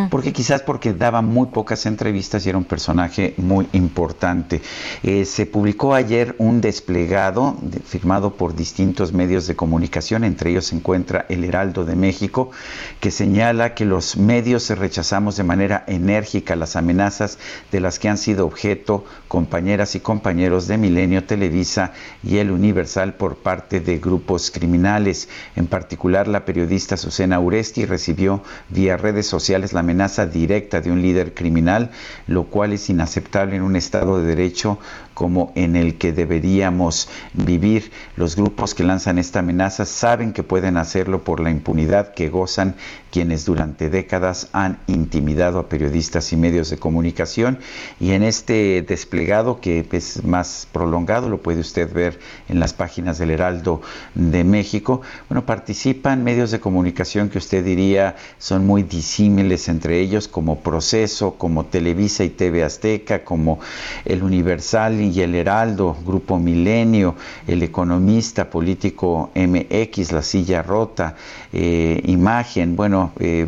Porque 0.10 0.34
quizás 0.34 0.62
porque 0.64 0.94
daba 0.94 1.22
muy 1.22 1.48
pocas 1.48 1.86
entrevistas 1.86 2.46
y 2.46 2.50
era 2.50 2.58
un 2.58 2.64
personaje 2.64 3.36
muy 3.38 3.68
importante. 3.74 4.62
Eh, 5.04 5.26
se 5.26 5.46
publicó 5.46 5.94
ayer 5.94 6.36
un 6.40 6.62
desplegado 6.62 7.56
firmado 7.86 8.34
por 8.34 8.56
distintos 8.56 9.14
medios 9.14 9.46
de 9.46 9.56
comunicación 9.56 9.99
entre 10.12 10.52
ellos 10.52 10.68
se 10.68 10.76
encuentra 10.76 11.26
el 11.30 11.44
Heraldo 11.44 11.84
de 11.84 11.96
México, 11.96 12.52
que 13.00 13.12
señala 13.12 13.76
que 13.76 13.86
los 13.86 14.18
medios 14.18 14.70
rechazamos 14.70 15.36
de 15.36 15.44
manera 15.44 15.84
enérgica 15.88 16.56
las 16.56 16.76
amenazas 16.76 17.38
de 17.72 17.82
las 17.82 18.00
que 18.00 18.10
han 18.10 18.18
sido 18.18 18.46
objeto 18.46 19.04
compañeras 19.28 19.96
y 19.96 20.00
compañeros 20.00 20.68
de 20.68 20.78
Milenio 20.78 21.26
Televisa 21.26 21.92
y 22.24 22.38
El 22.38 22.52
Universal 22.52 23.16
por 23.16 23.38
parte 23.38 23.80
de 23.82 24.00
grupos 24.00 24.52
criminales. 24.52 25.28
En 25.56 25.68
particular, 25.68 26.28
la 26.28 26.46
periodista 26.46 26.96
Susana 26.98 27.40
Uresti 27.40 27.86
recibió 27.86 28.42
vía 28.70 28.98
redes 28.98 29.28
sociales 29.28 29.74
la 29.74 29.82
amenaza 29.82 30.26
directa 30.26 30.82
de 30.82 30.92
un 30.92 31.02
líder 31.02 31.34
criminal, 31.34 31.92
lo 32.28 32.46
cual 32.46 32.74
es 32.74 32.90
inaceptable 32.90 33.58
en 33.58 33.64
un 33.64 33.76
Estado 33.76 34.20
de 34.20 34.28
Derecho 34.28 34.80
como 35.20 35.52
en 35.56 35.76
el 35.76 35.98
que 35.98 36.14
deberíamos 36.14 37.10
vivir. 37.34 37.92
Los 38.16 38.38
grupos 38.38 38.74
que 38.74 38.86
lanzan 38.86 39.18
esta 39.18 39.40
amenaza 39.40 39.84
saben 39.84 40.32
que 40.32 40.44
pueden 40.44 40.78
hacerlo 40.78 41.26
por 41.26 41.42
la 41.42 41.50
impunidad 41.52 42.14
que 42.14 42.30
gozan 42.30 42.76
quienes 43.12 43.46
durante 43.46 43.90
décadas 43.90 44.50
han 44.54 44.80
intimidado 44.88 45.60
a 45.60 45.70
periodistas 45.70 46.32
y 46.34 46.38
medios 46.38 46.70
de 46.70 46.78
comunicación. 46.78 47.60
Y 48.00 48.12
en 48.12 48.24
este 48.24 48.82
desplegado 48.88 49.60
que 49.60 49.88
es 49.92 50.24
más 50.24 50.68
prolongado, 50.72 51.30
lo 51.30 51.42
puede 51.42 51.60
usted 51.60 51.92
ver 51.92 52.20
en 52.48 52.60
las 52.60 52.74
páginas 52.74 53.18
del 53.18 53.32
Heraldo 53.32 53.82
de 54.16 54.44
México, 54.44 55.02
bueno, 55.28 55.46
participan 55.46 56.24
medios 56.24 56.52
de 56.52 56.60
comunicación 56.60 57.30
que 57.30 57.38
usted 57.38 57.64
diría 57.64 58.16
son 58.38 58.66
muy 58.66 58.84
disímiles 58.84 59.68
entre 59.70 60.00
ellos 60.00 60.28
como 60.28 60.60
Proceso, 60.60 61.36
como 61.36 61.66
Televisa 61.66 62.24
y 62.24 62.30
TV 62.30 62.64
Azteca, 62.64 63.24
como 63.24 63.60
El 64.06 64.24
Universal 64.24 65.02
y 65.02 65.22
El 65.22 65.36
Heraldo, 65.36 65.96
Grupo 66.06 66.40
Milenio, 66.40 67.16
El 67.48 67.64
Economista 67.64 68.50
Político 68.50 69.32
MX, 69.36 70.12
La 70.12 70.22
Silla 70.22 70.62
Rota, 70.62 71.16
eh, 71.52 72.02
Imagen, 72.06 72.76
bueno, 72.76 73.12
bueno, 73.20 73.48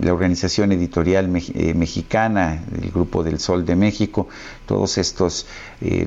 la 0.00 0.12
Organización 0.12 0.72
Editorial 0.72 1.28
Mexicana, 1.28 2.62
el 2.82 2.90
Grupo 2.90 3.22
del 3.22 3.38
Sol 3.38 3.64
de 3.64 3.76
México, 3.76 4.28
todos 4.68 4.98
estos, 4.98 5.46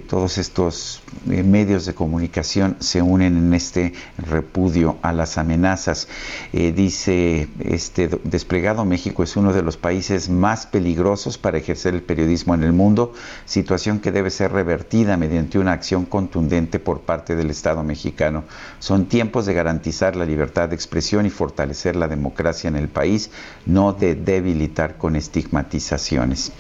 todos 0.08 0.38
estos 0.38 1.02
medios 1.26 1.88
de 1.88 1.96
comunicación 1.96 2.78
se 2.80 3.02
unen 3.02 3.36
en 3.36 3.54
este 3.56 3.94
repudio 4.20 4.98
a 5.02 5.12
las 5.12 5.40
amenazas. 5.40 6.08
dice, 6.54 7.50
este 7.60 8.08
desplegado 8.24 8.86
México 8.86 9.24
es 9.24 9.36
uno 9.36 9.52
de 9.52 9.64
los 9.64 9.78
países 9.78 10.30
más 10.30 10.68
peligrosos 10.68 11.40
para 11.40 11.58
ejercer 11.58 11.96
el 11.96 12.04
periodismo 12.04 12.54
en 12.54 12.62
el 12.62 12.72
mundo, 12.72 13.14
situación 13.46 14.00
que 14.00 14.12
debe 14.12 14.30
ser 14.30 14.52
revertida 14.52 15.18
mediante 15.18 15.58
una 15.58 15.72
acción 15.74 16.06
contundente 16.06 16.80
por 16.80 17.02
parte 17.02 17.36
del 17.36 17.50
Estado 17.50 17.84
mexicano. 17.84 18.44
Son 18.78 19.08
tiempos 19.08 19.48
de 19.48 19.56
garantizar 19.56 20.16
la 20.16 20.26
libertad 20.26 20.70
de 20.70 20.76
expresión 20.76 21.26
y 21.26 21.32
fortalecer 21.32 21.96
la 21.96 22.08
democracia 22.08 22.68
en 22.68 22.76
el 22.76 22.90
país, 22.90 23.32
no 23.66 23.94
de 23.94 24.14
debilitar 24.14 24.98
con 24.98 25.16
estigmatizaciones. 25.16 26.52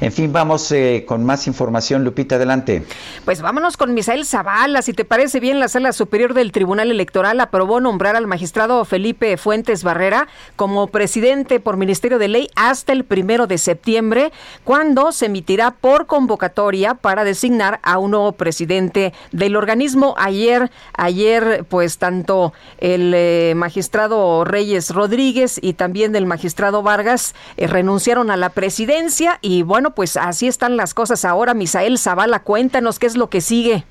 En 0.00 0.12
fin, 0.12 0.32
vamos 0.32 0.72
eh, 0.72 1.04
con 1.06 1.25
más 1.26 1.46
información. 1.46 2.04
Lupita, 2.04 2.36
adelante. 2.36 2.84
Pues 3.24 3.42
vámonos 3.42 3.76
con 3.76 3.92
Misael 3.92 4.24
Zavala. 4.24 4.80
Si 4.80 4.94
te 4.94 5.04
parece 5.04 5.40
bien, 5.40 5.60
la 5.60 5.68
Sala 5.68 5.92
Superior 5.92 6.32
del 6.32 6.52
Tribunal 6.52 6.90
Electoral 6.90 7.40
aprobó 7.40 7.80
nombrar 7.80 8.16
al 8.16 8.26
magistrado 8.26 8.84
Felipe 8.84 9.36
Fuentes 9.36 9.84
Barrera 9.84 10.28
como 10.56 10.86
presidente 10.86 11.60
por 11.60 11.76
Ministerio 11.76 12.18
de 12.18 12.28
Ley 12.28 12.48
hasta 12.56 12.92
el 12.92 13.04
primero 13.04 13.46
de 13.46 13.58
septiembre, 13.58 14.32
cuando 14.64 15.12
se 15.12 15.26
emitirá 15.26 15.72
por 15.72 16.06
convocatoria 16.06 16.94
para 16.94 17.24
designar 17.24 17.80
a 17.82 17.98
un 17.98 18.12
nuevo 18.12 18.32
presidente 18.32 19.12
del 19.32 19.56
organismo. 19.56 20.14
Ayer, 20.16 20.70
ayer, 20.96 21.66
pues 21.68 21.98
tanto 21.98 22.52
el 22.78 23.12
eh, 23.14 23.54
magistrado 23.56 24.44
Reyes 24.44 24.90
Rodríguez 24.90 25.58
y 25.60 25.74
también 25.74 26.14
el 26.14 26.26
magistrado 26.26 26.82
Vargas 26.82 27.34
eh, 27.56 27.66
renunciaron 27.66 28.30
a 28.30 28.36
la 28.36 28.50
presidencia 28.50 29.38
y 29.42 29.62
bueno, 29.62 29.94
pues 29.94 30.16
así 30.16 30.46
están 30.46 30.76
las 30.76 30.94
cosas 30.94 31.15
ahora. 31.24 31.54
Misael 31.54 31.98
Zavala, 31.98 32.40
cuéntanos 32.40 32.98
qué 32.98 33.06
es 33.06 33.16
lo 33.16 33.28
que 33.28 33.40
sigue. 33.40 33.84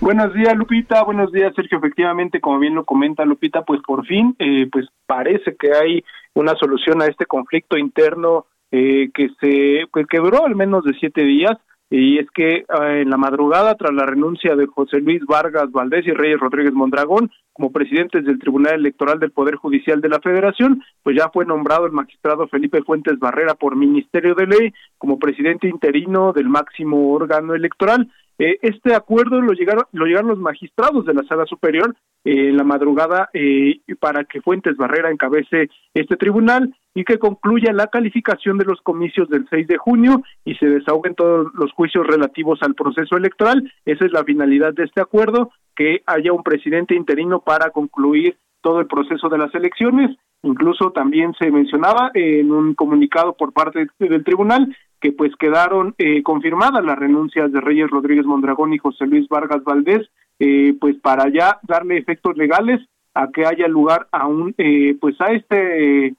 Buenos 0.00 0.32
días, 0.32 0.56
Lupita. 0.56 1.02
Buenos 1.02 1.30
días, 1.30 1.52
Sergio. 1.54 1.78
Efectivamente, 1.78 2.40
como 2.40 2.58
bien 2.58 2.74
lo 2.74 2.84
comenta 2.84 3.24
Lupita, 3.26 3.62
pues 3.62 3.80
por 3.86 4.06
fin, 4.06 4.34
eh, 4.38 4.66
pues 4.72 4.86
parece 5.06 5.56
que 5.56 5.74
hay 5.74 6.04
una 6.34 6.54
solución 6.56 7.02
a 7.02 7.06
este 7.06 7.26
conflicto 7.26 7.76
interno 7.76 8.46
eh, 8.70 9.10
que 9.12 9.28
se 9.40 9.86
pues, 9.92 10.06
que 10.06 10.18
duró 10.18 10.46
al 10.46 10.56
menos 10.56 10.84
de 10.84 10.94
siete 10.94 11.22
días 11.22 11.58
y 11.90 12.18
es 12.18 12.30
que 12.30 12.58
eh, 12.58 12.64
en 13.02 13.10
la 13.10 13.16
madrugada 13.16 13.74
tras 13.74 13.92
la 13.92 14.06
renuncia 14.06 14.54
de 14.54 14.66
José 14.66 15.00
Luis 15.00 15.26
Vargas 15.26 15.72
Valdés 15.72 16.06
y 16.06 16.12
Reyes 16.12 16.38
Rodríguez 16.38 16.72
Mondragón 16.72 17.30
como 17.52 17.72
presidentes 17.72 18.24
del 18.24 18.38
Tribunal 18.38 18.74
Electoral 18.74 19.18
del 19.18 19.32
Poder 19.32 19.56
Judicial 19.56 20.00
de 20.00 20.08
la 20.08 20.20
Federación, 20.20 20.82
pues 21.02 21.16
ya 21.16 21.28
fue 21.30 21.44
nombrado 21.44 21.86
el 21.86 21.92
magistrado 21.92 22.46
Felipe 22.46 22.82
Fuentes 22.82 23.18
Barrera 23.18 23.54
por 23.54 23.76
Ministerio 23.76 24.34
de 24.36 24.46
Ley 24.46 24.72
como 24.98 25.18
presidente 25.18 25.68
interino 25.68 26.32
del 26.32 26.48
máximo 26.48 27.12
órgano 27.12 27.54
electoral 27.54 28.08
eh, 28.40 28.58
este 28.62 28.94
acuerdo 28.94 29.42
lo 29.42 29.52
llegaron, 29.52 29.84
lo 29.92 30.06
llegaron 30.06 30.30
los 30.30 30.38
magistrados 30.38 31.04
de 31.04 31.12
la 31.12 31.22
Sala 31.24 31.44
Superior 31.44 31.94
eh, 32.24 32.48
en 32.48 32.56
la 32.56 32.64
madrugada 32.64 33.28
eh, 33.34 33.80
para 34.00 34.24
que 34.24 34.40
Fuentes 34.40 34.78
Barrera 34.78 35.10
encabece 35.10 35.68
este 35.92 36.16
tribunal 36.16 36.74
y 36.94 37.04
que 37.04 37.18
concluya 37.18 37.74
la 37.74 37.88
calificación 37.88 38.56
de 38.56 38.64
los 38.64 38.80
comicios 38.80 39.28
del 39.28 39.46
6 39.50 39.66
de 39.66 39.76
junio 39.76 40.22
y 40.42 40.54
se 40.54 40.64
desahoguen 40.64 41.14
todos 41.16 41.48
los 41.52 41.70
juicios 41.72 42.06
relativos 42.06 42.58
al 42.62 42.74
proceso 42.74 43.18
electoral. 43.18 43.70
Esa 43.84 44.06
es 44.06 44.12
la 44.12 44.24
finalidad 44.24 44.72
de 44.72 44.84
este 44.84 45.02
acuerdo, 45.02 45.50
que 45.76 46.02
haya 46.06 46.32
un 46.32 46.42
presidente 46.42 46.94
interino 46.94 47.40
para 47.40 47.68
concluir 47.70 48.38
todo 48.62 48.80
el 48.80 48.86
proceso 48.86 49.28
de 49.28 49.36
las 49.36 49.54
elecciones. 49.54 50.16
Incluso 50.42 50.92
también 50.92 51.34
se 51.38 51.50
mencionaba 51.50 52.10
en 52.14 52.50
un 52.50 52.74
comunicado 52.74 53.34
por 53.34 53.52
parte 53.52 53.86
del 53.98 54.24
tribunal 54.24 54.74
que 55.00 55.12
pues 55.12 55.34
quedaron 55.36 55.94
eh, 55.98 56.22
confirmadas 56.22 56.84
las 56.84 56.98
renuncias 56.98 57.50
de 57.50 57.60
Reyes 57.60 57.90
Rodríguez 57.90 58.26
Mondragón 58.26 58.72
y 58.72 58.78
José 58.78 59.06
Luis 59.06 59.26
Vargas 59.28 59.64
Valdés, 59.64 60.08
eh, 60.38 60.74
pues 60.78 60.96
para 61.00 61.28
ya 61.30 61.58
darle 61.62 61.96
efectos 61.96 62.36
legales 62.36 62.80
a 63.14 63.28
que 63.30 63.46
haya 63.46 63.66
lugar 63.66 64.06
a 64.12 64.26
un 64.26 64.54
eh, 64.58 64.96
pues 65.00 65.20
a 65.20 65.32
este 65.32 66.14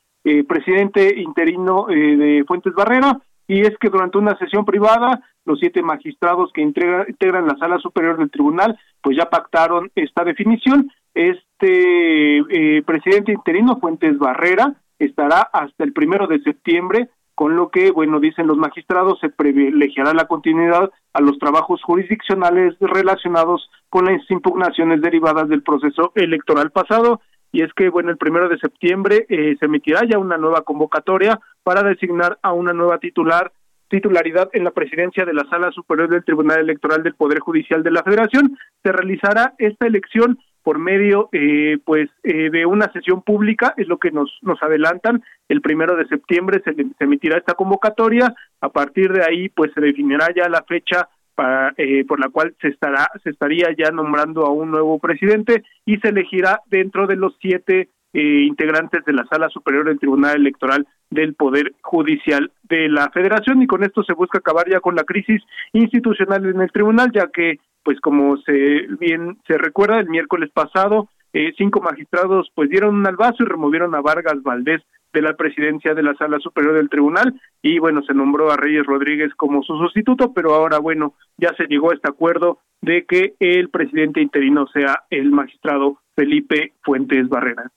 presidente 0.47 1.19
interino 1.19 1.87
de 1.87 2.43
Fuentes 2.47 2.73
Barrera. 2.75 3.19
Y 3.47 3.61
es 3.61 3.75
que 3.79 3.89
durante 3.89 4.19
una 4.19 4.37
sesión 4.37 4.65
privada 4.65 5.19
los 5.45 5.59
siete 5.59 5.81
magistrados 5.81 6.51
que 6.53 6.61
integran 6.61 7.47
la 7.47 7.57
sala 7.57 7.79
superior 7.79 8.17
del 8.17 8.29
tribunal 8.29 8.77
pues 9.01 9.17
ya 9.17 9.31
pactaron 9.31 9.89
esta 9.95 10.23
definición. 10.23 10.91
Este 11.15 12.83
presidente 12.85 13.31
interino 13.31 13.79
Fuentes 13.79 14.19
Barrera 14.19 14.75
estará 14.99 15.41
hasta 15.41 15.83
el 15.83 15.91
primero 15.91 16.27
de 16.27 16.39
septiembre 16.41 17.09
con 17.41 17.55
lo 17.55 17.71
que, 17.71 17.89
bueno, 17.89 18.19
dicen 18.19 18.45
los 18.45 18.55
magistrados, 18.55 19.19
se 19.19 19.29
privilegiará 19.29 20.13
la 20.13 20.27
continuidad 20.27 20.91
a 21.11 21.21
los 21.21 21.39
trabajos 21.39 21.81
jurisdiccionales 21.81 22.75
relacionados 22.79 23.67
con 23.89 24.05
las 24.05 24.21
impugnaciones 24.29 25.01
derivadas 25.01 25.49
del 25.49 25.63
proceso 25.63 26.11
electoral 26.13 26.69
pasado. 26.69 27.19
Y 27.51 27.63
es 27.63 27.73
que, 27.73 27.89
bueno, 27.89 28.11
el 28.11 28.17
primero 28.17 28.47
de 28.47 28.59
septiembre 28.59 29.25
eh, 29.27 29.55
se 29.59 29.65
emitirá 29.65 30.01
ya 30.07 30.19
una 30.19 30.37
nueva 30.37 30.61
convocatoria 30.61 31.39
para 31.63 31.81
designar 31.81 32.37
a 32.43 32.53
una 32.53 32.73
nueva 32.73 32.99
titular 32.99 33.51
titularidad 33.87 34.51
en 34.53 34.63
la 34.63 34.69
presidencia 34.69 35.25
de 35.25 35.33
la 35.33 35.49
Sala 35.49 35.71
Superior 35.71 36.09
del 36.09 36.23
Tribunal 36.23 36.59
Electoral 36.59 37.01
del 37.01 37.15
Poder 37.15 37.39
Judicial 37.39 37.81
de 37.81 37.89
la 37.89 38.03
Federación. 38.03 38.55
Se 38.83 38.91
realizará 38.91 39.55
esta 39.57 39.87
elección 39.87 40.37
por 40.63 40.79
medio 40.79 41.29
eh, 41.31 41.77
pues 41.83 42.09
eh, 42.23 42.49
de 42.49 42.65
una 42.65 42.91
sesión 42.91 43.21
pública 43.21 43.73
es 43.77 43.87
lo 43.87 43.97
que 43.97 44.11
nos 44.11 44.37
nos 44.41 44.61
adelantan. 44.61 45.23
El 45.49 45.61
primero 45.61 45.95
de 45.95 46.07
septiembre 46.07 46.61
se, 46.63 46.75
emitirá 46.99 47.37
esta 47.37 47.53
convocatoria. 47.53 48.33
A 48.61 48.69
partir 48.69 49.11
de 49.11 49.23
ahí 49.23 49.49
pues 49.49 49.71
se 49.73 49.81
definirá 49.81 50.27
ya 50.35 50.49
la 50.49 50.63
fecha 50.63 51.09
para, 51.35 51.73
eh, 51.77 52.05
por 52.05 52.19
la 52.19 52.29
cual 52.29 52.55
se 52.61 52.69
estará 52.69 53.09
se 53.23 53.29
estaría 53.29 53.67
ya 53.77 53.91
nombrando 53.91 54.45
a 54.45 54.51
un 54.51 54.71
nuevo 54.71 54.99
presidente 54.99 55.63
y 55.85 55.97
se 55.97 56.09
elegirá 56.09 56.61
dentro 56.67 57.07
de 57.07 57.15
los 57.15 57.35
siete 57.41 57.89
integrantes 58.13 59.05
de 59.05 59.13
la 59.13 59.25
sala 59.27 59.47
superior 59.47 59.85
del 59.85 59.97
Tribunal 59.97 60.35
Electoral 60.35 60.85
del 61.09 61.33
Poder 61.33 61.71
Judicial 61.81 62.51
de 62.63 62.89
la 62.89 63.09
Federación. 63.09 63.61
Y 63.61 63.67
con 63.67 63.85
esto 63.85 64.03
se 64.03 64.13
busca 64.13 64.39
acabar 64.39 64.69
ya 64.69 64.81
con 64.81 64.95
la 64.95 65.05
crisis 65.05 65.41
institucional 65.71 66.45
en 66.45 66.59
el 66.59 66.71
tribunal 66.73 67.09
ya 67.13 67.27
que 67.31 67.59
pues 67.83 67.99
como 67.99 68.37
se 68.37 68.87
bien 68.99 69.37
se 69.47 69.57
recuerda 69.57 69.99
el 69.99 70.09
miércoles 70.09 70.49
pasado 70.53 71.09
eh, 71.33 71.53
cinco 71.57 71.81
magistrados 71.81 72.51
pues 72.55 72.69
dieron 72.69 72.95
un 72.95 73.07
albazo 73.07 73.37
y 73.39 73.45
removieron 73.45 73.95
a 73.95 74.01
Vargas 74.01 74.41
Valdés 74.43 74.81
de 75.13 75.21
la 75.21 75.35
presidencia 75.35 75.93
de 75.93 76.03
la 76.03 76.15
Sala 76.15 76.39
Superior 76.39 76.73
del 76.73 76.89
Tribunal 76.89 77.39
y 77.61 77.79
bueno 77.79 78.01
se 78.03 78.13
nombró 78.13 78.51
a 78.51 78.57
Reyes 78.57 78.85
Rodríguez 78.85 79.33
como 79.35 79.63
su 79.63 79.77
sustituto 79.77 80.33
pero 80.33 80.53
ahora 80.53 80.79
bueno 80.79 81.15
ya 81.37 81.53
se 81.57 81.65
llegó 81.65 81.91
a 81.91 81.95
este 81.95 82.09
acuerdo 82.09 82.59
de 82.81 83.05
que 83.05 83.35
el 83.39 83.69
presidente 83.69 84.21
interino 84.21 84.67
sea 84.67 85.03
el 85.09 85.31
magistrado 85.31 85.99
Felipe 86.15 86.73
Fuentes 86.83 87.29
Barrera. 87.29 87.71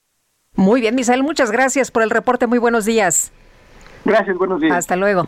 Muy 0.55 0.81
bien, 0.81 0.95
Misael, 0.95 1.23
muchas 1.23 1.51
gracias 1.51 1.91
por 1.91 2.03
el 2.03 2.09
reporte. 2.09 2.47
Muy 2.47 2.59
buenos 2.59 2.85
días. 2.85 3.31
Gracias, 4.05 4.37
buenos 4.37 4.61
días. 4.61 4.75
Hasta 4.75 4.95
luego. 4.95 5.27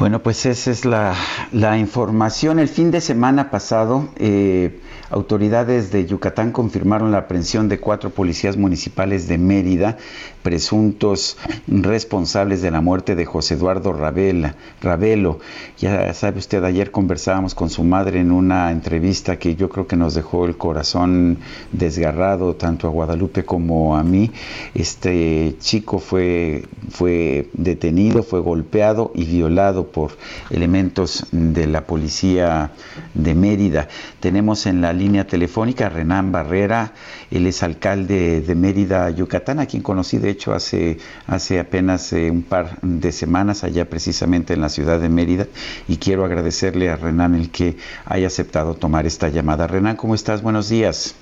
Bueno, 0.00 0.22
pues 0.22 0.46
esa 0.46 0.70
es 0.70 0.86
la, 0.86 1.14
la 1.52 1.76
información. 1.76 2.58
El 2.58 2.68
fin 2.68 2.90
de 2.90 3.02
semana 3.02 3.50
pasado, 3.50 4.08
eh, 4.16 4.80
autoridades 5.10 5.92
de 5.92 6.06
Yucatán 6.06 6.52
confirmaron 6.52 7.12
la 7.12 7.18
aprehensión 7.18 7.68
de 7.68 7.80
cuatro 7.80 8.08
policías 8.08 8.56
municipales 8.56 9.28
de 9.28 9.36
Mérida 9.36 9.98
presuntos 10.42 11.36
responsables 11.68 12.62
de 12.62 12.70
la 12.70 12.80
muerte 12.80 13.14
de 13.14 13.24
José 13.24 13.54
Eduardo 13.54 13.92
Ravela, 13.92 14.56
Ravelo. 14.80 15.38
Ya 15.78 16.12
sabe 16.14 16.38
usted, 16.38 16.64
ayer 16.64 16.90
conversábamos 16.90 17.54
con 17.54 17.70
su 17.70 17.84
madre 17.84 18.20
en 18.20 18.32
una 18.32 18.70
entrevista 18.70 19.38
que 19.38 19.56
yo 19.56 19.68
creo 19.68 19.86
que 19.86 19.96
nos 19.96 20.14
dejó 20.14 20.46
el 20.46 20.56
corazón 20.56 21.38
desgarrado 21.72 22.54
tanto 22.54 22.86
a 22.86 22.90
Guadalupe 22.90 23.44
como 23.44 23.96
a 23.96 24.02
mí. 24.02 24.30
Este 24.74 25.56
chico 25.60 25.98
fue, 25.98 26.64
fue 26.90 27.48
detenido, 27.52 28.22
fue 28.22 28.40
golpeado 28.40 29.12
y 29.14 29.24
violado 29.24 29.86
por 29.88 30.12
elementos 30.50 31.26
de 31.32 31.66
la 31.66 31.86
policía 31.86 32.72
de 33.14 33.34
Mérida. 33.34 33.88
Tenemos 34.20 34.66
en 34.66 34.80
la 34.80 34.92
línea 34.92 35.26
telefónica 35.26 35.86
a 35.86 35.88
Renán 35.90 36.32
Barrera, 36.32 36.92
él 37.30 37.46
es 37.46 37.62
alcalde 37.62 38.40
de 38.40 38.54
Mérida, 38.54 39.08
Yucatán, 39.10 39.60
a 39.60 39.66
quien 39.66 39.82
conocí 39.82 40.18
de 40.18 40.30
hecho 40.30 40.52
hace, 40.52 40.98
hace 41.28 41.60
apenas 41.60 42.12
eh, 42.12 42.30
un 42.30 42.42
par 42.42 42.80
de 42.82 43.12
semanas 43.12 43.62
allá 43.62 43.84
precisamente 43.84 44.52
en 44.52 44.60
la 44.60 44.68
ciudad 44.68 44.98
de 44.98 45.08
Mérida 45.08 45.46
y 45.86 45.98
quiero 45.98 46.24
agradecerle 46.24 46.90
a 46.90 46.96
Renan 46.96 47.36
el 47.36 47.50
que 47.50 47.76
haya 48.04 48.26
aceptado 48.26 48.74
tomar 48.74 49.06
esta 49.06 49.28
llamada. 49.28 49.68
Renan, 49.68 49.96
¿cómo 49.96 50.14
estás? 50.14 50.42
Buenos 50.42 50.68
días. 50.68 51.14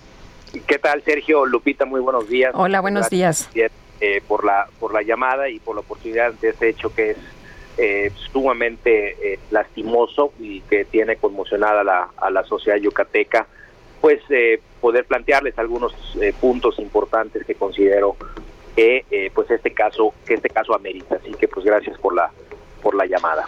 ¿Qué 0.67 0.79
tal, 0.79 1.03
Sergio? 1.03 1.45
Lupita, 1.45 1.85
muy 1.85 2.01
buenos 2.01 2.27
días. 2.27 2.53
Hola, 2.55 2.81
buenos 2.81 3.11
días. 3.11 3.51
Eh, 4.01 4.23
por, 4.27 4.45
la, 4.45 4.67
por 4.81 4.95
la 4.95 5.03
llamada 5.03 5.51
y 5.51 5.59
por 5.59 5.75
la 5.75 5.81
oportunidad 5.81 6.33
de 6.35 6.51
este 6.51 6.71
hecho 6.71 6.95
que 6.95 7.11
es 7.11 7.17
eh, 7.77 8.13
sumamente 8.33 9.39
lastimoso 9.51 10.33
y 10.41 10.61
que 10.63 10.85
tiene 10.85 11.17
conmocionada 11.17 11.85
la, 11.85 12.09
a 12.17 12.31
la 12.31 12.45
sociedad 12.45 12.79
yucateca 12.79 13.47
pues 14.01 14.21
poder 14.81 15.05
plantearles 15.07 15.59
algunos 15.59 15.93
puntos 16.41 16.79
importantes 16.79 17.45
que 17.45 17.55
considero 17.55 18.17
que 18.77 19.31
pues 19.35 19.51
este 19.51 19.73
caso 19.73 20.15
que 20.25 20.35
este 20.35 20.49
caso 20.51 20.75
amerita. 20.75 21.17
Así 21.17 21.33
que 21.35 21.49
pues 21.49 21.67
gracias 21.67 21.99
por 21.99 22.15
la 22.15 22.31
por 22.83 22.95
la 22.95 23.07
llamada. 23.07 23.45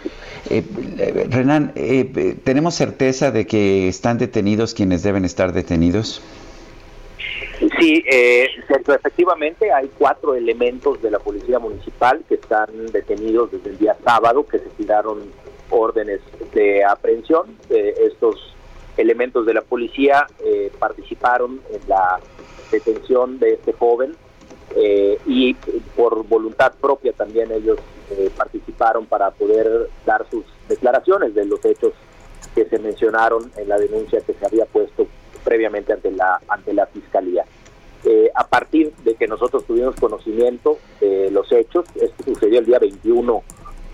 Renan, 1.29 1.73
¿tenemos 2.43 2.75
certeza 2.75 3.31
de 3.31 3.47
que 3.47 3.87
están 3.87 4.17
detenidos 4.17 4.73
quienes 4.73 5.03
deben 5.03 5.23
estar 5.23 5.53
detenidos? 5.53 6.21
Sí, 7.79 8.03
eh, 8.11 8.47
efectivamente 8.67 9.71
hay 9.71 9.89
cuatro 9.97 10.33
elementos 10.33 10.99
de 11.01 11.11
la 11.11 11.19
Policía 11.19 11.59
Municipal 11.59 12.23
que 12.27 12.35
están 12.35 12.87
detenidos 12.91 13.51
desde 13.51 13.69
el 13.69 13.77
día 13.77 13.95
sábado, 14.03 14.45
que 14.47 14.57
se 14.57 14.69
tiraron 14.77 15.19
órdenes 15.69 16.21
de 16.53 16.83
aprehensión. 16.83 17.55
Eh, 17.69 17.93
estos 17.99 18.50
elementos 19.01 19.45
de 19.45 19.53
la 19.53 19.61
policía 19.61 20.27
eh, 20.43 20.71
participaron 20.79 21.61
en 21.71 21.81
la 21.87 22.19
detención 22.71 23.39
de 23.39 23.53
este 23.53 23.73
joven 23.73 24.15
eh, 24.75 25.19
y 25.25 25.53
por 25.95 26.25
voluntad 26.27 26.73
propia 26.79 27.11
también 27.13 27.51
ellos 27.51 27.79
participaron 28.35 29.05
para 29.05 29.31
poder 29.31 29.89
dar 30.05 30.25
sus 30.29 30.43
declaraciones 30.67 31.33
de 31.33 31.45
los 31.45 31.63
hechos 31.63 31.93
que 32.53 32.65
se 32.65 32.77
mencionaron 32.77 33.51
en 33.55 33.69
la 33.69 33.77
denuncia 33.77 34.19
que 34.21 34.33
se 34.33 34.45
había 34.45 34.65
puesto 34.65 35.07
previamente 35.43 35.93
ante 35.93 36.11
la 36.11 36.39
ante 36.47 36.73
la 36.73 36.85
fiscalía. 36.87 37.45
Eh, 38.03 38.31
a 38.33 38.47
partir 38.47 38.93
de 39.03 39.13
que 39.15 39.27
nosotros 39.27 39.65
tuvimos 39.65 39.95
conocimiento 39.95 40.79
de 40.99 41.29
los 41.29 41.51
hechos, 41.51 41.85
esto 41.95 42.23
sucedió 42.23 42.59
el 42.59 42.65
día 42.65 42.79
21 42.79 43.43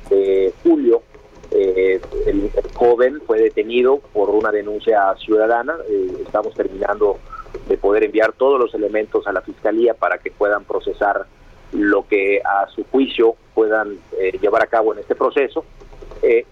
de 0.09 0.53
julio, 0.63 1.03
eh, 1.59 2.01
el, 2.27 2.51
joven 2.75 3.19
fue 3.25 3.39
detenido 3.39 3.97
por 4.13 4.29
una 4.29 4.51
denuncia 4.51 5.15
ciudadana, 5.15 5.75
eh, 5.89 6.21
estamos 6.23 6.53
terminando 6.53 7.17
de 7.67 7.77
poder 7.77 8.03
enviar 8.03 8.33
todos 8.33 8.59
los 8.59 8.75
elementos 8.75 9.25
a 9.25 9.31
la 9.31 9.41
fiscalía 9.41 9.95
para 9.95 10.19
que 10.19 10.29
puedan 10.29 10.65
procesar 10.65 11.25
lo 11.71 12.07
que 12.07 12.41
a 12.45 12.67
su 12.69 12.83
juicio 12.85 13.35
puedan 13.55 13.97
llevar 14.41 14.63
a 14.63 14.67
cabo 14.67 14.93
en 14.93 14.99
este 14.99 15.15
proceso. 15.15 15.65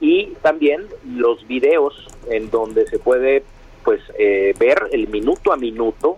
Y 0.02 0.34
también 0.42 0.88
los 1.16 1.48
videos 1.48 2.08
en 2.30 2.50
donde 2.50 2.86
se 2.88 3.00
puede 3.00 3.44
pues 3.84 4.02
ver 4.18 4.90
el 4.92 5.08
minuto 5.08 5.54
a 5.54 5.58
minuto 5.58 6.18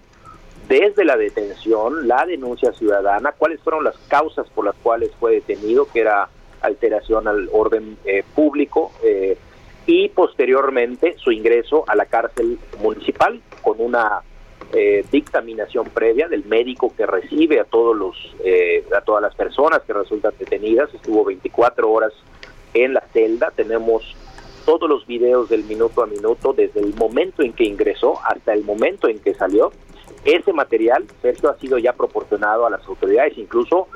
desde 0.68 1.06
la 1.06 1.16
detención, 1.16 2.08
la 2.08 2.26
denuncia 2.26 2.74
ciudadana, 2.74 3.34
cuáles 3.38 3.62
fueron 3.62 3.84
las 3.84 3.98
causas 4.08 4.48
por 4.50 4.66
las 4.66 4.76
cuales 4.76 5.12
fue 5.20 5.34
detenido, 5.34 5.88
que 5.92 6.02
era 6.02 6.30
alteración 6.62 7.28
al 7.28 7.50
orden 7.52 7.98
eh, 8.06 8.24
público, 8.36 8.92
eh, 9.04 9.38
y 9.86 10.10
posteriormente 10.10 11.16
su 11.18 11.32
ingreso 11.32 11.86
a 11.88 11.96
la 11.96 12.06
cárcel 12.06 12.60
municipal 12.80 13.42
con 13.62 13.80
una 13.80 14.22
eh, 14.74 15.06
dictaminación 15.10 15.86
previa 15.86 16.28
del 16.28 16.44
médico 16.44 16.94
que 16.96 17.06
recibe 17.06 17.62
a 17.62 17.64
todos 17.64 17.96
los 17.96 18.18
a 18.94 19.02
todas 19.02 19.22
las 19.22 19.34
personas 19.36 19.82
que 19.84 19.94
resultan 19.94 20.34
detenidas. 20.38 20.94
Estuvo 20.94 21.24
24 21.24 21.90
horas 21.90 22.12
en 22.74 22.94
la 22.94 23.02
celda. 23.14 23.52
Tenemos 23.56 24.16
todos 24.66 24.90
los 24.90 25.08
videos 25.08 25.48
del 25.48 25.64
minuto 25.64 26.04
a 26.04 26.06
minuto 26.06 26.52
desde 26.52 26.82
el 26.82 26.94
momento 26.96 27.42
en 27.42 27.54
que 27.54 27.64
ingresó 27.64 28.20
hasta 28.26 28.54
el 28.54 28.66
momento 28.66 29.08
en 29.08 29.20
que 29.20 29.34
salió. 29.34 29.72
Ese 30.26 30.52
material, 30.52 31.06
Sergio, 31.22 31.50
ha 31.50 31.58
sido 31.58 31.78
ya 31.78 31.94
proporcionado 31.94 32.66
a 32.66 32.70
las 32.70 32.86
autoridades, 32.86 33.38
incluso 33.38 33.88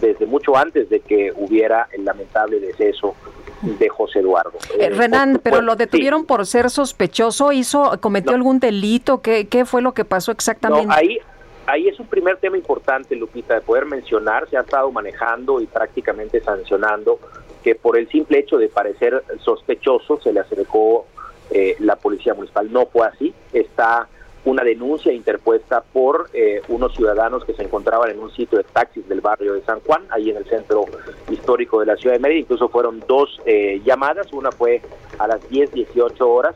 desde 0.00 0.26
mucho 0.26 0.56
antes 0.56 0.88
de 0.88 1.00
que 1.00 1.32
hubiera 1.36 1.88
el 1.92 2.04
lamentable 2.04 2.60
deceso 2.60 3.14
de 3.62 3.88
José 3.88 4.20
Eduardo. 4.20 4.52
Eh, 4.78 4.90
Renan, 4.90 5.40
pero 5.42 5.60
lo 5.62 5.76
detuvieron 5.76 6.26
por 6.26 6.46
ser 6.46 6.70
sospechoso, 6.70 7.52
hizo, 7.52 7.98
cometió 8.00 8.34
algún 8.34 8.60
delito, 8.60 9.22
¿Qué, 9.22 9.48
¿qué 9.48 9.64
fue 9.64 9.80
lo 9.80 9.94
que 9.94 10.04
pasó 10.04 10.32
exactamente? 10.32 10.92
ahí, 10.94 11.18
ahí 11.66 11.88
es 11.88 11.98
un 11.98 12.06
primer 12.06 12.36
tema 12.36 12.56
importante, 12.56 13.16
Lupita, 13.16 13.54
de 13.54 13.60
poder 13.62 13.86
mencionar, 13.86 14.48
se 14.50 14.56
ha 14.56 14.60
estado 14.60 14.90
manejando 14.92 15.60
y 15.60 15.66
prácticamente 15.66 16.40
sancionando 16.42 17.18
que 17.62 17.74
por 17.74 17.96
el 17.96 18.08
simple 18.10 18.40
hecho 18.40 18.58
de 18.58 18.68
parecer 18.68 19.24
sospechoso 19.40 20.20
se 20.20 20.32
le 20.32 20.40
acercó 20.40 21.06
eh, 21.50 21.76
la 21.78 21.96
policía 21.96 22.34
municipal. 22.34 22.70
No 22.70 22.86
fue 22.86 23.06
así, 23.06 23.34
está 23.52 24.08
una 24.44 24.62
denuncia 24.62 25.12
interpuesta 25.12 25.82
por 25.82 26.28
eh, 26.34 26.60
unos 26.68 26.94
ciudadanos 26.94 27.44
que 27.44 27.54
se 27.54 27.62
encontraban 27.62 28.10
en 28.10 28.18
un 28.18 28.30
sitio 28.30 28.58
de 28.58 28.64
taxis 28.64 29.08
del 29.08 29.20
barrio 29.20 29.54
de 29.54 29.62
San 29.62 29.80
Juan, 29.80 30.02
ahí 30.10 30.30
en 30.30 30.36
el 30.36 30.44
centro 30.44 30.84
histórico 31.30 31.80
de 31.80 31.86
la 31.86 31.96
ciudad 31.96 32.14
de 32.14 32.20
Mérida. 32.20 32.40
Incluso 32.40 32.68
fueron 32.68 33.02
dos 33.08 33.40
eh, 33.46 33.80
llamadas, 33.84 34.32
una 34.32 34.52
fue 34.52 34.82
a 35.18 35.26
las 35.26 35.48
10, 35.48 35.72
18 35.72 36.30
horas 36.30 36.54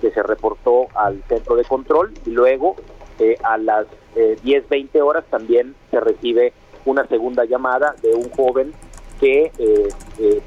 que 0.00 0.10
se 0.10 0.22
reportó 0.22 0.86
al 0.94 1.22
centro 1.28 1.56
de 1.56 1.64
control 1.64 2.12
y 2.24 2.30
luego 2.30 2.76
eh, 3.18 3.36
a 3.42 3.58
las 3.58 3.86
10, 4.42 4.68
20 4.70 5.02
horas 5.02 5.24
también 5.28 5.74
se 5.90 6.00
recibe 6.00 6.54
una 6.86 7.06
segunda 7.06 7.44
llamada 7.44 7.94
de 8.00 8.14
un 8.14 8.30
joven 8.30 8.72
que 9.20 9.50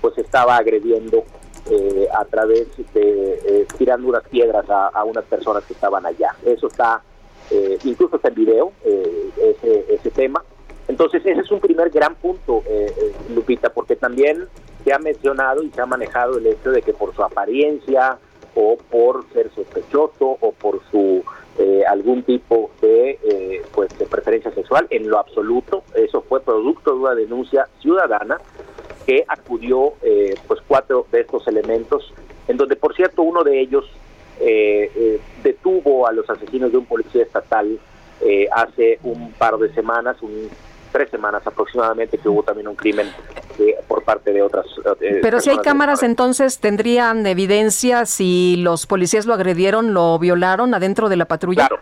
pues 0.01 0.17
estaba 0.17 0.57
agrediendo 0.57 1.23
eh, 1.71 2.07
a 2.11 2.25
través 2.25 2.67
de 2.93 3.39
eh, 3.45 3.67
tirando 3.77 4.07
unas 4.07 4.23
piedras 4.27 4.65
a, 4.69 5.03
unas 5.03 5.23
personas 5.25 5.63
que 5.65 5.73
estaban 5.73 6.05
allá. 6.05 6.35
Eso 6.43 6.67
está, 6.67 7.03
eh, 7.51 7.77
incluso 7.83 8.15
está 8.15 8.29
en 8.29 8.35
video, 8.35 8.71
ese, 8.83 9.85
ese 9.93 10.09
tema. 10.09 10.43
Entonces 10.87 11.23
ese 11.23 11.41
es 11.41 11.51
un 11.51 11.59
primer 11.59 11.91
gran 11.91 12.15
punto, 12.15 12.63
Lupita, 13.29 13.71
porque 13.71 13.95
también 13.95 14.47
se 14.83 14.91
ha 14.91 14.97
mencionado 14.97 15.61
y 15.61 15.69
se 15.69 15.79
ha 15.81 15.85
manejado 15.85 16.39
el 16.39 16.47
hecho 16.47 16.71
de 16.71 16.81
que 16.81 16.93
por 16.93 17.13
su 17.15 17.23
apariencia 17.23 18.17
o 18.55 18.77
por 18.89 19.31
ser 19.31 19.51
sospechoso 19.53 20.37
o 20.39 20.51
por 20.51 20.81
su 20.89 21.23
algún 21.87 22.23
tipo 22.23 22.71
de 22.81 23.61
pues 23.73 23.95
de 23.99 24.05
preferencia 24.05 24.51
sexual 24.51 24.87
en 24.89 25.09
lo 25.09 25.19
absoluto 25.19 25.83
eso 25.93 26.21
fue 26.21 26.39
producto 26.39 26.93
de 26.93 26.97
una 26.97 27.15
denuncia 27.15 27.67
ciudadana 27.81 28.39
que 29.05 29.23
acudió 29.27 29.93
eh, 30.01 30.35
pues 30.47 30.59
cuatro 30.67 31.05
de 31.11 31.21
estos 31.21 31.47
elementos, 31.47 32.13
en 32.47 32.57
donde 32.57 32.75
por 32.75 32.95
cierto 32.95 33.21
uno 33.21 33.43
de 33.43 33.59
ellos 33.59 33.85
eh, 34.39 34.91
eh, 34.95 35.19
detuvo 35.43 36.07
a 36.07 36.11
los 36.11 36.29
asesinos 36.29 36.71
de 36.71 36.77
un 36.77 36.85
policía 36.85 37.23
estatal 37.23 37.79
hace 38.51 38.99
un 39.03 39.31
par 39.31 39.57
de 39.57 39.73
semanas, 39.73 40.17
un, 40.21 40.49
tres 40.91 41.09
semanas 41.09 41.41
aproximadamente, 41.47 42.17
que 42.17 42.27
hubo 42.27 42.43
también 42.43 42.67
un 42.67 42.75
crimen 42.75 43.07
por 43.87 44.03
parte 44.03 44.33
de 44.33 44.41
otras. 44.41 44.65
Pero 45.21 45.39
si 45.39 45.49
hay 45.49 45.59
cámaras, 45.59 46.03
entonces 46.03 46.59
tendrían 46.59 47.25
evidencia 47.25 48.05
si 48.05 48.57
los 48.57 48.87
policías 48.87 49.25
lo 49.25 49.33
agredieron, 49.33 49.93
lo 49.93 50.19
violaron 50.19 50.73
adentro 50.73 51.07
de 51.07 51.15
la 51.15 51.25
patrulla. 51.25 51.69
Claro. 51.69 51.81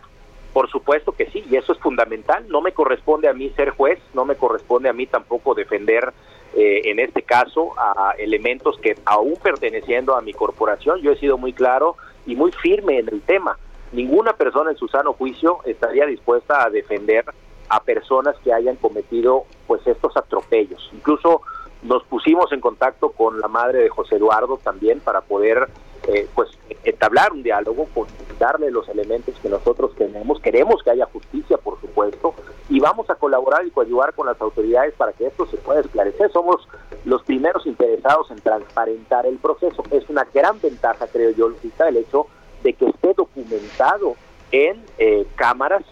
Por 0.57 0.71
supuesto 0.71 1.11
que 1.11 1.27
sí, 1.27 1.45
y 1.51 1.55
eso 1.55 1.71
es 1.71 1.77
fundamental. 1.77 2.49
No 2.49 2.61
me 2.61 2.71
corresponde 2.71 3.29
a 3.29 3.33
mí 3.33 3.51
ser 3.51 3.69
juez, 3.69 3.99
no 4.15 4.25
me 4.25 4.33
corresponde 4.33 4.89
a 4.89 4.93
mí 4.93 5.05
tampoco 5.05 5.53
defender 5.53 6.11
eh, 6.55 6.81
en 6.85 6.97
este 6.97 7.21
caso 7.21 7.73
a 7.77 8.15
elementos 8.17 8.79
que 8.79 8.95
aún 9.05 9.35
perteneciendo 9.35 10.15
a 10.15 10.21
mi 10.21 10.33
corporación, 10.33 10.99
yo 11.01 11.11
he 11.11 11.19
sido 11.19 11.37
muy 11.37 11.53
claro 11.53 11.95
y 12.25 12.35
muy 12.35 12.51
firme 12.51 12.97
en 12.97 13.07
el 13.07 13.21
tema. 13.21 13.59
Ninguna 13.91 14.33
persona 14.33 14.71
en 14.71 14.77
su 14.77 14.87
sano 14.87 15.13
juicio 15.13 15.59
estaría 15.63 16.07
dispuesta 16.07 16.65
a 16.65 16.71
defender 16.71 17.25
a 17.69 17.83
personas 17.83 18.35
que 18.43 18.51
hayan 18.51 18.77
cometido 18.77 19.43
pues 19.67 19.85
estos 19.85 20.17
atropellos. 20.17 20.89
Incluso 20.91 21.43
nos 21.83 22.03
pusimos 22.05 22.51
en 22.51 22.61
contacto 22.61 23.11
con 23.11 23.39
la 23.39 23.47
madre 23.47 23.83
de 23.83 23.89
José 23.89 24.15
Eduardo 24.15 24.57
también 24.63 25.01
para 25.01 25.21
poder 25.21 25.67
eh, 26.07 26.27
pues 26.33 26.49
entablar 26.83 27.33
un 27.33 27.43
diálogo, 27.43 27.87
con 27.93 28.07
darle 28.39 28.71
los 28.71 28.87
elementos 28.89 29.35
que 29.41 29.49
nosotros 29.49 29.93
tenemos. 29.95 30.39
Queremos 30.39 30.81
que 30.83 30.91
haya 30.91 31.05
justicia, 31.05 31.57
por 31.57 31.79
supuesto, 31.81 32.33
y 32.69 32.79
vamos 32.79 33.09
a 33.09 33.15
colaborar 33.15 33.65
y 33.65 33.71
coayudar 33.71 34.13
con 34.13 34.27
las 34.27 34.39
autoridades 34.39 34.93
para 34.93 35.13
que 35.13 35.27
esto 35.27 35.45
se 35.47 35.57
pueda 35.57 35.81
esclarecer. 35.81 36.31
Somos 36.31 36.67
los 37.05 37.23
primeros 37.23 37.65
interesados 37.65 38.29
en 38.31 38.39
transparentar 38.39 39.25
el 39.25 39.37
proceso. 39.37 39.83
Es 39.91 40.07
una 40.09 40.25
gran 40.33 40.59
ventaja, 40.61 41.07
creo 41.07 41.31
yo, 41.31 41.47
el 41.47 41.97
hecho 41.97 42.27
de 42.63 42.73
que 42.73 42.85
esté 42.85 43.13
documentado 43.13 44.15
en 44.51 44.83
eh, 44.97 45.25
cámaras 45.35 45.83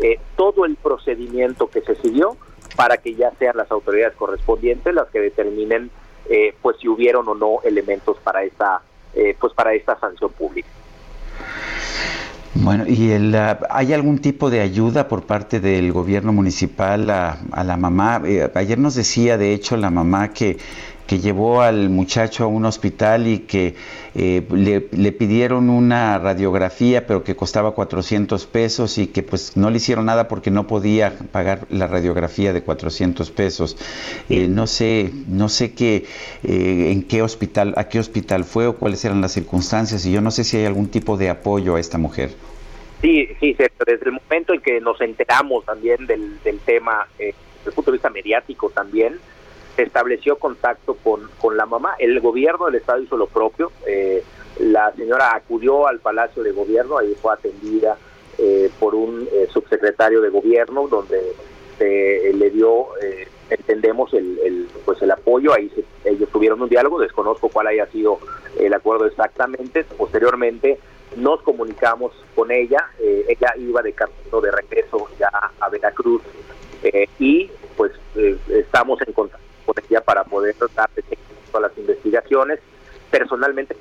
eh, 0.00 0.18
todo 0.36 0.64
el 0.64 0.76
procedimiento 0.76 1.68
que 1.68 1.80
se 1.82 1.94
siguió 1.96 2.36
para 2.76 2.96
que 2.96 3.14
ya 3.14 3.30
sean 3.38 3.56
las 3.56 3.70
autoridades 3.70 4.16
correspondientes 4.16 4.94
las 4.94 5.08
que 5.08 5.20
determinen 5.20 5.90
eh, 6.28 6.54
pues 6.62 6.76
si 6.80 6.88
hubieron 6.88 7.28
o 7.28 7.34
no 7.34 7.58
elementos 7.64 8.16
para 8.18 8.44
esta 8.44 8.82
pues 9.38 9.52
para 9.54 9.74
esta 9.74 9.98
sanción 9.98 10.30
pública. 10.32 10.68
Bueno, 12.56 12.84
¿y 12.86 13.10
el, 13.10 13.34
ah, 13.34 13.58
hay 13.68 13.92
algún 13.92 14.20
tipo 14.20 14.48
de 14.48 14.60
ayuda 14.60 15.08
por 15.08 15.26
parte 15.26 15.58
del 15.58 15.92
gobierno 15.92 16.32
municipal 16.32 17.10
a, 17.10 17.38
la 17.64 17.76
mamá? 17.76 18.22
Eh, 18.24 18.48
ayer 18.54 18.78
nos 18.78 18.94
decía, 18.94 19.36
de 19.36 19.52
hecho, 19.52 19.76
la 19.76 19.90
mamá 19.90 20.32
que, 20.32 20.58
que 21.06 21.18
llevó 21.18 21.62
al 21.62 21.90
muchacho 21.90 22.44
a 22.44 22.46
un 22.46 22.64
hospital 22.64 23.26
y 23.26 23.40
que 23.40 23.74
eh, 24.14 24.42
le, 24.50 25.12
pidieron 25.12 25.70
una 25.70 26.18
radiografía, 26.18 27.06
pero 27.06 27.24
que 27.24 27.36
costaba 27.36 27.72
400 27.72 28.46
pesos 28.46 28.98
y 28.98 29.08
que 29.08 29.22
pues 29.22 29.56
no 29.56 29.70
le 29.70 29.76
hicieron 29.76 30.06
nada 30.06 30.28
porque 30.28 30.50
no 30.50 30.66
podía 30.66 31.16
pagar 31.32 31.66
la 31.70 31.86
radiografía 31.86 32.52
de 32.52 32.62
400 32.62 33.30
pesos. 33.30 33.76
Eh, 34.28 34.48
no 34.48 34.66
sé, 34.66 35.10
no 35.28 35.48
sé 35.48 35.74
qué, 35.74 36.06
en 36.42 37.02
qué 37.02 37.22
hospital, 37.22 37.74
a 37.76 37.88
qué 37.88 37.98
hospital 37.98 38.44
fue 38.44 38.66
o 38.66 38.76
cuáles 38.76 39.04
eran 39.04 39.20
las 39.20 39.32
circunstancias 39.32 40.06
y 40.06 40.12
yo 40.12 40.20
no 40.20 40.30
sé 40.30 40.44
si 40.44 40.56
hay 40.56 40.64
algún 40.64 40.88
tipo 40.88 41.16
de 41.16 41.30
apoyo 41.30 41.76
a 41.76 41.80
esta 41.80 41.98
mujer. 41.98 42.30
Sí, 43.04 43.28
sí, 43.38 43.54
desde 43.58 44.06
el 44.06 44.12
momento 44.12 44.54
en 44.54 44.60
que 44.62 44.80
nos 44.80 44.98
enteramos 45.02 45.66
también 45.66 46.06
del, 46.06 46.42
del 46.42 46.58
tema, 46.60 47.06
eh, 47.18 47.34
desde 47.58 47.70
el 47.70 47.72
punto 47.74 47.90
de 47.90 47.96
vista 47.96 48.08
mediático 48.08 48.70
también, 48.70 49.18
se 49.76 49.82
estableció 49.82 50.36
contacto 50.38 50.94
con, 50.94 51.28
con 51.40 51.56
la 51.56 51.66
mamá. 51.66 51.94
El 51.98 52.20
gobierno 52.20 52.66
del 52.66 52.76
Estado 52.76 53.02
hizo 53.02 53.16
lo 53.16 53.26
propio. 53.26 53.72
Eh, 53.86 54.22
la 54.60 54.92
señora 54.92 55.34
acudió 55.34 55.86
al 55.86 55.98
Palacio 55.98 56.42
de 56.42 56.52
Gobierno, 56.52 56.98
ahí 56.98 57.14
fue 57.20 57.34
atendida 57.34 57.96
eh, 58.38 58.70
por 58.78 58.94
un 58.94 59.28
eh, 59.32 59.48
subsecretario 59.52 60.20
de 60.20 60.28
Gobierno, 60.28 60.86
donde 60.86 61.20
se 61.78 62.32
le 62.32 62.50
dio, 62.50 62.86
entendemos, 63.50 64.14
el, 64.14 64.38
el, 64.44 64.68
pues 64.84 65.02
el 65.02 65.10
apoyo. 65.10 65.52
Ahí 65.52 65.68
ellos 66.04 66.28
tuvieron 66.30 66.62
un 66.62 66.68
diálogo, 66.68 67.00
desconozco 67.00 67.48
cuál 67.48 67.66
haya 67.66 67.86
sido 67.86 68.20
el 68.60 68.72
acuerdo 68.74 69.06
exactamente. 69.06 69.82
Posteriormente 69.82 70.78
nos 71.16 71.42
comunicamos 71.42 72.12
con 72.36 72.52
ella, 72.52 72.90
ella 73.00 73.54
iba 73.58 73.82
de 73.82 73.92
camino 73.92 74.40
de 74.40 74.52
regreso 74.52 75.08
ya 75.18 75.30
a 75.58 75.68
Veracruz 75.68 76.22
y 77.18 77.50
pues 77.76 77.90
estamos 78.48 79.00
en 79.04 79.12
contacto 79.12 79.44
ella 79.88 80.00
para 80.00 80.24
poder 80.24 80.54
tratar 80.54 80.90
de 80.94 81.02
todas 81.50 81.70
las 81.70 81.78
investigaciones. 81.78 82.60
Personalmente 83.10 83.76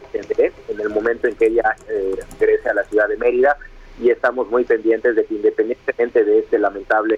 en 0.67 0.79
el 0.79 0.89
momento 0.89 1.27
en 1.27 1.35
que 1.35 1.47
ella 1.47 1.75
eh, 1.87 2.15
regrese 2.39 2.69
a 2.69 2.73
la 2.73 2.83
ciudad 2.85 3.07
de 3.07 3.17
Mérida 3.17 3.57
y 3.99 4.09
estamos 4.09 4.49
muy 4.49 4.63
pendientes 4.63 5.15
de 5.15 5.25
que 5.25 5.35
independientemente 5.35 6.23
de 6.23 6.39
este 6.39 6.59
lamentable 6.59 7.17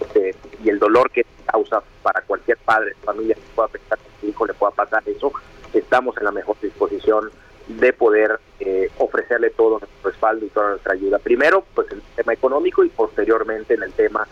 este, 0.00 0.34
y 0.62 0.68
el 0.68 0.78
dolor 0.78 1.10
que 1.10 1.24
causa 1.46 1.82
para 2.02 2.20
cualquier 2.22 2.58
padre, 2.58 2.94
familia 3.04 3.34
que 3.34 3.42
pueda 3.54 3.68
pensar 3.68 3.98
que 3.98 4.20
su 4.20 4.26
hijo 4.28 4.46
le 4.46 4.54
pueda 4.54 4.72
pasar 4.72 5.02
eso, 5.06 5.32
estamos 5.72 6.16
en 6.18 6.24
la 6.24 6.32
mejor 6.32 6.56
disposición 6.60 7.30
de 7.68 7.92
poder 7.92 8.38
eh, 8.60 8.90
ofrecerle 8.98 9.50
todo 9.50 9.80
nuestro 9.80 10.10
respaldo 10.10 10.46
y 10.46 10.50
toda 10.50 10.70
nuestra 10.70 10.94
ayuda. 10.94 11.18
Primero, 11.18 11.64
pues 11.74 11.90
en 11.90 11.98
el 11.98 12.02
tema 12.14 12.32
económico 12.32 12.84
y 12.84 12.88
posteriormente 12.88 13.74
en 13.74 13.82
el 13.82 13.92
tema 13.92 14.26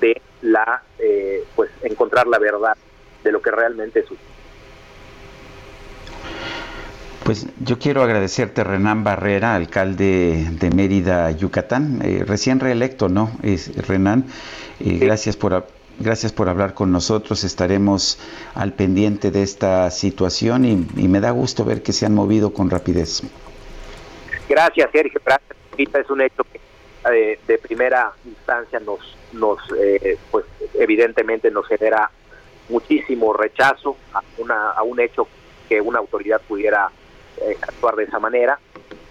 de 0.00 0.20
la, 0.42 0.82
eh, 0.98 1.44
pues 1.54 1.70
encontrar 1.82 2.26
la 2.26 2.38
verdad 2.38 2.76
de 3.24 3.32
lo 3.32 3.40
que 3.42 3.50
realmente 3.50 4.02
sucede. 4.02 4.38
Pues 7.28 7.46
yo 7.60 7.78
quiero 7.78 8.02
agradecerte, 8.02 8.64
Renan 8.64 9.04
Barrera, 9.04 9.54
alcalde 9.54 10.46
de 10.50 10.70
Mérida, 10.70 11.30
Yucatán, 11.30 12.00
eh, 12.02 12.24
recién 12.26 12.58
reelecto, 12.58 13.10
¿no? 13.10 13.30
Es 13.42 13.86
Renan, 13.86 14.24
eh, 14.80 14.96
gracias 14.98 15.36
por 15.36 15.66
gracias 15.98 16.32
por 16.32 16.48
hablar 16.48 16.72
con 16.72 16.90
nosotros. 16.90 17.44
Estaremos 17.44 18.18
al 18.54 18.72
pendiente 18.72 19.30
de 19.30 19.42
esta 19.42 19.90
situación 19.90 20.64
y, 20.64 21.06
me 21.06 21.20
da 21.20 21.30
gusto 21.30 21.66
ver 21.66 21.82
que 21.82 21.92
se 21.92 22.06
han 22.06 22.14
movido 22.14 22.54
con 22.54 22.70
rapidez. 22.70 23.22
Gracias, 24.48 24.90
Sergio. 24.90 25.20
Gracias. 25.22 25.54
Es 25.76 26.10
un 26.10 26.22
hecho 26.22 26.44
que 26.50 26.60
eh, 27.12 27.38
de 27.46 27.58
primera 27.58 28.10
instancia 28.24 28.80
nos, 28.80 29.00
nos 29.34 29.58
pues 30.30 30.46
evidentemente 30.78 31.50
nos 31.50 31.66
genera 31.68 32.10
muchísimo 32.68 33.32
rechazo 33.32 33.96
a, 34.12 34.22
una, 34.38 34.70
a 34.70 34.82
un 34.82 35.00
hecho 35.00 35.28
que 35.68 35.80
una 35.80 35.98
autoridad 35.98 36.40
pudiera 36.46 36.90
eh, 37.40 37.56
actuar 37.60 37.96
de 37.96 38.04
esa 38.04 38.18
manera 38.18 38.58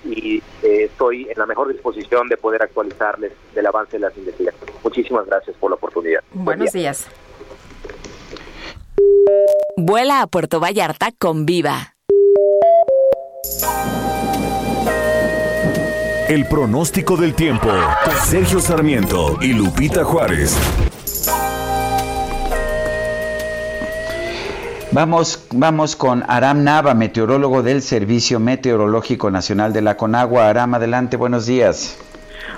y 0.03 0.37
eh, 0.63 0.85
estoy 0.85 1.27
en 1.29 1.37
la 1.37 1.45
mejor 1.45 1.71
disposición 1.71 2.27
de 2.29 2.37
poder 2.37 2.63
actualizarles 2.63 3.33
del 3.53 3.65
avance 3.65 3.93
de 3.93 3.99
las 3.99 4.17
investigaciones. 4.17 4.75
Muchísimas 4.83 5.25
gracias 5.25 5.55
por 5.57 5.71
la 5.71 5.75
oportunidad. 5.75 6.23
Buenos 6.33 6.71
días. 6.71 7.07
Vuela 9.75 10.21
a 10.21 10.27
Puerto 10.27 10.59
Vallarta 10.59 11.11
con 11.17 11.45
Viva. 11.45 11.93
El 16.27 16.45
pronóstico 16.47 17.15
del 17.15 17.35
tiempo. 17.35 17.69
Sergio 18.25 18.59
Sarmiento 18.59 19.37
y 19.39 19.53
Lupita 19.53 20.03
Juárez. 20.03 20.57
Vamos, 24.91 25.47
vamos 25.51 25.97
con 25.97 26.23
Aram 26.27 26.63
Nava, 26.63 26.93
meteorólogo 26.93 27.61
del 27.61 27.81
Servicio 27.81 28.39
Meteorológico 28.39 29.29
Nacional 29.29 29.73
de 29.73 29.81
la 29.81 29.97
Conagua. 29.97 30.47
Aram, 30.47 30.75
adelante, 30.75 31.17
buenos 31.17 31.45
días. 31.45 31.97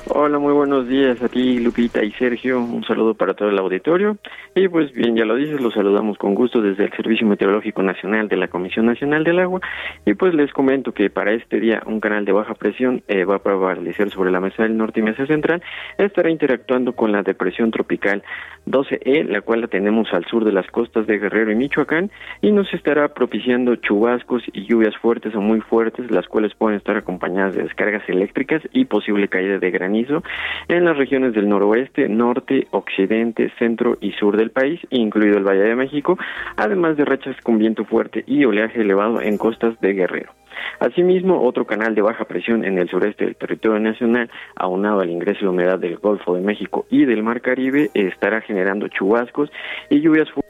Hola, 0.07 0.39
muy 0.39 0.53
buenos 0.53 0.87
días 0.87 1.21
a 1.21 1.29
ti, 1.29 1.59
Lupita 1.59 2.03
y 2.03 2.11
Sergio. 2.13 2.59
Un 2.59 2.83
saludo 2.83 3.13
para 3.13 3.33
todo 3.33 3.49
el 3.49 3.57
auditorio. 3.57 4.17
Y 4.55 4.67
pues 4.67 4.91
bien, 4.91 5.15
ya 5.15 5.25
lo 5.25 5.35
dices, 5.35 5.61
los 5.61 5.73
saludamos 5.73 6.17
con 6.17 6.35
gusto 6.35 6.61
desde 6.61 6.85
el 6.85 6.91
Servicio 6.91 7.27
Meteorológico 7.27 7.83
Nacional 7.83 8.27
de 8.27 8.37
la 8.37 8.47
Comisión 8.47 8.85
Nacional 8.85 9.23
del 9.23 9.39
Agua. 9.39 9.61
Y 10.05 10.13
pues 10.15 10.33
les 10.33 10.51
comento 10.51 10.93
que 10.93 11.09
para 11.09 11.33
este 11.33 11.59
día 11.59 11.83
un 11.85 11.99
canal 11.99 12.25
de 12.25 12.31
baja 12.31 12.53
presión 12.55 13.03
eh, 13.07 13.25
va 13.25 13.35
a 13.35 13.43
prevalecer 13.43 14.09
sobre 14.09 14.31
la 14.31 14.39
mesa 14.39 14.63
del 14.63 14.77
norte 14.77 14.99
y 14.99 15.03
mesa 15.03 15.25
central. 15.25 15.61
Estará 15.97 16.29
interactuando 16.29 16.93
con 16.93 17.11
la 17.11 17.23
depresión 17.23 17.71
tropical 17.71 18.23
12E, 18.67 19.25
la 19.25 19.41
cual 19.41 19.61
la 19.61 19.67
tenemos 19.67 20.13
al 20.13 20.25
sur 20.25 20.45
de 20.45 20.51
las 20.51 20.67
costas 20.67 21.07
de 21.07 21.17
Guerrero 21.17 21.51
y 21.51 21.55
Michoacán, 21.55 22.11
y 22.41 22.51
nos 22.51 22.73
estará 22.73 23.13
propiciando 23.13 23.75
chubascos 23.75 24.43
y 24.53 24.65
lluvias 24.65 24.95
fuertes 24.97 25.35
o 25.35 25.41
muy 25.41 25.61
fuertes, 25.61 26.09
las 26.11 26.27
cuales 26.27 26.53
pueden 26.55 26.77
estar 26.77 26.97
acompañadas 26.97 27.55
de 27.55 27.63
descargas 27.63 28.07
eléctricas 28.07 28.61
y 28.71 28.85
posible 28.85 29.27
caída 29.27 29.57
de 29.57 29.71
granizo 29.79 30.21
en 30.67 30.85
las 30.85 30.97
regiones 30.97 31.33
del 31.33 31.49
noroeste, 31.49 32.07
norte, 32.09 32.67
occidente, 32.71 33.51
centro 33.57 33.97
y 34.01 34.11
sur 34.11 34.37
del 34.37 34.51
país, 34.51 34.79
incluido 34.89 35.37
el 35.37 35.47
Valle 35.47 35.63
de 35.63 35.75
México, 35.75 36.17
además 36.57 36.97
de 36.97 37.05
rachas 37.05 37.35
con 37.41 37.57
viento 37.57 37.85
fuerte 37.85 38.23
y 38.27 38.45
oleaje 38.45 38.81
elevado 38.81 39.21
en 39.21 39.37
costas 39.37 39.79
de 39.79 39.93
Guerrero. 39.93 40.31
Asimismo, 40.79 41.41
otro 41.41 41.65
canal 41.65 41.95
de 41.95 42.01
baja 42.01 42.25
presión 42.25 42.65
en 42.65 42.77
el 42.77 42.89
sureste 42.89 43.25
del 43.25 43.35
territorio 43.35 43.79
nacional, 43.79 44.29
aunado 44.55 45.01
al 45.01 45.09
ingreso 45.09 45.41
de 45.41 45.49
humedad 45.49 45.79
del 45.79 45.97
Golfo 45.97 46.35
de 46.35 46.41
México 46.41 46.85
y 46.89 47.05
del 47.05 47.23
Mar 47.23 47.41
Caribe, 47.41 47.89
estará 47.93 48.41
generando 48.41 48.87
chubascos 48.87 49.49
y 49.89 50.01
lluvias 50.01 50.29
fuertes 50.31 50.48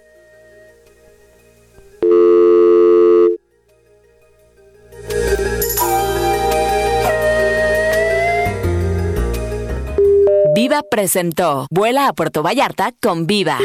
presentó 10.89 11.67
Vuela 11.69 12.07
a 12.07 12.13
Puerto 12.13 12.43
Vallarta 12.43 12.93
con 13.01 13.27
Viva. 13.27 13.57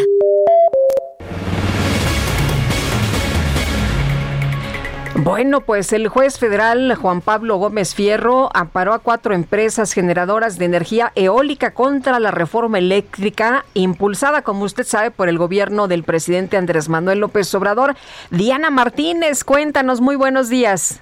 Bueno, 5.16 5.60
pues 5.60 5.92
el 5.92 6.08
juez 6.08 6.38
federal 6.38 6.96
Juan 6.96 7.20
Pablo 7.20 7.56
Gómez 7.56 7.94
Fierro 7.94 8.50
amparó 8.52 8.92
a 8.92 8.98
cuatro 8.98 9.32
empresas 9.32 9.92
generadoras 9.92 10.58
de 10.58 10.64
energía 10.64 11.12
eólica 11.14 11.72
contra 11.72 12.18
la 12.18 12.32
reforma 12.32 12.78
eléctrica 12.78 13.64
impulsada, 13.74 14.42
como 14.42 14.64
usted 14.64 14.84
sabe, 14.84 15.12
por 15.12 15.28
el 15.28 15.38
gobierno 15.38 15.86
del 15.86 16.02
presidente 16.02 16.56
Andrés 16.56 16.88
Manuel 16.88 17.20
López 17.20 17.54
Obrador. 17.54 17.94
Diana 18.30 18.70
Martínez, 18.70 19.44
cuéntanos, 19.44 20.00
muy 20.00 20.16
buenos 20.16 20.48
días. 20.48 21.00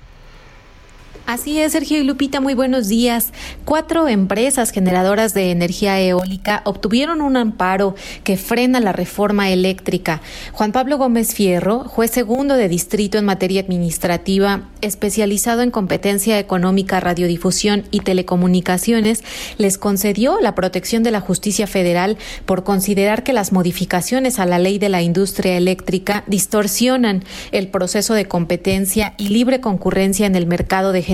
Así 1.25 1.61
es, 1.61 1.73
Sergio 1.73 1.99
y 1.99 2.05
Lupita, 2.05 2.41
muy 2.41 2.55
buenos 2.55 2.89
días. 2.89 3.33
Cuatro 3.65 4.09
empresas 4.09 4.73
generadoras 4.73 5.35
de 5.35 5.53
energía 5.53 6.01
eólica 6.01 6.63
obtuvieron 6.65 7.21
un 7.21 7.37
amparo 7.37 7.95
que 8.25 8.37
frena 8.37 8.81
la 8.81 8.93
reforma 8.93 9.49
eléctrica. 9.51 10.21
Juan 10.51 10.73
Pablo 10.73 10.99
Gómez 10.99 11.33
Fierro, 11.33 11.85
juez 11.85 12.11
segundo 12.11 12.57
de 12.57 12.69
distrito 12.69 13.19
en 13.19 13.25
materia 13.25 13.61
administrativa, 13.61 14.69
especializado 14.81 15.63
en 15.63 15.71
competencia 15.71 16.41
económica, 16.41 16.99
radiodifusión 16.99 17.85
y 17.93 18.01
telecomunicaciones, 18.01 19.23
les 19.59 19.79
concedió 19.79 20.41
la 20.41 20.57
protección 20.57 21.05
de 21.05 21.13
la 21.13 21.21
justicia 21.21 21.69
federal 21.69 22.19
por 22.47 22.65
considerar 22.65 23.23
que 23.23 23.33
las 23.33 23.53
modificaciones 23.53 24.41
a 24.41 24.47
la 24.47 24.59
ley 24.59 24.79
de 24.81 24.89
la 24.89 25.03
industria 25.03 25.57
eléctrica 25.57 26.25
distorsionan 26.27 27.23
el 27.53 27.69
proceso 27.69 28.13
de 28.15 28.27
competencia 28.27 29.15
y 29.19 29.29
libre 29.29 29.61
concurrencia 29.61 30.27
en 30.27 30.35
el 30.35 30.47
mercado 30.47 30.91
de 30.91 31.12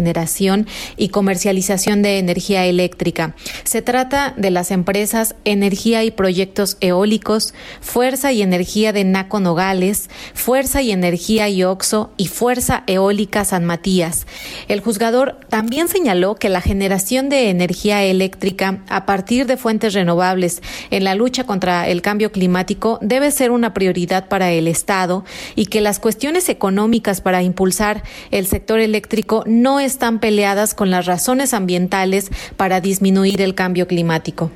y 0.97 1.09
comercialización 1.09 2.03
de 2.03 2.19
energía 2.19 2.65
eléctrica. 2.67 3.35
Se 3.65 3.83
trata 3.83 4.35
de 4.37 4.51
las 4.51 4.71
empresas 4.71 5.35
Energía 5.45 6.05
y 6.05 6.11
Proyectos 6.11 6.77
Eólicos, 6.81 7.55
Fuerza 7.81 8.33
y 8.33 8.43
Energía 8.43 8.93
de 8.93 9.05
Naco 9.05 9.41
Nogales, 9.41 10.11
Fuerza 10.35 10.83
y 10.83 10.91
Energía 10.91 11.49
y 11.49 11.65
Oxo 11.65 12.13
y 12.17 12.29
Fuerza 12.29 12.85
Eólica 12.87 13.45
San 13.45 13.65
Matías. 13.65 14.27
El 14.69 14.81
juzgador 14.81 15.39
también 15.49 15.89
señaló 15.89 16.37
que 16.37 16.49
la 16.49 16.61
generación 16.61 17.29
de 17.29 17.51
energía 17.51 18.05
eléctrica 18.05 18.83
a 18.89 19.07
partir 19.07 19.47
de 19.47 19.57
fuentes 19.57 19.95
renovables 19.95 20.63
en 20.91 21.05
la 21.05 21.15
lucha 21.15 21.45
contra 21.45 21.89
el 21.89 22.03
cambio 22.03 22.33
climático 22.33 22.99
debe 23.03 23.31
ser 23.31 23.51
una 23.51 23.75
prioridad 23.75 24.29
para 24.29 24.51
el 24.53 24.69
Estado 24.69 25.25
y 25.55 25.67
que 25.67 25.81
las 25.81 25.99
cuestiones 25.99 26.49
económicas 26.49 27.21
para 27.21 27.43
impulsar 27.43 28.03
el 28.31 28.47
sector 28.47 28.81
eléctrico 28.81 29.45
no 29.47 29.81
están 29.89 30.21
peleadas 30.21 30.75
con 30.75 30.91
las 30.91 31.07
razones 31.07 31.53
ambientales 31.53 32.31
para 32.57 32.81
disminuir 32.81 33.43
el 33.43 33.57
cambio 33.57 33.89
climático. 33.89 34.53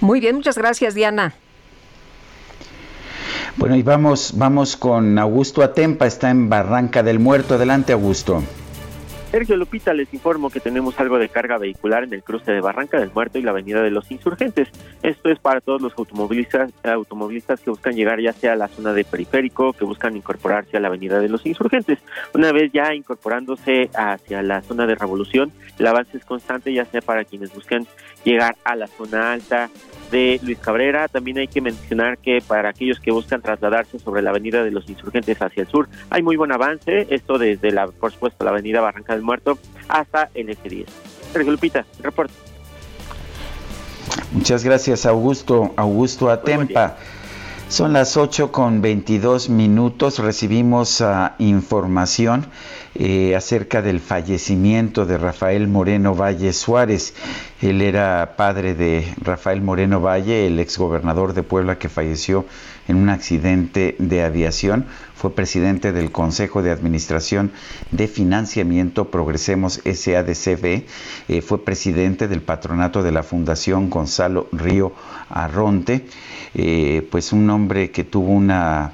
Muy 0.00 0.18
bien, 0.18 0.36
muchas 0.36 0.58
gracias, 0.58 0.94
Diana. 0.94 1.34
Bueno, 3.56 3.76
y 3.76 3.82
vamos, 3.82 4.32
vamos 4.36 4.76
con 4.76 5.18
Augusto 5.18 5.62
Atempa, 5.62 6.06
está 6.06 6.30
en 6.30 6.48
Barranca 6.48 7.02
del 7.02 7.18
Muerto. 7.18 7.54
Adelante, 7.54 7.92
Augusto. 7.92 8.42
Sergio 9.30 9.58
Lupita, 9.58 9.92
les 9.92 10.12
informo 10.14 10.48
que 10.48 10.58
tenemos 10.58 10.98
algo 10.98 11.18
de 11.18 11.28
carga 11.28 11.58
vehicular 11.58 12.02
en 12.02 12.14
el 12.14 12.22
cruce 12.22 12.50
de 12.50 12.62
Barranca 12.62 12.98
del 12.98 13.10
Muerto 13.12 13.38
y 13.38 13.42
la 13.42 13.50
Avenida 13.50 13.82
de 13.82 13.90
los 13.90 14.10
Insurgentes. 14.10 14.68
Esto 15.02 15.28
es 15.28 15.38
para 15.38 15.60
todos 15.60 15.82
los 15.82 15.92
automovilistas, 15.98 16.72
automovilistas 16.82 17.60
que 17.60 17.68
buscan 17.68 17.94
llegar 17.94 18.20
ya 18.20 18.32
sea 18.32 18.54
a 18.54 18.56
la 18.56 18.68
zona 18.68 18.94
de 18.94 19.04
periférico, 19.04 19.74
que 19.74 19.84
buscan 19.84 20.16
incorporarse 20.16 20.78
a 20.78 20.80
la 20.80 20.88
Avenida 20.88 21.20
de 21.20 21.28
los 21.28 21.44
Insurgentes. 21.44 21.98
Una 22.32 22.52
vez 22.52 22.72
ya 22.72 22.94
incorporándose 22.94 23.90
hacia 23.94 24.42
la 24.42 24.62
zona 24.62 24.86
de 24.86 24.94
Revolución, 24.94 25.52
el 25.78 25.86
avance 25.86 26.16
es 26.16 26.24
constante, 26.24 26.72
ya 26.72 26.86
sea 26.86 27.02
para 27.02 27.24
quienes 27.24 27.54
buscan 27.54 27.86
llegar 28.24 28.56
a 28.64 28.76
la 28.76 28.86
zona 28.86 29.32
alta, 29.32 29.68
de 30.10 30.40
Luis 30.42 30.58
Cabrera. 30.58 31.08
También 31.08 31.38
hay 31.38 31.48
que 31.48 31.60
mencionar 31.60 32.18
que 32.18 32.42
para 32.46 32.70
aquellos 32.70 33.00
que 33.00 33.10
buscan 33.10 33.42
trasladarse 33.42 33.98
sobre 33.98 34.22
la 34.22 34.30
avenida 34.30 34.62
de 34.64 34.70
los 34.70 34.88
insurgentes 34.88 35.40
hacia 35.40 35.62
el 35.62 35.68
sur, 35.68 35.88
hay 36.10 36.22
muy 36.22 36.36
buen 36.36 36.52
avance, 36.52 37.06
esto 37.10 37.38
desde 37.38 37.70
la, 37.70 37.86
por 37.88 38.12
supuesto, 38.12 38.44
la 38.44 38.50
avenida 38.50 38.80
Barranca 38.80 39.14
del 39.14 39.22
Muerto 39.22 39.58
hasta 39.88 40.30
el 40.34 40.48
F10. 40.48 40.86
Sergio 41.32 41.52
Lupita, 41.52 41.84
reporte. 42.02 42.34
Muchas 44.32 44.64
gracias, 44.64 45.06
Augusto. 45.06 45.72
Augusto 45.76 46.30
Atempa. 46.30 46.96
Son 47.68 47.92
las 47.92 48.16
8 48.16 48.50
con 48.50 48.80
22 48.80 49.50
minutos. 49.50 50.18
Recibimos 50.20 51.02
uh, 51.02 51.32
información 51.38 52.46
eh, 52.94 53.36
acerca 53.36 53.82
del 53.82 54.00
fallecimiento 54.00 55.04
de 55.04 55.18
Rafael 55.18 55.68
Moreno 55.68 56.14
Valle 56.14 56.54
Suárez. 56.54 57.12
Él 57.60 57.82
era 57.82 58.36
padre 58.38 58.74
de 58.74 59.14
Rafael 59.20 59.60
Moreno 59.60 60.00
Valle, 60.00 60.46
el 60.46 60.58
exgobernador 60.60 61.34
de 61.34 61.42
Puebla 61.42 61.78
que 61.78 61.90
falleció 61.90 62.46
en 62.88 62.96
un 62.96 63.08
accidente 63.10 63.94
de 63.98 64.22
aviación. 64.22 64.86
Fue 65.14 65.34
presidente 65.34 65.92
del 65.92 66.10
Consejo 66.10 66.62
de 66.62 66.70
Administración 66.70 67.52
de 67.90 68.08
Financiamiento 68.08 69.10
Progresemos 69.10 69.80
SADCB. 69.84 70.84
Eh, 71.28 71.42
fue 71.42 71.64
presidente 71.64 72.26
del 72.28 72.42
patronato 72.42 73.02
de 73.02 73.12
la 73.12 73.22
Fundación 73.22 73.90
Gonzalo 73.90 74.48
Río 74.52 74.92
Arronte. 75.28 76.06
Eh, 76.54 77.06
pues 77.10 77.32
un 77.32 77.48
hombre 77.50 77.90
que 77.90 78.04
tuvo 78.04 78.32
una 78.32 78.92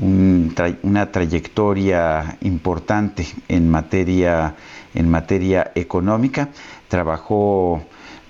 una 0.00 1.12
trayectoria 1.12 2.38
importante 2.40 3.26
en 3.48 3.68
materia, 3.68 4.54
en 4.94 5.10
materia 5.10 5.70
económica. 5.74 6.48
Trabajó, 6.88 7.82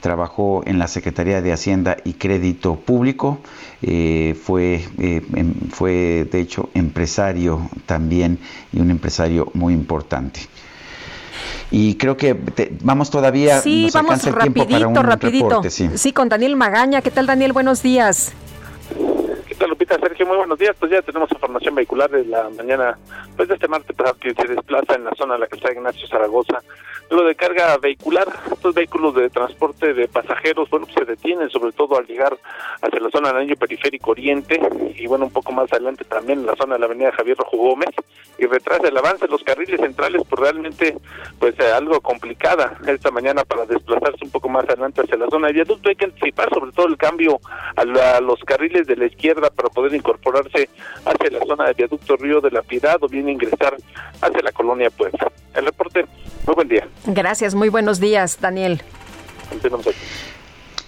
trabajó 0.03 0.63
en 0.67 0.79
la 0.79 0.89
Secretaría 0.89 1.41
de 1.41 1.53
Hacienda 1.53 1.97
y 2.05 2.15
Crédito 2.15 2.75
Público. 2.75 3.39
Eh, 3.81 4.37
fue, 4.43 4.85
eh, 4.99 5.23
em, 5.35 5.55
fue, 5.71 6.27
de 6.31 6.41
hecho, 6.41 6.69
empresario 6.75 7.71
también 7.87 8.39
y 8.73 8.81
un 8.81 8.91
empresario 8.91 9.51
muy 9.55 9.73
importante. 9.73 10.41
Y 11.71 11.95
creo 11.95 12.17
que 12.19 12.37
vamos 12.83 13.11
todavía. 13.11 13.61
Sí, 13.61 13.89
vamos 13.95 14.23
rapidito, 14.25 15.03
rapidito. 15.03 15.63
sí, 15.71 16.13
con 16.13 16.29
Daniel 16.29 16.57
Magaña. 16.57 17.01
¿Qué 17.01 17.11
tal, 17.11 17.27
Daniel? 17.27 17.55
Buenos 17.55 17.83
días. 17.83 18.35
Lupita, 19.67 19.99
Sergio, 19.99 20.27
muy 20.27 20.37
buenos 20.37 20.59
días. 20.59 20.75
Pues 20.79 20.91
ya 20.91 21.03
tenemos 21.03 21.31
información 21.31 21.75
vehicular 21.75 22.11
de 22.11 22.25
la 22.25 22.51
mañana, 22.51 22.99
pues 23.37 23.49
de 23.49 23.55
este 23.55 23.69
martes 23.69 23.97
que 24.21 24.35
se 24.35 24.49
desplaza 24.49 24.95
en 24.95 25.05
la 25.05 25.13
zona 25.17 25.35
de 25.35 25.41
la 25.41 25.47
que 25.47 25.57
está 25.57 25.73
Ignacio 25.73 26.07
Zaragoza. 26.09 26.61
Lo 27.13 27.25
de 27.25 27.35
carga 27.35 27.77
vehicular, 27.77 28.27
estos 28.51 28.75
vehículos 28.75 29.15
de 29.15 29.29
transporte 29.29 29.93
de 29.93 30.09
pasajeros, 30.09 30.71
bueno, 30.71 30.87
pues 30.87 30.97
se 30.97 31.05
detienen 31.05 31.51
sobre 31.51 31.73
todo 31.73 31.99
al 31.99 32.07
llegar 32.07 32.39
hacia 32.81 33.01
la 33.01 33.11
zona 33.11 33.29
del 33.29 33.43
año 33.43 33.55
periférico 33.55 34.13
oriente 34.13 34.59
y 34.97 35.07
bueno, 35.07 35.27
un 35.27 35.31
poco 35.31 35.53
más 35.53 35.71
adelante 35.71 36.07
también 36.07 36.39
en 36.39 36.47
la 36.47 36.57
zona 36.57 36.77
de 36.77 36.81
la 36.81 36.87
avenida 36.87 37.13
Javier 37.13 37.37
Rojo 37.37 37.77
y 38.39 38.47
retrasa 38.47 38.89
el 38.89 38.97
avance 38.97 39.27
de 39.27 39.31
los 39.31 39.45
carriles 39.45 39.79
centrales, 39.79 40.23
pues 40.27 40.41
realmente 40.41 40.97
pues 41.39 41.55
eh, 41.61 41.71
algo 41.71 42.01
complicada 42.01 42.79
esta 42.87 43.11
mañana 43.11 43.45
para 43.45 43.67
desplazarse 43.67 44.25
un 44.25 44.31
poco 44.31 44.49
más 44.49 44.65
adelante 44.65 45.03
hacia 45.03 45.19
la 45.19 45.29
zona 45.29 45.49
de 45.49 45.53
viaducto. 45.53 45.91
Hay 45.91 45.97
que 45.97 46.07
anticipar 46.07 46.49
sobre 46.49 46.73
todo 46.73 46.87
el 46.87 46.97
cambio 46.97 47.41
a, 47.77 47.83
a 47.83 48.21
los 48.23 48.41
carriles 48.45 48.87
de 48.87 48.97
la 48.97 49.05
izquierda 49.05 49.51
para 49.51 49.69
poder 49.69 49.95
incorporarse 49.95 50.71
hacia 51.05 51.31
la 51.31 51.45
zona 51.45 51.67
de 51.67 51.75
viaducto 51.75 52.17
Río 52.17 52.41
de 52.41 52.53
la 52.53 52.63
Piedad 52.63 52.97
o 53.03 53.09
bien 53.09 53.29
ingresar 53.29 53.77
hacia 54.23 54.43
la 54.43 54.53
colonia 54.53 54.89
Puebla. 54.89 55.31
El 55.55 55.67
reporte, 55.67 56.07
muy 56.47 56.55
buen 56.55 56.69
día. 56.69 56.89
Gracias, 57.07 57.55
muy 57.55 57.69
buenos 57.69 58.01
días, 58.01 58.39
Daniel. 58.41 58.83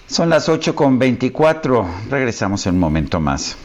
Son 0.07 0.29
las 0.29 0.49
8 0.49 0.75
con 0.75 0.99
24. 0.99 1.87
Regresamos 2.09 2.65
en 2.67 2.75
un 2.75 2.79
momento 2.79 3.19
más. 3.19 3.57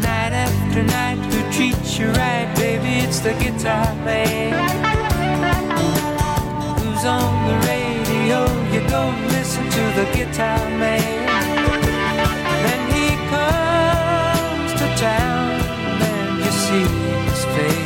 Night 0.00 0.32
after 0.32 0.82
night, 0.84 1.18
who 1.32 1.42
treats 1.52 1.98
you 1.98 2.06
right, 2.08 2.48
baby, 2.56 3.04
it's 3.04 3.20
the 3.20 3.32
guitar 3.34 3.94
man. 4.04 4.52
Who's 6.78 7.04
on 7.04 7.46
the 7.46 7.66
radio, 7.66 8.44
you 8.72 8.80
go 8.88 9.12
listen 9.28 9.64
to 9.70 9.82
the 9.94 10.06
guitar 10.16 10.58
man. 10.78 11.26
town 14.96 15.60
and 16.00 16.38
you 16.38 16.50
see 16.50 16.84
his 17.28 17.44
face 17.54 17.85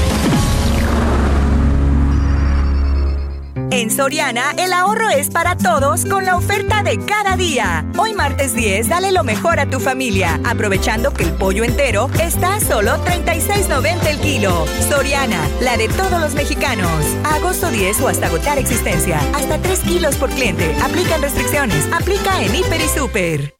En 3.81 3.89
Soriana, 3.89 4.53
el 4.59 4.73
ahorro 4.73 5.09
es 5.09 5.31
para 5.31 5.57
todos 5.57 6.05
con 6.05 6.23
la 6.23 6.35
oferta 6.35 6.83
de 6.83 7.03
cada 7.03 7.35
día. 7.35 7.83
Hoy 7.97 8.13
martes 8.13 8.53
10, 8.53 8.89
dale 8.89 9.11
lo 9.11 9.23
mejor 9.23 9.59
a 9.59 9.67
tu 9.67 9.79
familia, 9.79 10.39
aprovechando 10.43 11.11
que 11.11 11.23
el 11.23 11.31
pollo 11.31 11.63
entero 11.63 12.07
está 12.21 12.53
a 12.53 12.59
solo 12.59 13.03
36.90 13.03 14.05
el 14.05 14.19
kilo. 14.19 14.67
Soriana, 14.87 15.49
la 15.61 15.77
de 15.77 15.87
todos 15.87 16.21
los 16.21 16.35
mexicanos. 16.35 16.91
agosto 17.23 17.71
10 17.71 18.01
o 18.01 18.09
hasta 18.09 18.27
agotar 18.27 18.59
existencia. 18.59 19.19
Hasta 19.33 19.57
3 19.57 19.79
kilos 19.79 20.15
por 20.17 20.29
cliente. 20.29 20.75
Aplican 20.83 21.19
restricciones. 21.19 21.91
Aplica 21.91 22.39
en 22.43 22.53
Hiper 22.53 22.81
y 22.81 22.87
Super. 22.87 23.55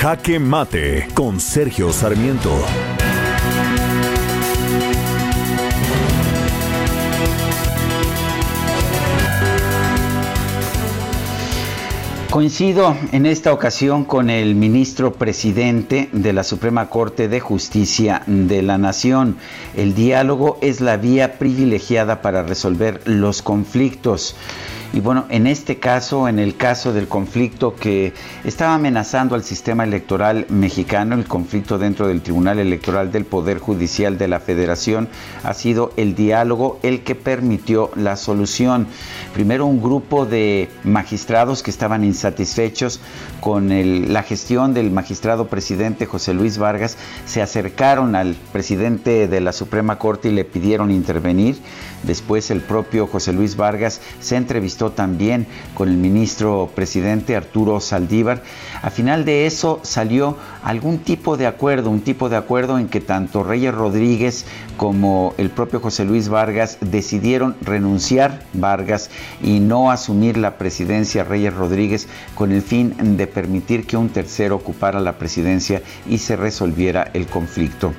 Jaque 0.00 0.38
Mate 0.38 1.08
con 1.12 1.38
Sergio 1.38 1.92
Sarmiento. 1.92 2.64
Coincido 12.34 12.96
en 13.12 13.26
esta 13.26 13.52
ocasión 13.52 14.04
con 14.04 14.28
el 14.28 14.56
ministro 14.56 15.12
presidente 15.12 16.08
de 16.10 16.32
la 16.32 16.42
Suprema 16.42 16.90
Corte 16.90 17.28
de 17.28 17.38
Justicia 17.38 18.24
de 18.26 18.60
la 18.60 18.76
Nación. 18.76 19.36
El 19.76 19.94
diálogo 19.94 20.58
es 20.60 20.80
la 20.80 20.96
vía 20.96 21.38
privilegiada 21.38 22.22
para 22.22 22.42
resolver 22.42 23.02
los 23.04 23.40
conflictos. 23.40 24.34
Y 24.94 25.00
bueno, 25.00 25.24
en 25.28 25.48
este 25.48 25.80
caso, 25.80 26.28
en 26.28 26.38
el 26.38 26.56
caso 26.56 26.92
del 26.92 27.08
conflicto 27.08 27.74
que 27.74 28.12
estaba 28.44 28.76
amenazando 28.76 29.34
al 29.34 29.42
sistema 29.42 29.82
electoral 29.82 30.46
mexicano, 30.50 31.16
el 31.16 31.24
conflicto 31.24 31.78
dentro 31.78 32.06
del 32.06 32.22
Tribunal 32.22 32.60
Electoral 32.60 33.10
del 33.10 33.24
Poder 33.24 33.58
Judicial 33.58 34.18
de 34.18 34.28
la 34.28 34.38
Federación, 34.38 35.08
ha 35.42 35.52
sido 35.52 35.92
el 35.96 36.14
diálogo 36.14 36.78
el 36.84 37.02
que 37.02 37.16
permitió 37.16 37.90
la 37.96 38.14
solución. 38.14 38.86
Primero 39.32 39.66
un 39.66 39.82
grupo 39.82 40.26
de 40.26 40.70
magistrados 40.84 41.64
que 41.64 41.72
estaban 41.72 42.04
insatisfechos 42.04 43.00
con 43.40 43.70
la 44.12 44.22
gestión 44.22 44.74
del 44.74 44.92
magistrado 44.92 45.48
presidente 45.48 46.06
José 46.06 46.34
Luis 46.34 46.56
Vargas 46.56 46.96
se 47.26 47.42
acercaron 47.42 48.14
al 48.14 48.36
presidente 48.52 49.26
de 49.26 49.40
la 49.40 49.52
Suprema 49.52 49.98
Corte 49.98 50.28
y 50.28 50.32
le 50.32 50.44
pidieron 50.44 50.92
intervenir. 50.92 51.56
Después 52.06 52.50
el 52.50 52.60
propio 52.60 53.06
José 53.06 53.32
Luis 53.32 53.56
Vargas 53.56 54.00
se 54.20 54.36
entrevistó 54.36 54.92
también 54.92 55.46
con 55.74 55.88
el 55.88 55.96
ministro 55.96 56.70
presidente 56.74 57.36
Arturo 57.36 57.80
Saldívar. 57.80 58.42
A 58.82 58.90
final 58.90 59.24
de 59.24 59.46
eso 59.46 59.80
salió 59.82 60.36
algún 60.62 60.98
tipo 60.98 61.36
de 61.36 61.46
acuerdo, 61.46 61.90
un 61.90 62.00
tipo 62.00 62.28
de 62.28 62.36
acuerdo 62.36 62.78
en 62.78 62.88
que 62.88 63.00
tanto 63.00 63.42
Reyes 63.42 63.74
Rodríguez 63.74 64.44
como 64.76 65.34
el 65.38 65.50
propio 65.50 65.80
José 65.80 66.04
Luis 66.04 66.28
Vargas 66.28 66.78
decidieron 66.80 67.56
renunciar 67.62 68.44
Vargas 68.52 69.10
y 69.42 69.60
no 69.60 69.90
asumir 69.90 70.36
la 70.36 70.58
presidencia 70.58 71.24
Reyes 71.24 71.54
Rodríguez 71.54 72.08
con 72.34 72.52
el 72.52 72.62
fin 72.62 73.16
de 73.16 73.26
permitir 73.26 73.86
que 73.86 73.96
un 73.96 74.08
tercero 74.08 74.56
ocupara 74.56 75.00
la 75.00 75.18
presidencia 75.18 75.82
y 76.08 76.18
se 76.18 76.36
resolviera 76.36 77.10
el 77.14 77.26
conflicto. 77.26 77.92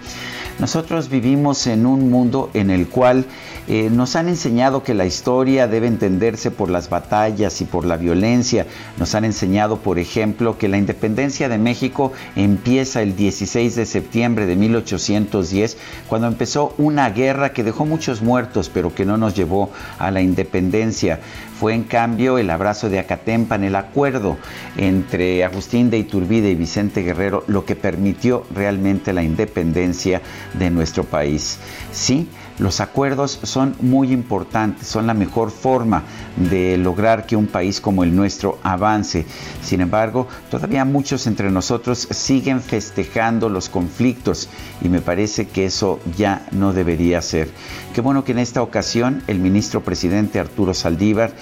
Nosotros 0.57 1.09
vivimos 1.09 1.67
en 1.67 1.85
un 1.85 2.09
mundo 2.09 2.49
en 2.53 2.69
el 2.69 2.87
cual 2.87 3.25
eh, 3.67 3.89
nos 3.91 4.15
han 4.15 4.29
enseñado 4.29 4.83
que 4.83 4.93
la 4.93 5.05
historia 5.05 5.67
debe 5.67 5.87
entenderse 5.87 6.49
por 6.49 6.69
las 6.69 6.89
batallas 6.89 7.59
y 7.59 7.65
por 7.65 7.83
la 7.83 7.97
violencia. 7.97 8.65
Nos 8.97 9.15
han 9.15 9.25
enseñado, 9.25 9.79
por 9.79 9.99
ejemplo, 9.99 10.57
que 10.57 10.69
la 10.69 10.77
independencia 10.77 11.49
de 11.49 11.57
México 11.57 12.13
empieza 12.37 13.01
el 13.01 13.17
16 13.17 13.75
de 13.75 13.85
septiembre 13.85 14.45
de 14.45 14.55
1810, 14.55 15.77
cuando 16.07 16.27
empezó 16.27 16.73
una 16.77 17.09
guerra 17.09 17.51
que 17.51 17.65
dejó 17.65 17.85
muchos 17.85 18.21
muertos, 18.21 18.71
pero 18.73 18.95
que 18.95 19.03
no 19.03 19.17
nos 19.17 19.35
llevó 19.35 19.71
a 19.99 20.09
la 20.09 20.21
independencia. 20.21 21.19
Fue 21.59 21.73
en 21.73 21.83
cambio 21.83 22.37
el 22.37 22.49
abrazo 22.49 22.89
de 22.89 22.99
Acatempan, 22.99 23.63
el 23.63 23.75
acuerdo 23.75 24.37
entre 24.75 25.43
Agustín 25.45 25.89
de 25.89 25.97
Iturbide 25.97 26.49
y 26.49 26.55
Vicente 26.55 27.01
Guerrero, 27.01 27.43
lo 27.47 27.65
que 27.65 27.75
permitió 27.75 28.45
realmente 28.53 29.13
la 29.13 29.23
independencia 29.23 30.21
de 30.53 30.69
nuestro 30.69 31.05
país. 31.05 31.57
Sí, 31.91 32.27
los 32.59 32.79
acuerdos 32.79 33.39
son 33.43 33.75
muy 33.81 34.11
importantes, 34.11 34.87
son 34.87 35.07
la 35.07 35.13
mejor 35.13 35.51
forma 35.51 36.03
de 36.37 36.77
lograr 36.77 37.25
que 37.25 37.35
un 37.35 37.47
país 37.47 37.81
como 37.81 38.03
el 38.03 38.15
nuestro 38.15 38.59
avance. 38.63 39.25
Sin 39.61 39.81
embargo, 39.81 40.27
todavía 40.49 40.85
muchos 40.85 41.27
entre 41.27 41.51
nosotros 41.51 42.07
siguen 42.11 42.61
festejando 42.61 43.49
los 43.49 43.69
conflictos 43.69 44.49
y 44.81 44.89
me 44.89 45.01
parece 45.01 45.47
que 45.47 45.65
eso 45.65 45.99
ya 46.17 46.45
no 46.51 46.73
debería 46.73 47.21
ser. 47.21 47.49
Qué 47.93 48.01
bueno 48.01 48.23
que 48.23 48.31
en 48.31 48.39
esta 48.39 48.61
ocasión 48.61 49.23
el 49.27 49.39
ministro 49.39 49.83
presidente 49.83 50.39
Arturo 50.39 50.73
Saldívar 50.73 51.33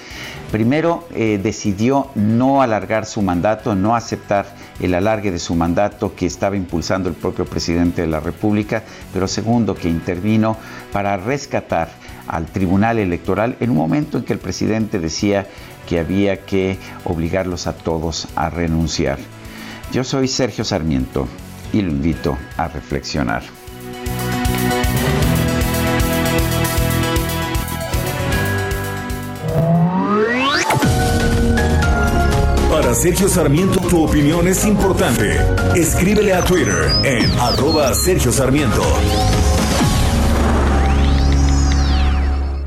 primero 0.52 1.08
eh, 1.14 1.40
decidió 1.42 2.10
no 2.16 2.62
alargar 2.62 3.06
su 3.06 3.22
mandato, 3.22 3.76
no 3.76 3.96
aceptar 3.96 4.46
el 4.80 4.94
alargue 4.94 5.32
de 5.32 5.40
su 5.40 5.56
mandato 5.56 6.16
que 6.16 6.26
estaba 6.26 6.56
impulsando 6.56 7.10
el 7.10 7.16
propio 7.16 7.46
presidente 7.46 8.02
de 8.02 8.08
la 8.08 8.20
República, 8.20 8.84
pero 9.14 9.28
segundo 9.28 9.76
que 9.76 9.90
intervino 9.90 10.58
para 10.92 11.18
rescatar 11.18 11.90
al 12.28 12.46
Tribunal 12.46 13.00
Electoral 13.00 13.58
en 13.60 13.70
un 13.70 13.78
momento 13.78 14.18
en 14.18 14.24
que 14.24 14.34
el 14.34 14.40
presidente 14.40 15.00
decía 15.00 15.48
que 15.88 16.00
había 16.00 16.46
que 16.46 16.78
obligarlos 17.06 17.68
a 17.68 17.74
todos 17.74 18.28
a 18.36 18.50
renunciar. 18.50 19.20
Yo 19.92 20.04
soy 20.04 20.28
Sergio 20.28 20.64
Sarmiento 20.64 21.28
y 21.72 21.82
lo 21.82 21.92
invito 21.92 22.38
a 22.58 22.68
reflexionar. 22.68 23.63
Sergio 32.94 33.28
Sarmiento 33.28 33.80
tu 33.82 34.04
opinión 34.04 34.48
es 34.48 34.66
importante. 34.66 35.40
Escríbele 35.76 36.34
a 36.34 36.44
Twitter 36.44 36.92
en 37.04 37.32
arroba 37.40 37.94
Sergio 37.94 38.32
Sarmiento. 38.32 38.82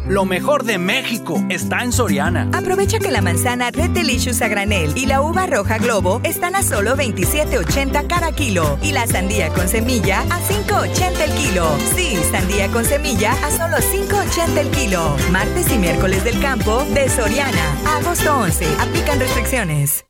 Lo 0.09 0.25
mejor 0.25 0.65
de 0.65 0.79
México 0.79 1.43
está 1.49 1.83
en 1.83 1.93
Soriana. 1.93 2.49
Aprovecha 2.53 3.01
que 3.01 3.11
la 3.11 3.23
manzana 3.23 3.73
Red 3.73 3.91
Delicious 3.91 4.41
a 4.41 4.49
granel 4.49 4.97
y 4.97 5.07
la 5.07 5.21
uva 5.21 5.47
roja 5.47 5.79
Globo 5.79 6.21
están 6.23 6.55
a 6.55 6.63
solo 6.63 6.97
27.80 6.97 8.07
cada 8.07 8.31
kilo 8.33 8.79
y 8.83 8.93
la 8.93 9.07
sandía 9.09 9.49
con 9.49 9.69
semilla 9.69 10.21
a 10.23 10.41
5.80 10.41 11.21
el 11.21 11.33
kilo. 11.33 11.67
Sí, 11.97 12.17
sandía 12.31 12.69
con 12.69 12.85
semilla 12.85 13.33
a 13.33 13.51
solo 13.51 13.79
5.80 13.79 14.59
el 14.59 14.71
kilo. 14.71 15.17
Martes 15.33 15.73
y 15.73 15.79
miércoles 15.79 16.23
del 16.23 16.41
campo 16.41 16.85
de 16.95 17.09
Soriana. 17.09 17.77
Agosto 17.99 18.39
11. 18.39 18.65
Aplican 18.81 19.19
restricciones. 19.19 20.06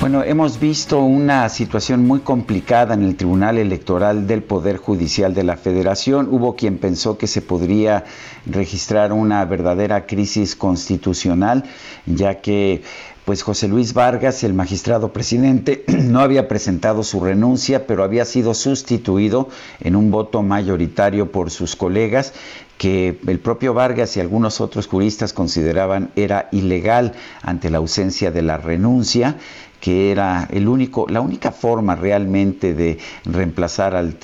Bueno, 0.00 0.22
hemos 0.22 0.60
visto 0.60 1.00
una 1.00 1.48
situación 1.48 2.06
muy 2.06 2.20
complicada 2.20 2.94
en 2.94 3.02
el 3.02 3.16
Tribunal 3.16 3.58
Electoral 3.58 4.28
del 4.28 4.44
Poder 4.44 4.76
Judicial 4.76 5.34
de 5.34 5.42
la 5.42 5.56
Federación. 5.56 6.28
Hubo 6.30 6.54
quien 6.54 6.78
pensó 6.78 7.18
que 7.18 7.26
se 7.26 7.42
podría 7.42 8.04
registrar 8.46 9.12
una 9.12 9.44
verdadera 9.44 10.06
crisis 10.06 10.54
constitucional, 10.54 11.64
ya 12.06 12.40
que 12.40 12.82
pues 13.24 13.42
José 13.42 13.68
Luis 13.68 13.92
Vargas, 13.92 14.42
el 14.44 14.54
magistrado 14.54 15.12
presidente, 15.12 15.84
no 15.88 16.20
había 16.20 16.46
presentado 16.46 17.02
su 17.02 17.18
renuncia, 17.20 17.86
pero 17.86 18.04
había 18.04 18.24
sido 18.24 18.54
sustituido 18.54 19.48
en 19.80 19.96
un 19.96 20.12
voto 20.12 20.42
mayoritario 20.44 21.32
por 21.32 21.50
sus 21.50 21.74
colegas 21.74 22.32
que 22.78 23.18
el 23.26 23.40
propio 23.40 23.74
Vargas 23.74 24.16
y 24.16 24.20
algunos 24.20 24.60
otros 24.60 24.86
juristas 24.86 25.32
consideraban 25.32 26.10
era 26.14 26.48
ilegal 26.52 27.12
ante 27.42 27.70
la 27.70 27.78
ausencia 27.78 28.30
de 28.30 28.40
la 28.40 28.56
renuncia 28.56 29.36
que 29.80 30.10
era 30.10 30.48
el 30.50 30.68
único, 30.68 31.06
la 31.08 31.20
única 31.20 31.52
forma 31.52 31.94
realmente 31.94 32.74
de 32.74 32.98
reemplazar 33.24 33.94
al, 33.94 34.14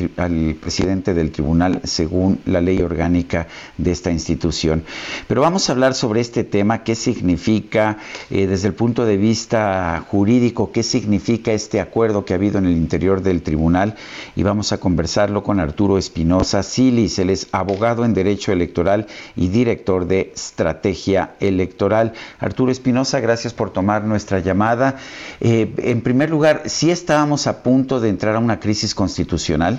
presidente 0.61 1.15
del 1.15 1.31
tribunal 1.31 1.81
según 1.85 2.41
la 2.47 2.61
ley 2.61 2.81
orgánica 2.81 3.47
de 3.79 3.93
esta 3.93 4.11
institución. 4.11 4.85
Pero 5.29 5.41
vamos 5.41 5.69
a 5.69 5.73
hablar 5.73 5.95
sobre 5.95 6.21
este 6.21 6.45
tema, 6.45 6.83
qué 6.83 6.95
significa 6.95 7.99
eh, 8.31 8.47
desde 8.47 8.69
el 8.69 8.75
punto 8.75 9.05
de 9.05 9.17
vista 9.17 10.05
jurídico, 10.09 10.73
qué 10.73 10.83
significa 10.83 11.53
este 11.53 11.81
acuerdo 11.81 12.25
que 12.25 12.33
ha 12.33 12.37
habido 12.37 12.59
en 12.59 12.67
el 12.67 12.77
interior 12.77 13.23
del 13.23 13.43
tribunal 13.43 13.95
y 14.37 14.43
vamos 14.43 14.73
a 14.73 14.79
conversarlo 14.79 15.43
con 15.43 15.61
Arturo 15.61 15.99
Espinosa 15.99 16.63
Silis, 16.63 17.19
él 17.19 17.31
es 17.31 17.49
abogado 17.53 18.05
en 18.05 18.15
Derecho 18.15 18.53
Electoral 18.53 19.07
y 19.37 19.49
director 19.49 20.07
de 20.07 20.33
Estrategia 20.35 21.35
Electoral. 21.41 22.13
Arturo 22.39 22.73
Espinosa, 22.73 23.21
gracias 23.21 23.55
por 23.55 23.71
tomar 23.71 24.05
nuestra 24.05 24.41
llamada. 24.41 24.97
Eh, 25.47 25.75
en 25.77 26.01
primer 26.01 26.31
lugar, 26.31 26.63
¿sí 26.71 26.91
estábamos 26.91 27.47
a 27.47 27.63
punto 27.63 28.01
de 28.01 28.09
entrar 28.09 28.35
a 28.35 28.39
una 28.39 28.61
crisis 28.61 28.95
constitucional? 28.95 29.79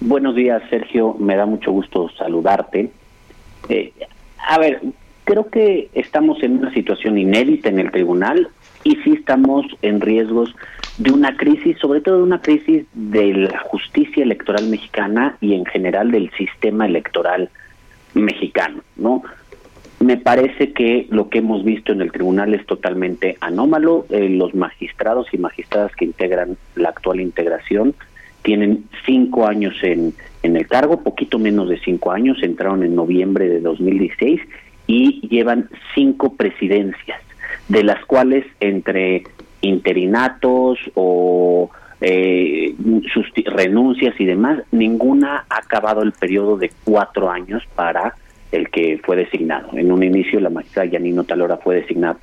Buenos 0.00 0.34
días, 0.34 0.62
Sergio. 0.70 1.14
Me 1.18 1.36
da 1.36 1.44
mucho 1.44 1.70
gusto 1.70 2.08
saludarte. 2.16 2.90
Eh, 3.68 3.92
a 4.48 4.58
ver, 4.58 4.80
creo 5.24 5.50
que 5.50 5.90
estamos 5.92 6.42
en 6.42 6.60
una 6.60 6.72
situación 6.72 7.18
inédita 7.18 7.68
en 7.68 7.78
el 7.78 7.90
tribunal 7.90 8.48
y 8.84 8.96
sí 9.04 9.12
estamos 9.12 9.66
en 9.82 10.00
riesgos 10.00 10.54
de 10.96 11.12
una 11.12 11.36
crisis, 11.36 11.76
sobre 11.78 12.00
todo 12.00 12.16
de 12.16 12.22
una 12.22 12.40
crisis 12.40 12.86
de 12.94 13.34
la 13.34 13.58
justicia 13.58 14.22
electoral 14.22 14.66
mexicana 14.68 15.36
y 15.42 15.52
en 15.52 15.66
general 15.66 16.10
del 16.10 16.30
sistema 16.38 16.86
electoral 16.86 17.50
mexicano, 18.14 18.80
¿no? 18.96 19.22
Me 20.00 20.16
parece 20.16 20.72
que 20.72 21.06
lo 21.10 21.28
que 21.28 21.38
hemos 21.38 21.64
visto 21.64 21.92
en 21.92 22.00
el 22.00 22.12
tribunal 22.12 22.54
es 22.54 22.64
totalmente 22.66 23.36
anómalo. 23.40 24.06
Eh, 24.10 24.28
los 24.28 24.54
magistrados 24.54 25.26
y 25.32 25.38
magistradas 25.38 25.94
que 25.96 26.04
integran 26.04 26.56
la 26.76 26.90
actual 26.90 27.20
integración 27.20 27.94
tienen 28.42 28.84
cinco 29.04 29.46
años 29.46 29.74
en, 29.82 30.14
en 30.42 30.56
el 30.56 30.68
cargo, 30.68 31.02
poquito 31.02 31.38
menos 31.38 31.68
de 31.68 31.78
cinco 31.80 32.12
años, 32.12 32.38
entraron 32.42 32.84
en 32.84 32.94
noviembre 32.94 33.48
de 33.48 33.60
2016 33.60 34.40
y 34.86 35.26
llevan 35.28 35.68
cinco 35.94 36.34
presidencias, 36.34 37.20
de 37.68 37.82
las 37.82 38.04
cuales 38.04 38.46
entre 38.60 39.24
interinatos 39.60 40.78
o 40.94 41.70
eh, 42.00 42.74
sus 43.12 43.26
renuncias 43.44 44.14
y 44.20 44.24
demás, 44.24 44.60
ninguna 44.70 45.44
ha 45.50 45.58
acabado 45.58 46.02
el 46.02 46.12
periodo 46.12 46.56
de 46.56 46.70
cuatro 46.84 47.30
años 47.30 47.62
para 47.74 48.14
el 48.52 48.70
que 48.70 49.00
fue 49.04 49.16
designado. 49.16 49.76
En 49.76 49.92
un 49.92 50.02
inicio 50.02 50.40
la 50.40 50.50
magistrada 50.50 50.90
Yanino 50.90 51.24
Talora 51.24 51.58
fue 51.58 51.76
designada 51.76 52.16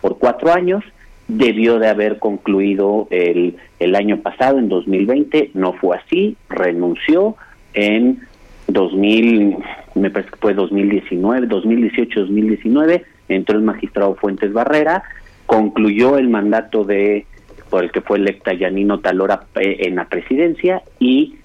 por 0.00 0.18
cuatro 0.18 0.52
años, 0.52 0.84
debió 1.28 1.78
de 1.78 1.88
haber 1.88 2.18
concluido 2.18 3.08
el, 3.10 3.56
el 3.78 3.94
año 3.94 4.18
pasado, 4.20 4.58
en 4.58 4.68
2020, 4.68 5.50
no 5.54 5.72
fue 5.72 5.96
así, 5.96 6.36
renunció 6.48 7.36
en 7.72 8.20
2000, 8.68 9.56
me 9.94 10.10
parece 10.10 10.30
que 10.30 10.36
fue 10.36 10.54
2019, 10.54 11.46
2018, 11.46 12.20
2019, 12.20 13.04
entró 13.28 13.56
el 13.56 13.64
magistrado 13.64 14.14
Fuentes 14.14 14.52
Barrera, 14.52 15.02
concluyó 15.46 16.18
el 16.18 16.28
mandato 16.28 16.84
de 16.84 17.26
por 17.74 17.82
el 17.82 17.90
que 17.90 18.02
fue 18.02 18.18
electa 18.18 18.52
Yanino 18.52 19.00
Talora 19.00 19.46
eh, 19.56 19.78
en 19.80 19.96
la 19.96 20.04
presidencia. 20.04 20.82
Y 21.00 21.38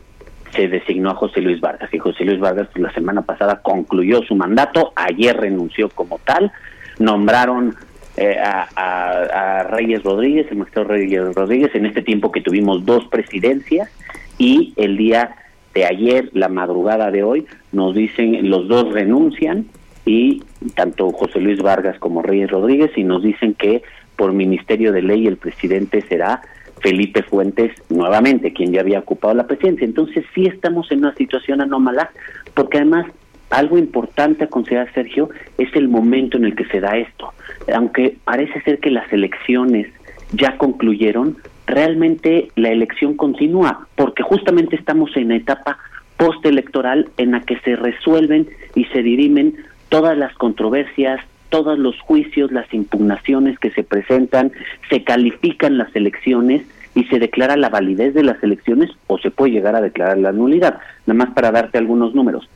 se 0.55 0.67
designó 0.67 1.11
a 1.11 1.15
José 1.15 1.41
Luis 1.41 1.59
Vargas. 1.59 1.93
Y 1.93 1.99
José 1.99 2.25
Luis 2.25 2.39
Vargas 2.39 2.67
pues, 2.71 2.81
la 2.81 2.93
semana 2.93 3.21
pasada 3.21 3.61
concluyó 3.61 4.21
su 4.23 4.35
mandato, 4.35 4.93
ayer 4.95 5.37
renunció 5.37 5.89
como 5.89 6.19
tal, 6.19 6.51
nombraron 6.97 7.75
eh, 8.17 8.37
a, 8.41 9.65
Reyes 9.69 10.03
Rodríguez, 10.03 10.47
el 10.49 10.57
magistrado 10.57 10.89
Reyes 10.89 11.35
Rodríguez, 11.35 11.73
en 11.75 11.85
este 11.85 12.01
tiempo 12.01 12.31
que 12.31 12.41
tuvimos 12.41 12.85
dos 12.85 13.05
presidencias, 13.05 13.89
y 14.37 14.73
el 14.77 14.97
día 14.97 15.35
de 15.73 15.85
ayer, 15.85 16.29
la 16.33 16.49
madrugada 16.49 17.11
de 17.11 17.23
hoy, 17.23 17.45
nos 17.71 17.93
dicen, 17.93 18.49
los 18.49 18.67
dos 18.67 18.91
renuncian 18.91 19.67
y 20.05 20.43
tanto 20.75 21.11
José 21.11 21.39
Luis 21.39 21.61
Vargas 21.61 21.99
como 21.99 22.23
Reyes 22.23 22.49
Rodríguez 22.49 22.91
y 22.95 23.03
nos 23.03 23.21
dicen 23.21 23.53
que 23.53 23.83
por 24.15 24.33
Ministerio 24.33 24.91
de 24.91 25.03
Ley 25.03 25.27
el 25.27 25.37
presidente 25.37 26.01
será 26.01 26.41
Felipe 26.81 27.23
Fuentes 27.23 27.71
nuevamente, 27.89 28.53
quien 28.53 28.71
ya 28.71 28.81
había 28.81 28.99
ocupado 28.99 29.33
la 29.33 29.47
presidencia. 29.47 29.85
Entonces 29.85 30.25
sí 30.33 30.45
estamos 30.45 30.91
en 30.91 30.99
una 30.99 31.15
situación 31.15 31.61
anómala, 31.61 32.11
porque 32.53 32.77
además 32.77 33.05
algo 33.49 33.77
importante 33.77 34.43
a 34.43 34.47
considerar, 34.47 34.93
Sergio, 34.93 35.29
es 35.57 35.75
el 35.75 35.87
momento 35.87 36.37
en 36.37 36.45
el 36.45 36.55
que 36.55 36.65
se 36.65 36.79
da 36.79 36.97
esto. 36.97 37.33
Aunque 37.73 38.17
parece 38.23 38.61
ser 38.61 38.79
que 38.79 38.91
las 38.91 39.11
elecciones 39.11 39.87
ya 40.31 40.57
concluyeron, 40.57 41.37
realmente 41.65 42.49
la 42.55 42.69
elección 42.69 43.15
continúa, 43.15 43.87
porque 43.95 44.23
justamente 44.23 44.75
estamos 44.75 45.15
en 45.17 45.31
etapa 45.31 45.77
postelectoral 46.17 47.09
en 47.17 47.31
la 47.31 47.41
que 47.41 47.59
se 47.59 47.75
resuelven 47.75 48.47
y 48.75 48.85
se 48.85 49.01
dirimen 49.01 49.55
todas 49.89 50.17
las 50.17 50.33
controversias, 50.35 51.21
todos 51.49 51.77
los 51.77 51.99
juicios, 51.99 52.51
las 52.51 52.71
impugnaciones 52.73 53.59
que 53.59 53.71
se 53.71 53.83
presentan, 53.83 54.51
se 54.89 55.03
califican 55.03 55.77
las 55.77 55.93
elecciones 55.95 56.63
y 56.95 57.03
se 57.05 57.19
declara 57.19 57.57
la 57.57 57.69
validez 57.69 58.13
de 58.13 58.23
las 58.23 58.41
elecciones 58.43 58.89
o 59.07 59.17
se 59.17 59.31
puede 59.31 59.53
llegar 59.53 59.75
a 59.75 59.81
declarar 59.81 60.17
la 60.17 60.31
nulidad. 60.31 60.79
Nada 61.05 61.25
más 61.25 61.33
para 61.33 61.51
darte 61.51 61.77
algunos 61.77 62.15
números. 62.15 62.49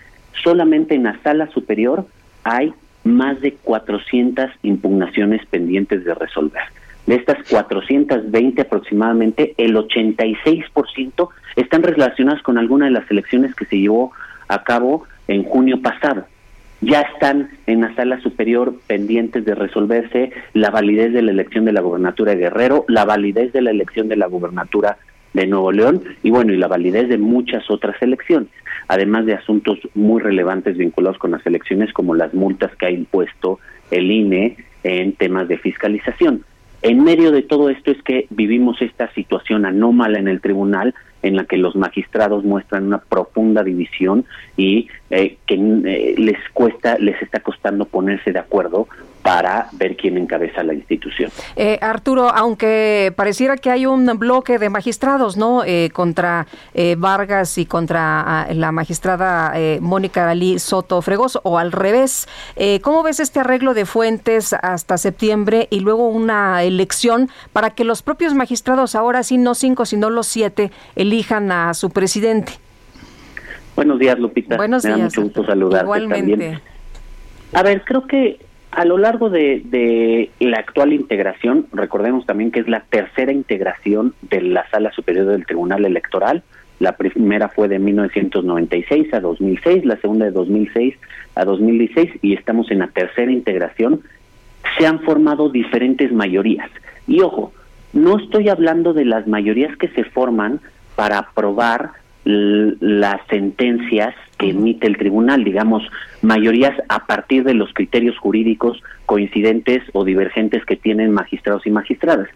Solamente 0.43 0.95
en 0.95 1.03
la 1.03 1.19
sala 1.23 1.47
superior 1.51 2.05
hay 2.43 2.73
más 3.03 3.41
de 3.41 3.53
400 3.53 4.49
impugnaciones 4.63 5.45
pendientes 5.47 6.03
de 6.05 6.13
resolver. 6.13 6.63
De 7.05 7.15
estas 7.15 7.37
420 7.49 8.61
aproximadamente, 8.61 9.53
el 9.57 9.75
86% 9.75 11.29
están 11.57 11.83
relacionadas 11.83 12.41
con 12.41 12.57
alguna 12.57 12.85
de 12.85 12.91
las 12.91 13.09
elecciones 13.11 13.53
que 13.55 13.65
se 13.65 13.77
llevó 13.77 14.13
a 14.47 14.63
cabo 14.63 15.03
en 15.27 15.43
junio 15.43 15.81
pasado 15.81 16.25
ya 16.85 17.01
están 17.01 17.49
en 17.67 17.81
la 17.81 17.95
sala 17.95 18.19
superior 18.21 18.75
pendientes 18.87 19.45
de 19.45 19.55
resolverse 19.55 20.31
la 20.53 20.69
validez 20.69 21.13
de 21.13 21.21
la 21.21 21.31
elección 21.31 21.65
de 21.65 21.73
la 21.73 21.81
gobernatura 21.81 22.33
de 22.33 22.41
Guerrero, 22.41 22.85
la 22.87 23.05
validez 23.05 23.53
de 23.53 23.61
la 23.61 23.71
elección 23.71 24.07
de 24.09 24.15
la 24.15 24.27
gobernatura 24.27 24.97
de 25.33 25.47
Nuevo 25.47 25.71
León 25.71 26.03
y 26.21 26.29
bueno, 26.29 26.53
y 26.53 26.57
la 26.57 26.67
validez 26.67 27.09
de 27.09 27.17
muchas 27.17 27.69
otras 27.69 27.99
elecciones, 28.01 28.49
además 28.87 29.25
de 29.25 29.33
asuntos 29.33 29.79
muy 29.95 30.21
relevantes 30.21 30.77
vinculados 30.77 31.17
con 31.17 31.31
las 31.31 31.45
elecciones 31.45 31.91
como 31.93 32.15
las 32.15 32.33
multas 32.33 32.75
que 32.75 32.85
ha 32.85 32.91
impuesto 32.91 33.59
el 33.89 34.11
INE 34.11 34.57
en 34.83 35.13
temas 35.13 35.47
de 35.47 35.57
fiscalización. 35.57 36.43
En 36.81 37.03
medio 37.03 37.31
de 37.31 37.43
todo 37.43 37.69
esto 37.69 37.91
es 37.91 38.01
que 38.03 38.27
vivimos 38.29 38.81
esta 38.81 39.11
situación 39.13 39.65
anómala 39.65 40.19
en 40.19 40.27
el 40.27 40.41
tribunal 40.41 40.93
en 41.23 41.37
la 41.37 41.45
que 41.45 41.57
los 41.57 41.75
magistrados 41.75 42.43
muestran 42.43 42.85
una 42.85 42.99
profunda 42.99 43.63
división 43.63 44.25
y 44.55 44.87
eh, 45.09 45.37
que 45.47 45.55
eh, 45.55 46.15
les 46.17 46.37
cuesta, 46.53 46.97
les 46.99 47.19
está 47.21 47.39
costando 47.39 47.85
ponerse 47.85 48.31
de 48.31 48.39
acuerdo 48.39 48.87
para 49.23 49.69
ver 49.71 49.95
quién 49.95 50.17
encabeza 50.17 50.63
la 50.63 50.73
institución. 50.73 51.31
Eh, 51.55 51.79
Arturo, 51.81 52.29
aunque 52.29 53.13
pareciera 53.15 53.57
que 53.57 53.71
hay 53.71 53.85
un 53.85 54.05
bloque 54.19 54.59
de 54.59 54.69
magistrados, 54.69 55.37
¿no? 55.37 55.63
contra 55.93 56.45
Vargas 56.97 57.57
y 57.57 57.65
contra 57.65 58.21
ah, 58.21 58.47
la 58.53 58.71
magistrada 58.71 59.53
Mónica 59.79 60.25
Dalí 60.25 60.59
Soto 60.59 61.01
Fregoso, 61.01 61.39
o 61.43 61.57
al 61.57 61.71
revés, 61.71 62.27
¿cómo 62.81 63.01
ves 63.03 63.19
este 63.19 63.39
arreglo 63.39 63.73
de 63.73 63.85
fuentes 63.85 64.53
hasta 64.53 64.97
septiembre 64.97 65.67
y 65.69 65.79
luego 65.79 66.09
una 66.09 66.63
elección 66.63 67.29
para 67.53 67.69
que 67.69 67.85
los 67.85 68.01
propios 68.01 68.33
magistrados, 68.33 68.95
ahora 68.95 69.23
sí, 69.23 69.37
no 69.37 69.55
cinco, 69.55 69.85
sino 69.85 70.09
los 70.09 70.27
siete, 70.27 70.71
elijan 70.95 71.51
a 71.51 71.73
su 71.73 71.89
presidente? 71.89 72.53
Buenos 73.75 73.99
días, 73.99 74.19
Lupita. 74.19 74.57
Buenos 74.57 74.83
Me 74.83 74.91
da 74.91 74.97
mucho 74.97 75.21
gusto 75.23 75.45
saludarte 75.45 75.85
Igualmente. 75.85 76.59
A 77.53 77.63
ver, 77.63 77.83
creo 77.83 78.05
que 78.07 78.39
a 78.75 78.85
lo 78.85 78.97
largo 78.97 79.29
de, 79.29 79.61
de, 79.65 80.31
la 80.39 80.57
actual 80.57 80.93
integración, 80.93 81.67
recordemos 81.73 82.25
también 82.25 82.51
que 82.51 82.59
es 82.59 82.67
la 82.67 82.81
tercera 82.81 83.31
integración 83.31 84.15
de 84.21 84.41
la 84.41 84.67
Sala 84.69 84.91
Superior 84.91 85.27
del 85.27 85.45
Tribunal 85.45 85.85
Electoral. 85.85 86.43
La 86.79 86.97
primera 86.97 87.49
fue 87.49 87.67
de 87.67 87.77
1996 87.77 89.13
a 89.13 89.19
2006, 89.19 89.85
la 89.85 89.97
segunda 89.97 90.25
de 90.25 90.31
2006 90.31 90.95
a 91.35 91.45
2016 91.45 92.19
y 92.23 92.33
estamos 92.33 92.71
en 92.71 92.79
la 92.79 92.87
tercera 92.87 93.31
integración. 93.31 94.01
Se 94.77 94.87
han 94.87 94.99
formado 95.01 95.49
diferentes 95.49 96.11
mayorías. 96.11 96.69
Y 97.07 97.21
ojo, 97.21 97.53
no 97.93 98.17
estoy 98.17 98.49
hablando 98.49 98.93
de 98.93 99.05
las 99.05 99.27
mayorías 99.27 99.77
que 99.77 99.89
se 99.89 100.03
forman 100.03 100.61
para 100.95 101.19
aprobar 101.19 101.91
las 102.25 103.21
sentencias 103.29 104.15
emite 104.49 104.87
el 104.87 104.97
tribunal, 104.97 105.43
digamos, 105.43 105.83
mayorías 106.21 106.73
a 106.89 107.05
partir 107.05 107.43
de 107.43 107.53
los 107.53 107.73
criterios 107.73 108.17
jurídicos 108.17 108.81
coincidentes 109.05 109.83
o 109.93 110.05
divergentes 110.05 110.65
que 110.65 110.75
tienen 110.75 111.11
magistrados 111.11 111.65
y 111.65 111.71
magistradas, 111.71 112.27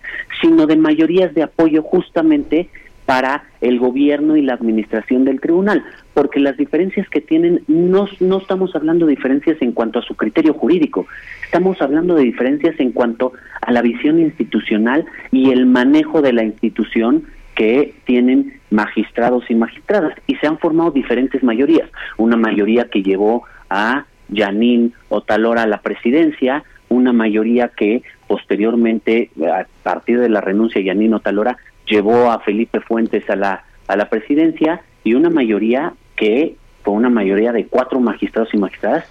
sino 0.42 0.68
de 0.68 0.76
mayorías 0.76 1.34
de 1.34 1.44
apoyo 1.44 1.82
justamente 1.82 2.70
para 3.08 3.46
el 3.62 3.80
gobierno 3.80 4.36
y 4.36 4.42
la 4.42 4.54
administración 4.54 5.24
del 5.24 5.40
tribunal, 5.40 5.82
porque 6.14 6.42
las 6.42 6.58
diferencias 6.58 7.08
que 7.10 7.22
tienen 7.22 7.62
no, 7.68 8.08
no 8.20 8.38
estamos 8.40 8.76
hablando 8.76 9.06
de 9.06 9.16
diferencias 9.16 9.62
en 9.62 9.72
cuanto 9.72 10.00
a 10.00 10.02
su 10.02 10.16
criterio 10.16 10.54
jurídico, 10.54 11.08
estamos 11.46 11.82
hablando 11.82 12.16
de 12.16 12.24
diferencias 12.24 12.78
en 12.80 12.92
cuanto 12.92 13.32
a 13.62 13.72
la 13.72 13.82
visión 13.82 14.20
institucional 14.20 15.06
y 15.32 15.52
el 15.52 15.66
manejo 15.66 16.22
de 16.22 16.34
la 16.34 16.44
institución 16.44 17.24
que 17.58 17.96
tienen 18.06 18.62
magistrados 18.70 19.50
y 19.50 19.56
magistradas 19.56 20.14
y 20.28 20.36
se 20.36 20.46
han 20.46 20.60
formado 20.60 20.92
diferentes 20.92 21.44
mayorías. 21.44 21.90
Una 22.18 22.38
mayoría 22.38 22.86
que 22.86 23.02
llevó 23.02 23.46
a 23.70 24.06
Yanín 24.30 24.94
Otalora 25.10 25.64
a 25.64 25.68
la 25.68 25.82
presidencia, 25.82 26.64
una 26.88 27.14
mayoría 27.14 27.70
que 27.70 28.04
posteriormente, 28.28 29.32
a 29.42 29.66
partir 29.82 30.20
de 30.20 30.30
la 30.30 30.40
renuncia 30.40 30.80
de 30.80 30.86
Yanín 30.86 31.16
Otalora, 31.16 31.58
llevó 31.88 32.32
a 32.32 32.40
Felipe 32.42 32.80
Fuentes 32.80 33.28
a 33.28 33.36
la, 33.36 33.64
a 33.88 33.96
la 33.96 34.08
presidencia 34.08 34.82
y 35.04 35.16
una 35.16 35.32
mayoría 35.32 35.94
que 36.16 36.58
fue 36.84 36.94
una 36.94 37.10
mayoría 37.10 37.54
de 37.54 37.66
cuatro 37.66 38.00
magistrados 38.00 38.54
y 38.54 38.58
magistradas 38.58 39.06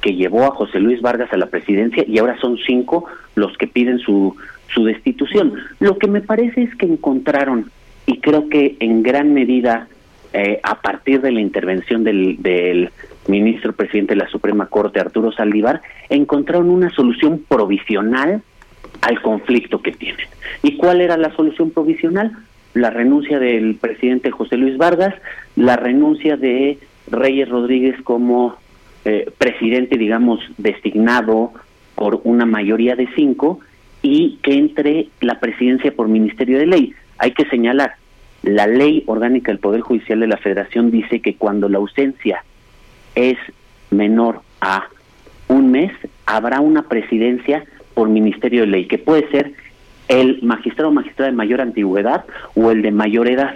que 0.00 0.14
llevó 0.14 0.44
a 0.44 0.52
José 0.52 0.80
Luis 0.80 1.02
Vargas 1.02 1.30
a 1.34 1.36
la 1.36 1.46
presidencia 1.46 2.02
y 2.08 2.18
ahora 2.18 2.38
son 2.40 2.56
cinco 2.66 3.04
los 3.34 3.58
que 3.58 3.66
piden 3.66 3.98
su, 3.98 4.34
su 4.72 4.84
destitución. 4.84 5.52
Lo 5.80 5.98
que 5.98 6.08
me 6.08 6.22
parece 6.22 6.62
es 6.62 6.74
que 6.76 6.86
encontraron 6.86 7.70
y 8.10 8.18
creo 8.18 8.48
que 8.48 8.76
en 8.80 9.04
gran 9.04 9.32
medida 9.32 9.86
eh, 10.32 10.58
a 10.64 10.80
partir 10.80 11.20
de 11.20 11.30
la 11.30 11.40
intervención 11.40 12.02
del, 12.02 12.42
del 12.42 12.90
ministro 13.28 13.72
presidente 13.72 14.14
de 14.14 14.20
la 14.20 14.28
Suprema 14.28 14.66
Corte, 14.66 14.98
Arturo 14.98 15.30
Saldívar, 15.30 15.80
encontraron 16.08 16.70
una 16.70 16.90
solución 16.90 17.44
provisional 17.48 18.42
al 19.00 19.22
conflicto 19.22 19.80
que 19.80 19.92
tienen. 19.92 20.26
¿Y 20.64 20.76
cuál 20.76 21.00
era 21.00 21.16
la 21.16 21.34
solución 21.36 21.70
provisional? 21.70 22.32
La 22.74 22.90
renuncia 22.90 23.38
del 23.38 23.76
presidente 23.76 24.32
José 24.32 24.56
Luis 24.56 24.76
Vargas, 24.76 25.14
la 25.54 25.76
renuncia 25.76 26.36
de 26.36 26.78
Reyes 27.08 27.48
Rodríguez 27.48 27.94
como 28.02 28.56
eh, 29.04 29.30
presidente, 29.38 29.96
digamos, 29.96 30.40
designado 30.58 31.52
por 31.94 32.22
una 32.24 32.44
mayoría 32.44 32.96
de 32.96 33.08
cinco 33.14 33.60
y 34.02 34.40
que 34.42 34.54
entre 34.54 35.08
la 35.20 35.38
presidencia 35.38 35.92
por 35.94 36.08
Ministerio 36.08 36.58
de 36.58 36.66
Ley. 36.66 36.94
Hay 37.18 37.32
que 37.32 37.44
señalar, 37.46 37.96
la 38.42 38.66
ley 38.66 39.04
orgánica 39.06 39.52
del 39.52 39.58
Poder 39.58 39.80
Judicial 39.80 40.20
de 40.20 40.26
la 40.26 40.36
Federación 40.36 40.90
dice 40.90 41.20
que 41.20 41.36
cuando 41.36 41.68
la 41.68 41.78
ausencia 41.78 42.44
es 43.14 43.36
menor 43.90 44.40
a 44.60 44.88
un 45.48 45.70
mes, 45.70 45.92
habrá 46.26 46.60
una 46.60 46.82
presidencia 46.82 47.64
por 47.94 48.08
Ministerio 48.08 48.62
de 48.62 48.68
Ley, 48.68 48.86
que 48.86 48.98
puede 48.98 49.28
ser 49.30 49.52
el 50.08 50.40
magistrado 50.42 50.90
o 50.90 50.92
magistrada 50.92 51.30
de 51.30 51.36
mayor 51.36 51.60
antigüedad 51.60 52.24
o 52.54 52.70
el 52.70 52.82
de 52.82 52.92
mayor 52.92 53.28
edad. 53.28 53.54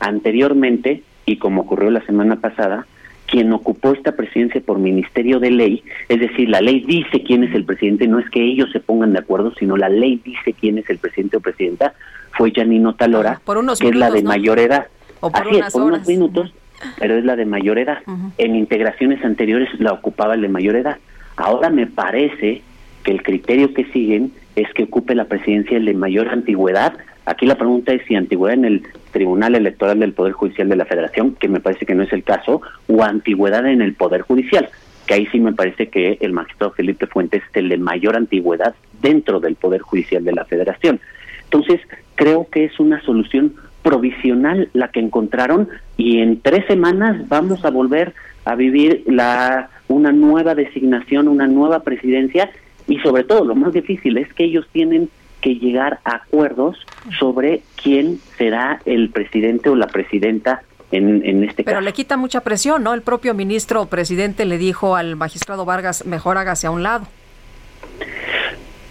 Anteriormente, 0.00 1.02
y 1.24 1.38
como 1.38 1.62
ocurrió 1.62 1.90
la 1.90 2.04
semana 2.04 2.36
pasada, 2.36 2.86
quien 3.26 3.52
ocupó 3.52 3.92
esta 3.92 4.12
presidencia 4.12 4.60
por 4.60 4.78
Ministerio 4.78 5.40
de 5.40 5.50
Ley, 5.50 5.82
es 6.08 6.20
decir, 6.20 6.48
la 6.48 6.60
ley 6.60 6.80
dice 6.80 7.22
quién 7.22 7.44
es 7.44 7.54
el 7.54 7.64
presidente, 7.64 8.06
no 8.06 8.18
es 8.18 8.28
que 8.30 8.42
ellos 8.42 8.70
se 8.72 8.80
pongan 8.80 9.12
de 9.12 9.18
acuerdo, 9.18 9.52
sino 9.58 9.76
la 9.76 9.88
ley 9.88 10.20
dice 10.24 10.52
quién 10.52 10.78
es 10.78 10.88
el 10.88 10.98
presidente 10.98 11.36
o 11.36 11.40
presidenta, 11.40 11.94
fue 12.32 12.52
Janino 12.52 12.94
Talora, 12.94 13.40
que 13.78 13.88
es 13.88 13.96
la 13.96 14.10
de 14.10 14.22
mayor 14.22 14.58
edad. 14.58 14.86
Así 15.32 15.56
es, 15.56 15.72
por 15.72 15.82
unos 15.82 16.06
minutos, 16.06 16.52
pero 16.98 17.16
es 17.16 17.24
la 17.24 17.36
de 17.36 17.46
mayor 17.46 17.78
edad. 17.78 17.98
En 18.38 18.54
integraciones 18.54 19.24
anteriores 19.24 19.68
la 19.80 19.92
ocupaba 19.92 20.34
el 20.34 20.42
de 20.42 20.48
mayor 20.48 20.76
edad. 20.76 20.98
Ahora 21.36 21.70
me 21.70 21.86
parece 21.86 22.62
que 23.02 23.12
el 23.12 23.22
criterio 23.22 23.72
que 23.74 23.84
siguen 23.86 24.32
es 24.54 24.72
que 24.74 24.84
ocupe 24.84 25.14
la 25.14 25.24
presidencia 25.24 25.76
el 25.76 25.84
de 25.84 25.94
mayor 25.94 26.28
antigüedad. 26.28 26.94
Aquí 27.26 27.44
la 27.44 27.56
pregunta 27.56 27.92
es 27.92 28.02
si 28.06 28.14
antigüedad 28.14 28.56
en 28.56 28.64
el 28.64 28.82
Tribunal 29.10 29.56
Electoral 29.56 29.98
del 29.98 30.12
Poder 30.12 30.32
Judicial 30.32 30.68
de 30.68 30.76
la 30.76 30.84
Federación, 30.84 31.34
que 31.34 31.48
me 31.48 31.60
parece 31.60 31.84
que 31.84 31.94
no 31.94 32.04
es 32.04 32.12
el 32.12 32.22
caso, 32.22 32.62
o 32.86 33.02
antigüedad 33.02 33.66
en 33.66 33.82
el 33.82 33.94
Poder 33.94 34.22
Judicial, 34.22 34.68
que 35.06 35.14
ahí 35.14 35.26
sí 35.26 35.40
me 35.40 35.52
parece 35.52 35.88
que 35.88 36.18
el 36.20 36.32
magistrado 36.32 36.72
Felipe 36.72 37.08
Fuentes 37.08 37.42
es 37.42 37.56
el 37.56 37.68
de 37.68 37.78
mayor 37.78 38.16
antigüedad 38.16 38.76
dentro 39.02 39.40
del 39.40 39.56
Poder 39.56 39.80
Judicial 39.80 40.24
de 40.24 40.32
la 40.32 40.44
Federación. 40.44 41.00
Entonces, 41.44 41.80
creo 42.14 42.46
que 42.48 42.64
es 42.64 42.78
una 42.78 43.02
solución 43.02 43.54
provisional 43.82 44.68
la 44.72 44.88
que 44.88 45.00
encontraron 45.00 45.68
y 45.96 46.18
en 46.18 46.40
tres 46.40 46.64
semanas 46.66 47.28
vamos 47.28 47.64
a 47.64 47.70
volver 47.70 48.14
a 48.44 48.54
vivir 48.54 49.02
la 49.06 49.70
una 49.88 50.12
nueva 50.12 50.54
designación, 50.54 51.28
una 51.28 51.46
nueva 51.46 51.84
presidencia 51.84 52.50
y 52.88 52.98
sobre 52.98 53.24
todo 53.24 53.44
lo 53.44 53.54
más 53.54 53.72
difícil 53.72 54.18
es 54.18 54.32
que 54.34 54.44
ellos 54.44 54.66
tienen 54.72 55.08
que 55.46 55.54
llegar 55.54 56.00
a 56.04 56.16
acuerdos 56.16 56.76
sobre 57.20 57.62
quién 57.80 58.18
será 58.36 58.80
el 58.84 59.10
presidente 59.10 59.68
o 59.68 59.76
la 59.76 59.86
presidenta 59.86 60.62
en, 60.90 61.24
en 61.24 61.44
este 61.44 61.62
Pero 61.62 61.76
caso. 61.76 61.84
le 61.84 61.92
quita 61.92 62.16
mucha 62.16 62.40
presión, 62.40 62.82
¿no? 62.82 62.94
El 62.94 63.02
propio 63.02 63.32
ministro 63.32 63.82
o 63.82 63.86
presidente 63.86 64.44
le 64.44 64.58
dijo 64.58 64.96
al 64.96 65.14
magistrado 65.14 65.64
Vargas, 65.64 66.04
mejor 66.04 66.36
hágase 66.36 66.66
a 66.66 66.72
un 66.72 66.82
lado. 66.82 67.06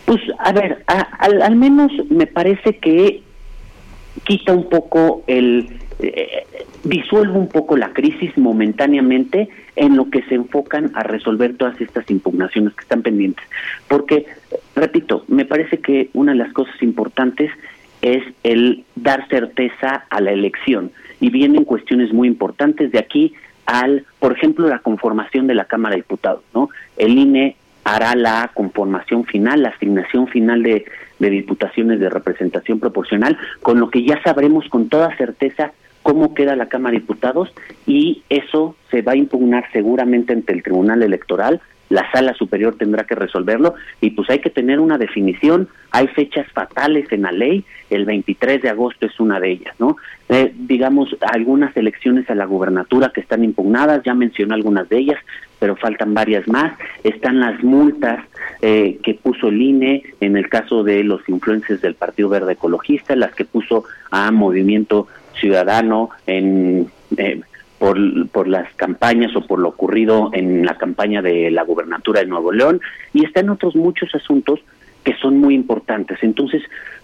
Pues 0.05 0.21
a 0.39 0.53
ver, 0.53 0.83
a- 0.87 1.01
al, 1.19 1.41
al 1.41 1.55
menos 1.57 1.91
me 2.09 2.25
parece 2.25 2.77
que 2.77 3.21
quita 4.23 4.53
un 4.53 4.69
poco 4.69 5.23
el, 5.27 5.77
eh, 5.99 6.45
disuelve 6.83 7.37
un 7.37 7.47
poco 7.47 7.77
la 7.77 7.93
crisis 7.93 8.37
momentáneamente 8.37 9.49
en 9.75 9.95
lo 9.95 10.09
que 10.09 10.21
se 10.23 10.35
enfocan 10.35 10.91
a 10.93 11.03
resolver 11.03 11.57
todas 11.57 11.79
estas 11.81 12.09
impugnaciones 12.09 12.73
que 12.73 12.81
están 12.81 13.01
pendientes. 13.01 13.45
Porque, 13.87 14.25
repito, 14.75 15.23
me 15.27 15.45
parece 15.45 15.79
que 15.79 16.09
una 16.13 16.33
de 16.33 16.37
las 16.39 16.53
cosas 16.53 16.81
importantes 16.81 17.51
es 18.01 18.23
el 18.43 18.83
dar 18.95 19.27
certeza 19.29 20.05
a 20.09 20.21
la 20.21 20.31
elección. 20.31 20.91
Y 21.19 21.29
vienen 21.29 21.63
cuestiones 21.63 22.13
muy 22.13 22.27
importantes 22.27 22.91
de 22.91 22.99
aquí 22.99 23.33
al, 23.65 24.05
por 24.19 24.33
ejemplo, 24.33 24.67
la 24.67 24.79
conformación 24.79 25.47
de 25.47 25.55
la 25.55 25.65
Cámara 25.65 25.95
de 25.95 26.01
Diputados, 26.01 26.43
¿no? 26.53 26.69
El 26.97 27.17
INE 27.17 27.55
hará 27.83 28.15
la 28.15 28.51
conformación 28.53 29.25
final, 29.25 29.63
la 29.63 29.69
asignación 29.69 30.27
final 30.27 30.61
de, 30.61 30.85
de 31.19 31.29
diputaciones 31.29 31.99
de 31.99 32.09
representación 32.09 32.79
proporcional, 32.79 33.37
con 33.61 33.79
lo 33.79 33.89
que 33.89 34.03
ya 34.03 34.21
sabremos 34.23 34.67
con 34.69 34.89
toda 34.89 35.15
certeza 35.17 35.71
cómo 36.05 36.35
queda 36.35 36.55
la 36.55 36.69
Cámara 36.69 36.93
de 36.93 36.99
Diputados 36.99 37.51
y 37.87 38.21
eso 38.29 38.75
se 38.91 39.01
va 39.01 39.13
a 39.13 39.15
impugnar 39.15 39.65
seguramente 39.73 40.33
ante 40.33 40.53
el 40.53 40.61
Tribunal 40.61 41.01
Electoral. 41.01 41.61
La 41.89 42.11
sala 42.11 42.35
superior 42.35 42.75
tendrá 42.77 43.05
que 43.05 43.15
resolverlo 43.15 43.73
y 44.01 44.11
pues 44.11 44.29
hay 44.29 44.37
que 44.37 44.51
tener 44.51 44.79
una 44.79 44.99
definición. 44.99 45.67
Hay 45.89 46.07
fechas 46.09 46.45
fatales 46.51 47.11
en 47.11 47.23
la 47.23 47.31
ley. 47.31 47.65
El 47.89 48.05
23 48.05 48.61
de 48.61 48.69
agosto 48.69 49.07
es 49.07 49.19
una 49.19 49.39
de 49.39 49.49
ellas, 49.49 49.73
¿no? 49.79 49.97
Eh, 50.29 50.53
digamos, 50.55 51.17
algunas 51.21 51.75
elecciones 51.75 52.29
a 52.29 52.35
la 52.35 52.45
gubernatura 52.45 53.09
que 53.09 53.21
están 53.21 53.43
impugnadas, 53.43 54.03
ya 54.03 54.13
mencioné 54.13 54.53
algunas 54.53 54.87
de 54.87 54.99
ellas, 54.99 55.17
pero 55.57 55.75
faltan 55.75 56.13
varias 56.13 56.47
más. 56.47 56.77
Están 57.03 57.39
las 57.39 57.63
multas 57.63 58.23
eh, 58.61 58.99
que 59.01 59.15
puso 59.15 59.47
el 59.47 59.59
INE 59.59 60.03
en 60.21 60.37
el 60.37 60.49
caso 60.49 60.83
de 60.83 61.03
los 61.03 61.27
influencers 61.27 61.81
del 61.81 61.95
Partido 61.95 62.29
Verde 62.29 62.53
Ecologista, 62.53 63.15
las 63.15 63.33
que 63.33 63.45
puso 63.45 63.85
a 64.11 64.29
Movimiento 64.29 65.07
Ciudadano 65.39 66.09
en 66.27 66.87
eh, 67.17 67.41
por, 68.31 68.47
las 68.47 68.73
campañas 68.75 69.35
o 69.35 69.41
por 69.41 69.59
lo 69.59 69.69
ocurrido 69.69 70.29
en 70.33 70.65
la 70.65 70.77
campaña 70.77 71.21
de 71.21 71.51
la 71.51 71.63
gubernatura 71.63 72.21
de 72.21 72.25
Nuevo 72.25 72.51
León 72.51 72.81
y 73.13 73.25
están 73.25 73.49
otros 73.49 73.75
muchos 73.75 74.13
asuntos 74.15 74.59
que 75.03 75.15
son 75.17 75.37
muy 75.37 75.53
importantes. 75.53 76.17
Entonces, 76.21 76.63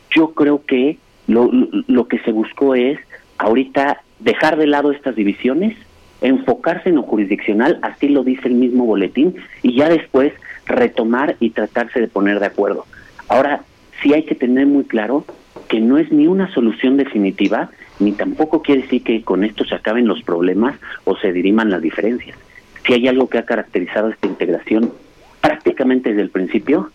yo 0.10 0.34
creo 0.34 0.66
que 0.66 0.98
lo, 1.28 1.52
lo 1.88 2.08
que 2.08 2.20
se 2.20 2.32
buscó 2.32 2.74
es 2.74 3.00
ahorita 3.38 4.02
dejar 4.20 4.58
de 4.58 4.68
lado 4.68 4.92
estas 4.92 5.16
divisiones, 5.16 5.78
enfocarse 6.22 6.90
en 6.90 6.96
lo 6.96 7.04
jurisdiccional, 7.04 7.80
así 7.82 8.08
lo 8.08 8.24
dice 8.24 8.48
el 8.48 8.56
mismo 8.56 8.86
boletín, 8.86 9.36
y 9.62 9.76
ya 9.76 9.90
después 9.90 10.34
retomar 10.66 11.36
y 11.40 11.52
tratarse 11.52 12.00
de 12.00 12.08
poner 12.08 12.40
de 12.40 12.46
acuerdo. 12.48 12.86
Ahora, 13.28 13.64
sí 14.02 14.14
hay 14.14 14.24
que 14.24 14.36
tener 14.36 14.66
muy 14.68 14.84
claro 14.84 15.26
que 15.72 15.80
no 15.80 15.98
es 15.98 16.12
ni 16.12 16.28
una 16.28 16.54
solución 16.54 16.98
definitiva, 16.98 17.70
ni 17.98 18.12
tampoco 18.12 18.62
quiere 18.62 18.82
decir 18.82 19.04
que 19.04 19.22
con 19.22 19.46
esto 19.46 19.64
se 19.64 19.74
acaben 19.74 20.06
los 20.06 20.22
problemas 20.22 20.76
o 21.06 21.16
se 21.16 21.32
diriman 21.32 21.70
las 21.70 21.82
diferencias. 21.82 22.38
Si 22.86 22.92
hay 22.92 23.08
algo 23.08 23.30
que 23.30 23.38
ha 23.38 23.46
caracterizado 23.46 24.10
esta 24.10 24.28
integración 24.28 24.92
prácticamente 25.40 26.10
desde 26.10 26.24
el 26.24 26.30
principio, 26.30 26.92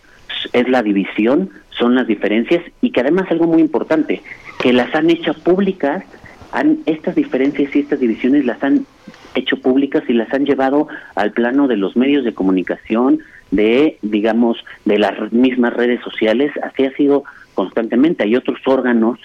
es 0.53 0.69
la 0.69 0.83
división, 0.83 1.49
son 1.71 1.95
las 1.95 2.05
diferencias 2.05 2.63
y 2.79 2.91
que 2.91 2.99
además 2.99 3.25
algo 3.31 3.47
muy 3.47 3.61
importante, 3.61 4.21
que 4.61 4.71
las 4.73 4.93
han 4.93 5.09
hecho 5.09 5.33
públicas, 5.33 6.03
han, 6.51 6.77
estas 6.85 7.15
diferencias 7.15 7.75
y 7.75 7.79
estas 7.79 7.99
divisiones 7.99 8.45
las 8.45 8.63
han 8.63 8.85
hecho 9.33 9.57
públicas 9.57 10.03
y 10.07 10.13
las 10.13 10.31
han 10.35 10.45
llevado 10.45 10.87
al 11.15 11.31
plano 11.31 11.67
de 11.67 11.77
los 11.77 11.97
medios 11.97 12.23
de 12.23 12.35
comunicación, 12.35 13.21
de, 13.49 13.97
digamos, 14.03 14.63
de 14.85 14.99
las 14.99 15.31
mismas 15.31 15.73
redes 15.73 15.99
sociales, 16.01 16.51
así 16.61 16.85
ha 16.85 16.91
sido 16.91 17.23
constantemente. 17.57 18.23
Hay 18.23 18.35
otros 18.35 18.59
órganos 18.67 19.19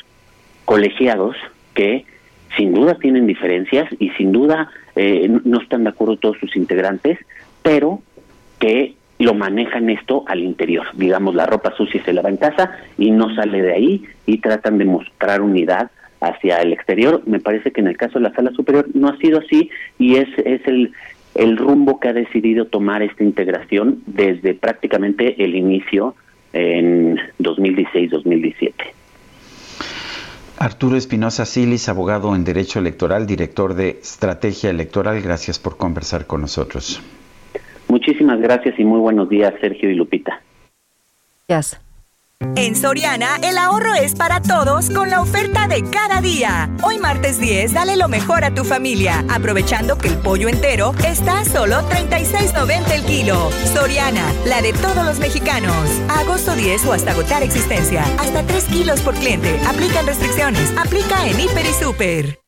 colegiados 0.64 1.36
que 1.74 2.06
sin 2.56 2.72
duda 2.72 2.94
tienen 2.94 3.26
diferencias 3.26 3.86
y 3.98 4.08
sin 4.12 4.32
duda 4.32 4.70
eh, 4.96 5.28
no 5.44 5.60
están 5.60 5.84
de 5.84 5.90
acuerdo 5.90 6.16
todos 6.16 6.38
sus 6.38 6.56
integrantes, 6.56 7.18
pero 7.62 8.00
que 8.58 8.94
lo 9.18 9.34
manejan 9.34 9.90
esto 9.90 10.24
al 10.26 10.40
interior. 10.40 10.86
Digamos, 10.94 11.34
la 11.34 11.44
ropa 11.44 11.74
sucia 11.76 12.02
se 12.02 12.14
lava 12.14 12.30
en 12.30 12.38
casa 12.38 12.70
y 12.96 13.10
no 13.10 13.34
sale 13.34 13.60
de 13.60 13.74
ahí 13.74 14.04
y 14.24 14.38
tratan 14.38 14.78
de 14.78 14.86
mostrar 14.86 15.42
unidad 15.42 15.90
hacia 16.22 16.56
el 16.62 16.72
exterior. 16.72 17.20
Me 17.26 17.38
parece 17.38 17.70
que 17.70 17.82
en 17.82 17.88
el 17.88 17.98
caso 17.98 18.14
de 18.18 18.28
la 18.30 18.34
sala 18.34 18.50
superior 18.52 18.86
no 18.94 19.08
ha 19.08 19.18
sido 19.18 19.40
así 19.40 19.68
y 19.98 20.16
es, 20.16 20.28
es 20.38 20.66
el, 20.66 20.92
el 21.34 21.58
rumbo 21.58 22.00
que 22.00 22.08
ha 22.08 22.14
decidido 22.14 22.64
tomar 22.64 23.02
esta 23.02 23.24
integración 23.24 24.02
desde 24.06 24.54
prácticamente 24.54 25.44
el 25.44 25.54
inicio 25.54 26.14
en 26.52 27.16
2016-2017. 27.38 28.72
Arturo 30.58 30.96
Espinosa 30.96 31.44
Silis, 31.44 31.88
abogado 31.88 32.36
en 32.36 32.44
Derecho 32.44 32.78
Electoral, 32.78 33.26
director 33.26 33.74
de 33.74 33.98
Estrategia 34.00 34.70
Electoral, 34.70 35.20
gracias 35.20 35.58
por 35.58 35.76
conversar 35.76 36.26
con 36.26 36.40
nosotros. 36.40 37.02
Muchísimas 37.88 38.40
gracias 38.40 38.78
y 38.78 38.84
muy 38.84 39.00
buenos 39.00 39.28
días, 39.28 39.52
Sergio 39.60 39.90
y 39.90 39.94
Lupita. 39.94 40.40
Gracias. 41.48 41.80
En 42.56 42.76
Soriana, 42.76 43.36
el 43.42 43.56
ahorro 43.58 43.94
es 43.94 44.14
para 44.14 44.40
todos 44.40 44.90
con 44.90 45.10
la 45.10 45.20
oferta 45.20 45.68
de 45.68 45.82
cada 45.90 46.20
día. 46.20 46.70
Hoy 46.82 46.98
martes 46.98 47.38
10, 47.38 47.72
dale 47.72 47.96
lo 47.96 48.08
mejor 48.08 48.44
a 48.44 48.54
tu 48.54 48.64
familia, 48.64 49.24
aprovechando 49.28 49.96
que 49.96 50.08
el 50.08 50.18
pollo 50.18 50.48
entero 50.48 50.94
está 51.06 51.40
a 51.40 51.44
solo 51.44 51.76
36.90 51.88 52.90
el 52.92 53.04
kilo. 53.04 53.50
Soriana, 53.72 54.32
la 54.46 54.60
de 54.60 54.72
todos 54.74 55.04
los 55.04 55.18
mexicanos. 55.18 55.74
Agosto 56.08 56.54
10 56.54 56.86
o 56.86 56.92
hasta 56.92 57.12
agotar 57.12 57.42
existencia. 57.42 58.04
Hasta 58.18 58.42
3 58.42 58.64
kilos 58.64 59.00
por 59.00 59.14
cliente. 59.14 59.58
Aplican 59.66 60.06
restricciones. 60.06 60.72
Aplica 60.76 61.26
en 61.26 61.40
Hiper 61.40 61.66
y 61.66 61.82
Super. 61.82 62.38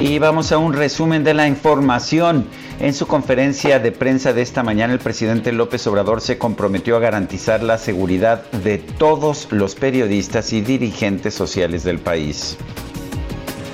Y 0.00 0.18
vamos 0.18 0.50
a 0.50 0.58
un 0.58 0.72
resumen 0.72 1.22
de 1.22 1.34
la 1.34 1.46
información. 1.46 2.48
En 2.82 2.94
su 2.94 3.06
conferencia 3.06 3.78
de 3.78 3.92
prensa 3.92 4.32
de 4.32 4.42
esta 4.42 4.64
mañana, 4.64 4.92
el 4.92 4.98
presidente 4.98 5.52
López 5.52 5.86
Obrador 5.86 6.20
se 6.20 6.36
comprometió 6.36 6.96
a 6.96 6.98
garantizar 6.98 7.62
la 7.62 7.78
seguridad 7.78 8.50
de 8.50 8.78
todos 8.78 9.46
los 9.52 9.76
periodistas 9.76 10.52
y 10.52 10.62
dirigentes 10.62 11.32
sociales 11.32 11.84
del 11.84 12.00
país. 12.00 12.58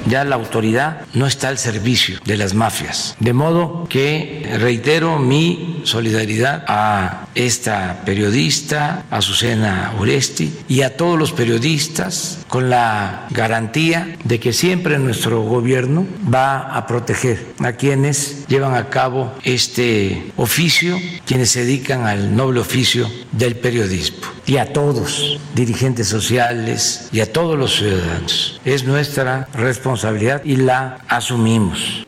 Ya 0.09 0.25
la 0.25 0.37
autoridad 0.37 1.03
no 1.13 1.27
está 1.27 1.49
al 1.49 1.59
servicio 1.59 2.19
de 2.25 2.39
las 2.39 2.55
mafias. 2.55 3.15
De 3.21 3.35
modo 3.35 3.87
que 3.91 4.49
reitero 4.59 5.19
mi 5.19 5.83
solidaridad 5.85 6.65
a 6.67 7.27
esta 7.35 8.01
periodista, 8.07 9.05
Azucena 9.11 9.93
Oresti, 9.99 10.51
y 10.67 10.81
a 10.81 10.97
todos 10.97 11.19
los 11.19 11.33
periodistas 11.33 12.39
con 12.49 12.71
la 12.71 13.27
garantía 13.31 14.17
de 14.25 14.41
que 14.41 14.55
siempre 14.55 14.99
nuestro 14.99 15.43
gobierno 15.43 16.07
va 16.33 16.75
a 16.75 16.87
proteger 16.87 17.47
a 17.61 17.73
quienes 17.73 18.47
llevan 18.49 18.75
a 18.75 18.89
cabo 18.89 19.35
este 19.45 20.33
oficio, 20.37 20.97
quienes 21.27 21.51
se 21.51 21.65
dedican 21.65 22.07
al 22.07 22.35
noble 22.35 22.61
oficio 22.61 23.11
del 23.33 23.57
periodismo. 23.57 24.27
Y 24.47 24.57
a 24.57 24.73
todos, 24.73 25.39
dirigentes 25.55 26.09
sociales 26.09 27.09
y 27.13 27.21
a 27.21 27.31
todos 27.31 27.59
los 27.59 27.77
ciudadanos. 27.77 28.59
Es 28.65 28.85
nuestra 28.85 29.47
responsabilidad 29.53 29.98
y 30.45 30.57
la 30.57 30.99
asumimos. 31.09 32.07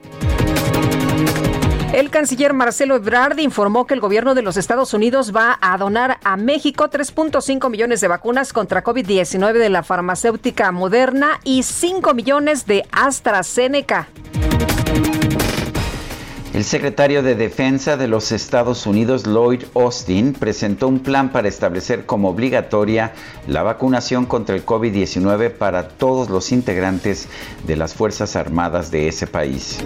El 1.92 2.08
canciller 2.08 2.54
Marcelo 2.54 2.94
Ebrard 2.94 3.38
informó 3.40 3.86
que 3.86 3.94
el 3.94 4.00
gobierno 4.00 4.36
de 4.36 4.42
los 4.42 4.56
Estados 4.56 4.94
Unidos 4.94 5.34
va 5.34 5.58
a 5.60 5.76
donar 5.76 6.18
a 6.22 6.36
México 6.36 6.88
3.5 6.88 7.68
millones 7.68 8.00
de 8.00 8.06
vacunas 8.06 8.52
contra 8.52 8.84
COVID-19 8.84 9.54
de 9.54 9.70
la 9.70 9.82
farmacéutica 9.82 10.70
Moderna 10.70 11.40
y 11.42 11.64
5 11.64 12.14
millones 12.14 12.64
de 12.66 12.86
AstraZeneca. 12.92 14.08
El 16.60 16.66
secretario 16.66 17.22
de 17.22 17.36
Defensa 17.36 17.96
de 17.96 18.06
los 18.06 18.32
Estados 18.32 18.86
Unidos, 18.86 19.26
Lloyd 19.26 19.62
Austin, 19.74 20.34
presentó 20.34 20.88
un 20.88 20.98
plan 20.98 21.32
para 21.32 21.48
establecer 21.48 22.04
como 22.04 22.28
obligatoria 22.28 23.14
la 23.46 23.62
vacunación 23.62 24.26
contra 24.26 24.54
el 24.54 24.66
COVID-19 24.66 25.52
para 25.52 25.88
todos 25.88 26.28
los 26.28 26.52
integrantes 26.52 27.28
de 27.66 27.76
las 27.76 27.94
Fuerzas 27.94 28.36
Armadas 28.36 28.90
de 28.90 29.08
ese 29.08 29.26
país. 29.26 29.78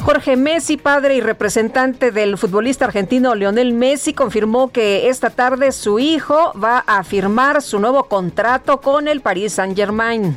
Jorge 0.00 0.34
Messi, 0.34 0.76
padre 0.76 1.14
y 1.14 1.20
representante 1.20 2.10
del 2.10 2.36
futbolista 2.36 2.86
argentino 2.86 3.36
Lionel 3.36 3.72
Messi, 3.72 4.12
confirmó 4.12 4.72
que 4.72 5.10
esta 5.10 5.30
tarde 5.30 5.70
su 5.70 6.00
hijo 6.00 6.52
va 6.60 6.80
a 6.80 7.04
firmar 7.04 7.62
su 7.62 7.78
nuevo 7.78 8.02
contrato 8.08 8.80
con 8.80 9.06
el 9.06 9.20
Paris 9.20 9.52
Saint-Germain. 9.52 10.36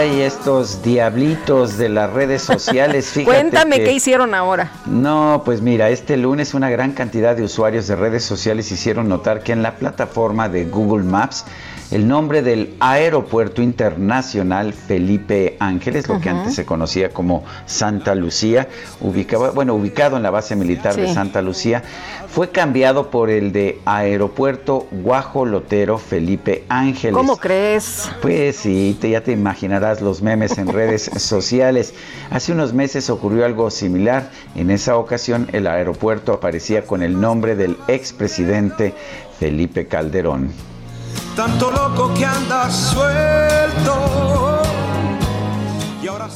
Ay, 0.00 0.22
estos 0.22 0.82
diablitos 0.82 1.76
de 1.76 1.90
las 1.90 2.10
redes 2.10 2.40
sociales. 2.40 3.20
Cuéntame 3.26 3.84
qué 3.84 3.92
hicieron 3.92 4.34
ahora. 4.34 4.72
No, 4.86 5.42
pues 5.44 5.60
mira, 5.60 5.90
este 5.90 6.16
lunes 6.16 6.54
una 6.54 6.70
gran 6.70 6.92
cantidad 6.92 7.36
de 7.36 7.42
usuarios 7.42 7.86
de 7.86 7.96
redes 7.96 8.24
sociales 8.24 8.72
hicieron 8.72 9.10
notar 9.10 9.42
que 9.42 9.52
en 9.52 9.62
la 9.62 9.76
plataforma 9.76 10.48
de 10.48 10.64
Google 10.64 11.04
Maps 11.04 11.44
el 11.90 12.06
nombre 12.06 12.42
del 12.42 12.74
aeropuerto 12.78 13.62
internacional 13.62 14.72
Felipe 14.72 15.56
Ángeles, 15.58 16.08
lo 16.08 16.20
que 16.20 16.30
antes 16.30 16.54
se 16.54 16.64
conocía 16.64 17.10
como 17.10 17.44
Santa 17.66 18.14
Lucía, 18.14 18.68
ubicado, 19.00 19.52
bueno, 19.52 19.74
ubicado 19.74 20.16
en 20.16 20.22
la 20.22 20.30
base 20.30 20.54
militar 20.54 20.94
de 20.94 21.12
Santa 21.12 21.42
Lucía, 21.42 21.82
fue 22.28 22.50
cambiado 22.50 23.10
por 23.10 23.28
el 23.28 23.50
de 23.50 23.80
Aeropuerto 23.84 24.86
Guajolotero 24.92 25.98
Felipe 25.98 26.64
Ángeles. 26.68 27.16
¿Cómo 27.16 27.36
crees? 27.36 28.08
Pues 28.22 28.56
sí, 28.56 28.96
te, 29.00 29.10
ya 29.10 29.22
te 29.22 29.32
imaginarás 29.32 30.00
los 30.00 30.22
memes 30.22 30.58
en 30.58 30.68
redes 30.68 31.10
sociales. 31.16 31.94
Hace 32.30 32.52
unos 32.52 32.72
meses 32.72 33.10
ocurrió 33.10 33.44
algo 33.44 33.68
similar. 33.70 34.30
En 34.54 34.70
esa 34.70 34.96
ocasión 34.96 35.48
el 35.52 35.66
aeropuerto 35.66 36.32
aparecía 36.32 36.86
con 36.86 37.02
el 37.02 37.20
nombre 37.20 37.56
del 37.56 37.76
expresidente 37.88 38.94
Felipe 39.40 39.88
Calderón 39.88 40.69
tanto 41.36 41.70
loco 41.70 42.12
que 42.14 42.24
anda 42.24 42.70
suelto. 42.70 44.62
Y 46.02 46.08
ahora 46.08 46.28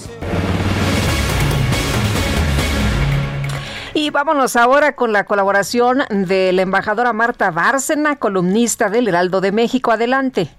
Y 3.95 4.11
vámonos 4.11 4.57
ahora 4.57 4.97
con 4.97 5.13
la 5.13 5.25
colaboración 5.25 6.03
de 6.11 6.53
la 6.53 6.63
embajadora 6.63 7.13
Marta 7.13 7.51
Bárcena, 7.51 8.17
columnista 8.17 8.91
del 8.91 9.09
Heraldo 9.09 9.41
de 9.41 9.53
México. 9.53 9.93
Adelante. 9.93 10.51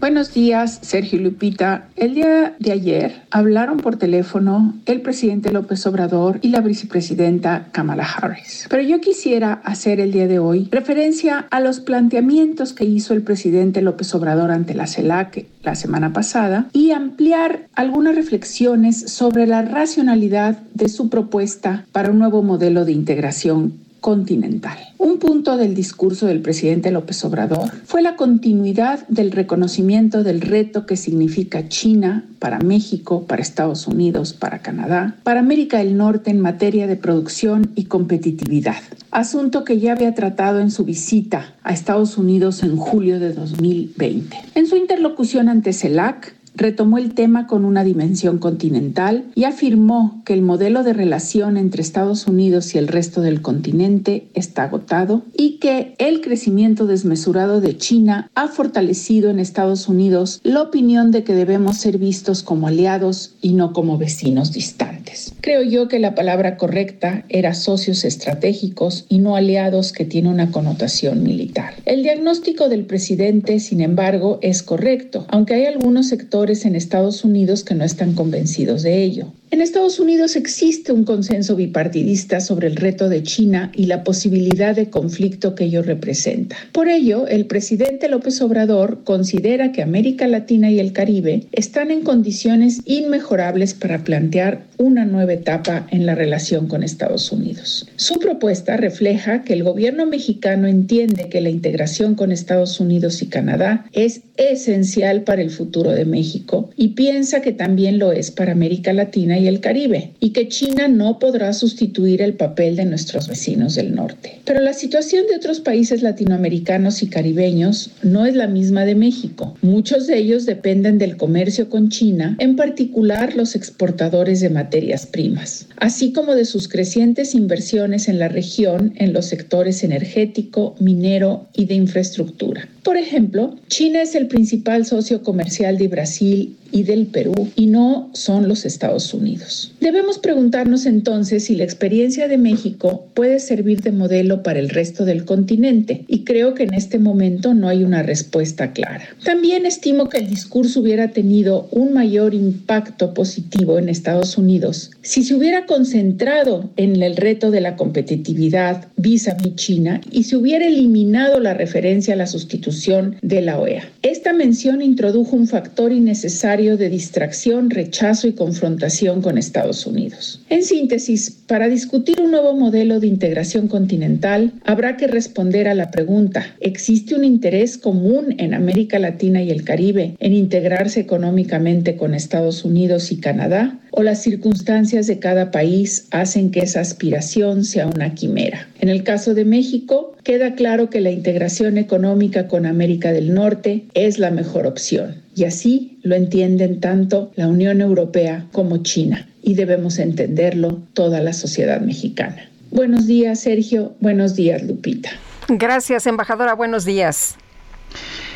Buenos 0.00 0.32
días, 0.32 0.78
Sergio 0.82 1.18
Lupita. 1.18 1.88
El 1.96 2.14
día 2.14 2.54
de 2.60 2.70
ayer 2.70 3.22
hablaron 3.32 3.78
por 3.78 3.96
teléfono 3.96 4.74
el 4.86 5.00
presidente 5.00 5.50
López 5.50 5.84
Obrador 5.88 6.38
y 6.40 6.50
la 6.50 6.60
vicepresidenta 6.60 7.66
Kamala 7.72 8.04
Harris. 8.04 8.68
Pero 8.70 8.84
yo 8.84 9.00
quisiera 9.00 9.54
hacer 9.64 9.98
el 9.98 10.12
día 10.12 10.28
de 10.28 10.38
hoy 10.38 10.68
referencia 10.70 11.48
a 11.50 11.58
los 11.58 11.80
planteamientos 11.80 12.74
que 12.74 12.84
hizo 12.84 13.12
el 13.12 13.22
presidente 13.22 13.82
López 13.82 14.14
Obrador 14.14 14.52
ante 14.52 14.72
la 14.72 14.86
CELAC 14.86 15.46
la 15.64 15.74
semana 15.74 16.12
pasada 16.12 16.68
y 16.72 16.92
ampliar 16.92 17.66
algunas 17.74 18.14
reflexiones 18.14 19.10
sobre 19.10 19.48
la 19.48 19.62
racionalidad 19.62 20.58
de 20.74 20.88
su 20.88 21.10
propuesta 21.10 21.86
para 21.90 22.12
un 22.12 22.20
nuevo 22.20 22.44
modelo 22.44 22.84
de 22.84 22.92
integración 22.92 23.87
continental. 24.00 24.78
Un 24.98 25.18
punto 25.18 25.56
del 25.56 25.74
discurso 25.74 26.26
del 26.26 26.40
presidente 26.40 26.90
López 26.90 27.24
Obrador 27.24 27.70
fue 27.84 28.02
la 28.02 28.16
continuidad 28.16 29.06
del 29.08 29.32
reconocimiento 29.32 30.22
del 30.22 30.40
reto 30.40 30.86
que 30.86 30.96
significa 30.96 31.68
China 31.68 32.24
para 32.38 32.58
México, 32.60 33.24
para 33.26 33.42
Estados 33.42 33.86
Unidos, 33.86 34.32
para 34.32 34.60
Canadá, 34.60 35.16
para 35.22 35.40
América 35.40 35.78
del 35.78 35.96
Norte 35.96 36.30
en 36.30 36.40
materia 36.40 36.86
de 36.86 36.96
producción 36.96 37.70
y 37.74 37.84
competitividad, 37.84 38.82
asunto 39.10 39.64
que 39.64 39.78
ya 39.78 39.92
había 39.92 40.14
tratado 40.14 40.60
en 40.60 40.70
su 40.70 40.84
visita 40.84 41.54
a 41.62 41.72
Estados 41.72 42.18
Unidos 42.18 42.62
en 42.62 42.76
julio 42.76 43.18
de 43.18 43.32
2020. 43.32 44.36
En 44.54 44.66
su 44.66 44.76
interlocución 44.76 45.48
ante 45.48 45.72
CELAC, 45.72 46.37
retomó 46.58 46.98
el 46.98 47.14
tema 47.14 47.46
con 47.46 47.64
una 47.64 47.84
dimensión 47.84 48.38
continental 48.38 49.24
y 49.34 49.44
afirmó 49.44 50.22
que 50.26 50.34
el 50.34 50.42
modelo 50.42 50.82
de 50.82 50.92
relación 50.92 51.56
entre 51.56 51.80
Estados 51.80 52.26
Unidos 52.26 52.74
y 52.74 52.78
el 52.78 52.88
resto 52.88 53.20
del 53.20 53.40
continente 53.40 54.26
está 54.34 54.64
agotado 54.64 55.22
y 55.36 55.58
que 55.58 55.94
el 55.98 56.20
crecimiento 56.20 56.86
desmesurado 56.86 57.60
de 57.60 57.76
China 57.76 58.30
ha 58.34 58.48
fortalecido 58.48 59.30
en 59.30 59.38
Estados 59.38 59.88
Unidos 59.88 60.40
la 60.42 60.60
opinión 60.60 61.12
de 61.12 61.22
que 61.22 61.34
debemos 61.34 61.78
ser 61.78 61.96
vistos 61.96 62.42
como 62.42 62.66
aliados 62.66 63.36
y 63.40 63.52
no 63.52 63.72
como 63.72 63.96
vecinos 63.96 64.52
distantes. 64.52 65.34
Creo 65.40 65.62
yo 65.62 65.86
que 65.86 66.00
la 66.00 66.16
palabra 66.16 66.56
correcta 66.56 67.24
era 67.28 67.54
socios 67.54 68.04
estratégicos 68.04 69.06
y 69.08 69.18
no 69.18 69.36
aliados 69.36 69.92
que 69.92 70.04
tiene 70.04 70.28
una 70.28 70.50
connotación 70.50 71.22
militar. 71.22 71.74
El 71.84 72.02
diagnóstico 72.02 72.68
del 72.68 72.84
presidente, 72.84 73.60
sin 73.60 73.80
embargo, 73.80 74.40
es 74.42 74.64
correcto, 74.64 75.24
aunque 75.28 75.54
hay 75.54 75.66
algunos 75.66 76.08
sectores 76.08 76.47
en 76.48 76.76
Estados 76.76 77.24
Unidos 77.24 77.62
que 77.62 77.74
no 77.74 77.84
están 77.84 78.14
convencidos 78.14 78.82
de 78.82 79.02
ello. 79.02 79.32
En 79.50 79.62
Estados 79.62 79.98
Unidos 79.98 80.36
existe 80.36 80.92
un 80.92 81.04
consenso 81.04 81.56
bipartidista 81.56 82.38
sobre 82.40 82.66
el 82.66 82.76
reto 82.76 83.08
de 83.08 83.22
China 83.22 83.72
y 83.74 83.86
la 83.86 84.04
posibilidad 84.04 84.76
de 84.76 84.90
conflicto 84.90 85.54
que 85.54 85.64
ello 85.64 85.82
representa. 85.82 86.54
Por 86.72 86.88
ello, 86.88 87.26
el 87.26 87.46
presidente 87.46 88.10
López 88.10 88.42
Obrador 88.42 89.04
considera 89.04 89.72
que 89.72 89.80
América 89.80 90.26
Latina 90.26 90.70
y 90.70 90.80
el 90.80 90.92
Caribe 90.92 91.46
están 91.52 91.90
en 91.90 92.02
condiciones 92.02 92.82
inmejorables 92.84 93.72
para 93.72 94.04
plantear 94.04 94.66
una 94.76 95.06
nueva 95.06 95.32
etapa 95.32 95.86
en 95.90 96.04
la 96.04 96.14
relación 96.14 96.68
con 96.68 96.82
Estados 96.82 97.32
Unidos. 97.32 97.88
Su 97.96 98.18
propuesta 98.18 98.76
refleja 98.76 99.44
que 99.44 99.54
el 99.54 99.64
gobierno 99.64 100.04
mexicano 100.04 100.68
entiende 100.68 101.30
que 101.30 101.40
la 101.40 101.48
integración 101.48 102.16
con 102.16 102.32
Estados 102.32 102.80
Unidos 102.80 103.22
y 103.22 103.28
Canadá 103.28 103.86
es 103.92 104.20
esencial 104.36 105.22
para 105.22 105.40
el 105.40 105.50
futuro 105.50 105.90
de 105.92 106.04
México 106.04 106.70
y 106.76 106.88
piensa 106.88 107.40
que 107.40 107.52
también 107.52 107.98
lo 107.98 108.12
es 108.12 108.30
para 108.30 108.52
América 108.52 108.92
Latina 108.92 109.37
y 109.38 109.48
el 109.48 109.60
Caribe, 109.60 110.12
y 110.20 110.30
que 110.30 110.48
China 110.48 110.88
no 110.88 111.18
podrá 111.18 111.52
sustituir 111.52 112.22
el 112.22 112.34
papel 112.34 112.76
de 112.76 112.84
nuestros 112.84 113.28
vecinos 113.28 113.74
del 113.74 113.94
norte. 113.94 114.40
Pero 114.44 114.60
la 114.60 114.72
situación 114.72 115.26
de 115.26 115.36
otros 115.36 115.60
países 115.60 116.02
latinoamericanos 116.02 117.02
y 117.02 117.08
caribeños 117.08 117.90
no 118.02 118.26
es 118.26 118.34
la 118.34 118.46
misma 118.46 118.84
de 118.84 118.94
México. 118.94 119.56
Muchos 119.62 120.06
de 120.06 120.18
ellos 120.18 120.46
dependen 120.46 120.98
del 120.98 121.16
comercio 121.16 121.68
con 121.68 121.88
China, 121.88 122.36
en 122.38 122.56
particular 122.56 123.36
los 123.36 123.54
exportadores 123.54 124.40
de 124.40 124.50
materias 124.50 125.06
primas, 125.06 125.66
así 125.76 126.12
como 126.12 126.34
de 126.34 126.44
sus 126.44 126.68
crecientes 126.68 127.34
inversiones 127.34 128.08
en 128.08 128.18
la 128.18 128.28
región 128.28 128.92
en 128.96 129.12
los 129.12 129.26
sectores 129.26 129.84
energético, 129.84 130.74
minero 130.78 131.46
y 131.52 131.66
de 131.66 131.74
infraestructura. 131.74 132.68
Por 132.88 132.96
ejemplo, 132.96 133.54
China 133.68 134.00
es 134.00 134.14
el 134.14 134.28
principal 134.28 134.86
socio 134.86 135.22
comercial 135.22 135.76
de 135.76 135.88
Brasil 135.88 136.56
y 136.72 136.84
del 136.84 137.06
Perú 137.06 137.34
y 137.54 137.66
no 137.66 138.10
son 138.14 138.48
los 138.48 138.64
Estados 138.64 139.12
Unidos. 139.12 139.74
Debemos 139.80 140.18
preguntarnos 140.18 140.86
entonces 140.86 141.44
si 141.44 141.56
la 141.56 141.64
experiencia 141.64 142.28
de 142.28 142.38
México 142.38 143.06
puede 143.12 143.40
servir 143.40 143.82
de 143.82 143.92
modelo 143.92 144.42
para 144.42 144.58
el 144.58 144.70
resto 144.70 145.04
del 145.04 145.26
continente 145.26 146.04
y 146.08 146.24
creo 146.24 146.54
que 146.54 146.64
en 146.64 146.74
este 146.74 146.98
momento 146.98 147.52
no 147.52 147.68
hay 147.68 147.84
una 147.84 148.02
respuesta 148.02 148.72
clara. 148.72 149.04
También 149.22 149.66
estimo 149.66 150.08
que 150.08 150.18
el 150.18 150.28
discurso 150.28 150.80
hubiera 150.80 151.08
tenido 151.08 151.68
un 151.70 151.92
mayor 151.92 152.34
impacto 152.34 153.12
positivo 153.12 153.78
en 153.78 153.90
Estados 153.90 154.38
Unidos 154.38 154.92
si 155.02 155.24
se 155.24 155.34
hubiera 155.34 155.66
concentrado 155.66 156.70
en 156.76 157.02
el 157.02 157.16
reto 157.16 157.50
de 157.50 157.60
la 157.60 157.76
competitividad 157.76 158.88
vis 158.96 159.28
a 159.28 159.34
vis 159.34 159.56
China 159.56 160.00
y 160.10 160.24
se 160.24 160.36
hubiera 160.36 160.66
eliminado 160.66 161.40
la 161.40 161.54
referencia 161.54 162.14
a 162.14 162.16
la 162.16 162.26
sustitución 162.26 162.77
de 162.86 163.40
la 163.40 163.58
OEA. 163.58 163.88
Esta 164.02 164.32
mención 164.32 164.82
introdujo 164.82 165.34
un 165.34 165.48
factor 165.48 165.90
innecesario 165.90 166.76
de 166.76 166.88
distracción, 166.88 167.70
rechazo 167.70 168.28
y 168.28 168.34
confrontación 168.34 169.20
con 169.20 169.36
Estados 169.36 169.84
Unidos. 169.84 170.40
En 170.48 170.62
síntesis, 170.62 171.30
para 171.48 171.68
discutir 171.68 172.20
un 172.20 172.30
nuevo 172.30 172.54
modelo 172.54 173.00
de 173.00 173.08
integración 173.08 173.66
continental, 173.66 174.52
habrá 174.64 174.96
que 174.96 175.08
responder 175.08 175.66
a 175.66 175.74
la 175.74 175.90
pregunta, 175.90 176.54
¿existe 176.60 177.16
un 177.16 177.24
interés 177.24 177.78
común 177.78 178.36
en 178.38 178.54
América 178.54 178.98
Latina 179.00 179.42
y 179.42 179.50
el 179.50 179.64
Caribe 179.64 180.14
en 180.20 180.34
integrarse 180.34 181.00
económicamente 181.00 181.96
con 181.96 182.14
Estados 182.14 182.64
Unidos 182.64 183.10
y 183.10 183.18
Canadá? 183.18 183.80
¿O 183.90 184.02
las 184.02 184.22
circunstancias 184.22 185.06
de 185.06 185.18
cada 185.18 185.50
país 185.50 186.06
hacen 186.10 186.50
que 186.50 186.60
esa 186.60 186.80
aspiración 186.80 187.64
sea 187.64 187.86
una 187.86 188.14
quimera? 188.14 188.68
En 188.80 188.88
el 188.88 189.02
caso 189.02 189.34
de 189.34 189.44
México, 189.44 190.14
queda 190.24 190.54
claro 190.54 190.90
que 190.90 191.00
la 191.00 191.10
integración 191.10 191.78
económica 191.78 192.48
con 192.48 192.66
América 192.66 193.12
del 193.12 193.34
Norte 193.34 193.84
es 193.94 194.18
la 194.18 194.30
mejor 194.30 194.66
opción. 194.66 195.22
Y 195.34 195.44
así 195.44 195.98
lo 196.02 196.14
entienden 196.14 196.80
tanto 196.80 197.32
la 197.36 197.48
Unión 197.48 197.80
Europea 197.80 198.46
como 198.52 198.78
China. 198.78 199.28
Y 199.42 199.54
debemos 199.54 199.98
entenderlo 199.98 200.82
toda 200.92 201.20
la 201.20 201.32
sociedad 201.32 201.80
mexicana. 201.80 202.50
Buenos 202.70 203.06
días, 203.06 203.40
Sergio. 203.40 203.94
Buenos 204.00 204.36
días, 204.36 204.62
Lupita. 204.62 205.10
Gracias, 205.48 206.06
embajadora. 206.06 206.54
Buenos 206.54 206.84
días. 206.84 207.36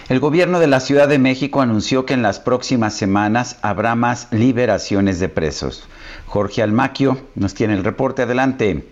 El 0.08 0.18
gobierno 0.18 0.58
de 0.58 0.66
la 0.66 0.80
Ciudad 0.80 1.08
de 1.08 1.18
México 1.18 1.60
anunció 1.60 2.04
que 2.04 2.14
en 2.14 2.22
las 2.22 2.40
próximas 2.40 2.94
semanas 2.94 3.60
habrá 3.62 3.94
más 3.94 4.32
liberaciones 4.32 5.20
de 5.20 5.28
presos. 5.28 5.88
Jorge 6.26 6.62
Almaquio 6.62 7.18
nos 7.36 7.54
tiene 7.54 7.74
el 7.74 7.84
reporte. 7.84 8.22
Adelante. 8.22 8.84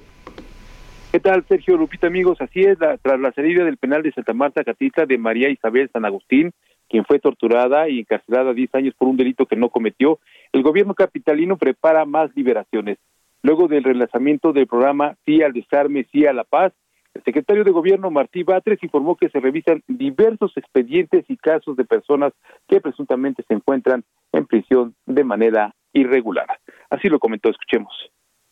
¿Qué 1.10 1.18
tal, 1.18 1.44
Sergio 1.48 1.76
Lupita, 1.76 2.06
amigos? 2.06 2.40
Así 2.40 2.60
es, 2.60 2.78
tras 2.78 3.20
la 3.20 3.32
salida 3.32 3.64
del 3.64 3.76
penal 3.76 4.02
de 4.02 4.12
Santa 4.12 4.32
Marta 4.32 4.62
Catita 4.62 5.04
de 5.04 5.18
María 5.18 5.50
Isabel 5.50 5.90
San 5.92 6.04
Agustín, 6.04 6.52
quien 6.88 7.04
fue 7.04 7.18
torturada 7.18 7.88
y 7.88 7.98
encarcelada 7.98 8.54
10 8.54 8.74
años 8.76 8.94
por 8.96 9.08
un 9.08 9.16
delito 9.16 9.46
que 9.46 9.56
no 9.56 9.70
cometió, 9.70 10.20
el 10.52 10.62
gobierno 10.62 10.94
capitalino 10.94 11.56
prepara 11.56 12.04
más 12.04 12.30
liberaciones. 12.36 12.98
Luego 13.42 13.66
del 13.66 13.82
relanzamiento 13.82 14.52
del 14.52 14.68
programa 14.68 15.16
Sí 15.24 15.42
al 15.42 15.52
Desarme, 15.52 16.06
Sí 16.12 16.26
a 16.26 16.32
la 16.32 16.44
Paz, 16.44 16.72
el 17.14 17.22
secretario 17.24 17.64
de 17.64 17.70
Gobierno 17.70 18.10
Martí 18.10 18.42
Batres 18.42 18.82
informó 18.82 19.16
que 19.16 19.28
se 19.28 19.40
revisan 19.40 19.82
diversos 19.88 20.56
expedientes 20.56 21.24
y 21.28 21.36
casos 21.36 21.76
de 21.76 21.84
personas 21.84 22.32
que 22.68 22.80
presuntamente 22.80 23.44
se 23.46 23.54
encuentran 23.54 24.04
en 24.32 24.46
prisión 24.46 24.94
de 25.06 25.24
manera 25.24 25.74
irregular. 25.92 26.46
Así 26.88 27.08
lo 27.08 27.18
comentó, 27.18 27.50
escuchemos. 27.50 27.92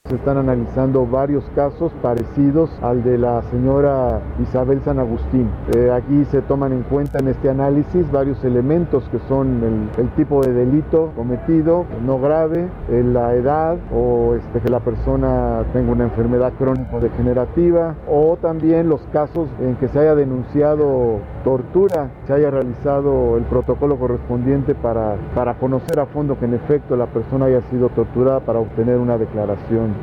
Se 0.08 0.14
están 0.14 0.38
analizando 0.38 1.06
varios 1.06 1.44
casos 1.54 1.92
parecidos 2.00 2.70
al 2.80 3.04
de 3.04 3.18
la 3.18 3.42
señora 3.50 4.22
Isabel 4.40 4.80
San 4.82 4.98
Agustín. 4.98 5.50
Eh, 5.76 5.90
aquí 5.90 6.24
se 6.30 6.40
toman 6.40 6.72
en 6.72 6.82
cuenta 6.84 7.18
en 7.18 7.28
este 7.28 7.50
análisis 7.50 8.10
varios 8.10 8.42
elementos 8.42 9.04
que 9.10 9.18
son 9.28 9.90
el, 9.98 10.08
tipo 10.12 10.40
de 10.40 10.54
delito 10.54 11.12
cometido, 11.14 11.84
no 12.06 12.18
grave, 12.18 12.68
eh, 12.88 13.02
la 13.04 13.34
edad 13.34 13.76
o 13.92 14.34
este, 14.34 14.60
que 14.60 14.70
la 14.70 14.80
persona 14.80 15.64
tenga 15.74 15.92
una 15.92 16.04
enfermedad 16.04 16.54
crónico-degenerativa 16.58 17.94
o 18.10 18.38
también 18.40 18.88
los 18.88 19.02
casos 19.12 19.50
en 19.60 19.76
que 19.76 19.88
se 19.88 19.98
haya 19.98 20.14
denunciado 20.14 21.18
tortura, 21.44 22.08
se 22.26 22.32
haya 22.32 22.50
realizado 22.50 23.36
el 23.36 23.42
protocolo 23.44 23.98
correspondiente 23.98 24.74
para, 24.74 25.16
para 25.34 25.58
conocer 25.58 26.00
a 26.00 26.06
fondo 26.06 26.38
que 26.38 26.46
en 26.46 26.54
efecto 26.54 26.96
la 26.96 27.06
persona 27.06 27.44
haya 27.44 27.60
sido 27.70 27.90
torturada 27.90 28.40
para 28.40 28.58
obtener 28.58 28.96
una 28.96 29.18
declaración. 29.18 29.97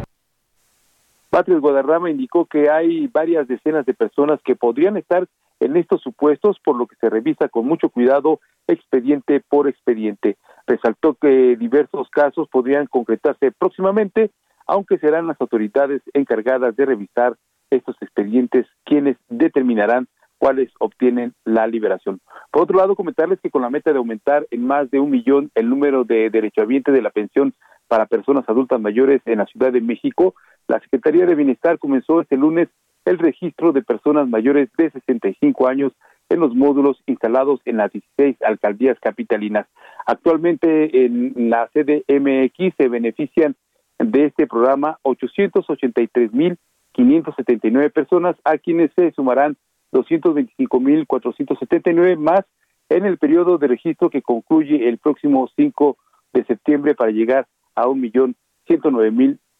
Patrick 1.35 1.59
Guadarrama 1.59 2.09
indicó 2.09 2.45
que 2.45 2.69
hay 2.69 3.07
varias 3.07 3.45
decenas 3.45 3.85
de 3.85 3.93
personas 3.93 4.39
que 4.45 4.55
podrían 4.55 4.95
estar 4.95 5.27
en 5.59 5.75
estos 5.75 6.01
supuestos, 6.01 6.61
por 6.63 6.77
lo 6.77 6.87
que 6.87 6.95
se 6.95 7.09
revisa 7.09 7.49
con 7.49 7.67
mucho 7.67 7.89
cuidado 7.89 8.39
expediente 8.69 9.41
por 9.49 9.67
expediente. 9.67 10.37
Resaltó 10.65 11.15
que 11.15 11.57
diversos 11.57 12.09
casos 12.09 12.47
podrían 12.47 12.87
concretarse 12.87 13.51
próximamente, 13.51 14.31
aunque 14.65 14.97
serán 14.97 15.27
las 15.27 15.35
autoridades 15.41 16.01
encargadas 16.13 16.73
de 16.77 16.85
revisar 16.85 17.35
estos 17.69 17.97
expedientes 17.99 18.65
quienes 18.85 19.17
determinarán 19.27 20.07
cuáles 20.37 20.71
obtienen 20.79 21.33
la 21.43 21.67
liberación. 21.67 22.21
Por 22.49 22.61
otro 22.61 22.77
lado, 22.77 22.95
comentarles 22.95 23.41
que 23.41 23.51
con 23.51 23.61
la 23.61 23.69
meta 23.69 23.91
de 23.91 23.97
aumentar 23.97 24.47
en 24.51 24.65
más 24.65 24.89
de 24.89 25.01
un 25.01 25.11
millón 25.11 25.51
el 25.53 25.69
número 25.69 26.05
de 26.05 26.29
derechohabientes 26.29 26.93
de 26.93 27.01
la 27.01 27.09
pensión 27.09 27.53
para 27.89 28.05
personas 28.05 28.47
adultas 28.47 28.79
mayores 28.79 29.21
en 29.25 29.39
la 29.39 29.45
Ciudad 29.45 29.71
de 29.71 29.81
México, 29.81 30.33
la 30.67 30.79
Secretaría 30.79 31.25
de 31.25 31.35
Bienestar 31.35 31.79
comenzó 31.79 32.21
este 32.21 32.37
lunes 32.37 32.69
el 33.05 33.17
registro 33.19 33.71
de 33.71 33.83
personas 33.83 34.27
mayores 34.27 34.69
de 34.77 34.91
65 34.91 35.67
años 35.67 35.93
en 36.29 36.39
los 36.39 36.55
módulos 36.55 37.03
instalados 37.05 37.59
en 37.65 37.77
las 37.77 37.91
16 37.91 38.41
alcaldías 38.41 38.99
capitalinas. 38.99 39.67
Actualmente 40.07 41.05
en 41.05 41.49
la 41.49 41.67
CDMX 41.67 42.73
se 42.77 42.89
benefician 42.89 43.55
de 43.99 44.25
este 44.25 44.47
programa 44.47 44.97
883.579 45.03 47.93
personas, 47.93 48.35
a 48.43 48.57
quienes 48.57 48.91
se 48.95 49.11
sumarán 49.11 49.55
225.479 49.93 52.17
más 52.17 52.41
en 52.89 53.05
el 53.05 53.19
periodo 53.19 53.59
de 53.59 53.67
registro 53.67 54.09
que 54.09 54.21
concluye 54.21 54.89
el 54.89 54.97
próximo 54.97 55.49
5 55.55 55.97
de 56.33 56.43
septiembre 56.45 56.95
para 56.95 57.11
llegar 57.11 57.47
a 57.75 57.87
un 57.87 58.01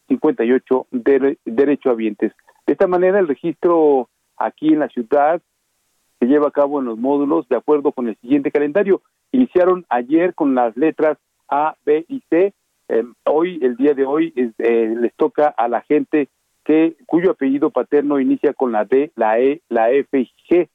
millón 0.09 0.35
ciento 0.35 0.37
nueve 0.37 0.37
mil 0.37 0.37
cincuenta 0.37 0.43
y 0.43 0.51
ocho 0.51 0.87
derechohabientes. 1.45 2.33
De 2.65 2.73
esta 2.73 2.87
manera, 2.87 3.19
el 3.19 3.27
registro 3.27 4.09
aquí 4.37 4.73
en 4.73 4.79
la 4.79 4.89
ciudad 4.89 5.41
se 6.19 6.25
lleva 6.27 6.47
a 6.47 6.51
cabo 6.51 6.79
en 6.79 6.85
los 6.85 6.97
módulos 6.97 7.47
de 7.49 7.57
acuerdo 7.57 7.91
con 7.91 8.07
el 8.07 8.15
siguiente 8.17 8.51
calendario. 8.51 9.01
Iniciaron 9.31 9.85
ayer 9.89 10.33
con 10.33 10.55
las 10.55 10.75
letras 10.77 11.17
A, 11.49 11.75
B 11.85 12.05
y 12.07 12.21
C. 12.29 12.53
Em, 12.87 13.13
hoy, 13.25 13.59
el 13.61 13.75
día 13.75 13.93
de 13.93 14.05
hoy, 14.05 14.33
eh, 14.35 14.95
les 14.97 15.13
toca 15.15 15.47
a 15.47 15.67
la 15.67 15.81
gente 15.81 16.27
que 16.63 16.95
cuyo 17.05 17.31
apellido 17.31 17.69
paterno 17.69 18.19
inicia 18.19 18.53
con 18.53 18.71
la 18.71 18.85
D, 18.85 19.11
la 19.15 19.39
E, 19.39 19.61
la 19.69 19.91
F 19.91 20.17
y 20.19 20.31
G. 20.49 20.67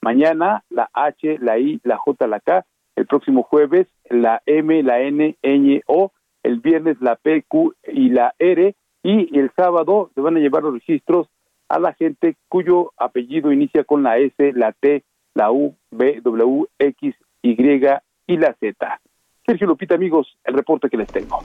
Mañana 0.00 0.62
la 0.70 0.88
H, 0.92 1.38
la 1.40 1.58
I, 1.58 1.80
la 1.84 1.96
J, 1.96 2.26
la 2.26 2.40
K. 2.40 2.64
El 2.96 3.06
próximo 3.06 3.42
jueves 3.42 3.86
la 4.10 4.42
M, 4.46 4.82
la 4.82 5.00
N, 5.00 5.36
Ñ, 5.42 5.82
O 5.86 6.12
el 6.48 6.60
viernes 6.60 6.96
la 7.00 7.16
P, 7.16 7.44
Q 7.46 7.74
y 7.92 8.08
la 8.08 8.34
R, 8.38 8.74
y 9.02 9.38
el 9.38 9.50
sábado 9.54 10.10
se 10.14 10.22
van 10.22 10.36
a 10.36 10.40
llevar 10.40 10.62
los 10.62 10.72
registros 10.72 11.28
a 11.68 11.78
la 11.78 11.92
gente 11.92 12.36
cuyo 12.48 12.92
apellido 12.96 13.52
inicia 13.52 13.84
con 13.84 14.02
la 14.02 14.16
S, 14.16 14.52
la 14.54 14.72
T, 14.72 15.04
la 15.34 15.52
U, 15.52 15.76
B, 15.90 16.22
W, 16.24 16.64
X, 16.78 17.14
Y 17.42 17.84
y 18.26 18.36
la 18.38 18.56
Z. 18.58 19.00
Sergio 19.44 19.66
Lupita, 19.66 19.94
amigos, 19.94 20.38
el 20.44 20.54
reporte 20.54 20.88
que 20.88 20.96
les 20.96 21.08
tengo. 21.08 21.40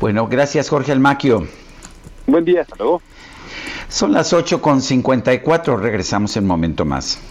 Bueno, 0.00 0.28
gracias 0.28 0.68
Jorge 0.68 0.92
Almaquio. 0.92 1.44
Buen 2.26 2.44
día, 2.44 2.60
hasta 2.60 2.76
luego. 2.76 3.00
Son 3.88 4.12
las 4.12 4.34
8 4.34 4.60
con 4.60 4.82
54, 4.82 5.78
regresamos 5.78 6.36
en 6.36 6.46
momento 6.46 6.84
más. 6.84 7.22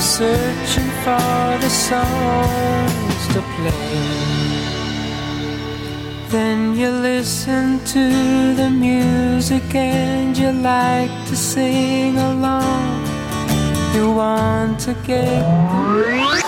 Searching 0.00 0.90
for 1.04 1.58
the 1.64 1.68
songs 1.68 3.22
to 3.34 3.40
play. 3.56 4.48
Then 6.28 6.76
you 6.76 6.90
listen 6.90 7.80
to 7.94 8.54
the 8.54 8.70
music 8.70 9.74
and 9.74 10.36
you 10.36 10.52
like 10.52 11.10
to 11.28 11.36
sing 11.36 12.18
along. 12.18 13.06
You 13.94 14.12
want 14.12 14.78
to 14.80 14.94
get. 15.06 16.47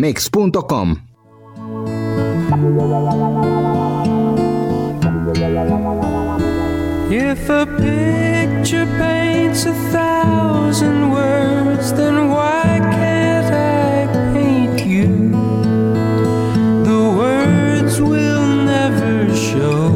Mex.com. 0.00 0.88
If 7.12 7.50
a 7.50 7.66
picture 7.66 8.86
paints 8.96 9.66
a 9.66 9.74
thousand 9.92 11.10
words, 11.12 11.92
then 11.92 12.30
why 12.30 12.78
can't 12.96 13.52
I 13.52 14.06
paint 14.32 14.86
you? 14.86 15.28
The 16.88 17.02
words 17.20 18.00
will 18.00 18.56
never 18.64 19.36
show 19.36 19.89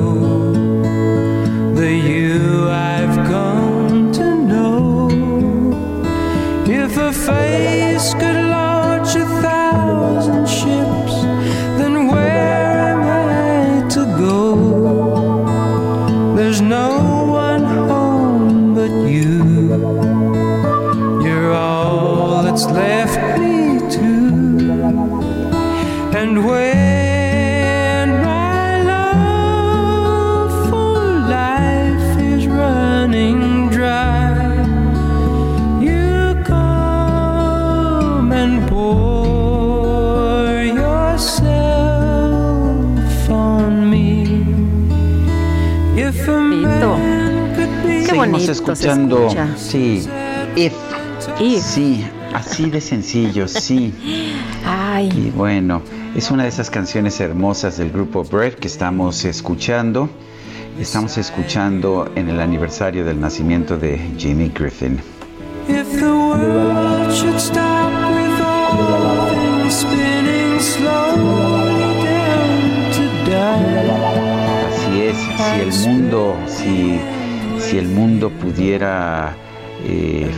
Estamos 48.24 48.48
escuchando, 48.48 49.28
sí, 49.59 50.09
If. 50.56 50.72
Sí, 51.60 52.06
así 52.32 52.70
de 52.70 52.80
sencillo, 52.80 53.46
sí. 53.46 53.92
Ay. 54.64 55.10
Y 55.14 55.30
bueno, 55.30 55.82
es 56.16 56.30
una 56.30 56.44
de 56.44 56.48
esas 56.48 56.70
canciones 56.70 57.20
hermosas 57.20 57.76
del 57.76 57.90
grupo 57.90 58.24
Bread 58.24 58.55
que 58.55 58.66
estamos 58.68 59.26
escuchando. 59.26 60.09
Estamos 60.80 61.18
escuchando 61.18 62.10
en 62.14 62.30
el 62.30 62.40
aniversario 62.40 63.05
del 63.05 63.20
nacimiento 63.20 63.76
de 63.76 63.98
Jimmy 64.16 64.48
Griffin. 64.48 65.01
If 65.68 66.01
the 66.01 66.06
world 66.06 67.12
should 67.12 67.38
stop 67.38 67.92
with 68.10 68.40
all 68.40 69.28
things 69.28 69.74
spinning 69.80 70.60
slowly 70.60 72.05
down 72.05 72.90
to 72.92 73.30
die. 73.30 73.84
Así 74.66 75.02
es, 75.02 75.16
si 75.16 75.60
el 75.60 75.90
mundo, 75.90 76.36
si, 76.46 77.01
si 77.69 77.78
el 77.78 77.89
mundo 77.89 78.31
pudiera, 78.31 79.35
eh, 79.85 80.31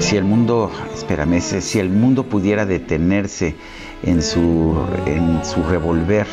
si 0.00 0.16
el 0.16 0.24
mundo, 0.24 0.70
espérame, 0.94 1.40
si 1.40 1.78
el 1.78 1.90
mundo 1.90 2.24
pudiera 2.24 2.66
detenerse 2.66 3.54
en 4.02 4.22
su, 4.22 4.76
en 5.06 5.44
su 5.44 5.62
revolver 5.62 6.26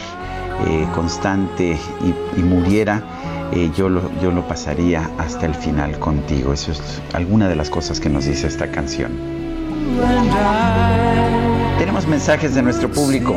eh, 0.68 0.88
constante 0.94 1.78
y, 2.02 2.40
y 2.40 2.44
muriera, 2.44 3.04
eh, 3.52 3.72
yo, 3.76 3.90
lo, 3.90 4.02
yo 4.22 4.32
lo 4.32 4.48
pasaría 4.48 5.10
hasta 5.18 5.46
el 5.46 5.56
final 5.56 6.00
contigo. 6.00 6.54
Eso 6.54 6.72
es 6.72 7.02
alguna 7.14 7.48
de 7.48 7.56
las 7.56 7.70
cosas 7.70 8.00
que 8.00 8.10
nos 8.10 8.26
dice 8.26 8.48
esta 8.48 8.72
canción. 8.72 9.12
Tenemos 11.78 12.08
mensajes 12.08 12.56
de 12.56 12.62
nuestro 12.62 12.90
público. 12.90 13.36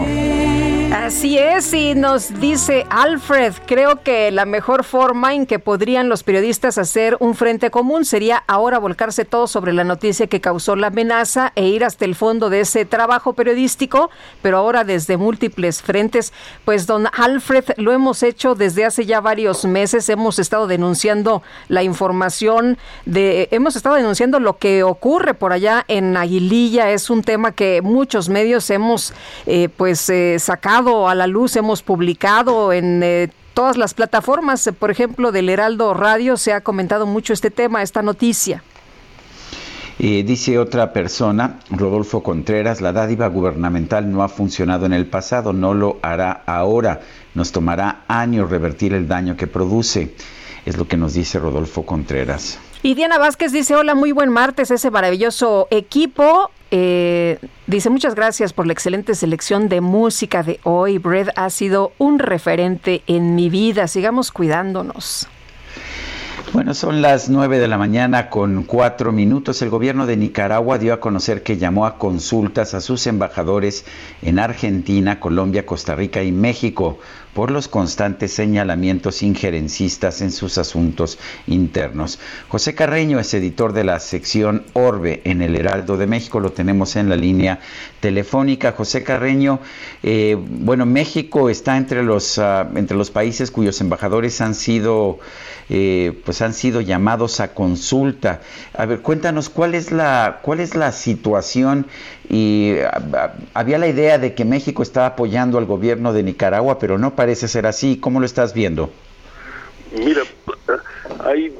Así 1.01 1.39
es, 1.39 1.73
y 1.75 1.95
nos 1.95 2.41
dice 2.41 2.85
Alfred, 2.91 3.55
creo 3.66 4.03
que 4.03 4.33
la 4.33 4.45
mejor 4.45 4.83
forma 4.83 5.33
en 5.33 5.47
que 5.47 5.61
podrían 5.61 6.09
los 6.09 6.25
periodistas 6.25 6.77
hacer 6.77 7.16
un 7.20 7.37
frente 7.37 7.70
común 7.70 8.05
sería 8.05 8.43
ahora 8.49 8.81
volcarse 8.81 9.25
todo 9.25 9.47
sobre 9.47 9.73
la 9.73 9.85
noticia 9.85 10.27
que 10.27 10.41
causó 10.41 10.75
la 10.75 10.89
amenaza 10.89 11.53
e 11.55 11.69
ir 11.69 11.85
hasta 11.85 12.05
el 12.05 12.16
fondo 12.16 12.51
de 12.51 12.61
ese 12.61 12.85
trabajo 12.85 13.35
periodístico, 13.35 14.11
pero 14.43 14.59
ahora 14.59 14.83
desde 14.83 15.16
múltiples 15.16 15.83
frentes. 15.83 16.33
Pues 16.65 16.89
don 16.89 17.07
Alfred, 17.12 17.65
lo 17.77 17.93
hemos 17.93 18.25
hecho 18.25 18.57
desde 18.57 18.85
hace 18.85 19.07
ya 19.07 19.20
varios 19.20 19.65
meses, 19.65 20.09
hemos 20.09 20.41
estado 20.41 20.66
denunciando 20.66 21.43
la 21.69 21.85
información 21.85 22.77
de, 23.07 23.47
hemos 23.53 23.77
estado 23.77 23.95
denunciando 23.95 24.41
lo 24.41 24.59
que 24.59 24.83
ocurre 24.83 25.35
por 25.35 25.53
allá 25.53 25.85
en 25.87 26.16
Aguililla, 26.16 26.91
es 26.91 27.09
un 27.09 27.23
tema 27.23 27.53
que 27.53 27.83
muchos 27.83 28.29
medios 28.29 28.69
hemos 28.69 29.15
eh, 29.47 29.69
pues 29.77 30.11
eh, 30.11 30.39
sacado 30.41 30.88
a 30.89 31.15
la 31.15 31.27
luz, 31.27 31.56
hemos 31.56 31.82
publicado 31.82 32.73
en 32.73 33.02
eh, 33.02 33.31
todas 33.52 33.77
las 33.77 33.93
plataformas, 33.93 34.70
por 34.78 34.90
ejemplo, 34.90 35.32
del 35.32 35.48
Heraldo 35.48 35.93
Radio, 35.93 36.36
se 36.36 36.52
ha 36.52 36.62
comentado 36.62 37.06
mucho 37.06 37.32
este 37.32 37.51
tema, 37.51 37.82
esta 37.82 38.02
noticia. 38.02 38.62
Eh, 39.98 40.23
dice 40.24 40.59
otra 40.59 40.93
persona, 40.93 41.59
Rodolfo 41.70 42.23
Contreras, 42.23 42.81
la 42.81 42.93
dádiva 42.93 43.27
gubernamental 43.27 44.10
no 44.10 44.23
ha 44.23 44.28
funcionado 44.28 44.86
en 44.86 44.93
el 44.93 45.06
pasado, 45.06 45.52
no 45.52 45.74
lo 45.74 45.98
hará 46.02 46.44
ahora. 46.47 47.01
Nos 47.35 47.52
tomará 47.52 48.05
años 48.09 48.48
revertir 48.48 48.94
el 48.94 49.09
daño 49.09 49.36
que 49.36 49.47
produce. 49.47 50.15
Es 50.65 50.77
lo 50.77 50.86
que 50.86 50.97
nos 50.97 51.15
dice 51.15 51.39
Rodolfo 51.39 51.85
Contreras. 51.85 52.60
Y 52.83 52.95
Diana 52.95 53.19
Vázquez 53.19 53.53
dice, 53.53 53.75
hola, 53.75 53.95
muy 53.95 54.13
buen 54.13 54.31
martes, 54.31 54.71
ese 54.71 54.91
maravilloso 54.91 55.67
equipo. 55.71 56.51
Eh, 56.71 57.39
dice, 57.67 57.91
muchas 57.91 58.15
gracias 58.15 58.53
por 58.53 58.67
la 58.67 58.73
excelente 58.73 59.17
selección 59.17 59.69
de 59.69 59.81
música 59.81 60.45
de 60.45 60.61
hoy. 60.63 60.99
Bread 60.99 61.31
ha 61.35 61.51
sido 61.51 61.93
un 61.99 62.21
referente 62.21 63.03
en 63.09 63.35
mi 63.35 63.51
vida. 63.51 63.89
Sigamos 63.89 64.31
cuidándonos. 64.31 65.27
Bueno, 66.53 66.73
son 66.73 67.03
las 67.03 67.29
9 67.29 67.59
de 67.59 67.69
la 67.69 67.77
mañana 67.79 68.31
con 68.31 68.63
cuatro 68.63 69.13
minutos. 69.13 69.61
El 69.61 69.69
gobierno 69.69 70.07
de 70.07 70.17
Nicaragua 70.17 70.79
dio 70.79 70.95
a 70.95 71.01
conocer 71.01 71.43
que 71.43 71.59
llamó 71.59 71.85
a 71.85 71.99
consultas 71.99 72.73
a 72.73 72.81
sus 72.81 73.07
embajadores 73.07 73.85
en 74.23 74.39
Argentina, 74.39 75.21
Colombia, 75.21 75.67
Costa 75.67 75.95
Rica 75.95 76.23
y 76.23 76.33
México 76.33 77.01
por 77.39 77.52
los 77.52 77.69
constantes 77.69 78.32
señalamientos 78.32 79.23
injerencistas 79.23 80.23
en 80.23 80.32
sus 80.32 80.59
asuntos 80.59 81.20
internos. 81.47 82.19
José 82.48 82.74
Carreño 82.74 83.20
es 83.20 83.32
editor 83.32 83.73
de 83.73 83.85
la 83.85 84.01
sección 84.01 84.65
Orbe 84.73 85.20
en 85.23 85.40
el 85.40 85.55
Heraldo 85.55 85.97
de 85.97 86.09
México, 86.09 86.40
lo 86.40 86.51
tenemos 86.51 86.97
en 86.97 87.09
la 87.09 87.15
línea 87.15 87.60
telefónica. 88.01 88.73
José 88.73 89.05
Carreño, 89.05 89.60
eh, 90.02 90.36
bueno, 90.36 90.85
México 90.85 91.48
está 91.48 91.77
entre 91.77 92.02
los, 92.02 92.39
uh, 92.39 92.66
entre 92.74 92.97
los 92.97 93.12
países 93.12 93.52
cuyos 93.52 93.81
embajadores 93.81 94.40
han 94.40 94.56
sido, 94.56 95.20
eh, 95.69 96.20
pues 96.24 96.43
han 96.43 96.55
sido 96.55 96.81
llamados 96.81 97.39
a 97.39 97.55
consulta. 97.55 98.40
A 98.74 98.85
ver, 98.85 99.01
cuéntanos 99.01 99.48
cuál 99.48 99.77
es 99.77 99.93
la, 99.93 100.40
cuál 100.43 100.59
es 100.59 100.74
la 100.74 100.90
situación 100.90 101.86
y 102.29 102.75
había 103.55 103.79
la 103.79 103.89
idea 103.89 104.19
de 104.19 104.35
que 104.35 104.45
México 104.45 104.83
estaba 104.83 105.07
apoyando 105.07 105.57
al 105.57 105.65
gobierno 105.65 106.13
de 106.13 106.23
Nicaragua, 106.23 106.79
pero 106.79 106.99
no 106.99 107.15
parece 107.15 107.49
ser 107.49 107.67
así. 107.67 107.99
¿Cómo 107.99 108.21
lo 108.21 108.27
estás 108.27 108.53
viendo? 108.53 108.91
Mira, 109.93 110.23
hay, 111.25 111.55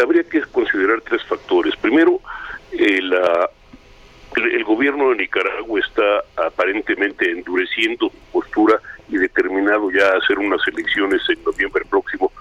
habría 0.00 0.24
que 0.24 0.40
considerar 0.42 1.02
tres 1.02 1.22
factores. 1.24 1.76
Primero, 1.76 2.20
eh, 2.72 2.98
el, 4.36 4.64
gobierno 4.64 5.10
de 5.10 5.16
Nicaragua 5.16 5.80
está 5.80 6.46
aparentemente 6.46 7.30
endureciendo 7.30 8.08
su 8.08 8.32
postura 8.32 8.80
y 9.08 9.18
determinado 9.18 9.90
ya 9.90 10.08
a 10.08 10.18
hacer 10.18 10.38
unas 10.38 10.60
elecciones 10.66 11.20
en 11.28 11.44
noviembre 11.44 11.84
próximo 11.88 12.32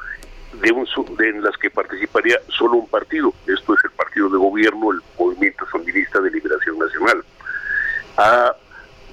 de, 0.61 0.71
un, 0.71 0.87
de 1.17 1.29
en 1.29 1.43
las 1.43 1.57
que 1.57 1.69
participaría 1.69 2.39
solo 2.47 2.77
un 2.77 2.87
partido. 2.87 3.33
Esto 3.47 3.73
es 3.75 3.83
el 3.83 3.91
partido 3.91 4.29
de 4.29 4.37
gobierno, 4.37 4.91
el 4.91 4.99
Movimiento 5.19 5.65
Sandinista 5.71 6.21
de 6.21 6.31
Liberación 6.31 6.79
Nacional. 6.79 7.23
Ha 8.17 8.55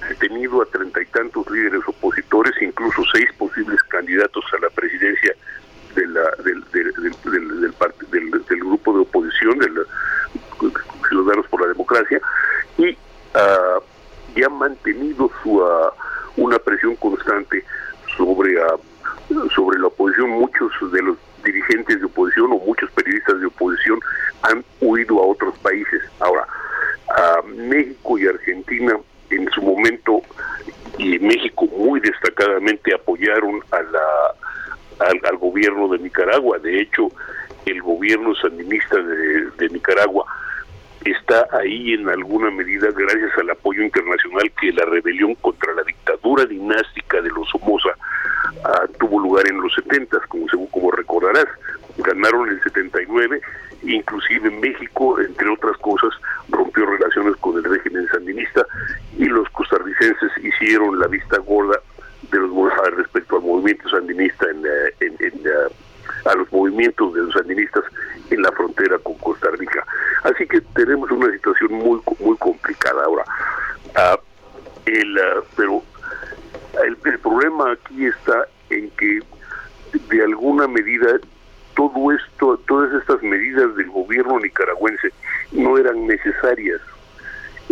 detenido 0.09 0.61
a 0.61 0.65
treinta 0.65 1.01
y 1.01 1.05
tantos 1.07 1.49
líderes 1.49 1.81
opositores, 1.87 2.53
incluso 2.61 3.03
seis 3.13 3.31
posibles 3.37 3.81
candidatos 3.83 4.43
a 4.53 4.61
la 4.61 4.69
presidencia 4.69 5.35
de 5.95 6.07
la, 6.07 6.21
del, 6.43 6.63
del, 6.71 6.93
del, 7.23 8.45
del, 8.47 8.59
grupo 8.59 8.93
de 8.93 8.99
oposición, 9.01 9.59
de 9.59 9.69
Ciudadanos 11.07 11.47
por 11.47 11.61
la 11.61 11.67
Democracia, 11.67 12.19
y 12.77 12.91
uh, 12.91 13.81
ya 14.35 14.47
ha 14.47 14.49
mantenido 14.49 15.29
su, 15.41 15.57
uh, 15.57 15.91
una 16.37 16.57
presión 16.59 16.95
constante 16.95 17.63
sobre, 18.17 18.57
uh, 18.57 19.49
sobre 19.55 19.79
la 19.79 19.87
oposición. 19.87 20.29
Muchos 20.31 20.71
de 20.91 21.01
los 21.01 21.17
dirigentes 21.43 21.99
de 21.99 22.05
oposición 22.05 22.51
o 22.53 22.57
muchos 22.57 22.89
periodistas 22.91 23.39
de 23.39 23.45
oposición 23.45 23.99
han 24.41 24.63
huido 24.81 25.21
a 25.21 25.27
otros 25.27 25.57
países. 25.59 26.01
Ahora, 26.19 26.47
México 27.55 28.17
y 28.17 28.27
Argentina 28.27 28.97
en 29.29 29.49
su 29.51 29.61
momento 29.61 30.21
y 30.97 31.17
México 31.19 31.65
muy 31.65 31.99
destacadamente 31.99 32.93
apoyaron 32.93 33.61
a 33.71 33.81
la, 33.81 35.07
al, 35.27 35.37
gobierno 35.37 35.87
de 35.87 35.99
Nicaragua. 35.99 36.59
De 36.59 36.81
hecho, 36.81 37.09
el 37.65 37.81
gobierno 37.81 38.35
sandinista 38.35 38.97
de, 38.97 39.69
Nicaragua 39.69 40.25
está 41.05 41.47
ahí 41.51 41.93
en 41.93 42.07
alguna 42.09 42.51
medida 42.51 42.87
gracias 42.91 43.31
al 43.37 43.49
apoyo 43.49 43.83
internacional 43.83 44.51
que 44.59 44.71
la 44.71 44.85
rebelión 44.85 45.35
contra 45.35 45.73
la 45.73 45.83
dictadura 45.83 46.45
dinástica 46.45 47.21
de 47.21 47.29
los 47.29 47.49
Somoza 47.49 47.89
uh, 47.89 48.97
tuvo 48.99 49.19
lugar 49.19 49.45
en 49.49 49.59
los 49.61 49.73
70, 49.75 50.19
como, 50.27 50.47
como 50.69 50.91
recordarás. 50.91 51.47
Ganaron 51.97 52.49
el 52.49 52.61
79 52.63 53.41
inclusive 53.85 54.49
México, 54.49 55.19
entre 55.19 55.49
otras 55.49 55.77
cosas, 55.77 56.11
rompió 56.49 56.85
relaciones 56.85 57.35
con 57.37 57.57
el 57.57 57.63
régimen 57.63 58.07
sandinista 58.07 58.65
y 59.17 59.25
los 59.25 59.49
costarricenses 59.49 60.31
hicieron 60.41 60.99
la 60.99 61.07
vista 61.07 61.37
gorda 61.39 61.79
de 62.31 62.39
los 62.39 62.51
respecto 62.95 63.37
al 63.37 63.43
movimiento 63.43 63.89
sandinista 63.89 64.45
en, 64.49 64.65
en, 64.99 65.15
en 65.19 65.43
a 66.25 66.35
los 66.35 66.51
movimientos 66.51 67.13
de 67.13 67.21
los 67.21 67.33
sandinistas 67.33 67.83
en 68.29 68.41
la 68.41 68.51
frontera 68.51 68.97
con 68.99 69.15
Costa 69.15 69.49
Rica. 69.57 69.85
Así 70.23 70.47
que 70.47 70.61
tenemos 70.73 71.11
una 71.11 71.31
situación 71.31 71.73
muy 71.73 72.01
muy 72.19 72.37
complicada 72.37 73.03
ahora. 73.03 73.23
Uh, 73.95 74.17
el, 74.85 75.17
uh, 75.17 75.43
pero 75.55 75.83
el 76.85 77.19
problema 77.19 77.73
aquí 77.73 78.05
está 78.05 78.47
en 78.69 78.89
que 78.91 79.19
de 80.09 80.23
alguna 80.23 80.67
medida 80.67 81.19
todo 81.75 82.11
esto, 82.11 82.59
todas 82.67 82.93
estas 83.01 83.21
medidas 83.23 83.75
del 83.75 83.89
gobierno 83.89 84.39
nicaragüense 84.39 85.09
no 85.51 85.77
eran 85.77 86.07
necesarias. 86.07 86.81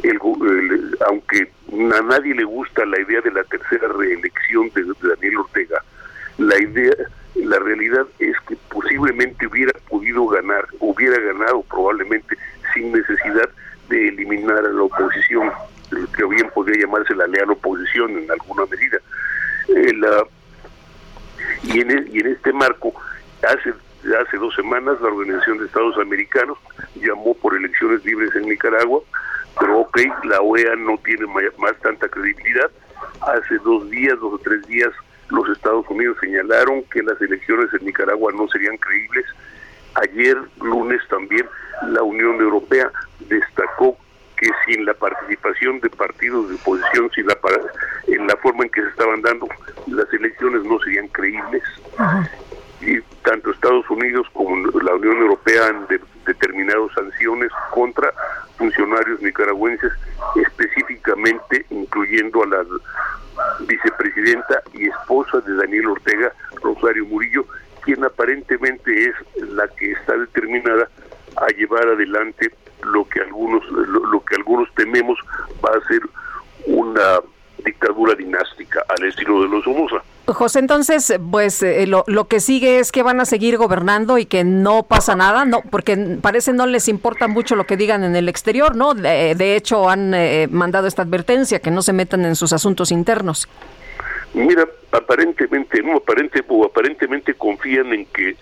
El, 0.03 0.15
el, 0.15 0.97
aunque 1.07 1.51
a 1.71 2.01
nadie 2.01 2.33
le 2.33 2.43
gusta 2.43 2.85
la 2.85 2.99
idea 2.99 3.21
de 3.21 3.31
la 3.31 3.43
tercera 3.43 3.87
reelección 3.89 4.69
de, 4.73 4.83
Daniel 5.07 5.37
Ortega, 5.37 5.83
la 6.37 6.57
idea, 6.59 6.93
la 7.35 7.59
realidad 7.59 8.05
es 8.19 8.35
que 8.47 8.55
posiblemente 8.69 9.45
hubiera 9.47 9.73
podido 9.89 10.25
ganar, 10.27 10.65
hubiera 10.79 11.19
ganado 11.19 11.61
probablemente 11.63 12.35
sin 12.73 12.91
necesidad 12.91 13.49
de 13.89 14.07
eliminar 14.07 14.57
a 14.57 14.69
la 14.69 14.83
oposición, 14.83 15.51
que 16.15 16.25
bien 16.25 16.49
podría 16.53 16.81
llamarse 16.81 17.13
la 17.13 17.27
leal 17.27 17.51
oposición 17.51 18.17
en 18.17 18.31
alguna 18.31 18.65
medida. 18.65 18.97
Eh, 19.67 19.93
la, 19.97 20.23
y, 21.63 21.81
en, 21.81 22.09
y 22.11 22.19
en 22.19 22.27
este 22.27 22.53
marco 22.53 22.93
hace 23.43 23.73
hace 24.19 24.37
dos 24.37 24.53
semanas 24.55 24.99
la 25.01 25.07
Organización 25.07 25.59
de 25.59 25.65
Estados 25.65 25.97
Americanos 25.97 26.57
llamó 26.95 27.33
por 27.35 27.55
elecciones 27.55 28.03
libres 28.05 28.33
en 28.35 28.43
Nicaragua, 28.43 29.01
pero 29.59 29.79
ok, 29.81 29.99
la 30.23 30.41
OEA 30.41 30.75
no 30.75 30.97
tiene 31.03 31.25
más 31.27 31.77
tanta 31.81 32.07
credibilidad. 32.07 32.71
Hace 33.21 33.57
dos 33.59 33.89
días, 33.89 34.19
dos 34.19 34.33
o 34.33 34.37
tres 34.39 34.65
días, 34.67 34.89
los 35.29 35.47
Estados 35.49 35.85
Unidos 35.89 36.17
señalaron 36.19 36.83
que 36.91 37.03
las 37.03 37.19
elecciones 37.21 37.73
en 37.73 37.85
Nicaragua 37.85 38.31
no 38.33 38.47
serían 38.49 38.77
creíbles. 38.77 39.25
Ayer, 39.95 40.37
lunes 40.61 41.01
también, 41.09 41.45
la 41.89 42.03
Unión 42.03 42.39
Europea 42.39 42.91
destacó 43.19 43.97
que 44.37 44.49
sin 44.65 44.85
la 44.85 44.93
participación 44.93 45.79
de 45.81 45.89
partidos 45.89 46.49
de 46.49 46.55
oposición, 46.55 47.11
sin 47.13 47.27
la 47.27 47.37
en 48.07 48.27
la 48.27 48.35
forma 48.37 48.63
en 48.63 48.71
que 48.71 48.81
se 48.81 48.89
estaban 48.89 49.21
dando 49.21 49.47
las 49.87 50.11
elecciones 50.13 50.63
no 50.63 50.79
serían 50.79 51.07
creíbles. 51.09 51.63
Y 52.81 52.99
tanto 53.23 53.51
Estados 53.51 53.89
Unidos 53.89 54.27
como 54.33 54.55
la 54.81 54.95
Unión 54.95 55.17
Europea 55.17 55.67
han 55.67 55.87
determinado 56.25 56.89
sanciones 56.93 57.51
contra 57.71 58.13
funcionarios 58.57 59.21
nicaragüenses, 59.21 59.91
específicamente 60.35 61.65
incluyendo 61.69 62.43
a 62.43 62.47
la 62.47 62.65
vicepresidenta 63.61 64.61
y 64.73 64.87
esposa 64.87 65.39
de 65.41 65.55
Daniel 65.55 65.87
Ortega, 65.87 66.31
Rosario 66.61 67.05
Murillo, 67.05 67.45
quien 67.81 68.03
aparentemente 68.03 69.09
es 69.09 69.15
la 69.49 69.67
que 69.67 69.91
está 69.91 70.15
determinada 70.17 70.87
a 71.37 71.47
llevar 71.47 71.87
adelante 71.87 72.51
lo 72.83 73.07
que 73.07 73.21
algunos 73.21 73.63
lo, 73.69 74.23
que 74.25 74.35
algunos 74.35 74.73
tememos 74.75 75.17
va 75.63 75.77
a 75.77 75.87
ser 75.87 76.01
una 76.65 77.19
dictadura 77.63 78.15
dinástica 78.15 78.83
al 78.87 79.05
estilo 79.05 79.41
de 79.41 79.49
los 79.49 79.63
Somoza. 79.63 80.03
José, 80.27 80.59
entonces, 80.59 81.13
pues 81.31 81.61
eh, 81.63 81.87
lo, 81.87 82.03
lo, 82.07 82.27
que 82.27 82.39
sigue 82.39 82.79
es 82.79 82.91
que 82.91 83.03
van 83.03 83.19
a 83.19 83.25
seguir 83.25 83.57
gobernando 83.57 84.17
y 84.17 84.25
que 84.25 84.43
no 84.43 84.83
pasa 84.83 85.15
nada, 85.15 85.45
no, 85.45 85.61
porque 85.61 86.17
parece 86.21 86.53
no 86.53 86.67
les 86.67 86.87
importa 86.87 87.27
mucho 87.27 87.55
lo 87.55 87.65
que 87.65 87.77
digan 87.77 88.03
en 88.03 88.15
el 88.15 88.29
exterior, 88.29 88.75
¿no? 88.75 88.93
De, 88.93 89.55
hecho, 89.55 89.89
han 89.89 90.13
eh, 90.13 90.47
mandado 90.49 90.87
esta 90.87 91.01
advertencia 91.01 91.59
que 91.59 91.71
no 91.71 91.81
se 91.81 91.93
metan 91.93 92.25
en 92.25 92.35
sus 92.35 92.53
asuntos 92.53 92.91
internos. 92.91 93.47
Mira, 94.33 94.65
aparentemente, 94.91 95.81
no, 95.81 95.97
aparente, 95.97 96.43
o 96.47 96.65
aparentemente 96.65 97.33
confían 97.33 97.91
en 97.93 98.05
que 98.05 98.35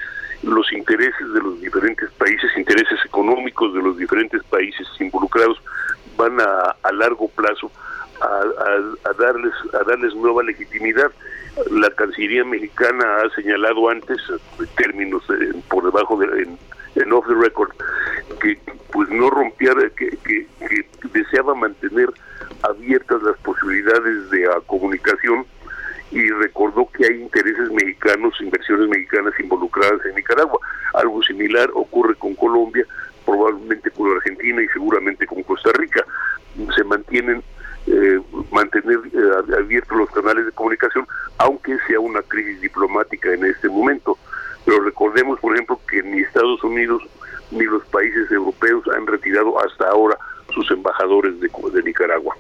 los 0.44 0.72
intereses 0.72 1.34
de 1.34 1.42
los 1.42 1.60
diferentes 1.60 2.10
países, 2.12 2.50
intereses 2.56 3.00
económicos 3.06 3.74
de 3.74 3.82
los 3.82 3.98
diferentes 3.98 4.44
países 4.44 4.88
involucrados, 5.00 5.58
van 6.16 6.40
a, 6.40 6.76
a 6.84 6.92
largo 6.92 7.28
plazo 7.30 7.72
a, 8.22 9.14
darles 9.14 9.54
a 9.74 9.84
darles 9.84 10.14
nueva 10.16 10.44
legitimidad. 10.44 11.12
La 11.72 11.90
Cancillería 11.92 12.46
mexicana 12.46 13.06
ha 13.24 13.36
señalado 13.36 13.90
antes, 13.90 14.18
términos 14.78 15.24
eh, 15.30 15.54
por 15.70 15.84
debajo 15.84 16.18
de 16.18 16.48
en, 16.96 17.14
off 17.14 17.26
the 17.28 17.34
record, 17.34 17.72
que 18.42 18.58
pues 18.92 19.10
no 19.10 19.30
rompiera, 19.30 19.90
que, 19.92 20.10
que, 20.24 20.48
deseaba 21.14 21.56
mantener 21.56 22.10
abiertas 22.64 23.22
las 23.24 23.38
posibilidades 23.38 24.30
de 24.30 24.48
comunicación 24.68 25.46
y 26.12 26.30
recordó 26.30 26.90
que 26.92 27.06
hay 27.06 27.22
intereses 27.22 27.72
mexicanos, 27.72 28.34
inversiones 28.42 28.90
mexicanas 28.90 29.34
involucradas 29.40 30.04
en 30.06 30.16
Nicaragua. 30.16 30.60
Algo 30.94 31.22
similar 31.24 31.70
ocurre 31.74 32.16
con 32.16 32.36
Colombia, 32.36 32.86
probablemente 33.26 33.92
con 33.92 34.12
Argentina 34.12 34.62
y 34.62 34.68
seguramente 34.70 35.26
con 35.28 35.44
Costa 35.44 35.72
Rica. 35.74 36.04
Se 36.76 36.84
mantienen 36.84 37.44
eh, 37.88 38.20
mantener 38.52 39.00
eh, 39.14 39.56
abiertos 39.58 39.98
los 39.98 40.10
canales 40.12 40.46
de 40.46 40.52
comunicación, 40.52 41.08
aunque 41.38 41.78
sea 41.88 42.00
una 42.00 42.22
crisis 42.24 42.62
diplomática 42.62 43.32
en 43.34 43.46
este 43.46 43.70
momento. 43.70 44.18
Pero 44.66 44.82
recordemos, 44.82 45.40
por 45.40 45.54
ejemplo, 45.54 45.80
que 45.90 46.04
ni 46.04 46.20
Estados 46.22 46.64
Unidos 46.64 47.04
ni 47.52 47.64
los 47.64 47.84
países 47.86 48.30
europeos 48.32 48.84
han 48.96 49.08
retirado 49.08 49.60
hasta 49.64 49.90
ahora 49.90 50.18
sus 50.54 50.70
embajadores 50.72 51.40
de, 51.40 51.50
de 51.74 51.84
Nicaragua. 51.84 52.36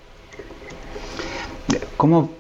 ¿Cómo 1.98 2.32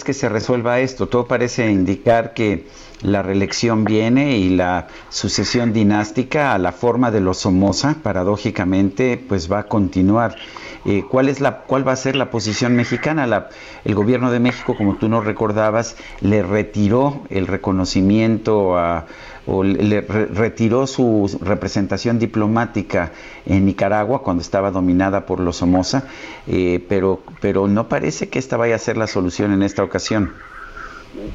crees 0.00 0.04
que 0.04 0.20
se 0.20 0.28
resuelva 0.28 0.80
esto? 0.80 1.08
Todo 1.08 1.26
parece 1.26 1.70
indicar 1.70 2.32
que 2.32 2.66
la 3.02 3.22
reelección 3.22 3.84
viene 3.84 4.38
y 4.38 4.48
la 4.48 4.88
sucesión 5.10 5.72
dinástica 5.72 6.54
a 6.54 6.58
la 6.58 6.72
forma 6.72 7.10
de 7.10 7.20
los 7.20 7.38
Somoza, 7.38 7.96
paradójicamente, 8.02 9.22
pues 9.28 9.50
va 9.50 9.60
a 9.60 9.62
continuar. 9.64 10.36
Eh, 10.86 11.04
¿cuál, 11.08 11.28
es 11.28 11.40
la, 11.40 11.58
¿Cuál 11.62 11.86
va 11.86 11.92
a 11.92 11.96
ser 11.96 12.16
la 12.16 12.30
posición 12.30 12.74
mexicana? 12.76 13.48
El 13.84 13.94
gobierno 13.94 14.30
de 14.30 14.40
México, 14.40 14.74
como 14.74 14.96
tú 14.96 15.08
nos 15.08 15.24
recordabas, 15.24 15.96
le 16.20 16.42
retiró 16.42 17.22
el 17.28 17.46
reconocimiento 17.46 18.78
a, 18.78 19.06
o 19.46 19.64
le 19.64 20.02
retiró 20.02 20.86
su 20.86 21.38
representación 21.42 22.18
diplomática 22.18 23.12
en 23.46 23.66
Nicaragua 23.66 24.22
cuando 24.22 24.42
estaba 24.42 24.70
dominada 24.70 25.26
por 25.26 25.40
los 25.40 25.56
Somoza, 25.56 26.08
eh, 26.46 26.84
pero, 26.88 27.22
pero 27.40 27.66
no 27.66 27.88
parece 27.88 28.28
que 28.28 28.38
esta 28.38 28.56
vaya 28.56 28.76
a 28.76 28.78
ser 28.78 28.96
la 28.96 29.06
solución 29.06 29.52
en 29.52 29.62
esta 29.62 29.82
ocasión. 29.82 30.32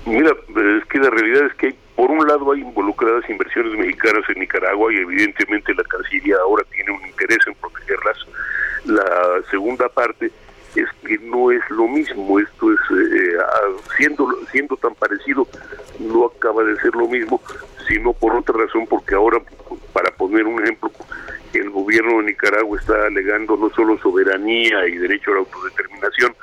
Mira, 0.06 0.32
es 0.32 0.86
que 0.86 1.00
la 1.00 1.10
realidad 1.10 1.48
es 1.48 1.54
que 1.56 1.76
por 1.96 2.12
un 2.12 2.26
lado 2.28 2.52
hay 2.52 2.62
involucradas 2.62 3.30
inversiones 3.30 3.78
mexicanas 3.78 4.24
en 4.30 4.40
Nicaragua 4.40 4.94
y 4.94 4.98
evidentemente 4.98 5.74
la 5.74 5.84
Cancillería 5.84 6.38
ahora 6.42 6.64
tiene 6.72 6.92
un 6.92 7.06
interés 7.06 7.40
en 7.48 7.56
protegerlas. 7.56 8.18
La 8.86 9.42
segunda 9.50 9.90
parte 9.90 10.32
es 10.76 10.90
que 11.06 11.18
no 11.20 11.52
es 11.52 11.62
lo 11.70 11.88
mismo, 11.88 12.40
esto 12.40 12.74
es, 12.74 12.80
eh, 12.92 13.38
siendo, 13.98 14.28
siendo 14.52 14.76
tan 14.78 14.94
parecido, 14.96 15.48
no 16.00 16.26
acaba 16.26 16.64
de 16.64 16.76
ser 16.78 16.94
lo 16.96 17.08
mismo, 17.08 17.42
sino 17.88 18.14
por 18.14 18.36
otra 18.36 18.56
razón, 18.58 18.86
porque 18.88 19.16
ahora, 19.16 19.40
para 19.94 20.12
poner 20.16 20.46
un 20.46 20.62
ejemplo, 20.62 20.92
el 21.54 21.70
gobierno 21.70 22.20
de 22.20 22.28
Nicaragua 22.28 22.78
está 22.80 23.06
alegando 23.06 23.56
no 23.56 23.70
solo 23.70 23.98
soberanía 24.00 24.88
y 24.88 24.98
derecho 24.98 25.32
a 25.32 25.36
la 25.36 25.40
autodeterminación, 25.40 26.36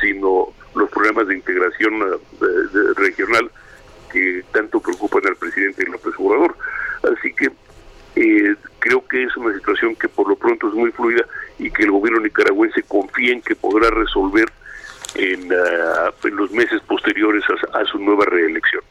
sino 0.00 0.48
los 0.74 0.90
problemas 0.90 1.28
de 1.28 1.34
integración 1.36 1.94
eh, 2.02 2.92
regional 2.96 3.50
que 4.12 4.44
tanto 4.52 4.80
preocupan 4.80 5.26
al 5.26 5.36
presidente 5.36 5.84
López 5.86 6.14
Obrador. 6.18 6.56
Así 7.02 7.32
que 7.34 7.50
eh, 8.16 8.56
creo 8.78 9.06
que 9.06 9.24
es 9.24 9.36
una 9.36 9.54
situación 9.54 9.94
que 9.96 10.08
por 10.08 10.28
lo 10.28 10.36
pronto 10.36 10.68
es 10.68 10.74
muy 10.74 10.90
fluida 10.92 11.24
y 11.58 11.70
que 11.70 11.84
el 11.84 11.90
gobierno 11.90 12.20
nicaragüense 12.20 12.82
confía 12.82 13.32
en 13.32 13.42
que 13.42 13.54
podrá 13.54 13.90
resolver 13.90 14.46
en, 15.14 15.50
ah, 15.52 16.10
los 16.24 16.50
meses 16.50 16.80
posteriores 16.82 17.44
a, 17.72 17.84
su 17.84 17.98
nueva 17.98 18.24
reelección. 18.26 18.82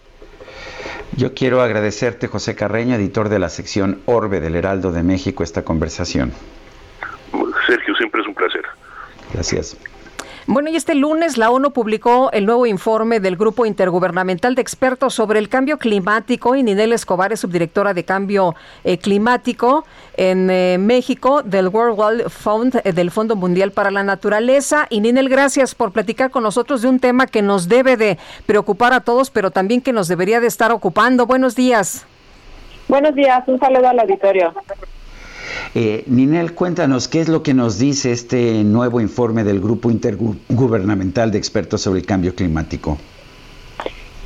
Yo 1.15 1.33
quiero 1.33 1.61
agradecerte, 1.61 2.27
José 2.27 2.55
Carreño, 2.55 2.95
editor 2.95 3.29
de 3.29 3.39
la 3.39 3.49
sección 3.49 4.01
Orbe 4.05 4.39
del 4.39 4.55
Heraldo 4.55 4.91
de 4.91 5.03
México, 5.03 5.43
esta 5.43 5.63
conversación. 5.63 6.33
Sergio, 7.67 7.95
siempre 7.95 8.21
es 8.21 8.27
un 8.27 8.35
placer. 8.35 8.63
Gracias. 9.33 9.77
Bueno, 10.47 10.69
y 10.69 10.75
este 10.75 10.93
lunes 10.93 11.39
la 11.39 11.49
ONU 11.49 11.71
publicó 11.71 12.31
el 12.31 12.45
nuevo 12.45 12.67
informe 12.67 13.19
del 13.19 13.35
Grupo 13.35 13.65
Intergubernamental 13.65 14.53
de 14.53 14.61
Expertos 14.61 15.15
sobre 15.15 15.39
el 15.39 15.49
Cambio 15.49 15.79
Climático 15.79 16.55
y 16.55 16.61
Ninel 16.61 16.93
Escobar 16.93 17.33
es 17.33 17.39
subdirectora 17.39 17.95
de 17.95 18.03
Cambio 18.05 18.53
eh, 18.83 18.99
Climático 18.99 19.85
en 20.15 20.51
eh, 20.51 20.77
México 20.79 21.41
del 21.41 21.69
World 21.69 21.99
Wildlife 21.99 22.29
Fund, 22.29 22.79
eh, 22.83 22.93
del 22.93 23.09
Fondo 23.09 23.35
Mundial 23.35 23.71
para 23.71 23.89
la 23.89 24.03
Naturaleza. 24.03 24.85
Y 24.91 25.01
Ninel, 25.01 25.29
gracias 25.29 25.73
por 25.73 25.91
platicar 25.91 26.29
con 26.29 26.43
nosotros 26.43 26.83
de 26.83 26.89
un 26.89 26.99
tema 26.99 27.25
que 27.25 27.41
nos 27.41 27.67
debe 27.67 27.97
de 27.97 28.19
preocupar 28.45 28.93
a 28.93 28.99
todos, 28.99 29.31
pero 29.31 29.49
también 29.49 29.81
que 29.81 29.93
nos 29.93 30.07
debería 30.07 30.41
de 30.41 30.47
estar 30.47 30.71
ocupando. 30.71 31.25
Buenos 31.25 31.55
días. 31.55 32.05
Buenos 32.87 33.15
días, 33.15 33.43
un 33.47 33.59
saludo 33.59 33.87
al 33.87 33.99
auditorio. 33.99 34.53
Eh, 35.73 36.03
Ninel, 36.07 36.53
cuéntanos 36.53 37.07
qué 37.07 37.21
es 37.21 37.27
lo 37.27 37.43
que 37.43 37.53
nos 37.53 37.77
dice 37.79 38.11
este 38.11 38.63
nuevo 38.63 39.01
informe 39.01 39.43
del 39.43 39.59
Grupo 39.59 39.91
Intergubernamental 39.91 41.31
de 41.31 41.37
Expertos 41.37 41.81
sobre 41.81 41.99
el 41.99 42.05
Cambio 42.05 42.35
Climático. 42.35 42.97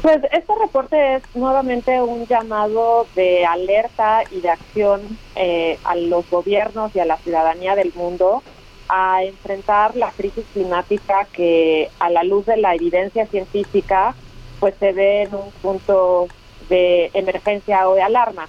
Pues 0.02 0.22
este 0.32 0.54
reporte 0.62 1.16
es 1.16 1.24
nuevamente 1.36 2.02
un 2.02 2.26
llamado 2.26 3.06
de 3.16 3.46
alerta 3.46 4.24
y 4.32 4.40
de 4.40 4.50
acción 4.50 5.02
eh, 5.36 5.78
a 5.84 5.96
los 5.96 6.30
gobiernos 6.30 6.96
y 6.96 7.00
a 7.00 7.06
la 7.06 7.18
ciudadanía 7.18 7.76
del 7.76 7.92
mundo 7.94 8.42
a 8.88 9.24
enfrentar 9.24 9.96
la 9.96 10.12
crisis 10.12 10.46
climática 10.54 11.28
que 11.34 11.90
a 12.00 12.10
la 12.10 12.24
luz 12.24 12.46
de 12.46 12.58
la 12.58 12.76
evidencia 12.76 13.28
científica 13.28 14.16
pues 14.60 14.74
se 14.80 14.94
ve 14.94 15.24
en 15.24 15.36
un 15.36 15.52
punto 15.62 16.28
de 16.70 17.12
emergencia 17.14 17.88
o 17.90 17.96
de 17.96 18.02
alarma. 18.02 18.48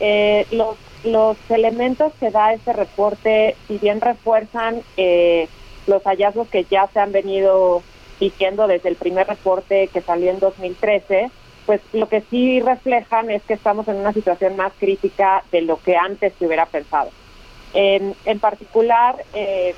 Eh, 0.00 0.46
los 0.50 0.76
los 1.04 1.36
elementos 1.48 2.12
que 2.20 2.30
da 2.30 2.52
este 2.52 2.72
reporte, 2.72 3.56
si 3.66 3.78
bien 3.78 4.00
refuerzan 4.00 4.82
eh, 4.96 5.48
los 5.86 6.02
hallazgos 6.02 6.48
que 6.48 6.64
ya 6.64 6.86
se 6.88 7.00
han 7.00 7.12
venido 7.12 7.82
diciendo 8.18 8.66
desde 8.66 8.90
el 8.90 8.96
primer 8.96 9.26
reporte 9.26 9.88
que 9.88 10.02
salió 10.02 10.30
en 10.30 10.38
2013, 10.38 11.30
pues 11.66 11.80
lo 11.92 12.08
que 12.08 12.22
sí 12.22 12.60
reflejan 12.60 13.30
es 13.30 13.42
que 13.42 13.54
estamos 13.54 13.88
en 13.88 13.96
una 13.96 14.12
situación 14.12 14.56
más 14.56 14.72
crítica 14.78 15.42
de 15.50 15.62
lo 15.62 15.78
que 15.80 15.96
antes 15.96 16.34
se 16.38 16.46
hubiera 16.46 16.66
pensado. 16.66 17.10
En, 17.72 18.14
en 18.24 18.40
particular, 18.40 19.24
eh, 19.32 19.74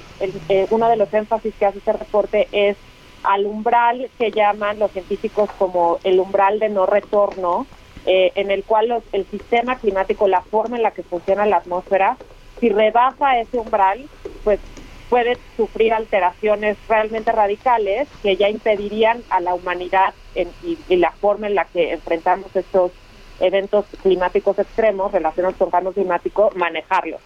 eh, 0.48 0.66
uno 0.70 0.88
de 0.88 0.96
los 0.96 1.12
énfasis 1.12 1.54
que 1.58 1.66
hace 1.66 1.78
este 1.78 1.92
reporte 1.92 2.48
es 2.50 2.76
al 3.22 3.46
umbral 3.46 4.10
que 4.18 4.30
llaman 4.30 4.78
los 4.78 4.90
científicos 4.90 5.50
como 5.58 5.98
el 6.02 6.18
umbral 6.18 6.58
de 6.58 6.70
no 6.70 6.86
retorno, 6.86 7.66
eh, 8.06 8.32
en 8.34 8.50
el 8.50 8.64
cual 8.64 8.88
los, 8.88 9.02
el 9.12 9.26
sistema 9.26 9.76
climático, 9.76 10.28
la 10.28 10.42
forma 10.42 10.76
en 10.76 10.82
la 10.82 10.90
que 10.90 11.02
funciona 11.02 11.46
la 11.46 11.58
atmósfera, 11.58 12.16
si 12.60 12.68
rebasa 12.68 13.38
ese 13.38 13.58
umbral, 13.58 14.08
pues 14.44 14.60
puede 15.08 15.36
sufrir 15.56 15.92
alteraciones 15.92 16.78
realmente 16.88 17.32
radicales 17.32 18.08
que 18.22 18.36
ya 18.36 18.48
impedirían 18.48 19.22
a 19.28 19.40
la 19.40 19.54
humanidad 19.54 20.14
en, 20.34 20.48
y, 20.62 20.96
la 20.96 21.10
forma 21.10 21.48
en 21.48 21.54
la 21.54 21.66
que 21.66 21.92
enfrentamos 21.92 22.54
estos 22.56 22.92
eventos 23.38 23.84
climáticos 24.02 24.58
extremos 24.58 25.12
relacionados 25.12 25.56
con 25.56 25.70
cambio 25.70 25.92
climático, 25.92 26.50
manejarlos. 26.54 27.20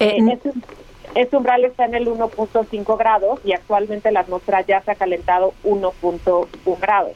Eh, 0.00 0.18
ese, 0.32 0.52
ese 1.14 1.36
umbral 1.36 1.64
está 1.64 1.84
en 1.84 1.94
el 1.94 2.08
1.5 2.08 2.98
grados 2.98 3.40
y 3.44 3.52
actualmente 3.52 4.10
la 4.10 4.20
atmósfera 4.20 4.62
ya 4.62 4.82
se 4.82 4.90
ha 4.90 4.94
calentado 4.96 5.54
1.1 5.64 6.80
grados. 6.80 7.12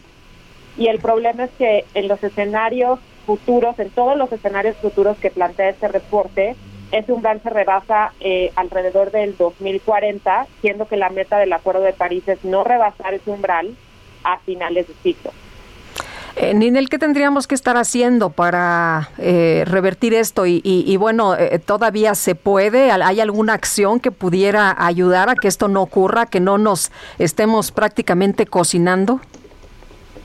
Y 0.77 0.89
el 0.89 0.99
problema 0.99 1.45
es 1.45 1.51
que 1.59 1.85
en 1.95 2.09
los 2.09 2.23
escenarios 2.23 2.99
futuros, 3.27 3.79
en 3.79 3.91
todos 3.91 4.17
los 4.17 4.33
escenarios 4.33 4.77
futuros 4.77 5.17
que 5.19 5.31
plantea 5.31 5.71
este 5.71 5.89
reporte, 5.89 6.57
ese 6.93 7.13
umbral 7.13 7.41
se 7.43 7.51
rebasa 7.51 8.13
eh, 8.21 8.51
alrededor 8.57 9.11
del 9.11 9.37
2040, 9.37 10.47
siendo 10.61 10.89
que 10.89 10.97
la 10.97 11.11
meta 11.11 11.39
del 11.39 11.53
Acuerdo 11.53 11.83
de 11.83 11.93
París 11.93 12.27
es 12.27 12.45
no 12.45 12.65
rebasar 12.65 13.15
ese 13.15 13.31
umbral 13.31 13.77
a 14.25 14.39
finales 14.39 14.89
de 14.89 14.95
siglo. 15.03 15.31
Eh, 16.37 16.55
Ninel, 16.55 16.89
¿qué 16.89 16.99
tendríamos 16.99 17.47
que 17.47 17.55
estar 17.55 17.77
haciendo 17.77 18.31
para 18.31 19.11
eh, 19.19 19.65
revertir 19.67 20.15
esto? 20.15 20.47
Y, 20.47 20.97
bueno, 20.97 21.37
eh, 21.37 21.59
¿todavía 21.59 22.15
se 22.15 22.35
puede? 22.35 22.91
¿Hay 22.91 23.21
alguna 23.21 23.55
acción 23.55 24.01
que 24.01 24.11
pudiera 24.11 24.75
ayudar 24.79 25.29
a 25.29 25.35
que 25.35 25.49
esto 25.49 25.69
no 25.69 25.83
ocurra, 25.83 26.27
que 26.27 26.41
no 26.41 26.57
nos 26.57 26.93
estemos 27.19 27.73
prácticamente 27.73 28.47
cocinando? 28.47 29.21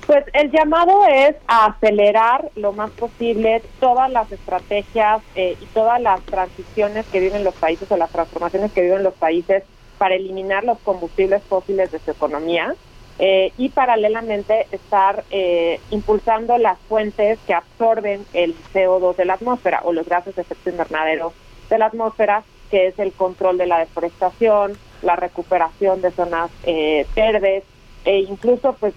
Pues 0.08 0.24
el 0.34 0.52
llamado 0.52 1.06
es 1.08 1.36
a 1.48 1.66
acelerar 1.66 2.52
lo 2.56 2.74
más 2.74 2.92
posible 2.92 3.64
todas 3.80 4.12
las 4.12 4.32
estrategias 4.32 5.24
y 5.36 5.66
todas 5.74 6.00
las 6.00 6.22
transiciones 6.22 7.08
que 7.08 7.20
viven 7.20 7.44
los 7.44 7.56
países 7.56 7.92
o 7.92 7.98
las 7.98 8.12
transformaciones 8.12 8.72
que 8.72 8.82
viven 8.82 9.02
los 9.02 9.16
países 9.16 9.64
para 9.98 10.16
eliminar 10.16 10.64
los 10.64 10.78
combustibles 10.80 11.42
fósiles 11.44 11.92
de 11.92 12.00
su 12.00 12.12
economía. 12.12 12.76
Eh, 13.18 13.54
y 13.58 13.70
paralelamente 13.70 14.68
estar 14.74 15.24
eh, 15.32 15.80
impulsando 15.90 16.58
las 16.58 16.78
fuentes 16.80 17.40
que 17.48 17.54
absorben 17.54 18.26
el 18.34 18.54
CO2 18.74 19.16
de 19.16 19.24
la 19.24 19.36
atmósfera 19.36 19.80
o 19.86 19.94
los 19.94 20.06
gases 20.06 20.36
de 20.36 20.42
efecto 20.42 20.70
invernadero 20.70 21.32
de 21.70 21.78
la 21.78 21.86
atmósfera, 21.86 22.44
que 22.70 22.88
es 22.88 23.00
el 23.00 23.14
control 23.14 23.58
de 23.58 23.68
la 23.68 23.80
deforestación, 23.80 24.78
la 25.02 25.16
recuperación 25.16 26.02
de 26.02 26.12
zonas 26.12 26.52
eh, 26.64 27.08
verdes 27.16 27.64
e 28.06 28.20
incluso 28.20 28.74
pues 28.80 28.94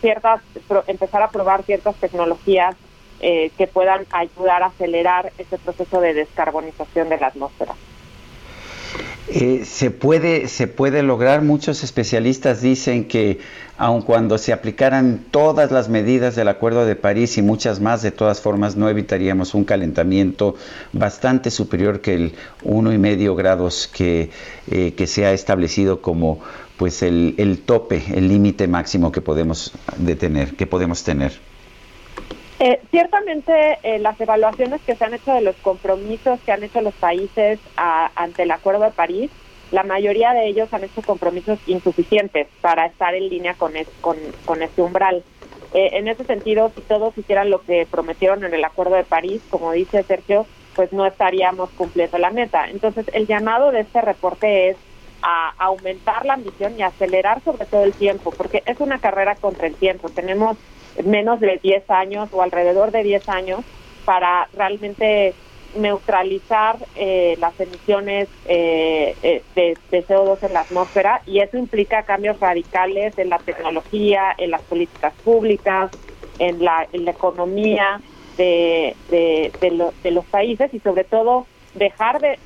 ciertas 0.00 0.42
empezar 0.86 1.22
a 1.22 1.30
probar 1.30 1.62
ciertas 1.64 1.96
tecnologías 1.96 2.76
que 3.20 3.66
puedan 3.70 4.06
ayudar 4.12 4.62
a 4.62 4.66
acelerar 4.66 5.30
ese 5.36 5.58
proceso 5.58 6.00
de 6.00 6.14
descarbonización 6.14 7.10
de 7.10 7.18
la 7.18 7.26
atmósfera. 7.26 7.74
Eh, 9.32 9.64
se, 9.64 9.92
puede, 9.92 10.48
se 10.48 10.66
puede 10.66 11.04
lograr, 11.04 11.42
muchos 11.42 11.84
especialistas 11.84 12.62
dicen 12.62 13.06
que 13.06 13.38
aun 13.78 14.02
cuando 14.02 14.38
se 14.38 14.52
aplicaran 14.52 15.24
todas 15.30 15.70
las 15.70 15.88
medidas 15.88 16.34
del 16.34 16.48
Acuerdo 16.48 16.84
de 16.84 16.96
París 16.96 17.38
y 17.38 17.42
muchas 17.42 17.78
más, 17.78 18.02
de 18.02 18.10
todas 18.10 18.40
formas 18.40 18.74
no 18.74 18.88
evitaríamos 18.88 19.54
un 19.54 19.64
calentamiento 19.64 20.56
bastante 20.92 21.52
superior 21.52 22.00
que 22.00 22.14
el 22.14 22.34
uno 22.64 22.92
y 22.92 22.98
medio 22.98 23.36
grados 23.36 23.86
que, 23.86 24.30
eh, 24.68 24.94
que 24.96 25.06
se 25.06 25.24
ha 25.24 25.32
establecido 25.32 26.02
como 26.02 26.40
pues 26.80 27.02
el, 27.02 27.62
tope, 27.66 28.02
el 28.14 28.28
límite 28.28 28.66
máximo 28.66 29.12
que 29.12 29.20
podemos 29.20 29.70
detener, 29.98 30.56
que 30.56 30.66
podemos 30.66 31.04
tener. 31.04 31.30
Eh, 32.58 32.80
ciertamente 32.90 33.78
eh, 33.82 33.98
las 33.98 34.18
evaluaciones 34.18 34.80
que 34.86 34.96
se 34.96 35.04
han 35.04 35.12
hecho 35.12 35.34
de 35.34 35.42
los 35.42 35.56
compromisos 35.56 36.40
que 36.40 36.52
han 36.52 36.62
hecho 36.62 36.80
los 36.80 36.94
países 36.94 37.58
ante 37.76 38.44
el 38.44 38.50
Acuerdo 38.50 38.84
de 38.84 38.92
París, 38.92 39.30
la 39.72 39.82
mayoría 39.82 40.32
de 40.32 40.46
ellos 40.46 40.72
han 40.72 40.82
hecho 40.82 41.02
compromisos 41.02 41.58
insuficientes 41.66 42.48
para 42.62 42.86
estar 42.86 43.14
en 43.14 43.28
línea 43.28 43.52
con, 43.52 43.72
con, 44.00 44.62
este 44.62 44.80
umbral. 44.80 45.22
Eh, 45.74 45.90
en 45.92 46.08
ese 46.08 46.24
sentido, 46.24 46.72
si 46.74 46.80
todos 46.80 47.12
hicieran 47.18 47.50
lo 47.50 47.60
que 47.60 47.86
prometieron 47.90 48.42
en 48.42 48.54
el 48.54 48.64
Acuerdo 48.64 48.94
de 48.94 49.04
París, 49.04 49.42
como 49.50 49.72
dice 49.72 50.02
Sergio, 50.02 50.46
pues 50.74 50.94
no 50.94 51.04
estaríamos 51.04 51.68
cumpliendo 51.76 52.16
la 52.16 52.30
meta. 52.30 52.70
Entonces, 52.70 53.04
el 53.12 53.26
llamado 53.26 53.70
de 53.70 53.80
este 53.80 54.00
reporte 54.00 54.70
es 54.70 54.76
a 55.22 55.52
aumentar 55.58 56.24
la 56.24 56.34
ambición 56.34 56.78
y 56.78 56.82
acelerar 56.82 57.42
sobre 57.42 57.66
todo 57.66 57.84
el 57.84 57.92
tiempo, 57.92 58.30
porque 58.30 58.62
es 58.66 58.80
una 58.80 58.98
carrera 58.98 59.34
contra 59.36 59.66
el 59.66 59.74
tiempo. 59.74 60.08
Tenemos 60.08 60.56
menos 61.04 61.40
de 61.40 61.58
10 61.62 61.90
años 61.90 62.28
o 62.32 62.42
alrededor 62.42 62.90
de 62.90 63.02
10 63.02 63.28
años 63.28 63.60
para 64.04 64.48
realmente 64.54 65.34
neutralizar 65.76 66.78
eh, 66.96 67.36
las 67.38 67.58
emisiones 67.60 68.28
eh, 68.46 69.14
eh, 69.22 69.42
de, 69.54 70.06
CO2 70.06 70.42
en 70.42 70.52
la 70.52 70.60
atmósfera 70.60 71.22
y 71.26 71.40
eso 71.40 71.58
implica 71.58 72.02
cambios 72.02 72.40
radicales 72.40 73.16
en 73.18 73.28
la 73.28 73.38
tecnología, 73.38 74.34
en 74.36 74.50
las 74.50 74.62
políticas 74.62 75.12
públicas, 75.24 75.90
en 76.38 76.64
la, 76.64 76.88
economía 76.92 78.00
de, 78.36 78.96
los 80.04 80.24
países 80.26 80.72
y 80.74 80.80
sobre 80.80 81.04
todo 81.04 81.46
dejar 81.74 82.20
de, 82.20 82.38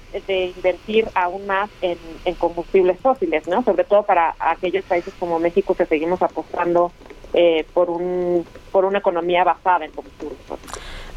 invertir 0.57 1.09
aún 1.15 1.47
más 1.47 1.71
en, 1.81 1.99
en, 2.25 2.35
combustibles 2.35 2.99
fósiles, 3.01 3.47
¿no? 3.49 3.63
Sobre 3.65 3.85
todo 3.85 4.03
para 4.03 4.35
aquellos 4.39 4.85
países 4.85 5.15
como 5.19 5.39
México 5.39 5.75
que 5.75 5.87
seguimos 5.87 6.21
apostando 6.23 6.93
eh, 7.33 7.67
por, 7.75 7.91
un, 7.91 8.47
por 8.71 8.85
una 8.85 8.99
economía 8.99 9.45
basada 9.45 9.85
en 9.85 9.91
combustibles. 9.93 10.39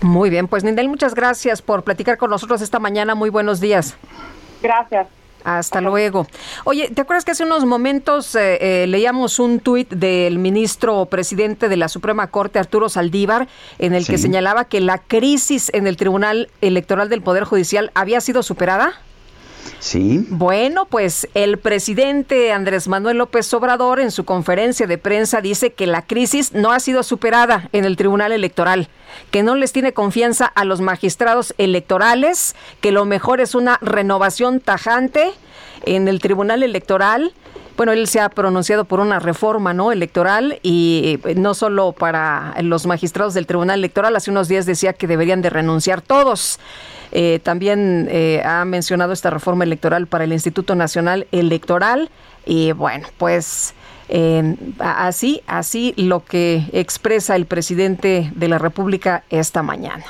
Muy 0.02 0.30
bien, 0.30 0.48
pues 0.48 0.64
Nindel, 0.64 0.90
muchas 0.90 1.14
gracias 1.14 1.62
por 1.62 1.84
platicar 1.84 2.18
con 2.18 2.30
nosotros 2.30 2.62
esta 2.62 2.80
mañana. 2.80 3.16
Muy 3.16 3.30
buenos 3.30 3.60
días. 3.60 3.98
Gracias. 4.62 5.08
Hasta 5.48 5.80
luego. 5.80 6.28
Oye, 6.66 6.90
¿te 6.94 7.00
acuerdas 7.00 7.24
que 7.24 7.32
hace 7.32 7.46
unos 7.46 7.64
momentos 7.64 8.36
eh, 8.36 8.58
eh, 8.60 8.86
leíamos 8.86 9.40
un 9.40 9.62
tuit 9.62 9.90
del 9.90 10.40
ministro 10.40 11.06
presidente 11.06 11.70
de 11.70 11.78
la 11.78 11.88
Suprema 11.88 12.28
Corte, 12.28 12.60
Arturo 12.60 12.90
Saldívar, 12.90 13.48
en 13.80 13.94
el 13.94 14.06
que 14.06 14.18
señalaba 14.18 14.66
que 14.66 14.82
la 14.82 14.98
crisis 14.98 15.72
en 15.74 15.88
el 15.88 15.96
Tribunal 15.96 16.50
Electoral 16.60 17.08
del 17.08 17.22
Poder 17.22 17.46
Judicial 17.46 17.92
había 17.96 18.20
sido 18.20 18.44
superada? 18.44 19.00
Sí. 19.80 20.26
Bueno, 20.30 20.86
pues 20.86 21.28
el 21.34 21.58
presidente 21.58 22.52
Andrés 22.52 22.88
Manuel 22.88 23.18
López 23.18 23.54
Obrador 23.54 24.00
en 24.00 24.12
su 24.12 24.26
conferencia 24.26 24.88
de 24.88 24.98
prensa 24.98 25.42
dice 25.42 25.74
que 25.74 25.88
la 25.88 26.02
crisis 26.02 26.54
no 26.54 26.72
ha 26.72 26.80
sido 26.80 27.04
superada 27.04 27.70
en 27.74 27.86
el 27.86 27.98
Tribunal 27.98 28.32
Electoral, 28.32 28.90
que 29.32 29.44
no 29.44 29.56
les 29.56 29.72
tiene 29.72 29.94
confianza 29.94 30.46
a 30.46 30.66
los 30.66 30.82
magistrados 30.82 31.54
electorales, 31.58 32.56
que 32.82 32.92
lo 32.92 33.06
mejor 33.06 33.42
es 33.42 33.56
una 33.56 33.78
renovación 33.82 34.60
tajante 34.60 35.32
en 35.86 36.08
el 36.08 36.20
Tribunal 36.20 36.64
Electoral 36.64 37.34
bueno, 37.78 37.92
él 37.92 38.08
se 38.08 38.20
ha 38.20 38.30
pronunciado 38.30 38.86
por 38.86 39.00
una 39.00 39.20
reforma 39.20 39.72
no 39.72 39.92
electoral 39.92 40.60
y 40.64 41.20
eh, 41.24 41.36
no 41.36 41.54
solo 41.54 41.92
para 41.92 42.56
los 42.64 42.88
magistrados 42.88 43.36
del 43.36 43.46
Tribunal 43.46 43.80
Electoral, 43.80 44.16
hace 44.16 44.32
unos 44.32 44.48
días 44.48 44.66
decía 44.66 44.94
que 44.94 45.06
deberían 45.06 45.44
de 45.44 45.52
renunciar 45.52 46.02
todos. 46.02 46.60
Eh, 47.12 47.40
también 47.44 48.08
eh, 48.10 48.42
ha 48.44 48.66
mencionado 48.66 49.14
esta 49.14 49.30
reforma 49.30 49.64
electoral 49.64 50.08
para 50.08 50.24
el 50.24 50.34
Instituto 50.34 50.74
Nacional 50.74 51.28
Electoral 51.32 52.10
y 52.48 52.72
bueno, 52.72 53.08
pues 53.18 53.76
así, 54.80 55.42
así 55.46 55.94
lo 55.98 56.26
que 56.26 56.64
expresa 56.74 57.36
el 57.36 57.46
presidente 57.46 58.32
de 58.34 58.48
la 58.48 58.58
República 58.58 59.24
esta 59.30 59.62
mañana. 59.62 60.06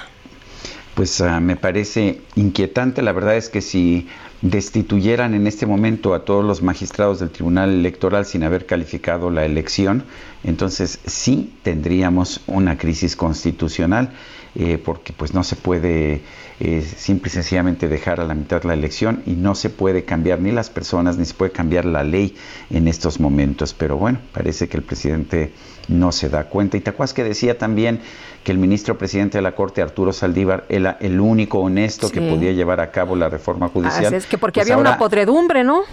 Pues 0.95 1.19
ah, 1.21 1.39
me 1.39 1.55
parece 1.55 2.21
inquietante, 2.35 3.01
la 3.01 3.11
verdad 3.11 3.35
es 3.35 3.49
que 3.49 3.61
si 3.61 4.07
destituyeran 4.41 5.33
en 5.33 5.47
este 5.47 5.65
momento 5.65 6.13
a 6.13 6.23
todos 6.23 6.45
los 6.45 6.61
magistrados 6.61 7.19
del 7.19 7.31
Tribunal 7.31 7.71
Electoral 7.71 8.25
sin 8.25 8.43
haber 8.43 8.65
calificado 8.65 9.29
la 9.29 9.45
elección, 9.45 10.03
entonces 10.43 10.99
sí 11.05 11.53
tendríamos 11.63 12.41
una 12.47 12.77
crisis 12.77 13.15
constitucional, 13.15 14.11
eh, 14.59 14.79
porque 14.83 15.13
pues 15.13 15.35
no 15.35 15.43
se 15.43 15.55
puede 15.55 16.21
eh, 16.59 16.81
simple 16.81 17.29
y 17.29 17.31
sencillamente 17.31 17.87
dejar 17.87 18.19
a 18.19 18.23
la 18.23 18.33
mitad 18.33 18.63
la 18.63 18.73
elección 18.73 19.21
y 19.27 19.33
no 19.33 19.53
se 19.53 19.69
puede 19.69 20.03
cambiar 20.03 20.39
ni 20.39 20.51
las 20.51 20.71
personas 20.71 21.15
ni 21.19 21.25
se 21.25 21.35
puede 21.35 21.51
cambiar 21.51 21.85
la 21.85 22.03
ley 22.03 22.35
en 22.71 22.87
estos 22.87 23.19
momentos. 23.19 23.75
Pero 23.75 23.97
bueno, 23.97 24.17
parece 24.33 24.67
que 24.67 24.77
el 24.77 24.81
presidente 24.81 25.53
no 25.87 26.11
se 26.11 26.29
da 26.29 26.45
cuenta. 26.45 26.75
Y 26.75 26.81
Tacuas 26.81 27.13
que 27.13 27.23
decía 27.23 27.59
también 27.59 27.99
que 28.43 28.51
el 28.51 28.57
ministro 28.57 28.97
presidente 28.97 29.37
de 29.37 29.43
la 29.43 29.53
Corte, 29.53 29.83
Arturo 29.83 30.11
Saldívar, 30.11 30.65
era 30.69 30.97
el 31.01 31.19
único 31.19 31.59
honesto 31.59 32.09
que 32.09 32.21
podía 32.21 32.51
llevar 32.51 32.79
a 32.79 32.89
cabo 32.89 33.15
la 33.15 33.29
reforma 33.29 33.67
judicial. 33.67 34.11
es 34.11 34.25
que 34.25 34.39
porque 34.39 34.61
pues 34.61 34.71
había 34.71 34.81
una 34.81 34.97
podredumbre, 34.97 35.63
¿no? 35.63 35.83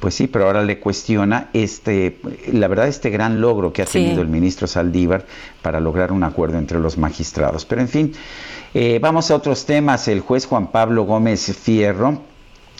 Pues 0.00 0.14
sí, 0.14 0.26
pero 0.26 0.46
ahora 0.46 0.62
le 0.62 0.80
cuestiona 0.80 1.50
este, 1.52 2.18
la 2.52 2.68
verdad, 2.68 2.88
este 2.88 3.10
gran 3.10 3.40
logro 3.40 3.72
que 3.72 3.82
ha 3.82 3.86
tenido 3.86 4.22
el 4.22 4.28
ministro 4.28 4.66
Saldívar 4.66 5.26
para 5.60 5.78
lograr 5.78 6.10
un 6.10 6.24
acuerdo 6.24 6.58
entre 6.58 6.78
los 6.78 6.96
magistrados. 6.96 7.66
Pero 7.66 7.82
en 7.82 7.88
fin, 7.88 8.12
eh, 8.72 8.98
vamos 9.00 9.30
a 9.30 9.36
otros 9.36 9.66
temas. 9.66 10.08
El 10.08 10.20
juez 10.20 10.46
Juan 10.46 10.68
Pablo 10.68 11.04
Gómez 11.04 11.54
Fierro 11.54 12.29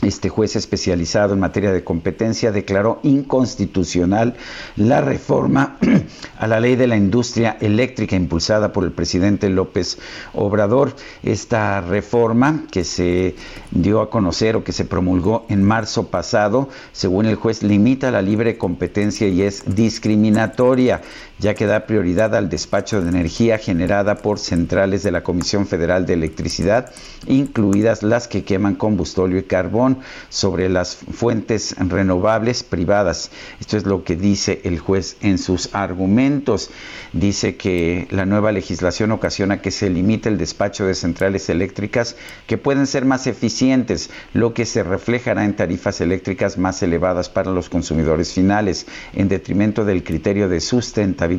este 0.03 0.29
juez 0.29 0.57
especializado 0.57 1.35
en 1.35 1.41
materia 1.41 1.73
de 1.73 1.85
competencia 1.85 2.53
declaró 2.53 3.01
inconstitucional 3.03 4.35
la 4.77 5.01
reforma 5.01 5.77
a 6.39 6.47
la 6.47 6.61
ley 6.61 6.77
de 6.77 6.87
la 6.87 6.97
industria 6.97 7.57
eléctrica 7.61 8.17
impulsada 8.17 8.73
por 8.73 8.85
el 8.85 8.93
presidente 8.93 9.49
López 9.51 9.99
Obrador. 10.33 10.95
Esta 11.23 11.81
reforma 11.81 12.65
que 12.71 12.85
se 12.85 13.35
dio 13.71 14.01
a 14.01 14.11
conocer 14.11 14.57
o 14.57 14.65
que 14.65 14.73
se 14.73 14.85
promulgó 14.85 15.45
en 15.49 15.63
marzo 15.63 16.07
pasado, 16.09 16.69
según 16.93 17.27
el 17.27 17.37
juez, 17.37 17.63
limita 17.63 18.11
la 18.11 18.23
libre 18.23 18.57
competencia 18.57 19.29
y 19.29 19.43
es 19.43 19.65
discriminatoria 19.67 21.03
ya 21.41 21.55
que 21.55 21.67
da 21.67 21.87
prioridad 21.87 22.35
al 22.35 22.51
despacho 22.51 23.01
de 23.01 23.09
energía 23.09 23.57
generada 23.57 24.17
por 24.17 24.39
centrales 24.39 25.03
de 25.03 25.11
la 25.11 25.23
Comisión 25.23 25.67
Federal 25.67 26.05
de 26.05 26.13
Electricidad, 26.13 26.93
incluidas 27.27 28.03
las 28.03 28.29
que 28.29 28.45
queman 28.45 28.75
combustorio 28.75 29.39
y 29.39 29.45
carbón, 29.45 29.99
sobre 30.29 30.69
las 30.69 30.97
fuentes 30.97 31.75
renovables 31.79 32.63
privadas. 32.63 33.31
Esto 33.59 33.79
es 33.79 33.87
lo 33.87 34.05
que 34.05 34.17
dice 34.17 34.61
el 34.65 34.79
juez 34.79 35.17
en 35.23 35.39
sus 35.39 35.75
argumentos. 35.75 36.71
Dice 37.15 37.57
que 37.57 38.07
la 38.11 38.27
nueva 38.27 38.53
legislación 38.53 39.11
ocasiona 39.11 39.63
que 39.63 39.71
se 39.71 39.89
limite 39.89 40.29
el 40.29 40.37
despacho 40.37 40.85
de 40.85 40.95
centrales 40.95 41.49
eléctricas 41.49 42.17
que 42.47 42.59
pueden 42.59 42.87
ser 42.87 43.07
más 43.07 43.27
eficientes, 43.27 44.11
lo 44.35 44.53
que 44.53 44.67
se 44.67 44.83
reflejará 44.83 45.45
en 45.47 45.57
tarifas 45.57 46.03
eléctricas 46.03 46.59
más 46.59 46.83
elevadas 46.83 47.31
para 47.31 47.51
los 47.51 47.71
consumidores 47.71 48.35
finales, 48.35 48.87
en 49.15 49.29
detrimento 49.29 49.87
del 49.87 50.05
criterio 50.05 50.49
de 50.49 50.61
sustentabilidad 50.61 51.30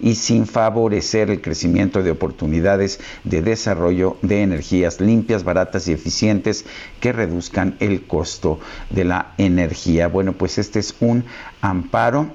y 0.00 0.14
sin 0.14 0.46
favorecer 0.46 1.30
el 1.30 1.40
crecimiento 1.40 2.02
de 2.02 2.10
oportunidades 2.10 3.00
de 3.24 3.42
desarrollo 3.42 4.16
de 4.22 4.42
energías 4.42 5.00
limpias, 5.00 5.44
baratas 5.44 5.88
y 5.88 5.92
eficientes 5.92 6.64
que 7.00 7.12
reduzcan 7.12 7.76
el 7.80 8.06
costo 8.06 8.60
de 8.90 9.04
la 9.04 9.34
energía. 9.38 10.08
Bueno, 10.08 10.32
pues 10.32 10.58
este 10.58 10.78
es 10.78 10.94
un 11.00 11.24
amparo 11.60 12.30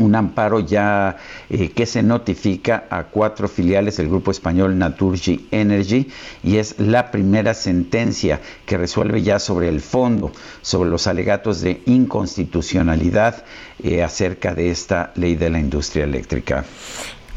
un 0.00 0.14
amparo 0.14 0.60
ya 0.60 1.16
eh, 1.50 1.70
que 1.70 1.86
se 1.86 2.02
notifica 2.02 2.86
a 2.90 3.04
cuatro 3.04 3.48
filiales 3.48 3.96
del 3.96 4.08
grupo 4.08 4.30
español 4.30 4.78
Naturgy 4.78 5.46
Energy 5.50 6.08
y 6.42 6.56
es 6.56 6.78
la 6.78 7.10
primera 7.10 7.54
sentencia 7.54 8.40
que 8.66 8.78
resuelve 8.78 9.22
ya 9.22 9.38
sobre 9.38 9.68
el 9.68 9.80
fondo, 9.80 10.32
sobre 10.62 10.90
los 10.90 11.06
alegatos 11.06 11.60
de 11.60 11.82
inconstitucionalidad 11.86 13.44
eh, 13.82 14.02
acerca 14.02 14.54
de 14.54 14.70
esta 14.70 15.12
ley 15.14 15.34
de 15.34 15.50
la 15.50 15.58
industria 15.58 16.04
eléctrica. 16.04 16.64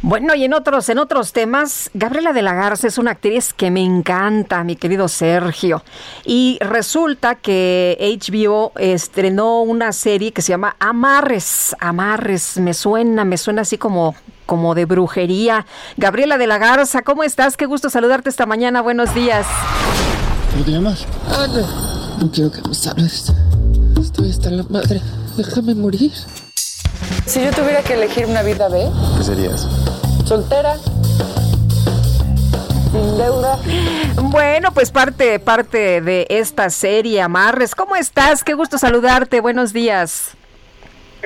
Bueno, 0.04 0.34
y 0.34 0.44
en 0.44 0.56
otros, 0.56 0.90
en 0.90 0.98
otros 0.98 1.32
temas, 1.32 1.92
Gabriela 1.94 2.34
de 2.34 2.42
la 2.42 2.56
Garza 2.56 2.88
es 2.88 2.98
una 2.98 3.12
actriz 3.12 3.54
que 3.54 3.70
me 3.70 3.84
encanta, 3.84 4.64
mi 4.64 4.76
querido 4.76 5.08
Sergio. 5.08 5.84
Y 6.26 6.58
resulta 6.60 7.36
que 7.36 7.98
HBO 8.20 8.72
estrenó 8.78 9.62
una 9.62 9.92
serie 9.94 10.32
que 10.32 10.42
se 10.42 10.50
llama 10.50 10.76
Amarres. 10.80 11.76
Amarres, 11.80 12.58
me 12.58 12.74
suena, 12.74 13.26
me 13.26 13.38
suena 13.38 13.62
así 13.62 13.78
como, 13.78 14.16
como 14.48 14.74
de 14.74 14.86
brujería. 14.86 15.68
Gabriela 15.98 16.40
de 16.40 16.48
la 16.48 16.58
Garza, 16.58 17.04
¿cómo 17.04 17.24
estás? 17.24 17.56
Qué 17.56 17.68
gusto 17.68 17.92
saludarte 17.92 18.30
esta 18.30 18.48
mañana. 18.48 18.82
Buenos 18.82 19.14
días. 19.14 19.46
¿Cómo 20.52 20.66
te 20.66 20.72
llamas? 20.72 21.06
Ana. 21.28 21.68
No 22.20 22.32
quiero 22.32 22.52
que 22.52 22.62
me 22.62 22.90
hables. 22.90 23.32
Estoy 24.02 24.32
hasta 24.32 24.50
la 24.50 24.64
madre. 24.64 25.00
Déjame 25.38 25.76
morir. 25.76 26.12
Si 27.26 27.44
yo 27.44 27.52
tuviera 27.52 27.82
que 27.82 27.94
elegir 27.94 28.26
una 28.26 28.44
vida 28.44 28.68
B, 28.70 28.90
¿qué 29.18 29.24
serías? 29.24 29.68
Soltera. 30.26 30.76
Sin 32.92 33.18
deuda. 33.18 33.58
Bueno, 34.24 34.74
pues 34.74 34.92
parte, 34.92 35.40
parte 35.40 36.02
de 36.02 36.28
esta 36.30 36.70
serie, 36.70 37.22
Amarres. 37.22 37.74
¿Cómo 37.74 37.96
estás? 37.96 38.44
Qué 38.44 38.54
gusto 38.54 38.78
saludarte. 38.78 39.40
Buenos 39.40 39.72
días. 39.72 40.36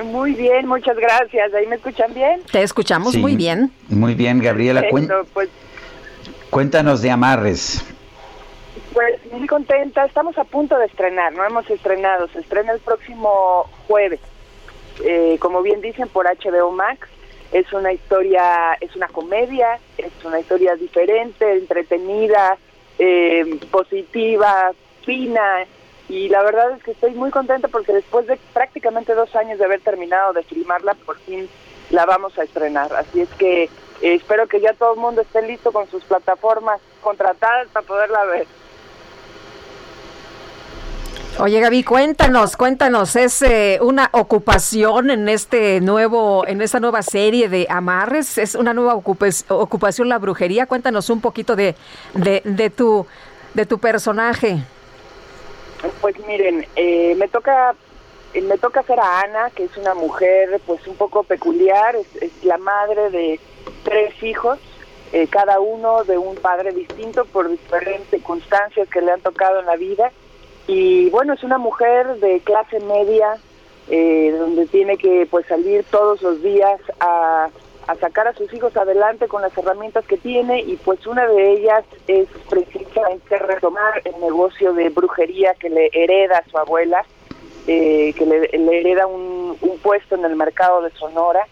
Muy 0.04 0.32
bien, 0.34 0.66
muchas 0.66 0.96
gracias. 0.96 1.54
¿Ahí 1.54 1.66
me 1.66 1.76
escuchan 1.76 2.12
bien? 2.14 2.42
Te 2.52 2.62
escuchamos 2.62 3.16
muy 3.16 3.34
bien. 3.34 3.72
Muy 3.88 4.14
bien, 4.14 4.40
Gabriela. 4.40 4.84
pues, 5.32 5.48
cuéntanos 6.50 7.02
de 7.02 7.10
Amarres. 7.10 7.84
Pues 8.92 9.14
muy 9.32 9.46
contenta. 9.46 10.04
Estamos 10.04 10.36
a 10.38 10.44
punto 10.44 10.78
de 10.78 10.86
estrenar, 10.86 11.32
no 11.32 11.44
hemos 11.44 11.68
estrenado. 11.68 12.28
Se 12.28 12.40
estrena 12.40 12.72
el 12.72 12.80
próximo 12.80 13.68
jueves. 13.88 14.20
Eh, 15.04 15.38
como 15.40 15.62
bien 15.62 15.80
dicen, 15.80 16.08
por 16.08 16.26
HBO 16.26 16.70
Max. 16.70 17.08
Es 17.52 17.72
una 17.72 17.92
historia, 17.92 18.74
es 18.80 18.94
una 18.96 19.06
comedia, 19.08 19.78
es 19.96 20.12
una 20.24 20.40
historia 20.40 20.74
diferente, 20.74 21.52
entretenida, 21.52 22.58
eh, 22.98 23.58
positiva, 23.70 24.72
fina. 25.04 25.64
Y 26.08 26.28
la 26.28 26.42
verdad 26.42 26.72
es 26.72 26.82
que 26.82 26.90
estoy 26.92 27.12
muy 27.12 27.30
contenta 27.30 27.68
porque 27.68 27.92
después 27.92 28.26
de 28.26 28.36
prácticamente 28.52 29.14
dos 29.14 29.34
años 29.36 29.58
de 29.58 29.64
haber 29.64 29.80
terminado 29.80 30.32
de 30.32 30.42
filmarla, 30.42 30.94
por 30.94 31.18
fin 31.20 31.48
la 31.90 32.04
vamos 32.04 32.36
a 32.38 32.42
estrenar. 32.42 32.92
Así 32.94 33.20
es 33.20 33.28
que 33.38 33.64
eh, 33.64 33.68
espero 34.00 34.46
que 34.46 34.60
ya 34.60 34.72
todo 34.72 34.94
el 34.94 35.00
mundo 35.00 35.22
esté 35.22 35.42
listo 35.42 35.72
con 35.72 35.88
sus 35.88 36.04
plataformas 36.04 36.80
contratadas 37.00 37.68
para 37.68 37.86
poderla 37.86 38.24
ver. 38.24 38.46
Oye 41.38 41.60
Gaby, 41.60 41.84
cuéntanos, 41.84 42.56
cuéntanos, 42.56 43.14
es 43.14 43.42
eh, 43.42 43.78
una 43.82 44.08
ocupación 44.12 45.10
en 45.10 45.28
este 45.28 45.82
nuevo, 45.82 46.46
en 46.46 46.62
esta 46.62 46.80
nueva 46.80 47.02
serie 47.02 47.50
de 47.50 47.66
amarres, 47.68 48.38
es 48.38 48.54
una 48.54 48.72
nueva 48.72 48.94
ocupación 48.94 50.08
la 50.08 50.18
brujería. 50.18 50.64
Cuéntanos 50.64 51.10
un 51.10 51.20
poquito 51.20 51.54
de, 51.54 51.74
de, 52.14 52.70
tu 52.70 53.06
de 53.52 53.66
tu 53.66 53.78
personaje. 53.78 54.56
Pues 56.00 56.14
miren, 56.26 56.66
eh, 56.74 57.14
me 57.16 57.28
toca 57.28 57.74
me 58.42 58.56
toca 58.56 58.80
hacer 58.80 58.98
a 58.98 59.20
Ana, 59.20 59.50
que 59.54 59.64
es 59.64 59.76
una 59.76 59.92
mujer 59.92 60.58
pues 60.64 60.86
un 60.86 60.96
poco 60.96 61.22
peculiar, 61.22 61.96
es, 61.96 62.44
la 62.44 62.56
madre 62.56 63.10
de 63.10 63.40
tres 63.84 64.22
hijos, 64.22 64.58
eh, 65.12 65.28
cada 65.28 65.60
uno 65.60 66.02
de 66.04 66.16
un 66.16 66.36
padre 66.36 66.72
distinto 66.72 67.26
por 67.26 67.50
diferentes 67.50 68.08
circunstancias 68.08 68.88
que 68.88 69.02
le 69.02 69.12
han 69.12 69.20
tocado 69.20 69.60
en 69.60 69.66
la 69.66 69.76
vida 69.76 70.10
y 70.66 71.10
bueno, 71.10 71.34
es 71.34 71.44
una 71.44 71.58
mujer 71.58 72.16
de 72.18 72.40
clase 72.40 72.80
media, 72.80 73.36
eh, 73.88 74.34
donde 74.36 74.66
tiene 74.66 74.96
que 74.96 75.26
pues 75.30 75.46
salir 75.46 75.84
todos 75.90 76.20
los 76.22 76.42
días 76.42 76.80
a, 76.98 77.48
sacar 78.00 78.26
a 78.26 78.34
sus 78.34 78.52
hijos 78.52 78.76
adelante 78.76 79.28
con 79.28 79.42
las 79.42 79.56
herramientas 79.56 80.04
que 80.06 80.16
tiene. 80.16 80.60
Y 80.60 80.76
pues 80.76 81.06
una 81.06 81.26
de 81.28 81.52
ellas 81.52 81.84
es 82.08 82.26
precisamente 82.50 83.38
retomar 83.38 84.02
el 84.04 84.20
negocio 84.20 84.72
de 84.72 84.88
brujería 84.88 85.54
que 85.54 85.70
le 85.70 85.90
hereda 85.92 86.38
a 86.38 86.50
su 86.50 86.58
abuela, 86.58 87.04
eh, 87.68 88.12
que 88.14 88.26
le, 88.26 88.78
hereda 88.80 89.06
un, 89.06 89.56
un 89.60 89.78
puesto 89.78 90.16
en 90.16 90.24
el 90.24 90.34
mercado 90.34 90.82
de 90.82 90.90
Sonora. 90.90 91.46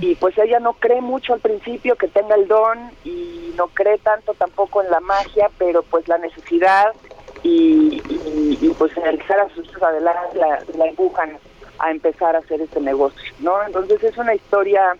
Y 0.00 0.14
pues 0.14 0.38
ella 0.38 0.60
no 0.60 0.74
cree 0.74 1.00
mucho 1.00 1.34
al 1.34 1.40
principio 1.40 1.96
que 1.96 2.06
tenga 2.06 2.36
el 2.36 2.46
don 2.46 2.78
y 3.04 3.52
no 3.56 3.66
cree 3.66 3.98
tanto 3.98 4.34
tampoco 4.34 4.82
en 4.82 4.90
la 4.90 5.00
magia, 5.00 5.50
pero 5.58 5.82
pues 5.82 6.06
la 6.06 6.18
necesidad 6.18 6.92
y, 7.42 8.00
pues 8.78 8.94
realizar 8.94 9.40
a 9.40 9.48
sus 9.50 9.66
hijos 9.68 9.82
adelante 9.82 10.38
la, 10.38 10.86
empujan 10.86 11.36
a 11.78 11.90
empezar 11.90 12.36
a 12.36 12.40
hacer 12.40 12.60
este 12.60 12.80
negocio, 12.80 13.32
¿no? 13.40 13.62
Entonces 13.64 14.02
es 14.02 14.16
una 14.16 14.34
historia 14.34 14.96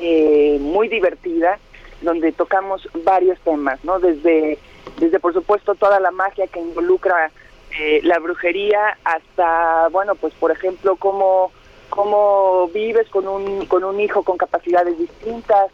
eh, 0.00 0.58
muy 0.60 0.88
divertida 0.88 1.58
donde 2.02 2.32
tocamos 2.32 2.88
varios 3.04 3.38
temas, 3.40 3.82
¿no? 3.84 4.00
Desde, 4.00 4.58
desde 4.98 5.20
por 5.20 5.32
supuesto 5.32 5.74
toda 5.74 6.00
la 6.00 6.10
magia 6.10 6.46
que 6.46 6.60
involucra 6.60 7.30
eh, 7.78 8.00
la 8.02 8.18
brujería 8.18 8.98
hasta, 9.04 9.88
bueno, 9.88 10.14
pues 10.16 10.34
por 10.34 10.50
ejemplo 10.50 10.96
cómo, 10.96 11.52
cómo 11.88 12.68
vives 12.68 13.08
con 13.10 13.28
un, 13.28 13.66
con 13.66 13.84
un 13.84 14.00
hijo 14.00 14.22
con 14.22 14.36
capacidades 14.36 14.98
distintas 14.98 15.70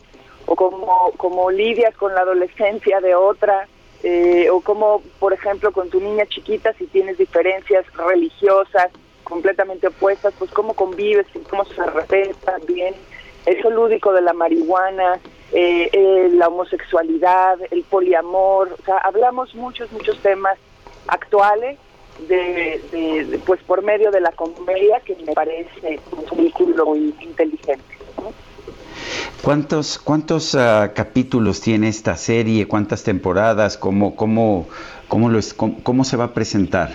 o 0.46 0.54
cómo, 0.54 1.12
cómo 1.16 1.50
lidias 1.50 1.94
con 1.96 2.14
la 2.14 2.20
adolescencia 2.20 3.00
de 3.00 3.14
otra, 3.14 3.66
eh, 4.02 4.48
o 4.50 4.60
como, 4.60 5.02
por 5.18 5.32
ejemplo, 5.32 5.72
con 5.72 5.90
tu 5.90 6.00
niña 6.00 6.26
chiquita, 6.26 6.72
si 6.74 6.86
tienes 6.86 7.18
diferencias 7.18 7.84
religiosas 7.94 8.90
completamente 9.24 9.88
opuestas, 9.88 10.34
pues 10.38 10.50
cómo 10.52 10.74
convives, 10.74 11.26
cómo 11.50 11.64
se 11.64 11.84
respeta 11.84 12.58
bien, 12.66 12.94
eso 13.44 13.70
lúdico 13.70 14.12
de 14.12 14.22
la 14.22 14.32
marihuana, 14.32 15.18
eh, 15.52 15.88
eh, 15.92 16.28
la 16.32 16.48
homosexualidad, 16.48 17.58
el 17.70 17.82
poliamor, 17.84 18.76
o 18.80 18.84
sea, 18.84 18.98
hablamos 18.98 19.54
muchos, 19.54 19.90
muchos 19.92 20.18
temas 20.18 20.58
actuales 21.08 21.78
de, 22.28 23.40
pues 23.44 23.60
por 23.64 23.82
medio 23.82 24.10
de 24.10 24.20
la 24.20 24.32
comedia 24.32 25.00
que 25.00 25.16
me 25.16 25.32
parece 25.32 26.00
un 26.30 26.38
vínculo 26.38 26.96
inteligente. 26.96 27.95
¿Cuántos, 29.42 29.98
cuántos 29.98 30.54
ah, 30.54 30.92
capítulos 30.94 31.60
tiene 31.60 31.88
esta 31.88 32.16
serie? 32.16 32.66
¿Cuántas 32.66 33.04
temporadas? 33.04 33.76
¿Cómo, 33.76 34.16
cómo, 34.16 34.66
cómo, 35.08 35.28
lo 35.28 35.38
cómo, 35.82 36.04
se 36.04 36.16
va 36.16 36.24
a 36.24 36.34
presentar? 36.34 36.90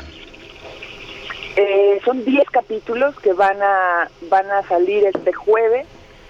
Eh, 1.55 1.99
son 2.03 2.25
10 2.25 2.49
capítulos 2.49 3.17
que 3.19 3.33
van 3.33 3.61
a, 3.61 4.09
van 4.29 4.49
a 4.51 4.63
salir 4.63 5.05
este 5.05 5.31
jueves, 5.31 5.87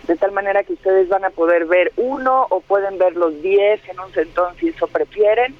de 0.08 0.16
tal 0.16 0.32
manera 0.32 0.64
que 0.64 0.74
ustedes 0.74 1.10
van 1.10 1.26
a 1.26 1.30
poder 1.30 1.66
ver 1.66 1.92
uno 1.98 2.46
o 2.50 2.62
pueden 2.62 2.98
ver 2.98 3.16
los 3.16 3.42
10 3.42 3.90
en 3.90 4.00
un 4.00 4.14
sentón 4.14 4.56
si 4.60 4.70
eso 4.70 4.88
prefieren. 4.88 5.56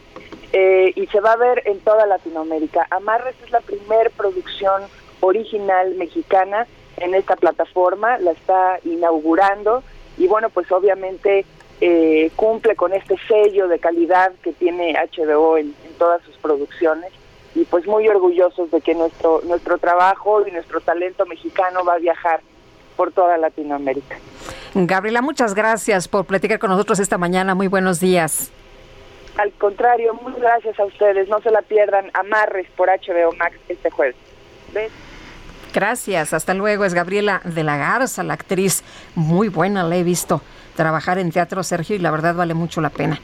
eh, 0.54 0.92
y 0.96 1.08
se 1.08 1.22
va 1.22 1.32
a 1.32 1.38
ver 1.38 1.64
en 1.66 1.80
toda 1.80 2.06
Latinoamérica. 2.06 2.86
Amarres 2.90 3.36
es 3.44 3.52
la 3.52 3.62
primer 3.62 4.12
producción 4.12 4.84
original 5.22 5.96
mexicana 5.96 6.68
en 6.98 7.16
esta 7.16 7.36
plataforma, 7.36 8.18
la 8.20 8.32
está 8.32 8.80
inaugurando 8.84 9.84
y 10.18 10.28
bueno, 10.28 10.50
pues 10.50 10.72
obviamente 10.72 11.46
eh, 11.80 12.32
cumple 12.36 12.76
con 12.76 12.94
este 12.94 13.16
sello 13.28 13.68
de 13.68 13.80
calidad 13.80 14.32
que 14.44 14.54
tiene 14.54 14.94
HBO 14.94 15.58
en, 15.58 15.74
en 15.86 15.94
todas 15.98 16.22
sus 16.24 16.36
producciones 16.38 17.12
y 17.56 17.66
pues 17.66 17.86
muy 17.86 18.08
orgullosos 18.08 18.72
de 18.72 18.82
que 18.82 18.94
nuestro 18.94 19.42
nuestro 19.44 19.78
trabajo 19.78 20.46
y 20.48 20.52
nuestro 20.52 20.80
talento 20.80 21.26
mexicano 21.26 21.84
va 21.84 21.96
a 21.96 22.00
viajar 22.00 22.42
por 22.96 23.12
toda 23.12 23.38
Latinoamérica. 23.38 24.18
Gabriela, 24.74 25.22
muchas 25.22 25.54
gracias 25.54 26.08
por 26.08 26.26
platicar 26.26 26.60
con 26.60 26.70
nosotros 26.70 27.00
esta 27.00 27.18
mañana. 27.18 27.56
Muy 27.56 27.68
buenos 27.68 28.00
días. 28.00 28.52
Al 29.38 29.52
contrario, 29.54 30.14
muchas 30.14 30.40
gracias 30.40 30.80
a 30.80 30.86
ustedes. 30.86 31.28
No 31.30 31.42
se 31.42 31.52
la 31.52 31.62
pierdan. 31.62 32.12
Amarres 32.14 32.68
por 32.76 32.90
HBO 32.90 33.34
Max 33.38 33.58
este 33.70 33.90
jueves. 33.90 34.16
¿Ves? 34.74 34.92
Gracias, 35.74 36.34
hasta 36.34 36.54
luego. 36.54 36.86
Es 36.86 36.94
Gabriela 36.94 37.42
de 37.46 37.64
la 37.64 37.78
Garza, 37.78 38.24
la 38.24 38.34
actriz 38.34 38.84
muy 39.16 39.48
buena, 39.48 39.84
la 39.84 39.96
he 39.96 40.04
visto 40.04 40.42
trabajar 40.76 41.18
en 41.18 41.32
teatro, 41.32 41.64
Sergio, 41.64 41.96
y 41.96 42.00
la 42.00 42.12
verdad 42.12 42.36
vale 42.36 42.54
mucho 42.54 42.82
la 42.82 42.90
pena. 42.90 43.20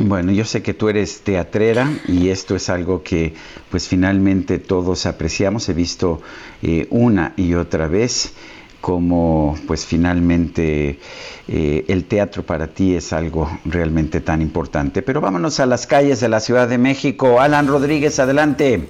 Bueno, 0.00 0.30
yo 0.30 0.44
sé 0.44 0.62
que 0.62 0.74
tú 0.74 0.88
eres 0.88 1.22
teatrera 1.22 1.90
y 2.06 2.28
esto 2.28 2.54
es 2.54 2.68
algo 2.68 3.02
que 3.02 3.34
pues 3.68 3.88
finalmente 3.88 4.60
todos 4.60 5.06
apreciamos. 5.06 5.68
He 5.68 5.74
visto 5.74 6.22
eh, 6.62 6.86
una 6.90 7.32
y 7.36 7.54
otra 7.54 7.88
vez 7.88 8.32
cómo 8.80 9.58
pues 9.66 9.84
finalmente 9.84 11.00
eh, 11.48 11.84
el 11.88 12.04
teatro 12.04 12.44
para 12.44 12.68
ti 12.68 12.94
es 12.94 13.12
algo 13.12 13.50
realmente 13.64 14.20
tan 14.20 14.40
importante. 14.40 15.02
Pero 15.02 15.20
vámonos 15.20 15.58
a 15.58 15.66
las 15.66 15.88
calles 15.88 16.20
de 16.20 16.28
la 16.28 16.38
Ciudad 16.38 16.68
de 16.68 16.78
México. 16.78 17.40
Alan 17.40 17.66
Rodríguez, 17.66 18.20
adelante. 18.20 18.86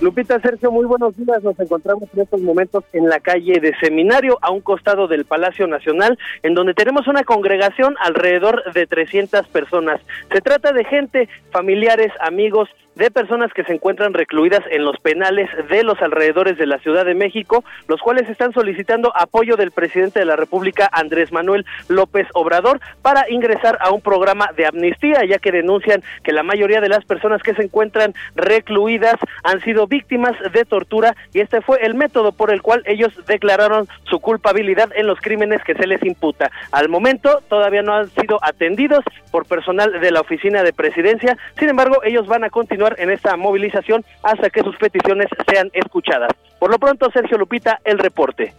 Lupita 0.00 0.38
Sergio, 0.40 0.70
muy 0.70 0.86
buenos 0.86 1.16
días. 1.16 1.42
Nos 1.42 1.58
encontramos 1.58 2.08
en 2.14 2.20
estos 2.20 2.40
momentos 2.40 2.84
en 2.92 3.08
la 3.08 3.18
calle 3.18 3.58
de 3.58 3.74
Seminario, 3.80 4.38
a 4.42 4.52
un 4.52 4.60
costado 4.60 5.08
del 5.08 5.24
Palacio 5.24 5.66
Nacional, 5.66 6.16
en 6.44 6.54
donde 6.54 6.72
tenemos 6.72 7.08
una 7.08 7.24
congregación 7.24 7.96
alrededor 8.00 8.72
de 8.72 8.86
300 8.86 9.48
personas. 9.48 10.00
Se 10.32 10.40
trata 10.40 10.72
de 10.72 10.84
gente, 10.84 11.28
familiares, 11.50 12.12
amigos, 12.20 12.68
de 12.98 13.12
personas 13.12 13.52
que 13.52 13.62
se 13.62 13.72
encuentran 13.72 14.12
recluidas 14.12 14.62
en 14.70 14.84
los 14.84 14.98
penales 14.98 15.48
de 15.70 15.84
los 15.84 16.02
alrededores 16.02 16.58
de 16.58 16.66
la 16.66 16.78
Ciudad 16.80 17.04
de 17.04 17.14
México, 17.14 17.64
los 17.86 18.00
cuales 18.00 18.28
están 18.28 18.52
solicitando 18.52 19.12
apoyo 19.16 19.56
del 19.56 19.70
presidente 19.70 20.18
de 20.18 20.24
la 20.24 20.34
República, 20.34 20.90
Andrés 20.92 21.30
Manuel 21.30 21.64
López 21.88 22.26
Obrador, 22.34 22.80
para 23.00 23.30
ingresar 23.30 23.78
a 23.80 23.92
un 23.92 24.00
programa 24.00 24.50
de 24.56 24.66
amnistía, 24.66 25.24
ya 25.24 25.38
que 25.38 25.52
denuncian 25.52 26.02
que 26.24 26.32
la 26.32 26.42
mayoría 26.42 26.80
de 26.80 26.88
las 26.88 27.04
personas 27.04 27.40
que 27.40 27.54
se 27.54 27.62
encuentran 27.62 28.14
recluidas 28.34 29.14
han 29.44 29.60
sido 29.60 29.86
víctimas 29.86 30.32
de 30.52 30.64
tortura 30.64 31.14
y 31.32 31.38
este 31.38 31.60
fue 31.60 31.78
el 31.82 31.94
método 31.94 32.32
por 32.32 32.50
el 32.50 32.62
cual 32.62 32.82
ellos 32.84 33.12
declararon 33.28 33.86
su 34.10 34.18
culpabilidad 34.18 34.90
en 34.96 35.06
los 35.06 35.20
crímenes 35.20 35.62
que 35.62 35.74
se 35.74 35.86
les 35.86 36.02
imputa. 36.02 36.50
Al 36.72 36.88
momento 36.88 37.42
todavía 37.48 37.82
no 37.82 37.94
han 37.94 38.08
sido 38.10 38.40
atendidos 38.42 39.04
por 39.30 39.46
personal 39.46 40.00
de 40.00 40.10
la 40.10 40.20
oficina 40.20 40.64
de 40.64 40.72
presidencia, 40.72 41.36
sin 41.60 41.68
embargo 41.68 42.02
ellos 42.02 42.26
van 42.26 42.42
a 42.42 42.50
continuar 42.50 42.87
en 42.98 43.10
esta 43.10 43.36
movilización 43.36 44.04
hasta 44.22 44.50
que 44.50 44.62
sus 44.62 44.76
peticiones 44.76 45.28
sean 45.50 45.70
escuchadas. 45.72 46.30
Por 46.58 46.70
lo 46.70 46.78
pronto, 46.78 47.10
Sergio 47.12 47.38
Lupita, 47.38 47.80
el 47.84 47.98
reporte. 47.98 48.54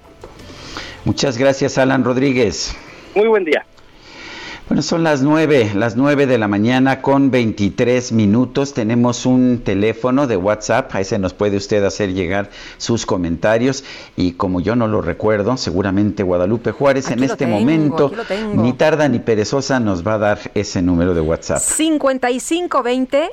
Muchas 1.05 1.37
gracias, 1.37 1.77
Alan 1.77 2.03
Rodríguez. 2.03 2.75
Muy 3.15 3.27
buen 3.27 3.45
día. 3.45 3.65
Bueno, 4.69 4.83
son 4.83 5.03
las 5.03 5.23
nueve, 5.23 5.71
las 5.73 5.95
nueve 5.95 6.27
de 6.27 6.37
la 6.37 6.47
mañana 6.47 7.01
con 7.01 7.31
23 7.31 8.11
minutos. 8.11 8.75
Tenemos 8.75 9.25
un 9.25 9.63
teléfono 9.65 10.27
de 10.27 10.37
WhatsApp, 10.37 10.93
a 10.93 11.01
ese 11.01 11.17
nos 11.17 11.33
puede 11.33 11.57
usted 11.57 11.83
hacer 11.83 12.13
llegar 12.13 12.51
sus 12.77 13.07
comentarios. 13.07 13.83
Y 14.15 14.33
como 14.33 14.61
yo 14.61 14.75
no 14.75 14.87
lo 14.87 15.01
recuerdo, 15.01 15.57
seguramente 15.57 16.21
Guadalupe 16.21 16.71
Juárez 16.71 17.07
Aquí 17.07 17.13
en 17.15 17.23
este 17.23 17.45
tengo, 17.45 17.57
momento, 17.57 18.11
ni 18.53 18.73
tarda 18.73 19.09
ni 19.09 19.17
perezosa, 19.17 19.79
nos 19.79 20.05
va 20.05 20.13
a 20.13 20.17
dar 20.19 20.39
ese 20.53 20.83
número 20.83 21.15
de 21.15 21.21
WhatsApp. 21.21 21.63
5520 21.63 23.27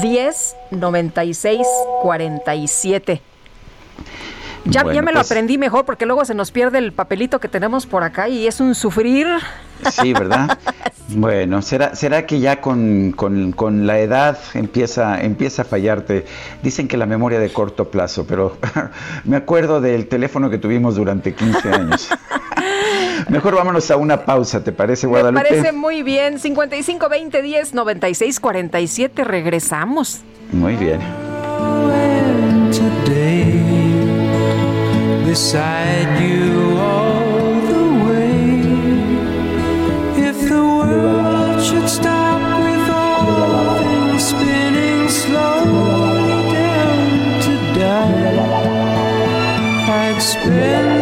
10 0.00 0.56
96 0.70 1.66
47. 2.02 3.31
Ya, 4.64 4.82
Bueno, 4.84 4.94
ya 4.96 5.02
me 5.02 5.12
lo 5.12 5.18
pues- 5.18 5.30
aprendí 5.30 5.58
mejor 5.58 5.84
porque 5.84 6.06
luego 6.06 6.24
se 6.24 6.34
nos 6.34 6.50
pierde 6.52 6.78
el 6.78 6.92
papelito 6.92 7.40
que 7.40 7.48
tenemos 7.48 7.84
por 7.86 8.04
acá 8.04 8.28
y 8.28 8.46
es 8.46 8.60
un 8.60 8.74
sufrir. 8.74 9.26
Sí, 9.90 10.12
¿verdad? 10.12 10.58
Bueno, 11.14 11.60
¿será, 11.60 11.94
será 11.94 12.24
que 12.24 12.40
ya 12.40 12.62
con, 12.62 13.12
con- 13.12 13.52
con 13.52 13.86
la 13.86 13.98
edad 13.98 14.38
empieza, 14.54 15.20
empieza 15.20 15.60
a 15.62 15.64
fallarte? 15.66 16.24
Dicen 16.62 16.88
que 16.88 16.96
la 16.96 17.04
memoria 17.04 17.38
de 17.38 17.52
corto 17.52 17.90
plazo, 17.90 18.24
pero 18.26 18.56
me 19.24 19.36
acuerdo 19.36 19.82
del 19.82 20.06
teléfono 20.08 20.48
que 20.48 20.56
tuvimos 20.56 20.94
durante 20.94 21.34
15 21.34 21.68
años. 21.70 22.08
Mejor 23.28 23.56
vámonos 23.56 23.90
a 23.90 23.96
una 23.96 24.24
pausa, 24.24 24.64
¿te 24.64 24.72
parece, 24.72 25.06
Me 25.06 25.10
Guadalupe? 25.10 25.44
parece 25.44 25.72
muy 25.72 26.02
bien. 26.02 26.38
5520 26.38 27.42
10 27.42 27.74
96 27.74 28.40
47. 28.40 29.24
Regresamos. 29.24 30.22
Muy 30.52 30.76
bien. 30.76 31.00
today 32.72 33.61
beside 35.32 36.20
you 36.20 36.76
all 36.76 37.54
the 37.72 37.84
way. 38.04 38.50
If 40.28 40.36
the 40.46 40.62
world 40.78 41.58
should 41.64 41.88
stop 41.88 42.42
with 42.64 42.90
all 42.90 43.78
things 43.78 44.24
spinning 44.28 45.08
slowly 45.08 46.38
down 46.52 47.40
to 47.46 47.54
die, 47.80 48.36
I'd 50.02 50.20
spend 50.20 51.01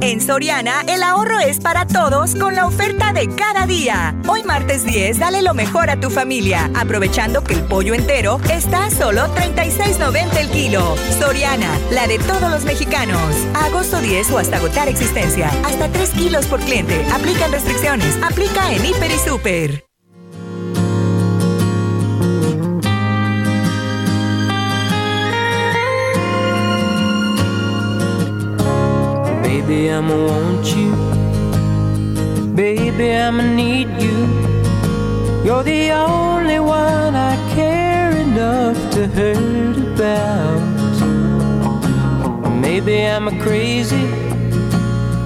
En 0.00 0.20
Soriana, 0.20 0.82
el 0.88 1.02
ahorro 1.02 1.38
es 1.40 1.58
para 1.58 1.86
todos 1.86 2.34
con 2.34 2.54
la 2.54 2.66
oferta 2.66 3.12
de 3.12 3.28
cada 3.34 3.66
día. 3.66 4.14
Hoy 4.28 4.42
martes 4.44 4.84
10, 4.84 5.18
dale 5.18 5.42
lo 5.42 5.54
mejor 5.54 5.88
a 5.90 5.98
tu 5.98 6.10
familia, 6.10 6.70
aprovechando 6.74 7.42
que 7.42 7.54
el 7.54 7.62
pollo 7.62 7.94
entero 7.94 8.38
está 8.50 8.86
a 8.86 8.90
solo 8.90 9.22
36.90 9.34 10.36
el 10.38 10.48
kilo. 10.50 10.96
Soriana, 11.18 11.78
la 11.90 12.06
de 12.06 12.18
todos 12.18 12.50
los 12.50 12.64
mexicanos. 12.64 13.34
Agosto 13.54 14.00
10 14.00 14.30
o 14.32 14.38
hasta 14.38 14.58
agotar 14.58 14.88
existencia. 14.88 15.48
Hasta 15.64 15.88
3 15.88 16.10
kilos 16.10 16.46
por 16.46 16.60
cliente. 16.60 17.04
Aplican 17.12 17.50
restricciones. 17.52 18.16
Aplica 18.22 18.72
en 18.72 18.84
Hiper 18.84 19.10
y 19.10 19.18
Super. 19.18 19.85
Baby, 29.66 29.90
I'ma 29.90 30.14
want 30.14 30.64
you. 30.76 30.92
Baby, 32.54 33.12
I'ma 33.12 33.42
need 33.42 33.88
you. 34.00 34.18
You're 35.44 35.64
the 35.64 35.90
only 35.90 36.60
one 36.60 37.16
I 37.16 37.34
care 37.52 38.12
enough 38.12 38.78
to 38.92 39.08
hurt 39.08 39.76
about. 39.76 40.62
Maybe 42.60 43.04
I'm 43.06 43.26
a 43.26 43.36
crazy, 43.42 44.06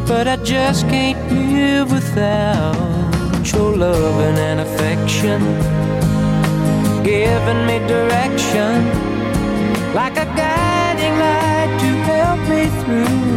but 0.09 0.27
I 0.27 0.37
just 0.43 0.89
can't 0.89 1.21
live 1.31 1.93
without 1.93 3.45
your 3.53 3.77
loving 3.77 4.39
and 4.39 4.61
affection. 4.61 5.41
Giving 7.05 7.67
me 7.67 7.79
direction 7.87 8.89
like 9.93 10.17
a 10.17 10.25
guiding 10.25 11.19
light 11.19 11.77
to 11.83 11.91
help 12.09 12.41
me 12.49 12.69
through. 12.81 13.30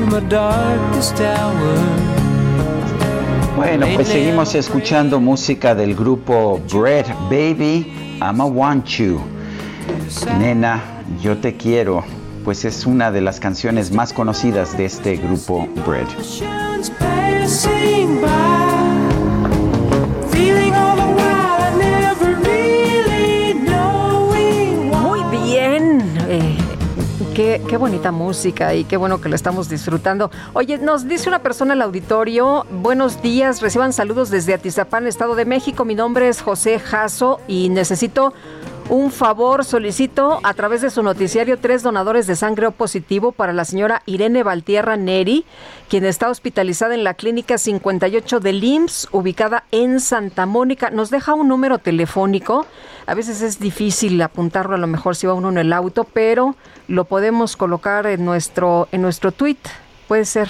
Bueno, 3.56 3.88
pues 3.96 4.10
seguimos 4.10 4.54
escuchando 4.54 5.20
música 5.20 5.74
del 5.74 5.96
grupo 5.96 6.62
Bread 6.72 7.08
Baby, 7.32 7.92
I'ma 8.22 8.46
Want 8.46 8.86
You. 8.86 9.20
Nena, 10.38 10.84
yo 11.20 11.38
te 11.38 11.58
quiero, 11.58 12.04
pues 12.44 12.64
es 12.64 12.86
una 12.86 13.12
de 13.12 13.22
las 13.22 13.40
canciones 13.40 13.92
más 13.92 14.14
conocidas 14.14 14.78
de 14.78 14.86
este 14.86 15.16
grupo 15.16 15.68
Bread. 15.86 16.08
Qué, 27.68 27.78
bonita 27.78 28.12
música 28.12 28.74
y 28.74 28.86
qué 28.86 28.96
bueno 28.96 29.20
que 29.20 29.28
lo 29.28 29.36
estamos 29.36 29.68
disfrutando. 29.68 30.32
Oye, 30.54 30.78
nos 30.78 31.08
dice 31.08 31.28
una 31.28 31.40
persona 31.40 31.74
al 31.74 31.82
auditorio, 31.82 32.66
buenos 32.72 33.22
días, 33.22 33.62
reciban 33.62 33.92
saludos 33.92 34.30
desde 34.30 34.54
Atizapán, 34.54 35.08
Estado 35.08 35.36
de 35.36 35.46
México. 35.46 35.84
Mi 35.84 35.96
nombre 35.96 36.30
es 36.30 36.42
José 36.42 36.80
Jasso 36.80 37.42
y 37.48 37.70
necesito 37.70 38.34
un 38.90 39.12
favor, 39.12 39.64
solicito 39.66 40.40
a 40.44 40.54
través 40.54 40.82
de 40.82 40.90
su 40.90 41.04
noticiario 41.04 41.58
tres 41.60 41.84
donadores 41.84 42.28
de 42.28 42.36
sangre 42.36 42.68
O 42.68 42.72
positivo 42.72 43.32
para 43.32 43.54
la 43.54 43.66
señora 43.66 44.02
Irene 44.06 44.44
Valtierra 44.44 44.98
Neri, 44.98 45.46
quien 45.90 46.06
está 46.06 46.30
hospitalizada 46.30 46.94
en 46.94 47.04
la 47.04 47.14
clínica 47.14 47.58
58 47.58 48.40
del 48.40 48.64
IMSS, 48.64 49.10
ubicada 49.12 49.64
en 49.72 50.00
Santa 50.00 50.46
Mónica. 50.46 50.90
Nos 50.90 51.10
deja 51.10 51.34
un 51.34 51.48
número 51.48 51.80
telefónico. 51.80 52.66
A 53.06 53.14
veces 53.14 53.42
es 53.42 53.60
difícil 53.60 54.22
apuntarlo, 54.22 54.76
a 54.76 54.80
lo 54.80 54.88
mejor 54.88 55.16
si 55.16 55.28
va 55.28 55.34
uno 55.34 55.50
en 55.50 55.58
el 55.58 55.74
auto, 55.74 56.04
pero 56.04 56.56
lo 56.88 57.06
podemos 57.06 57.56
colocar 57.56 58.06
en 58.08 58.26
nuestro, 58.26 58.88
en 58.92 59.02
nuestro 59.02 59.32
tweet. 59.32 59.58
Puede 60.08 60.26
ser. 60.26 60.50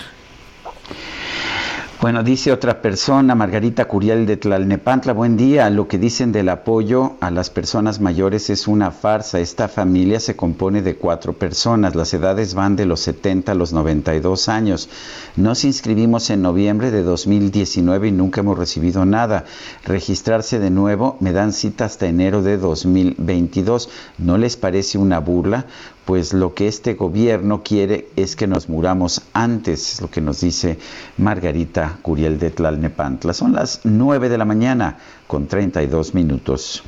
Bueno, 2.04 2.22
dice 2.22 2.52
otra 2.52 2.82
persona, 2.82 3.34
Margarita 3.34 3.86
Curiel 3.86 4.26
de 4.26 4.36
Tlalnepantla, 4.36 5.14
buen 5.14 5.38
día. 5.38 5.70
Lo 5.70 5.88
que 5.88 5.98
dicen 5.98 6.34
del 6.34 6.50
apoyo 6.50 7.14
a 7.22 7.32
las 7.32 7.50
personas 7.50 8.02
mayores 8.02 8.50
es 8.50 8.68
una 8.68 8.92
farsa. 8.92 9.40
Esta 9.40 9.70
familia 9.70 10.20
se 10.20 10.36
compone 10.36 10.82
de 10.82 10.98
cuatro 10.98 11.32
personas. 11.32 11.96
Las 11.96 12.14
edades 12.14 12.56
van 12.56 12.76
de 12.76 12.86
los 12.86 13.00
70 13.00 13.54
a 13.54 13.56
los 13.56 13.72
92 13.72 14.50
años. 14.50 14.90
Nos 15.38 15.64
inscribimos 15.64 16.30
en 16.30 16.42
noviembre 16.42 16.92
de 16.92 17.04
2019 17.04 18.10
y 18.10 18.12
nunca 18.12 18.42
hemos 18.42 18.60
recibido 18.60 19.06
nada. 19.06 19.46
Registrarse 19.86 20.60
de 20.60 20.72
nuevo 20.72 21.16
me 21.22 21.32
dan 21.32 21.54
cita 21.54 21.86
hasta 21.86 22.06
enero 22.06 22.42
de 22.42 22.58
2022. 22.58 23.90
¿No 24.18 24.38
les 24.38 24.58
parece 24.58 24.98
una 24.98 25.20
burla? 25.20 25.68
Pues 26.06 26.34
lo 26.34 26.54
que 26.54 26.68
este 26.68 26.96
gobierno 26.96 27.64
quiere 27.64 28.10
es 28.16 28.36
que 28.36 28.48
nos 28.48 28.70
muramos 28.70 29.22
antes, 29.34 29.94
es 29.94 30.02
lo 30.02 30.10
que 30.10 30.22
nos 30.22 30.42
dice 30.42 30.78
Margarita 31.18 32.00
Curiel 32.02 32.40
de 32.40 32.52
Tlalnepantla. 32.52 33.34
Son 33.34 33.54
las 33.54 33.82
9 33.84 34.30
de 34.30 34.38
la 34.38 34.46
mañana 34.46 34.98
con 35.28 35.48
32 35.48 36.14
minutos. 36.14 36.84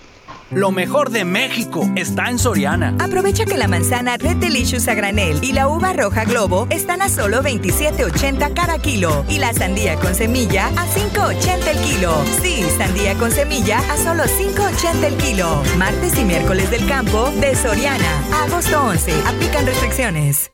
Lo 0.52 0.72
mejor 0.72 1.10
de 1.10 1.26
México 1.26 1.90
está 1.96 2.30
en 2.30 2.38
Soriana. 2.38 2.96
Aprovecha 3.00 3.46
que 3.46 3.58
la 3.58 3.68
manzana 3.68 4.16
Red 4.18 4.38
Delicious 4.38 4.88
a 4.88 4.94
granel 4.94 5.44
y 5.44 5.54
la 5.54 5.68
uva 5.68 5.92
roja 5.94 6.24
Globo 6.24 6.68
están 6.70 7.02
a 7.02 7.10
solo 7.10 7.42
27.80 7.42 8.54
cada 8.54 8.78
kilo 8.78 9.26
y 9.28 9.40
la 9.40 9.54
sandía 9.54 9.96
con 9.96 10.14
semilla 10.14 10.68
a 10.68 10.86
5.80 10.86 11.68
el 11.68 11.78
kilo. 11.80 12.14
Sí, 12.44 12.64
sandía 12.78 13.16
con 13.16 13.32
semilla 13.32 13.80
a 13.92 13.98
solo 13.98 14.24
5.80 14.24 15.04
el 15.04 15.16
kilo. 15.16 15.64
Martes 15.78 16.18
y 16.20 16.24
miércoles 16.24 16.70
del 16.70 16.88
campo 16.88 17.32
de 17.42 17.56
Soriana. 17.56 18.44
Agosto 18.44 18.84
11. 18.84 19.14
Aplican 19.26 19.66
restricciones. 19.66 20.52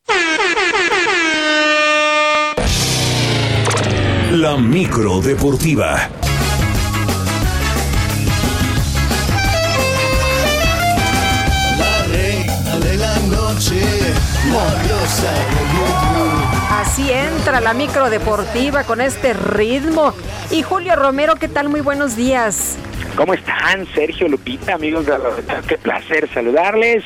La 4.31 4.55
micro 4.55 5.19
deportiva. 5.19 6.09
Noche, 13.61 13.81
Así 16.71 17.11
entra 17.11 17.61
la 17.61 17.73
micro 17.73 18.09
deportiva 18.09 18.83
con 18.83 19.01
este 19.01 19.33
ritmo. 19.33 20.13
Y 20.49 20.63
Julio 20.63 20.95
Romero, 20.95 21.35
¿qué 21.35 21.47
tal? 21.47 21.69
Muy 21.69 21.81
buenos 21.81 22.15
días. 22.15 22.77
¿Cómo 23.15 23.33
están, 23.33 23.85
Sergio 23.93 24.29
Lupita, 24.29 24.75
amigos 24.75 25.05
de 25.05 25.11
la 25.11 25.61
Qué 25.67 25.77
placer 25.77 26.29
saludarles. 26.33 27.03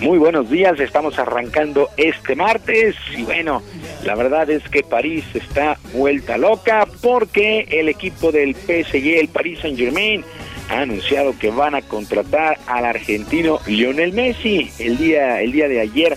Muy 0.00 0.18
buenos 0.18 0.50
días, 0.50 0.78
estamos 0.78 1.18
arrancando 1.18 1.88
este 1.96 2.36
martes 2.36 2.94
y 3.16 3.22
bueno, 3.22 3.62
la 4.04 4.14
verdad 4.14 4.48
es 4.50 4.62
que 4.68 4.82
París 4.82 5.24
está 5.32 5.78
vuelta 5.94 6.36
loca 6.36 6.86
porque 7.00 7.66
el 7.70 7.88
equipo 7.88 8.30
del 8.30 8.54
PSG, 8.54 9.18
el 9.18 9.28
Paris 9.28 9.60
Saint-Germain, 9.60 10.24
ha 10.68 10.80
anunciado 10.80 11.38
que 11.38 11.50
van 11.50 11.74
a 11.74 11.82
contratar 11.82 12.58
al 12.66 12.84
argentino 12.84 13.60
Lionel 13.66 14.12
Messi. 14.12 14.70
El 14.78 14.98
día 14.98 15.40
el 15.40 15.52
día 15.52 15.68
de 15.68 15.80
ayer 15.80 16.16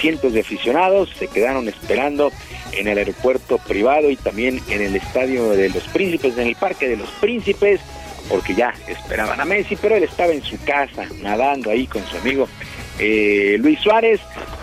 cientos 0.00 0.32
de 0.32 0.40
aficionados 0.40 1.10
se 1.18 1.26
quedaron 1.26 1.68
esperando 1.68 2.32
en 2.72 2.86
el 2.86 2.98
aeropuerto 2.98 3.58
privado 3.58 4.10
y 4.10 4.16
también 4.16 4.60
en 4.68 4.80
el 4.80 4.96
estadio 4.96 5.50
de 5.50 5.70
los 5.70 5.82
Príncipes, 5.88 6.38
en 6.38 6.46
el 6.46 6.56
Parque 6.56 6.88
de 6.88 6.96
los 6.96 7.10
Príncipes 7.20 7.80
porque 8.28 8.54
ya 8.54 8.74
esperaban 8.86 9.40
a 9.40 9.44
Messi, 9.44 9.76
pero 9.76 9.96
él 9.96 10.04
estaba 10.04 10.32
en 10.32 10.42
su 10.42 10.62
casa 10.64 11.06
nadando 11.22 11.70
ahí 11.70 11.86
con 11.86 12.04
su 12.06 12.16
amigo 12.18 12.46
eh, 12.98 13.56
Luis 13.60 13.80
Suárez 13.80 14.20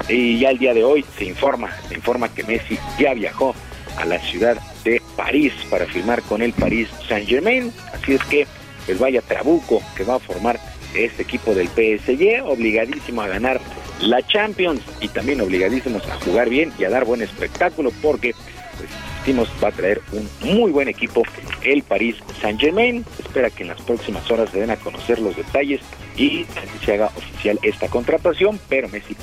y 0.09 0.39
ya 0.39 0.51
el 0.51 0.59
día 0.59 0.73
de 0.73 0.83
hoy 0.83 1.05
se 1.17 1.25
informa, 1.25 1.71
se 1.87 1.95
informa 1.95 2.33
que 2.33 2.43
Messi 2.43 2.77
ya 2.99 3.13
viajó 3.13 3.55
a 3.97 4.05
la 4.05 4.19
ciudad 4.19 4.57
de 4.83 5.01
París 5.15 5.53
para 5.69 5.85
firmar 5.85 6.21
con 6.23 6.41
el 6.41 6.53
París 6.53 6.89
Saint 7.07 7.27
Germain, 7.27 7.71
así 7.93 8.13
es 8.13 8.23
que 8.25 8.47
el 8.87 8.97
vaya 8.97 9.21
Trabuco 9.21 9.81
que 9.95 10.03
va 10.03 10.15
a 10.15 10.19
formar 10.19 10.59
este 10.93 11.23
equipo 11.23 11.53
del 11.53 11.67
PSG, 11.67 12.43
obligadísimo 12.45 13.21
a 13.21 13.27
ganar 13.27 13.59
la 14.01 14.25
Champions 14.25 14.81
y 15.01 15.07
también 15.07 15.41
obligadísimos 15.41 16.07
a 16.07 16.15
jugar 16.19 16.49
bien 16.49 16.71
y 16.77 16.85
a 16.85 16.89
dar 16.89 17.05
buen 17.05 17.21
espectáculo 17.21 17.91
porque 18.01 18.33
pues, 18.77 19.49
va 19.63 19.69
a 19.69 19.71
traer 19.71 20.01
un 20.11 20.29
muy 20.41 20.71
buen 20.71 20.87
equipo 20.87 21.23
el 21.63 21.83
París 21.83 22.15
Saint 22.41 22.59
Germain. 22.59 23.05
Espera 23.19 23.49
que 23.49 23.63
en 23.63 23.69
las 23.69 23.81
próximas 23.81 24.29
horas 24.29 24.49
se 24.51 24.59
den 24.59 24.69
a 24.69 24.77
conocer 24.77 25.19
los 25.19 25.35
detalles 25.35 25.81
y 26.15 26.45
se 26.85 26.93
haga 26.93 27.07
oficial 27.07 27.59
esta 27.63 27.87
contratación, 27.87 28.59
pero 28.69 28.87
Messi 28.89 29.15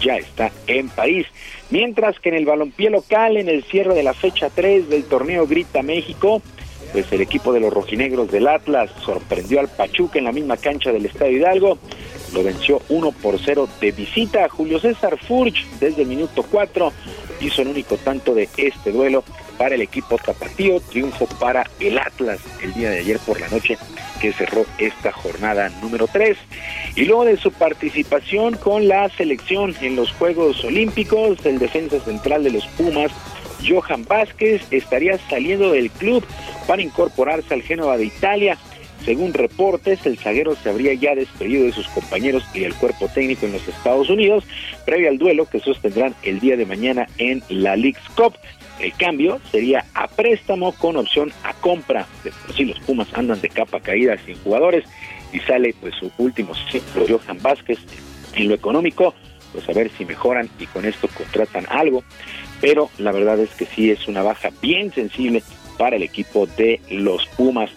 ya 0.00 0.16
está 0.16 0.52
en 0.66 0.88
París. 0.88 1.26
Mientras 1.70 2.18
que 2.20 2.28
en 2.28 2.36
el 2.36 2.46
balompié 2.46 2.90
local, 2.90 3.36
en 3.36 3.48
el 3.48 3.64
cierre 3.64 3.94
de 3.94 4.02
la 4.02 4.14
fecha 4.14 4.48
3 4.48 4.88
del 4.88 5.04
torneo 5.04 5.46
Grita 5.46 5.82
México, 5.82 6.40
pues 6.92 7.10
el 7.12 7.20
equipo 7.20 7.52
de 7.52 7.60
los 7.60 7.72
rojinegros 7.72 8.30
del 8.30 8.48
Atlas 8.48 8.90
sorprendió 9.04 9.60
al 9.60 9.68
Pachuca 9.68 10.18
en 10.18 10.24
la 10.24 10.32
misma 10.32 10.56
cancha 10.56 10.92
del 10.92 11.06
Estadio 11.06 11.38
Hidalgo. 11.38 11.78
Lo 12.32 12.42
venció 12.42 12.80
1 12.88 13.12
por 13.12 13.38
0 13.38 13.68
de 13.80 13.92
visita. 13.92 14.48
Julio 14.48 14.78
César 14.78 15.18
Furch 15.18 15.66
desde 15.80 16.02
el 16.02 16.08
minuto 16.08 16.44
4 16.50 16.92
hizo 17.40 17.62
el 17.62 17.68
único 17.68 17.96
tanto 17.96 18.34
de 18.34 18.48
este 18.56 18.92
duelo 18.92 19.24
para 19.56 19.74
el 19.74 19.82
equipo 19.82 20.18
tapatío. 20.18 20.80
Triunfo 20.80 21.26
para 21.38 21.68
el 21.80 21.98
Atlas 21.98 22.40
el 22.62 22.74
día 22.74 22.90
de 22.90 22.98
ayer 22.98 23.18
por 23.20 23.40
la 23.40 23.48
noche 23.48 23.78
que 24.20 24.32
cerró 24.32 24.66
esta 24.78 25.12
jornada 25.12 25.68
número 25.80 26.06
3. 26.12 26.36
Y 26.96 27.04
luego 27.04 27.24
de 27.24 27.36
su 27.36 27.52
participación 27.52 28.56
con 28.56 28.88
la 28.88 29.08
selección 29.10 29.74
en 29.80 29.96
los 29.96 30.12
Juegos 30.12 30.64
Olímpicos, 30.64 31.44
el 31.44 31.58
defensa 31.58 32.00
central 32.00 32.44
de 32.44 32.50
los 32.50 32.66
Pumas, 32.68 33.12
Johan 33.66 34.04
Vázquez, 34.04 34.62
estaría 34.70 35.18
saliendo 35.30 35.72
del 35.72 35.90
club 35.90 36.24
para 36.66 36.82
incorporarse 36.82 37.54
al 37.54 37.62
Génova 37.62 37.96
de 37.96 38.06
Italia. 38.06 38.58
Según 39.04 39.32
reportes, 39.32 40.04
el 40.06 40.18
zaguero 40.18 40.56
se 40.56 40.68
habría 40.68 40.92
ya 40.94 41.14
despedido 41.14 41.64
de 41.64 41.72
sus 41.72 41.86
compañeros 41.88 42.44
y 42.52 42.60
del 42.60 42.74
cuerpo 42.74 43.08
técnico 43.08 43.46
en 43.46 43.52
los 43.52 43.66
Estados 43.66 44.10
Unidos, 44.10 44.44
previo 44.84 45.08
al 45.08 45.18
duelo 45.18 45.46
que 45.46 45.60
sostendrán 45.60 46.14
el 46.22 46.40
día 46.40 46.56
de 46.56 46.66
mañana 46.66 47.06
en 47.18 47.42
la 47.48 47.76
League's 47.76 48.08
Cup. 48.16 48.34
El 48.80 48.92
cambio 48.94 49.40
sería 49.50 49.84
a 49.94 50.08
préstamo 50.08 50.72
con 50.72 50.96
opción 50.96 51.32
a 51.44 51.52
compra. 51.54 52.06
De 52.22 52.30
por 52.30 52.54
sí 52.54 52.64
los 52.64 52.78
Pumas 52.80 53.08
andan 53.14 53.40
de 53.40 53.48
capa 53.48 53.80
caída 53.80 54.16
sin 54.24 54.36
jugadores 54.42 54.84
y 55.32 55.40
sale 55.40 55.74
pues 55.80 55.94
su 55.94 56.10
último 56.18 56.54
ciclo 56.70 57.06
Johan 57.08 57.40
Vázquez 57.40 57.78
en 58.34 58.48
lo 58.48 58.54
económico, 58.54 59.14
pues 59.52 59.68
a 59.68 59.72
ver 59.72 59.90
si 59.96 60.04
mejoran 60.04 60.48
y 60.58 60.66
con 60.66 60.84
esto 60.84 61.08
contratan 61.08 61.66
algo. 61.68 62.04
Pero 62.60 62.90
la 62.98 63.12
verdad 63.12 63.38
es 63.38 63.50
que 63.50 63.66
sí 63.66 63.90
es 63.90 64.08
una 64.08 64.22
baja 64.22 64.50
bien 64.60 64.92
sensible 64.92 65.42
para 65.78 65.96
el 65.96 66.02
equipo 66.02 66.46
de 66.46 66.80
los 66.90 67.26
Pumas. 67.36 67.70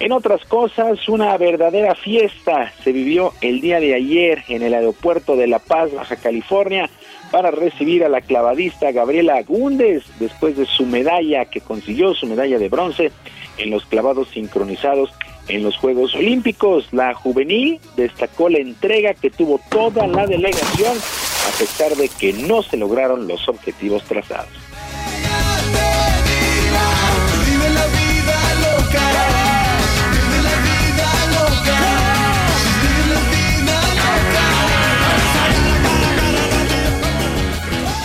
En 0.00 0.12
otras 0.12 0.44
cosas, 0.44 1.08
una 1.08 1.36
verdadera 1.38 1.94
fiesta 1.94 2.72
se 2.82 2.92
vivió 2.92 3.32
el 3.40 3.60
día 3.60 3.80
de 3.80 3.94
ayer 3.94 4.42
en 4.48 4.62
el 4.62 4.74
aeropuerto 4.74 5.36
de 5.36 5.46
La 5.46 5.60
Paz, 5.60 5.94
Baja 5.94 6.16
California, 6.16 6.90
para 7.30 7.50
recibir 7.50 8.04
a 8.04 8.08
la 8.08 8.20
clavadista 8.20 8.92
Gabriela 8.92 9.36
Agúndez 9.36 10.04
después 10.18 10.56
de 10.56 10.66
su 10.66 10.84
medalla 10.84 11.46
que 11.46 11.60
consiguió, 11.60 12.14
su 12.14 12.26
medalla 12.26 12.58
de 12.58 12.68
bronce 12.68 13.10
en 13.56 13.70
los 13.70 13.84
clavados 13.86 14.28
sincronizados 14.28 15.10
en 15.48 15.62
los 15.62 15.76
Juegos 15.76 16.14
Olímpicos. 16.14 16.88
La 16.92 17.14
juvenil 17.14 17.80
destacó 17.96 18.48
la 18.48 18.58
entrega 18.58 19.14
que 19.14 19.30
tuvo 19.30 19.60
toda 19.70 20.06
la 20.06 20.26
delegación 20.26 20.96
a 21.46 21.58
pesar 21.58 21.94
de 21.96 22.08
que 22.08 22.32
no 22.32 22.62
se 22.62 22.76
lograron 22.76 23.28
los 23.28 23.48
objetivos 23.48 24.02
trazados. 24.04 24.50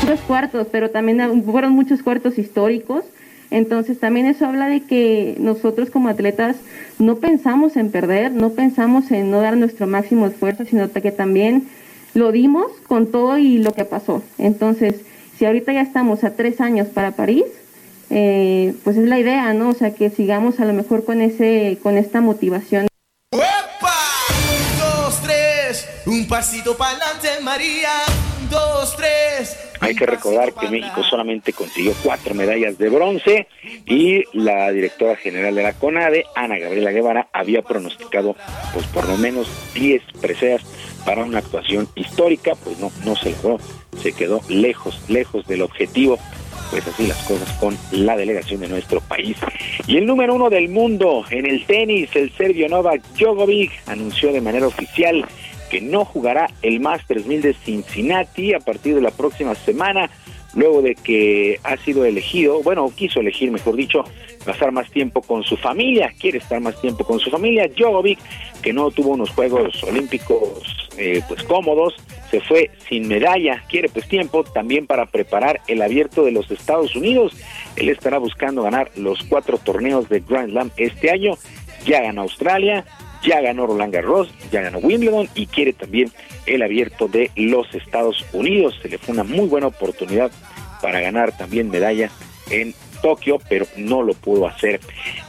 Muchos 0.02 0.20
cuartos, 0.22 0.68
pero 0.72 0.90
también 0.90 1.44
fueron 1.44 1.74
muchos 1.74 2.02
cuartos 2.02 2.38
históricos. 2.38 3.06
Entonces 3.52 4.00
también 4.00 4.28
eso 4.28 4.46
habla 4.46 4.68
de 4.68 4.82
que 4.82 5.36
nosotros 5.40 5.90
como 5.90 6.10
atletas 6.10 6.58
no 7.00 7.16
pensamos 7.16 7.78
en 7.78 7.90
perder, 7.90 8.32
no 8.32 8.52
pensamos 8.52 9.12
en 9.12 9.32
no 9.32 9.42
dar 9.42 9.58
nuestro 9.58 9.88
máximo 9.88 10.28
esfuerzo, 10.28 10.66
sino 10.66 10.92
que 10.92 11.12
también 11.12 11.68
lo 12.14 12.32
dimos 12.32 12.72
con 12.88 13.12
todo 13.12 13.38
y 13.38 13.58
lo 13.60 13.74
que 13.74 13.86
pasó. 13.86 14.22
Entonces, 14.38 14.96
si 15.38 15.46
ahorita 15.46 15.74
ya 15.74 15.82
estamos 15.82 16.24
a 16.24 16.36
tres 16.36 16.62
años 16.62 16.88
para 16.88 17.12
París, 17.12 17.46
eh, 18.10 18.74
pues 18.84 18.98
es 18.98 19.08
la 19.08 19.20
idea, 19.20 19.54
¿no? 19.54 19.70
O 19.70 19.74
sea, 19.74 19.94
que 19.94 20.10
sigamos 20.10 20.60
a 20.60 20.66
lo 20.66 20.74
mejor 20.74 21.06
con 21.06 21.22
ese, 21.22 21.78
con 21.82 21.98
esta 21.98 22.22
motivación. 22.22 22.88
Dos, 23.32 25.22
tres, 25.22 25.88
un 26.06 26.28
pasito 26.28 26.76
para 26.76 26.92
adelante, 26.92 27.28
María. 27.44 27.90
Dos, 28.50 28.96
tres. 28.98 29.58
Hay 29.80 29.96
que 29.96 30.06
recordar 30.06 30.54
que 30.54 30.68
México 30.70 31.04
solamente 31.04 31.54
consiguió 31.54 31.94
cuatro 32.04 32.34
medallas 32.34 32.78
de 32.78 32.90
bronce 32.90 33.48
y 33.86 34.24
la 34.34 34.72
directora 34.72 35.16
general 35.16 35.56
de 35.56 35.64
la 35.64 35.74
CONADE, 35.74 36.26
Ana 36.36 36.58
Gabriela 36.58 36.92
Guevara, 36.92 37.30
había 37.32 37.62
pronosticado 37.62 38.36
pues 38.74 38.88
por 38.88 39.08
lo 39.08 39.18
menos 39.18 39.48
10 39.74 40.02
preseas 40.20 40.64
para 41.10 41.24
una 41.24 41.40
actuación 41.40 41.88
histórica, 41.96 42.54
pues 42.64 42.78
no, 42.78 42.92
no 43.04 43.16
se 43.16 43.32
logró, 43.32 43.58
se 44.00 44.12
quedó 44.12 44.42
lejos, 44.48 45.02
lejos 45.10 45.44
del 45.48 45.64
objetivo. 45.64 46.20
Pues 46.70 46.88
así 46.88 47.08
las 47.08 47.18
cosas 47.24 47.52
con 47.54 47.76
la 47.92 48.16
delegación 48.16 48.62
de 48.62 48.68
nuestro 48.68 49.02
país. 49.02 49.36
Y 49.88 49.98
el 49.98 50.06
número 50.06 50.36
uno 50.36 50.52
del 50.52 50.70
mundo 50.70 51.26
en 51.32 51.48
el 51.48 51.66
tenis, 51.66 52.16
el 52.16 52.32
serbio 52.34 52.70
Novak 52.70 53.02
Djokovic, 53.18 53.72
anunció 53.88 54.32
de 54.32 54.40
manera 54.40 54.68
oficial 54.68 55.26
que 55.72 55.82
no 55.82 56.06
jugará 56.06 56.48
el 56.62 56.80
Masters 56.80 57.26
1000 57.26 57.42
de 57.42 57.54
Cincinnati 57.56 58.54
a 58.54 58.60
partir 58.60 58.94
de 58.94 59.02
la 59.02 59.10
próxima 59.10 59.56
semana, 59.56 60.12
luego 60.56 60.82
de 60.82 60.96
que 60.96 61.60
ha 61.64 61.78
sido 61.78 62.06
elegido, 62.06 62.62
bueno, 62.64 62.92
quiso 62.96 63.20
elegir, 63.20 63.52
mejor 63.52 63.76
dicho, 63.76 64.04
pasar 64.46 64.72
más 64.72 64.90
tiempo 64.90 65.22
con 65.22 65.44
su 65.44 65.58
familia, 65.58 66.14
quiere 66.20 66.40
estar 66.40 66.60
más 66.60 66.80
tiempo 66.82 67.04
con 67.04 67.20
su 67.20 67.30
familia. 67.30 67.68
Djokovic, 67.68 68.20
que 68.62 68.74
no 68.74 68.92
tuvo 68.92 69.10
unos 69.10 69.30
Juegos 69.32 69.84
Olímpicos 69.84 70.90
eh, 70.98 71.22
pues 71.28 71.44
cómodos, 71.44 71.96
se 72.30 72.42
fue 72.42 72.72
sin 72.90 73.08
medalla, 73.08 73.64
quiere 73.70 73.90
pues 73.90 74.08
tiempo 74.08 74.44
también 74.44 74.86
para 74.86 75.06
preparar 75.06 75.62
el 75.68 75.82
abierto 75.82 76.26
de 76.26 76.32
los 76.32 76.50
Estados 76.52 76.96
Unidos. 76.96 77.36
Él 77.76 77.90
estará 77.90 78.18
buscando 78.18 78.64
ganar 78.64 78.92
los 78.96 79.24
cuatro 79.24 79.58
torneos 79.58 80.10
de 80.10 80.20
Grand 80.20 80.52
Slam 80.52 80.72
este 80.78 81.12
año. 81.12 81.38
Ya 81.86 82.02
ganó 82.02 82.24
Australia, 82.24 82.86
ya 83.24 83.42
ganó 83.42 83.68
Roland 83.68 83.94
Garros, 83.94 84.30
ya 84.52 84.62
ganó 84.62 84.80
Wimbledon 84.80 85.30
y 85.36 85.48
quiere 85.48 85.74
también 85.74 86.12
el 86.46 86.62
abierto 86.62 87.08
de 87.08 87.32
los 87.36 87.74
Estados 87.74 88.26
Unidos. 88.34 88.80
Se 88.82 88.90
le 88.90 88.98
fue 88.98 89.14
una 89.14 89.24
muy 89.24 89.48
buena 89.48 89.68
oportunidad 89.68 90.32
para 90.82 91.00
ganar 91.02 91.38
también 91.38 91.70
medalla 91.70 92.10
en 92.50 92.74
Tokio, 93.02 93.40
pero 93.50 93.66
no 93.78 94.02
lo 94.02 94.14
pudo 94.14 94.48
hacer. 94.48 94.80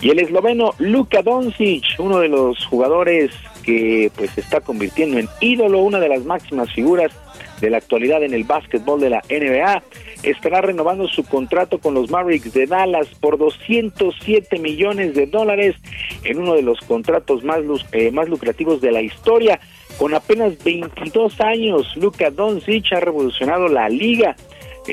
Y 0.01 0.11
el 0.11 0.19
esloveno 0.19 0.75
Luka 0.79 1.23
Doncic, 1.23 1.85
uno 1.99 2.19
de 2.19 2.29
los 2.29 2.65
jugadores 2.67 3.33
que 3.65 4.11
pues 4.17 4.31
se 4.31 4.41
está 4.41 4.61
convirtiendo 4.61 5.19
en 5.19 5.29
ídolo, 5.41 5.81
una 5.81 6.01
de 6.01 6.09
las 6.09 6.25
máximas 6.25 6.73
figuras 6.73 7.13
de 7.61 7.71
la 7.71 7.79
actualidad 7.79 8.23
en 8.23 8.35
el 8.35 8.45
básquetbol 8.45 9.01
de 9.01 9.11
la 9.11 9.23
NBA, 9.29 9.83
estará 10.23 10.61
renovando 10.61 11.09
su 11.09 11.25
contrato 11.25 11.79
con 11.79 11.95
los 11.95 12.11
Mavericks 12.11 12.53
de 12.53 12.67
Dallas 12.67 13.09
por 13.21 13.39
207 13.39 14.59
millones 14.59 15.15
de 15.15 15.27
dólares 15.27 15.77
en 16.25 16.39
uno 16.39 16.55
de 16.55 16.63
los 16.63 16.81
contratos 16.81 17.45
más, 17.45 17.61
eh, 17.93 18.11
más 18.11 18.29
lucrativos 18.29 18.81
de 18.81 18.93
la 18.93 19.03
historia. 19.03 19.61
Con 19.99 20.15
apenas 20.15 20.63
22 20.65 21.41
años, 21.41 21.95
Luka 21.97 22.31
Doncic 22.31 22.93
ha 22.93 23.01
revolucionado 23.01 23.69
la 23.69 23.89
liga. 23.89 24.37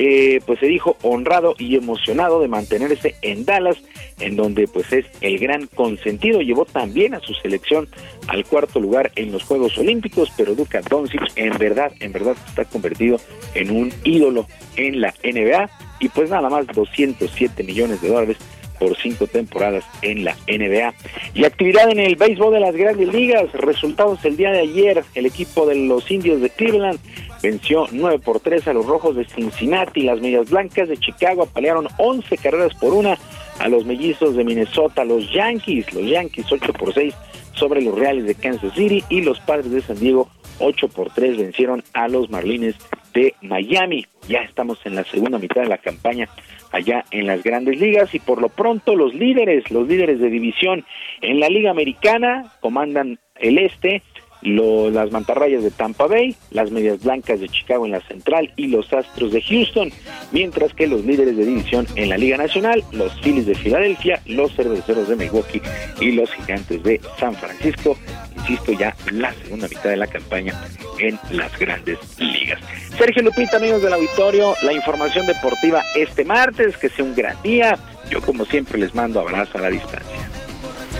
Eh, 0.00 0.40
pues 0.46 0.60
se 0.60 0.66
dijo 0.66 0.96
honrado 1.02 1.56
y 1.58 1.74
emocionado 1.74 2.40
de 2.40 2.46
mantenerse 2.46 3.16
en 3.20 3.44
Dallas, 3.44 3.78
en 4.20 4.36
donde 4.36 4.68
pues 4.68 4.92
es 4.92 5.06
el 5.20 5.40
gran 5.40 5.66
consentido. 5.66 6.40
Llevó 6.40 6.64
también 6.66 7.14
a 7.14 7.20
su 7.20 7.34
selección 7.34 7.88
al 8.28 8.44
cuarto 8.44 8.78
lugar 8.78 9.10
en 9.16 9.32
los 9.32 9.42
Juegos 9.42 9.76
Olímpicos, 9.76 10.30
pero 10.36 10.54
Luka 10.54 10.82
Doncic 10.88 11.32
en 11.34 11.58
verdad, 11.58 11.90
en 11.98 12.12
verdad 12.12 12.36
está 12.46 12.64
convertido 12.64 13.18
en 13.54 13.72
un 13.72 13.92
ídolo 14.04 14.46
en 14.76 15.00
la 15.00 15.12
NBA 15.24 15.68
y 15.98 16.08
pues 16.10 16.30
nada 16.30 16.48
más 16.48 16.68
207 16.68 17.64
millones 17.64 18.00
de 18.00 18.08
dólares 18.08 18.36
por 18.78 18.96
cinco 18.96 19.26
temporadas 19.26 19.84
en 20.02 20.22
la 20.22 20.36
NBA. 20.46 20.94
Y 21.34 21.44
actividad 21.44 21.90
en 21.90 21.98
el 21.98 22.14
béisbol 22.14 22.54
de 22.54 22.60
las 22.60 22.76
grandes 22.76 23.12
ligas. 23.12 23.50
Resultados 23.52 24.24
el 24.24 24.36
día 24.36 24.52
de 24.52 24.60
ayer. 24.60 25.02
El 25.16 25.26
equipo 25.26 25.66
de 25.66 25.74
los 25.74 26.08
indios 26.08 26.40
de 26.40 26.50
Cleveland 26.50 27.00
venció 27.42 27.86
9 27.90 28.18
por 28.18 28.40
3 28.40 28.68
a 28.68 28.72
los 28.72 28.86
rojos 28.86 29.16
de 29.16 29.24
Cincinnati. 29.24 30.02
Las 30.02 30.20
medias 30.20 30.50
blancas 30.50 30.88
de 30.88 30.96
Chicago 30.96 31.42
apalearon 31.42 31.88
11 31.98 32.36
carreras 32.38 32.74
por 32.74 32.94
una 32.94 33.18
a 33.58 33.68
los 33.68 33.84
mellizos 33.84 34.36
de 34.36 34.44
Minnesota. 34.44 35.04
Los 35.04 35.30
Yankees, 35.32 35.92
los 35.92 36.04
Yankees 36.04 36.46
8 36.50 36.72
por 36.72 36.94
6 36.94 37.14
sobre 37.54 37.82
los 37.82 37.98
Reales 37.98 38.26
de 38.26 38.34
Kansas 38.34 38.72
City 38.74 39.04
y 39.08 39.22
los 39.22 39.40
Padres 39.40 39.70
de 39.70 39.80
San 39.82 39.98
Diego 39.98 40.28
8 40.60 40.88
por 40.88 41.10
3 41.10 41.38
vencieron 41.38 41.82
a 41.92 42.08
los 42.08 42.30
Marlines 42.30 42.76
de 43.14 43.34
Miami. 43.42 44.06
Ya 44.28 44.40
estamos 44.40 44.78
en 44.84 44.94
la 44.94 45.04
segunda 45.04 45.38
mitad 45.38 45.62
de 45.62 45.68
la 45.68 45.78
campaña 45.78 46.28
allá 46.72 47.04
en 47.10 47.26
las 47.26 47.42
grandes 47.42 47.80
ligas 47.80 48.14
y 48.14 48.18
por 48.18 48.40
lo 48.40 48.48
pronto 48.48 48.94
los 48.94 49.14
líderes, 49.14 49.70
los 49.70 49.88
líderes 49.88 50.20
de 50.20 50.30
división 50.30 50.84
en 51.22 51.40
la 51.40 51.48
Liga 51.48 51.70
Americana 51.70 52.52
comandan 52.60 53.18
el 53.36 53.58
este, 53.58 54.02
las 54.42 55.10
mantarrayas 55.10 55.62
de 55.62 55.70
Tampa 55.70 56.06
Bay, 56.06 56.36
las 56.50 56.70
medias 56.70 57.02
blancas 57.02 57.40
de 57.40 57.48
Chicago 57.48 57.86
en 57.86 57.92
la 57.92 58.00
central 58.00 58.52
y 58.56 58.68
los 58.68 58.92
Astros 58.92 59.32
de 59.32 59.42
Houston, 59.42 59.90
mientras 60.32 60.72
que 60.74 60.86
los 60.86 61.04
líderes 61.04 61.36
de 61.36 61.44
división 61.44 61.86
en 61.96 62.08
la 62.08 62.16
Liga 62.16 62.36
Nacional, 62.36 62.84
los 62.92 63.12
Phillies 63.20 63.46
de 63.46 63.54
Filadelfia, 63.54 64.20
los 64.26 64.54
Cerveceros 64.54 65.08
de 65.08 65.16
Milwaukee 65.16 65.62
y 66.00 66.12
los 66.12 66.32
Gigantes 66.32 66.82
de 66.82 67.00
San 67.18 67.34
Francisco, 67.34 67.96
insisto 68.36 68.72
ya 68.72 68.94
la 69.12 69.32
segunda 69.34 69.68
mitad 69.68 69.90
de 69.90 69.96
la 69.96 70.06
campaña 70.06 70.54
en 70.98 71.18
las 71.30 71.56
grandes 71.58 71.98
ligas. 72.18 72.60
Sergio 72.96 73.22
Lupita, 73.22 73.56
amigos 73.56 73.82
del 73.82 73.92
auditorio, 73.92 74.54
la 74.62 74.72
información 74.72 75.26
deportiva 75.26 75.82
este 75.94 76.24
martes, 76.24 76.76
que 76.76 76.88
sea 76.88 77.04
un 77.04 77.14
gran 77.14 77.40
día. 77.42 77.78
Yo 78.10 78.20
como 78.22 78.44
siempre 78.44 78.78
les 78.78 78.94
mando 78.94 79.20
abrazo 79.20 79.58
a 79.58 79.62
la 79.62 79.70
distancia. 79.70 80.30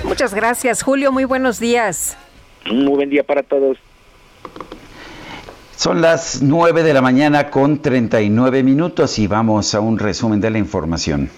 Muchas 0.05 0.35
gracias, 0.35 0.83
Julio. 0.83 1.11
Muy 1.11 1.25
buenos 1.25 1.59
días. 1.59 2.17
Un 2.71 2.85
muy 2.85 2.97
buen 2.97 3.11
día 3.11 3.23
para 3.23 3.43
todos. 3.43 3.79
Son 5.77 6.01
las 6.01 6.43
9 6.43 6.83
de 6.83 6.93
la 6.93 7.01
mañana 7.01 7.51
con 7.51 7.81
39 7.81 8.65
minutos 8.65 9.19
y 9.19 9.29
vamos 9.29 9.75
a 9.75 9.81
un 9.81 9.99
resumen 9.99 10.41
de 10.41 10.51
la 10.51 10.59
información. 10.59 11.31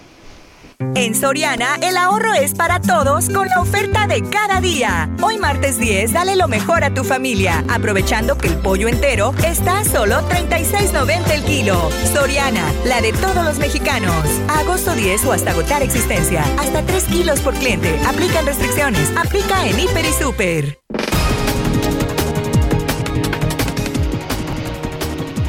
En 0.95 1.13
Soriana, 1.13 1.75
el 1.83 1.95
ahorro 1.95 2.33
es 2.33 2.55
para 2.55 2.81
todos 2.81 3.29
con 3.29 3.47
la 3.47 3.61
oferta 3.61 4.07
de 4.07 4.23
cada 4.23 4.59
día. 4.59 5.09
Hoy 5.21 5.37
martes 5.37 5.77
10, 5.77 6.11
dale 6.11 6.35
lo 6.35 6.47
mejor 6.47 6.83
a 6.83 6.91
tu 6.91 7.03
familia, 7.03 7.63
aprovechando 7.69 8.35
que 8.35 8.47
el 8.47 8.57
pollo 8.57 8.87
entero 8.87 9.31
está 9.45 9.79
a 9.79 9.85
solo 9.85 10.15
36.90 10.29 11.31
el 11.35 11.43
kilo. 11.43 11.89
Soriana, 12.11 12.65
la 12.85 12.99
de 12.99 13.13
todos 13.13 13.45
los 13.45 13.59
mexicanos. 13.59 14.25
A 14.49 14.61
agosto 14.61 14.95
10 14.95 15.25
o 15.25 15.33
hasta 15.33 15.51
agotar 15.51 15.83
existencia. 15.83 16.43
Hasta 16.59 16.83
3 16.83 17.03
kilos 17.05 17.39
por 17.41 17.53
cliente. 17.53 17.95
Aplican 18.07 18.45
restricciones. 18.45 19.13
Aplica 19.15 19.67
en 19.67 19.79
Hiper 19.79 20.05
y 20.05 20.13
Super. 20.13 20.79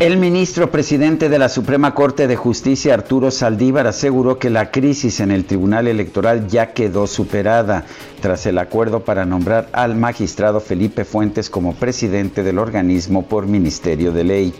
El 0.03 0.17
ministro 0.17 0.69
presidente 0.69 1.29
de 1.29 1.39
la 1.39 1.49
Suprema 1.49 1.95
Corte 1.95 2.27
de 2.27 2.35
Justicia, 2.35 2.93
Arturo 2.93 3.31
Saldívar, 3.31 3.87
aseguró 3.87 4.37
que 4.37 4.51
la 4.51 4.73
crisis 4.73 5.21
en 5.21 5.31
el 5.31 5.45
Tribunal 5.45 5.87
Electoral 5.87 6.49
ya 6.49 6.73
quedó 6.73 7.07
superada 7.07 7.85
tras 8.21 8.45
el 8.47 8.59
acuerdo 8.59 9.05
para 9.05 9.25
nombrar 9.25 9.69
al 9.73 9.95
magistrado 9.95 10.59
Felipe 10.59 11.05
Fuentes 11.05 11.49
como 11.49 11.75
presidente 11.75 12.43
del 12.43 12.59
organismo 12.59 13.29
por 13.29 13.47
Ministerio 13.47 14.11
de 14.11 14.25
Ley. 14.25 14.55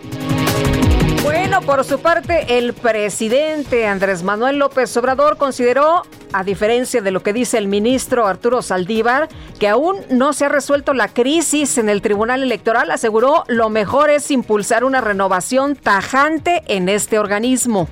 Por 1.61 1.85
su 1.85 1.99
parte, 1.99 2.57
el 2.57 2.73
presidente 2.73 3.87
Andrés 3.87 4.23
Manuel 4.23 4.57
López 4.57 4.97
Obrador 4.97 5.37
consideró, 5.37 6.01
a 6.33 6.43
diferencia 6.43 7.01
de 7.01 7.11
lo 7.11 7.21
que 7.21 7.31
dice 7.31 7.57
el 7.57 7.67
ministro 7.67 8.27
Arturo 8.27 8.61
Saldívar, 8.61 9.29
que 9.59 9.69
aún 9.69 9.97
no 10.09 10.33
se 10.33 10.45
ha 10.45 10.49
resuelto 10.49 10.93
la 10.93 11.07
crisis 11.07 11.77
en 11.77 11.89
el 11.89 12.01
Tribunal 12.01 12.43
Electoral. 12.43 12.91
Aseguró, 12.91 13.43
lo 13.47 13.69
mejor 13.69 14.09
es 14.09 14.29
impulsar 14.31 14.83
una 14.83 14.99
renovación 14.99 15.75
tajante 15.75 16.63
en 16.67 16.89
este 16.89 17.19
organismo. 17.19 17.87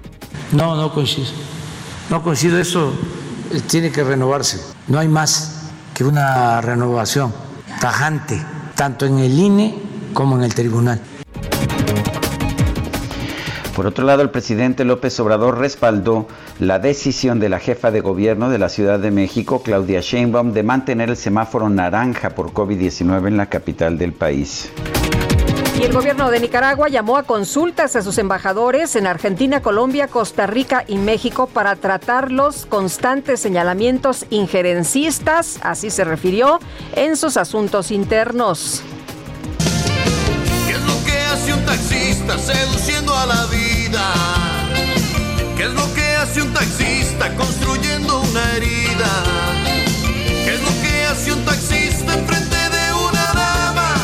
No, 0.52 0.76
no 0.76 0.92
coincido. 0.94 1.30
No 2.10 2.24
coincido, 2.24 2.58
eso 2.60 2.92
eh, 3.54 3.62
tiene 3.68 3.92
que 3.92 4.04
renovarse. 4.04 4.60
No 4.88 5.00
hay 5.00 5.08
más 5.08 5.70
que 5.94 6.04
una 6.04 6.62
renovación 6.62 7.34
tajante, 7.80 8.44
tanto 8.76 9.06
en 9.06 9.20
el 9.20 9.38
INE 9.38 9.76
como 10.14 10.36
en 10.36 10.44
el 10.44 10.54
tribunal. 10.54 11.00
Por 13.82 13.88
otro 13.88 14.06
lado, 14.06 14.22
el 14.22 14.30
presidente 14.30 14.86
López 14.86 15.20
Obrador 15.20 15.58
respaldó 15.58 16.28
la 16.60 16.78
decisión 16.78 17.40
de 17.40 17.50
la 17.50 17.58
jefa 17.58 17.90
de 17.90 18.00
gobierno 18.00 18.52
de 18.52 18.60
la 18.60 18.70
Ciudad 18.70 19.00
de 19.00 19.10
México, 19.10 19.64
Claudia 19.64 20.02
Sheinbaum, 20.02 20.54
de 20.54 20.62
mantener 20.62 21.10
el 21.10 21.18
semáforo 21.18 21.68
naranja 21.68 22.30
por 22.30 22.54
COVID-19 22.54 23.30
en 23.30 23.38
la 23.38 23.48
capital 23.48 23.98
del 23.98 24.14
país. 24.14 24.72
Y 25.80 25.82
el 25.82 25.92
gobierno 25.92 26.30
de 26.30 26.42
Nicaragua 26.42 26.90
llamó 26.90 27.18
a 27.18 27.24
consultas 27.24 27.96
a 27.96 28.04
sus 28.04 28.20
embajadores 28.20 28.96
en 28.96 29.08
Argentina, 29.08 29.64
Colombia, 29.64 30.08
Costa 30.08 30.46
Rica 30.46 30.86
y 30.88 30.98
México 31.00 31.48
para 31.52 31.76
tratar 31.76 32.32
los 32.32 32.68
constantes 32.68 33.40
señalamientos 33.40 34.28
injerencistas, 34.30 35.60
así 35.64 35.90
se 35.90 36.04
refirió, 36.04 36.60
en 36.96 37.18
sus 37.18 37.36
asuntos 37.36 37.90
internos. 37.90 38.84
¿Qué 40.68 40.74
es 40.74 40.82
lo 40.86 41.04
que 41.04 41.18
hace 41.18 41.54
taxista 41.66 42.38
seduciendo 42.38 43.01
taxista 47.22 47.36
construyendo 47.36 48.22
una 48.22 48.56
herida? 48.56 49.24
¿Qué 50.44 50.54
es 50.56 50.62
lo 50.62 50.70
que 50.82 51.06
hace 51.06 51.32
un 51.32 51.46
taxista 51.46 52.16
de 52.16 52.94
una 52.94 53.34
dama? 53.34 53.96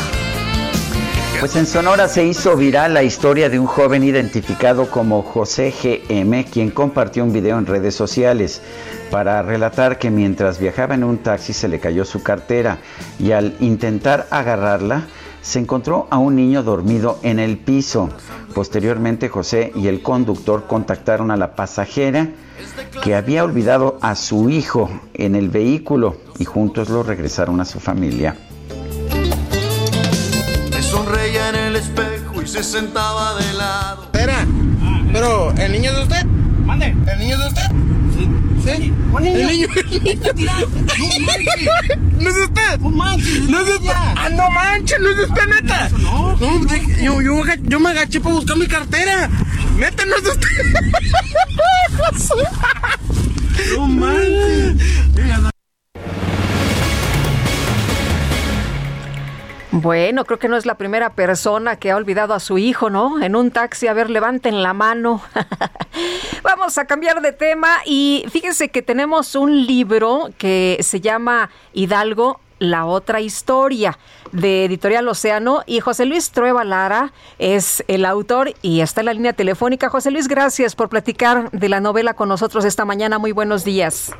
Pues 1.40 1.56
en 1.56 1.66
Sonora 1.66 2.08
se 2.08 2.24
hizo 2.24 2.56
viral 2.56 2.94
la 2.94 3.02
historia 3.02 3.48
de 3.48 3.58
un 3.58 3.66
joven 3.66 4.04
identificado 4.04 4.90
como 4.90 5.22
José 5.22 5.72
GM, 5.82 6.44
quien 6.44 6.70
compartió 6.70 7.24
un 7.24 7.32
video 7.32 7.58
en 7.58 7.66
redes 7.66 7.94
sociales 7.94 8.60
para 9.10 9.42
relatar 9.42 9.98
que 9.98 10.10
mientras 10.10 10.58
viajaba 10.58 10.94
en 10.94 11.04
un 11.04 11.18
taxi 11.18 11.52
se 11.52 11.68
le 11.68 11.80
cayó 11.80 12.04
su 12.04 12.22
cartera 12.22 12.78
y 13.18 13.32
al 13.32 13.56
intentar 13.60 14.26
agarrarla 14.30 15.06
se 15.48 15.58
encontró 15.58 16.06
a 16.10 16.18
un 16.18 16.36
niño 16.36 16.62
dormido 16.62 17.18
en 17.22 17.38
el 17.38 17.56
piso. 17.56 18.10
Posteriormente 18.54 19.30
José 19.30 19.72
y 19.74 19.86
el 19.86 20.02
conductor 20.02 20.66
contactaron 20.66 21.30
a 21.30 21.38
la 21.38 21.56
pasajera 21.56 22.28
que 23.02 23.14
había 23.14 23.44
olvidado 23.44 23.98
a 24.02 24.14
su 24.14 24.50
hijo 24.50 24.90
en 25.14 25.36
el 25.36 25.48
vehículo 25.48 26.18
y 26.38 26.44
juntos 26.44 26.90
lo 26.90 27.02
regresaron 27.02 27.62
a 27.62 27.64
su 27.64 27.80
familia. 27.80 28.36
Me 30.70 30.82
sonreía 30.82 31.48
en 31.48 31.56
el 31.56 31.76
espejo 31.76 32.42
y 32.42 32.46
se 32.46 32.62
sentaba 32.62 33.34
de 33.36 33.54
lado. 33.54 34.02
Espera, 34.04 34.46
pero 35.12 35.52
¿el 35.52 35.72
niño 35.72 35.90
es 35.92 35.96
de 35.96 36.02
usted? 36.02 36.26
Mande. 36.66 36.94
¿El 37.10 37.18
niño 37.20 37.36
es 37.36 37.40
de 37.40 37.48
usted? 37.48 37.97
Sí. 38.18 38.28
¿Sí? 38.64 38.92
El 39.22 39.46
niño 39.46 39.68
¿No 42.18 42.28
es 42.28 42.34
de 42.34 42.42
usted? 42.42 42.78
No 42.80 42.90
manches. 42.90 43.48
No 43.48 43.60
es 43.60 43.68
usted. 43.74 43.92
Ah, 43.94 44.28
no 44.30 44.50
manches, 44.50 44.98
no 45.00 45.08
es 45.08 45.18
usted, 45.28 45.46
neta. 45.48 45.88
No, 45.90 46.36
de- 46.36 47.04
yo, 47.04 47.22
yo, 47.22 47.42
yo 47.62 47.80
me 47.80 47.90
agaché 47.90 48.20
para 48.20 48.34
buscar 48.34 48.56
mi 48.56 48.66
cartera. 48.66 49.30
Neta, 49.78 50.04
no 50.06 50.16
es 50.16 50.26
usted. 50.26 50.48
No 53.76 53.86
manches. 53.86 55.52
Bueno, 59.80 60.24
creo 60.24 60.40
que 60.40 60.48
no 60.48 60.56
es 60.56 60.66
la 60.66 60.76
primera 60.76 61.10
persona 61.10 61.76
que 61.76 61.92
ha 61.92 61.96
olvidado 61.96 62.34
a 62.34 62.40
su 62.40 62.58
hijo, 62.58 62.90
¿no? 62.90 63.22
En 63.22 63.36
un 63.36 63.52
taxi, 63.52 63.86
a 63.86 63.92
ver, 63.92 64.10
levanten 64.10 64.60
la 64.60 64.72
mano. 64.72 65.22
Vamos 66.42 66.78
a 66.78 66.84
cambiar 66.86 67.22
de 67.22 67.30
tema 67.30 67.68
y 67.86 68.24
fíjense 68.28 68.70
que 68.70 68.82
tenemos 68.82 69.36
un 69.36 69.66
libro 69.68 70.30
que 70.36 70.78
se 70.80 71.00
llama 71.00 71.50
Hidalgo, 71.72 72.40
la 72.58 72.86
otra 72.86 73.20
historia 73.20 73.96
de 74.32 74.64
Editorial 74.64 75.06
Océano 75.06 75.62
y 75.64 75.78
José 75.78 76.06
Luis 76.06 76.32
Trueba 76.32 76.64
Lara 76.64 77.12
es 77.38 77.84
el 77.86 78.04
autor 78.04 78.54
y 78.62 78.80
está 78.80 79.02
en 79.02 79.06
la 79.06 79.12
línea 79.12 79.32
telefónica. 79.32 79.90
José 79.90 80.10
Luis, 80.10 80.26
gracias 80.26 80.74
por 80.74 80.88
platicar 80.88 81.52
de 81.52 81.68
la 81.68 81.78
novela 81.78 82.14
con 82.14 82.28
nosotros 82.28 82.64
esta 82.64 82.84
mañana. 82.84 83.20
Muy 83.20 83.30
buenos 83.30 83.64
días. 83.64 84.12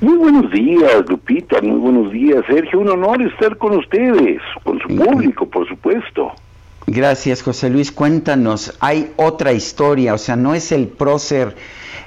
Muy 0.00 0.16
buenos 0.16 0.50
días, 0.50 1.04
Lupita, 1.08 1.60
muy 1.62 1.78
buenos 1.78 2.12
días, 2.12 2.44
Sergio. 2.46 2.80
Un 2.80 2.90
honor 2.90 3.22
estar 3.22 3.56
con 3.56 3.76
ustedes, 3.76 4.40
con 4.62 4.78
su 4.80 4.88
público, 4.88 5.46
por 5.46 5.66
supuesto. 5.68 6.32
Gracias, 6.86 7.42
José 7.42 7.70
Luis. 7.70 7.90
Cuéntanos, 7.90 8.76
hay 8.80 9.12
otra 9.16 9.52
historia, 9.52 10.14
o 10.14 10.18
sea, 10.18 10.36
no 10.36 10.54
es 10.54 10.70
el 10.72 10.88
prócer, 10.88 11.56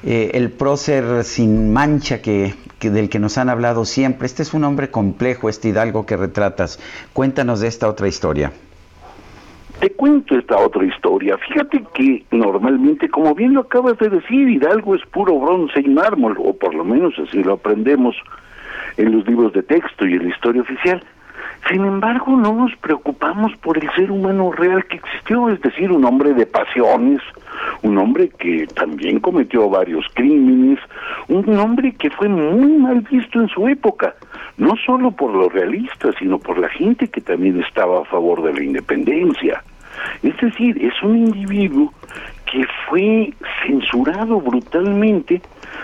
eh, 0.04 0.32
el 0.34 0.52
prócer 0.52 1.24
sin 1.24 1.74
mancha 1.74 2.22
que, 2.22 2.54
que 2.78 2.92
del 2.92 3.10
que 3.10 3.20
nos 3.20 3.38
han 3.38 3.50
hablado 3.50 3.86
siempre. 3.86 4.28
Este 4.28 4.44
es 4.44 4.54
un 4.54 4.64
hombre 4.64 4.92
complejo, 4.92 5.50
este 5.50 5.70
Hidalgo 5.70 6.06
que 6.06 6.16
retratas. 6.16 6.80
Cuéntanos 7.14 7.60
de 7.60 7.68
esta 7.68 7.90
otra 7.90 8.08
historia. 8.08 8.52
Te 9.80 9.92
cuento 9.92 10.36
esta 10.36 10.58
otra 10.58 10.84
historia. 10.86 11.38
Fíjate 11.38 11.84
que 11.94 12.26
normalmente, 12.32 13.10
como 13.10 13.36
bien 13.36 13.54
lo 13.54 13.62
acabas 13.62 13.98
de 14.00 14.10
decir, 14.10 14.50
Hidalgo 14.50 14.96
es 14.96 15.06
puro 15.06 15.40
bronce 15.40 15.82
y 15.82 15.90
mármol, 15.90 16.36
o 16.40 16.54
por 16.54 16.74
lo 16.74 16.84
menos 16.84 17.14
así 17.20 17.44
lo 17.44 17.54
aprendemos 17.54 18.16
en 18.98 19.16
los 19.16 19.28
libros 19.28 19.54
de 19.54 19.62
texto 19.62 20.08
y 20.08 20.14
en 20.14 20.24
la 20.24 20.30
historia 20.30 20.64
oficial. 20.64 21.04
Sin 21.70 21.86
embargo, 21.86 22.32
no 22.32 22.54
nos 22.54 22.76
preocupamos 22.78 23.52
por 23.58 23.78
el 23.78 23.90
ser 23.92 24.10
humano 24.10 24.52
real 24.52 24.86
que 24.86 24.98
existió, 24.98 25.50
es 25.50 25.62
decir, 25.62 25.92
un 25.92 26.06
hombre 26.06 26.34
de 26.34 26.46
pasiones, 26.46 27.22
un 27.84 27.98
hombre 27.98 28.30
que 28.30 28.68
también 28.68 29.20
cometió 29.20 29.70
varios 29.70 30.06
crímenes, 30.14 30.80
un 31.28 31.56
hombre 31.58 31.94
que 31.94 32.10
fue 32.10 32.30
muy 32.30 32.78
mal 32.78 33.02
visto 33.02 33.42
en 33.42 33.50
su 33.50 33.68
época, 33.68 34.16
no 34.58 34.76
solo 34.86 35.12
por 35.12 35.34
los 35.34 35.54
realistas, 35.54 36.16
sino 36.20 36.40
por 36.40 36.58
la 36.58 36.70
gente 36.70 37.08
que 37.08 37.22
también 37.22 37.62
estaba 37.62 38.02
a 38.02 38.06
favor 38.06 38.44
de 38.44 38.54
la 38.54 38.64
independencia. 38.64 39.64
Es 40.24 40.36
decir, 40.38 40.84
es 40.84 41.02
un 41.04 41.18
individuo 41.18 41.94
que 42.52 42.66
fue 42.90 43.34
censurado 43.66 44.40
brutalmente 44.42 45.42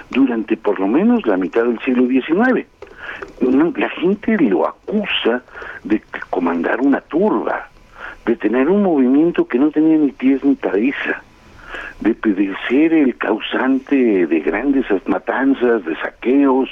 durante 0.10 0.58
por 0.58 0.80
lo 0.80 0.88
menos 0.88 1.26
la 1.26 1.38
mitad 1.38 1.64
del 1.64 1.80
siglo 1.80 2.08
XIX. 2.08 2.66
La 3.78 3.90
gente 3.90 4.38
lo 4.38 4.68
acusa 4.68 5.44
de 5.84 6.02
comandar 6.30 6.82
una 6.82 7.02
turba, 7.02 7.68
de 8.26 8.36
tener 8.36 8.70
un 8.70 8.84
movimiento 8.84 9.48
que 9.48 9.60
no 9.60 9.72
tenía 9.72 9.98
ni 9.98 10.12
pies 10.12 10.44
ni 10.44 10.56
cabeza, 10.56 11.22
de, 12.00 12.14
de 12.14 12.56
ser 12.68 12.94
el 12.94 13.18
causante 13.18 14.26
de 14.26 14.40
grandes 14.40 14.86
matanzas, 15.08 15.84
de 15.86 15.96
saqueos, 15.98 16.70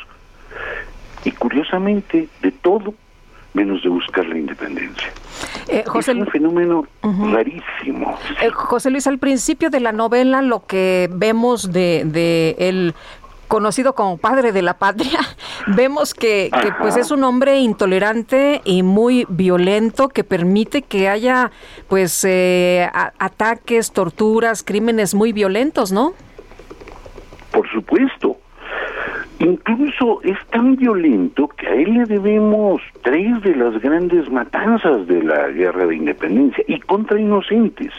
y 1.26 1.32
curiosamente 1.32 2.28
de 2.42 2.52
todo 2.52 2.94
menos 3.54 3.84
de 3.84 3.90
buscar 3.90 4.26
la 4.26 4.38
independencia. 4.38 5.12
Eh, 5.68 5.84
José, 5.86 6.12
es 6.12 6.18
un 6.18 6.28
fenómeno 6.28 6.86
rarísimo. 7.04 8.18
eh, 8.42 8.50
José 8.50 8.90
Luis, 8.92 9.08
al 9.08 9.18
principio 9.20 9.70
de 9.70 9.80
la 9.82 9.92
novela 9.92 10.42
lo 10.42 10.66
que 10.66 11.10
vemos 11.12 11.72
de, 11.74 12.04
de 12.06 12.56
el 12.60 12.96
conocido 13.50 13.94
como 13.96 14.16
padre 14.18 14.54
de 14.54 14.62
la 14.62 14.76
patria, 14.76 15.20
vemos 15.68 16.14
que, 16.14 16.50
pues 16.80 16.96
es 16.96 17.12
un 17.12 17.26
hombre 17.26 17.60
intolerante 17.60 18.62
y 18.64 18.82
muy 18.84 19.26
violento 19.28 20.08
que 20.08 20.24
permite 20.24 20.84
que 20.84 21.10
haya 21.10 21.52
pues 21.90 22.24
eh, 22.24 22.88
a- 22.94 23.12
ataques, 23.20 23.92
torturas, 23.92 24.64
crímenes 24.64 25.14
muy 25.14 25.34
violentos, 25.34 25.92
¿no? 25.92 26.14
Por 27.52 27.70
supuesto. 27.70 28.38
Incluso 29.42 30.22
es 30.22 30.38
tan 30.52 30.76
violento 30.76 31.48
que 31.48 31.68
a 31.68 31.74
él 31.74 31.96
le 31.96 32.06
debemos 32.06 32.80
tres 33.02 33.42
de 33.42 33.56
las 33.56 33.82
grandes 33.82 34.30
matanzas 34.30 35.08
de 35.08 35.24
la 35.24 35.48
guerra 35.48 35.88
de 35.88 35.96
independencia 35.96 36.64
y 36.68 36.80
contra 36.82 37.20
inocentes. 37.20 37.92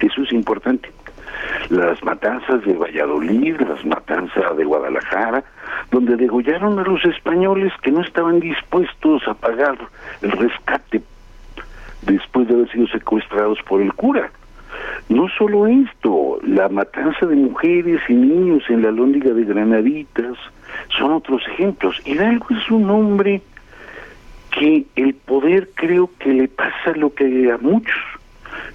Eso 0.00 0.22
es 0.22 0.32
importante. 0.32 0.90
Las 1.68 2.02
matanzas 2.02 2.64
de 2.64 2.72
Valladolid, 2.72 3.60
las 3.60 3.84
matanzas 3.84 4.56
de 4.56 4.64
Guadalajara, 4.64 5.44
donde 5.92 6.16
degollaron 6.16 6.76
a 6.80 6.82
los 6.82 7.04
españoles 7.04 7.72
que 7.82 7.92
no 7.92 8.00
estaban 8.00 8.40
dispuestos 8.40 9.22
a 9.28 9.34
pagar 9.34 9.78
el 10.22 10.32
rescate 10.32 11.02
después 12.02 12.48
de 12.48 12.54
haber 12.54 12.72
sido 12.72 12.88
secuestrados 12.88 13.60
por 13.68 13.80
el 13.80 13.92
cura. 13.94 14.32
No 15.08 15.28
solo 15.36 15.66
esto, 15.66 16.38
la 16.42 16.68
matanza 16.68 17.26
de 17.26 17.36
mujeres 17.36 18.00
y 18.08 18.14
niños 18.14 18.62
en 18.68 18.82
la 18.82 18.90
lóndiga 18.92 19.30
de 19.32 19.44
Granaditas 19.44 20.36
son 20.96 21.12
otros 21.12 21.42
ejemplos. 21.48 22.00
Hidalgo 22.04 22.46
es 22.50 22.70
un 22.70 22.88
hombre 22.90 23.42
que 24.52 24.84
el 24.96 25.14
poder 25.14 25.70
creo 25.74 26.10
que 26.18 26.32
le 26.32 26.48
pasa 26.48 26.92
lo 26.96 27.12
que 27.14 27.50
a 27.52 27.58
muchos. 27.58 27.96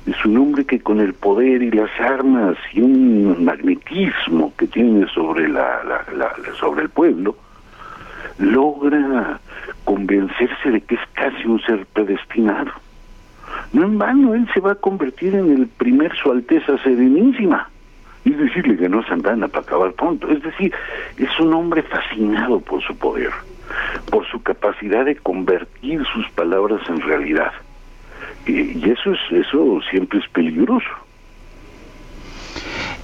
Es 0.06 0.24
un 0.26 0.38
hombre 0.38 0.66
que 0.66 0.80
con 0.80 1.00
el 1.00 1.14
poder 1.14 1.62
y 1.64 1.72
las 1.72 1.90
armas 2.00 2.56
y 2.74 2.82
un 2.82 3.44
magnetismo 3.44 4.54
que 4.58 4.68
tiene 4.68 5.08
sobre 5.08 5.48
la, 5.50 5.84
la- 5.84 6.06
la- 6.16 6.34
sobre 6.60 6.84
el 6.84 6.90
pueblo 6.90 7.36
logra 8.38 9.40
convencerse 9.84 10.72
de 10.72 10.82
que 10.82 10.96
es 10.96 11.02
casi 11.14 11.46
un 11.48 11.60
ser 11.62 11.86
predestinado. 11.88 12.72
No 13.74 13.84
en 13.84 13.98
vano, 13.98 14.34
él 14.34 14.48
se 14.54 14.60
va 14.60 14.72
a 14.72 14.76
convertir 14.76 15.36
en 15.36 15.52
el 15.52 15.68
primer 15.68 16.16
Su 16.16 16.32
Alteza 16.32 16.78
Serenísima. 16.80 17.70
Y 18.24 18.32
decirle 18.32 18.76
que 18.76 18.90
no 18.90 19.04
Santana 19.06 19.48
para 19.48 19.64
acabar 19.64 19.92
pronto. 19.94 20.28
Es 20.30 20.42
decir, 20.42 20.74
es 21.18 21.40
un 21.40 21.54
hombre 21.54 21.84
fascinado 21.84 22.60
por 22.60 22.82
su 22.82 22.98
poder, 22.98 23.30
por 24.10 24.26
su 24.26 24.42
capacidad 24.42 25.06
de 25.06 25.16
convertir 25.16 26.04
sus 26.12 26.28
palabras 26.32 26.82
en 26.90 27.02
realidad. 27.02 27.52
Y, 28.48 28.80
y 28.80 28.90
eso 28.90 29.12
es 29.12 29.20
eso 29.32 29.80
siempre 29.92 30.20
es 30.20 30.28
peligroso. 30.30 31.05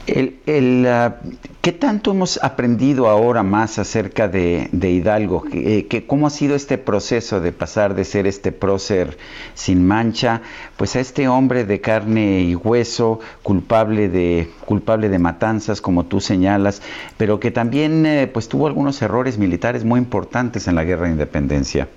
El, 0.07 0.38
el, 0.47 0.85
ah, 0.88 1.17
¿Qué 1.61 1.71
tanto 1.71 2.11
hemos 2.11 2.43
aprendido 2.43 3.07
ahora 3.07 3.43
más 3.43 3.77
acerca 3.77 4.27
de, 4.27 4.67
Hidalgo? 4.73 5.43
¿Qué- 5.43 5.85
qué- 5.88 6.05
¿Cómo 6.07 6.25
ha 6.25 6.31
sido 6.31 6.55
este 6.55 6.80
proceso 6.80 7.39
de 7.39 7.51
pasar 7.51 7.93
de 7.93 8.03
ser 8.03 8.25
este 8.25 8.51
prócer 8.51 9.17
sin 9.53 9.85
mancha, 9.88 10.41
pues 10.75 10.95
a 10.95 10.99
este 11.01 11.27
hombre 11.27 11.65
de 11.65 11.80
carne 11.81 12.41
y 12.41 12.55
hueso, 12.55 13.19
culpable 13.43 14.09
de, 14.09 14.49
culpable 14.65 15.07
de 15.07 15.19
matanzas, 15.19 15.81
como 15.81 16.05
tú 16.05 16.19
señalas, 16.19 16.81
pero 17.17 17.39
que 17.39 17.51
también 17.51 18.03
eh, 18.07 18.27
pues 18.27 18.49
tuvo 18.49 18.65
algunos 18.65 18.99
errores 19.03 19.38
militares 19.38 19.85
muy 19.85 19.99
importantes 19.99 20.67
en 20.67 20.73
la 20.75 20.83
guerra 20.83 21.05
de 21.05 21.11
independencia? 21.11 21.88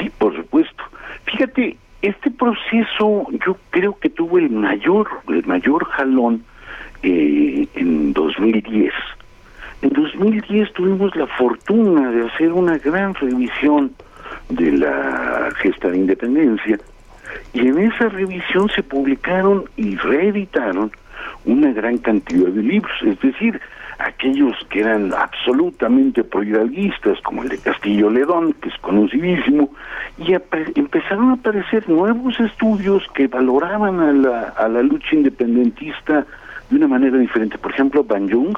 Sí, 0.00 0.10
por 0.18 0.34
supuesto. 0.34 0.82
Fíjate, 1.26 1.76
este 2.02 2.30
proceso 2.32 3.26
yo 3.46 3.56
creo 3.70 3.96
que 3.98 4.10
tuvo 4.10 4.38
el 4.38 4.50
mayor, 4.50 5.08
el 5.28 5.46
mayor 5.46 5.84
jalón 5.86 6.44
eh, 7.04 7.68
en 7.74 8.12
2010. 8.12 8.92
En 9.82 9.90
2010 9.90 10.72
tuvimos 10.72 11.14
la 11.14 11.26
fortuna 11.26 12.10
de 12.10 12.26
hacer 12.26 12.52
una 12.52 12.78
gran 12.78 13.14
revisión 13.14 13.92
de 14.48 14.72
la 14.72 15.50
gesta 15.56 15.90
de 15.90 15.98
independencia 15.98 16.78
y 17.52 17.60
en 17.60 17.78
esa 17.78 18.08
revisión 18.08 18.68
se 18.74 18.82
publicaron 18.82 19.64
y 19.76 19.96
reeditaron 19.96 20.90
una 21.44 21.72
gran 21.72 21.98
cantidad 21.98 22.48
de 22.48 22.62
libros, 22.62 22.92
es 23.04 23.20
decir, 23.20 23.60
aquellos 23.98 24.56
que 24.70 24.80
eran 24.80 25.12
absolutamente 25.14 26.24
prohidalguistas, 26.24 27.20
como 27.20 27.42
el 27.42 27.50
de 27.50 27.58
Castillo 27.58 28.10
Ledón, 28.10 28.54
que 28.54 28.70
es 28.70 28.78
conocidísimo, 28.78 29.70
y 30.18 30.32
empezaron 30.32 31.30
a 31.30 31.34
aparecer 31.34 31.88
nuevos 31.88 32.38
estudios 32.40 33.02
que 33.14 33.28
valoraban 33.28 34.00
a 34.00 34.12
la, 34.12 34.40
a 34.56 34.68
la 34.68 34.82
lucha 34.82 35.14
independentista 35.14 36.26
de 36.70 36.76
una 36.76 36.88
manera 36.88 37.18
diferente. 37.18 37.58
Por 37.58 37.72
ejemplo, 37.72 38.04
Van 38.04 38.30
Jung, 38.30 38.56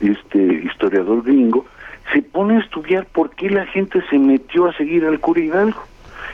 este 0.00 0.38
historiador 0.64 1.22
gringo, 1.22 1.66
se 2.12 2.22
pone 2.22 2.56
a 2.56 2.60
estudiar 2.60 3.06
por 3.06 3.30
qué 3.30 3.50
la 3.50 3.66
gente 3.66 4.02
se 4.10 4.18
metió 4.18 4.66
a 4.66 4.72
seguir 4.74 5.04
al 5.04 5.20
cura 5.20 5.40
Hidalgo 5.40 5.82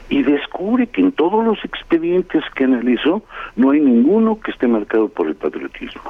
y 0.09 0.23
descubre 0.23 0.87
que 0.87 1.01
en 1.01 1.13
todos 1.13 1.45
los 1.45 1.65
expedientes 1.65 2.43
que 2.55 2.65
analizó 2.65 3.23
no 3.57 3.71
hay 3.71 3.81
ninguno 3.81 4.39
que 4.41 4.51
esté 4.51 4.67
marcado 4.67 5.09
por 5.09 5.27
el 5.27 5.35
patriotismo. 5.35 6.03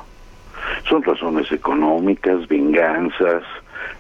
Son 0.89 1.03
razones 1.03 1.51
económicas, 1.53 2.47
venganzas, 2.49 3.43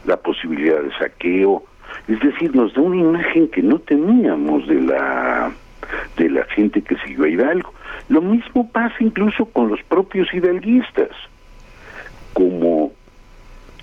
la 0.04 0.16
posibilidad 0.16 0.80
de 0.80 0.92
saqueo, 0.98 1.64
es 2.08 2.18
decir, 2.20 2.54
nos 2.54 2.74
da 2.74 2.82
una 2.82 2.96
imagen 2.96 3.48
que 3.48 3.62
no 3.62 3.78
teníamos 3.78 4.66
de 4.66 4.80
la 4.80 5.52
de 6.16 6.30
la 6.30 6.44
gente 6.44 6.82
que 6.82 6.96
siguió 6.98 7.24
a 7.24 7.28
Hidalgo. 7.28 7.72
Lo 8.08 8.20
mismo 8.20 8.70
pasa 8.70 8.94
incluso 9.00 9.46
con 9.46 9.68
los 9.68 9.82
propios 9.84 10.32
hidalguistas, 10.32 11.10
como 12.32 12.92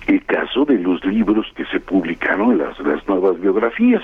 el 0.06 0.24
caso 0.24 0.64
de 0.64 0.78
los 0.78 1.04
libros 1.04 1.46
que 1.54 1.64
se 1.66 1.80
publicaron, 1.80 2.58
las, 2.58 2.78
las 2.80 3.06
nuevas 3.06 3.40
biografías. 3.40 4.02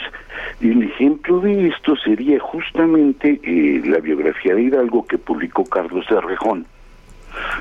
El 0.60 0.82
ejemplo 0.82 1.40
de 1.40 1.68
esto 1.68 1.96
sería 1.96 2.38
justamente 2.38 3.40
eh, 3.42 3.82
la 3.84 3.98
biografía 3.98 4.54
de 4.54 4.62
Hidalgo 4.62 5.06
que 5.06 5.18
publicó 5.18 5.64
Carlos 5.64 6.06
Arrejón, 6.10 6.66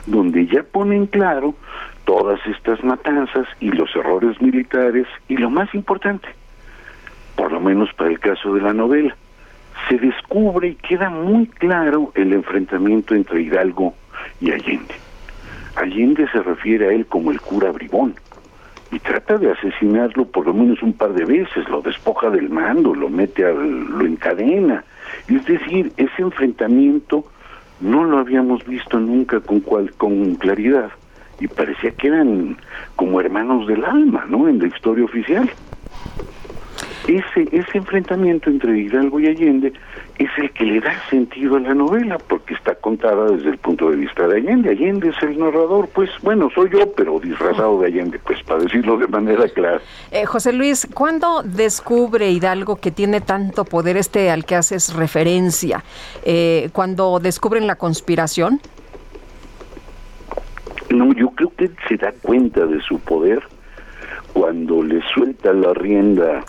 donde 0.06 0.45
ya 0.48 0.64
ponen 0.64 1.08
claro 1.08 1.56
todas 2.06 2.40
estas 2.45 2.84
matanzas 2.84 3.48
y 3.59 3.72
los 3.72 3.95
errores 3.95 4.40
militares 4.42 5.08
y 5.27 5.38
lo 5.38 5.50
más 5.50 5.74
importante, 5.74 6.27
por 7.35 7.51
lo 7.51 7.59
menos 7.59 7.92
para 7.93 8.11
el 8.11 8.19
caso 8.19 8.53
de 8.53 8.61
la 8.61 8.74
novela, 8.74 9.16
se 9.89 9.97
descubre 9.97 10.69
y 10.69 10.75
queda 10.75 11.09
muy 11.09 11.47
claro 11.47 12.11
el 12.15 12.33
enfrentamiento 12.33 13.15
entre 13.15 13.41
Hidalgo 13.41 13.93
y 14.41 14.51
Allende. 14.51 14.95
Allende 15.75 16.27
se 16.31 16.41
refiere 16.41 16.88
a 16.88 16.91
él 16.93 17.05
como 17.05 17.31
el 17.31 17.41
cura 17.41 17.72
bribón 17.72 18.15
y 18.91 18.99
trata 18.99 19.38
de 19.38 19.51
asesinarlo 19.51 20.25
por 20.25 20.45
lo 20.45 20.53
menos 20.53 20.81
un 20.81 20.93
par 20.93 21.14
de 21.14 21.25
veces, 21.25 21.67
lo 21.69 21.81
despoja 21.81 22.30
del 22.30 22.49
mando, 22.49 22.93
lo 22.95 23.09
mete, 23.09 23.43
lo 23.43 24.05
encadena. 24.05 24.83
Es 25.27 25.45
decir, 25.45 25.91
ese 25.97 26.22
enfrentamiento 26.22 27.25
no 27.81 28.05
lo 28.05 28.19
habíamos 28.19 28.65
visto 28.65 28.99
nunca 28.99 29.39
con, 29.41 29.59
cual, 29.59 29.91
con 29.93 30.35
claridad 30.35 30.91
y 31.39 31.47
parecía 31.47 31.91
que 31.91 32.07
eran 32.07 32.57
como 32.95 33.19
hermanos 33.19 33.67
del 33.67 33.83
alma, 33.83 34.25
¿no? 34.30 34.47
En 34.47 34.59
la 34.59 34.67
historia 34.67 35.03
oficial 35.03 35.49
ese, 37.08 37.48
ese 37.51 37.77
enfrentamiento 37.77 38.50
entre 38.50 38.80
Hidalgo 38.80 39.19
y 39.19 39.27
Allende 39.27 39.74
es 40.17 40.30
el 40.38 40.51
que 40.51 40.64
le 40.66 40.80
da 40.80 40.93
sentido 41.09 41.58
a 41.58 41.59
la 41.59 41.74
novela, 41.74 42.17
porque 42.17 42.53
está 42.53 42.75
contada 42.75 43.32
desde 43.32 43.50
el 43.50 43.58
punto 43.58 43.90
de 43.90 43.98
vista 43.98 44.27
de 44.27 44.38
Allende. 44.38 44.69
Allende 44.69 45.09
es 45.09 45.24
el 45.24 45.38
narrador, 45.38 45.90
pues 45.90 46.09
bueno, 46.22 46.50
soy 46.56 46.69
yo, 46.72 46.92
pero 46.93 47.19
disfrazado 47.19 47.80
de 47.82 47.88
Allende, 47.88 48.19
pues 48.19 48.42
para 48.43 48.61
decirlo 48.61 48.98
de 48.98 49.08
manera 49.08 49.48
clara. 49.50 49.82
Eh, 50.11 50.25
José 50.25 50.53
Luis, 50.53 50.88
¿cuándo 50.93 51.43
descubre 51.43 52.32
Hidalgo 52.32 52.77
que 52.77 52.92
tiene 52.92 53.22
tanto 53.22 53.66
poder 53.66 53.98
este 53.98 54.30
al 54.32 54.45
que 54.45 54.56
haces 54.56 54.93
referencia? 54.93 55.84
Eh, 56.24 56.69
¿Cuando 56.74 57.19
descubren 57.19 57.67
la 57.67 57.75
conspiración? 57.75 58.61
No, 60.90 61.14
yo 61.14 61.30
creo 61.32 61.51
que 61.56 61.72
se 61.88 61.98
da 61.98 62.14
cuenta 62.22 62.66
de 62.66 62.82
su 62.82 63.00
poder 63.00 63.43
cuando 64.34 64.84
le 64.84 65.01
suelta 65.14 65.53
la 65.53 65.74
rienda 65.74 66.43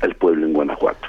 al 0.00 0.14
pueblo 0.14 0.46
en 0.46 0.52
Guanajuato. 0.52 1.08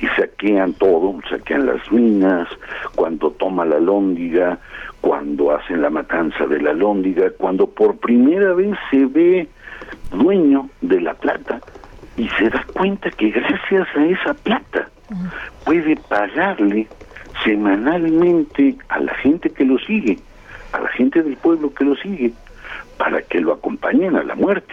Y 0.00 0.06
saquean 0.08 0.74
todo, 0.74 1.18
saquean 1.28 1.66
las 1.66 1.90
minas, 1.90 2.48
cuando 2.94 3.30
toma 3.32 3.64
la 3.64 3.78
lóndiga, 3.78 4.58
cuando 5.00 5.52
hacen 5.52 5.82
la 5.82 5.90
matanza 5.90 6.46
de 6.46 6.60
la 6.60 6.72
lóndiga, 6.72 7.30
cuando 7.38 7.66
por 7.66 7.96
primera 7.98 8.54
vez 8.54 8.76
se 8.90 9.06
ve 9.06 9.48
dueño 10.12 10.68
de 10.80 11.00
la 11.00 11.14
plata 11.14 11.60
y 12.16 12.28
se 12.30 12.50
da 12.50 12.64
cuenta 12.72 13.10
que 13.10 13.30
gracias 13.30 13.88
a 13.96 14.04
esa 14.06 14.34
plata 14.34 14.88
puede 15.64 15.96
pagarle 15.96 16.86
semanalmente 17.44 18.76
a 18.88 19.00
la 19.00 19.14
gente 19.14 19.50
que 19.50 19.64
lo 19.64 19.78
sigue, 19.78 20.18
a 20.72 20.80
la 20.80 20.88
gente 20.88 21.22
del 21.22 21.36
pueblo 21.36 21.72
que 21.74 21.84
lo 21.84 21.96
sigue, 21.96 22.32
para 22.96 23.22
que 23.22 23.40
lo 23.40 23.52
acompañen 23.52 24.16
a 24.16 24.22
la 24.22 24.34
muerte. 24.34 24.72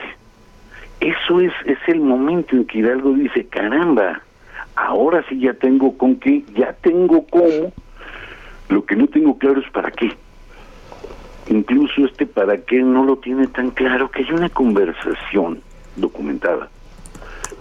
Eso 0.99 1.39
es, 1.39 1.53
es 1.65 1.77
el 1.87 2.01
momento 2.01 2.55
en 2.55 2.65
que 2.65 2.79
Hidalgo 2.79 3.13
dice, 3.13 3.45
caramba, 3.45 4.21
ahora 4.75 5.23
sí 5.29 5.39
ya 5.39 5.53
tengo 5.53 5.97
con 5.97 6.17
qué, 6.17 6.43
ya 6.55 6.73
tengo 6.73 7.25
cómo, 7.27 7.71
lo 8.69 8.85
que 8.85 8.95
no 8.95 9.07
tengo 9.07 9.37
claro 9.37 9.61
es 9.61 9.69
para 9.71 9.91
qué. 9.91 10.11
Incluso 11.47 12.05
este 12.05 12.25
para 12.25 12.57
qué 12.57 12.81
no 12.83 13.03
lo 13.05 13.17
tiene 13.17 13.47
tan 13.47 13.71
claro, 13.71 14.11
que 14.11 14.23
hay 14.23 14.31
una 14.31 14.49
conversación 14.49 15.61
documentada 15.95 16.69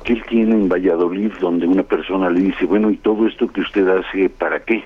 que 0.05 0.15
él 0.15 0.23
tiene 0.29 0.55
en 0.55 0.69
Valladolid 0.69 1.33
donde 1.41 1.67
una 1.67 1.83
persona 1.83 2.31
le 2.31 2.41
dice, 2.41 2.65
bueno, 2.67 2.91
¿y 2.91 2.97
todo 2.97 3.27
esto 3.27 3.49
que 3.49 3.61
usted 3.61 3.87
hace 3.89 4.29
para 4.29 4.61
qué? 4.61 4.85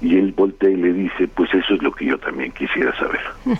Y 0.00 0.16
él 0.16 0.32
voltea 0.36 0.70
y 0.70 0.76
le 0.76 0.92
dice, 0.92 1.28
pues 1.28 1.52
eso 1.54 1.74
es 1.74 1.82
lo 1.82 1.92
que 1.92 2.06
yo 2.06 2.18
también 2.18 2.52
quisiera 2.52 2.96
saber. 2.96 3.20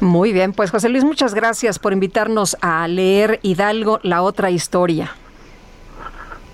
Muy 0.00 0.32
bien, 0.32 0.52
pues 0.52 0.70
José 0.70 0.88
Luis, 0.88 1.04
muchas 1.04 1.34
gracias 1.34 1.78
por 1.78 1.92
invitarnos 1.92 2.56
a 2.60 2.86
leer 2.86 3.40
Hidalgo, 3.42 3.98
la 4.02 4.22
otra 4.22 4.50
historia. 4.50 5.10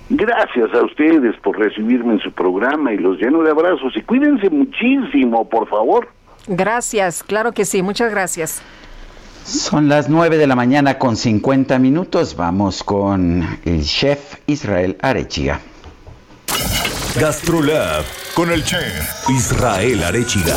Gracias 0.08 0.72
a 0.74 0.84
ustedes 0.84 1.34
por 1.42 1.58
recibirme 1.58 2.14
en 2.14 2.20
su 2.20 2.32
programa 2.32 2.92
y 2.92 2.98
los 2.98 3.18
lleno 3.18 3.42
de 3.42 3.50
abrazos 3.50 3.96
y 3.96 4.02
cuídense 4.02 4.50
muchísimo, 4.50 5.48
por 5.48 5.68
favor. 5.68 6.08
Gracias, 6.46 7.22
claro 7.22 7.52
que 7.52 7.64
sí, 7.64 7.82
muchas 7.82 8.10
gracias. 8.10 8.62
Son 9.44 9.88
las 9.88 10.08
9 10.08 10.38
de 10.38 10.46
la 10.46 10.56
mañana 10.56 10.98
con 10.98 11.16
50 11.16 11.78
minutos. 11.78 12.34
Vamos 12.34 12.82
con 12.82 13.58
el 13.64 13.82
chef 13.84 14.36
Israel 14.46 14.96
Arechiga. 15.02 15.60
Gastrolab 17.20 18.04
con 18.34 18.50
el 18.50 18.64
chef 18.64 19.28
Israel 19.28 20.02
Arechiga. 20.02 20.56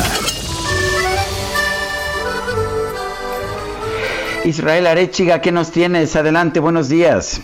Israel 4.44 4.86
Arechiga, 4.86 5.40
¿qué 5.40 5.52
nos 5.52 5.70
tienes? 5.70 6.16
Adelante, 6.16 6.60
buenos 6.60 6.88
días. 6.88 7.40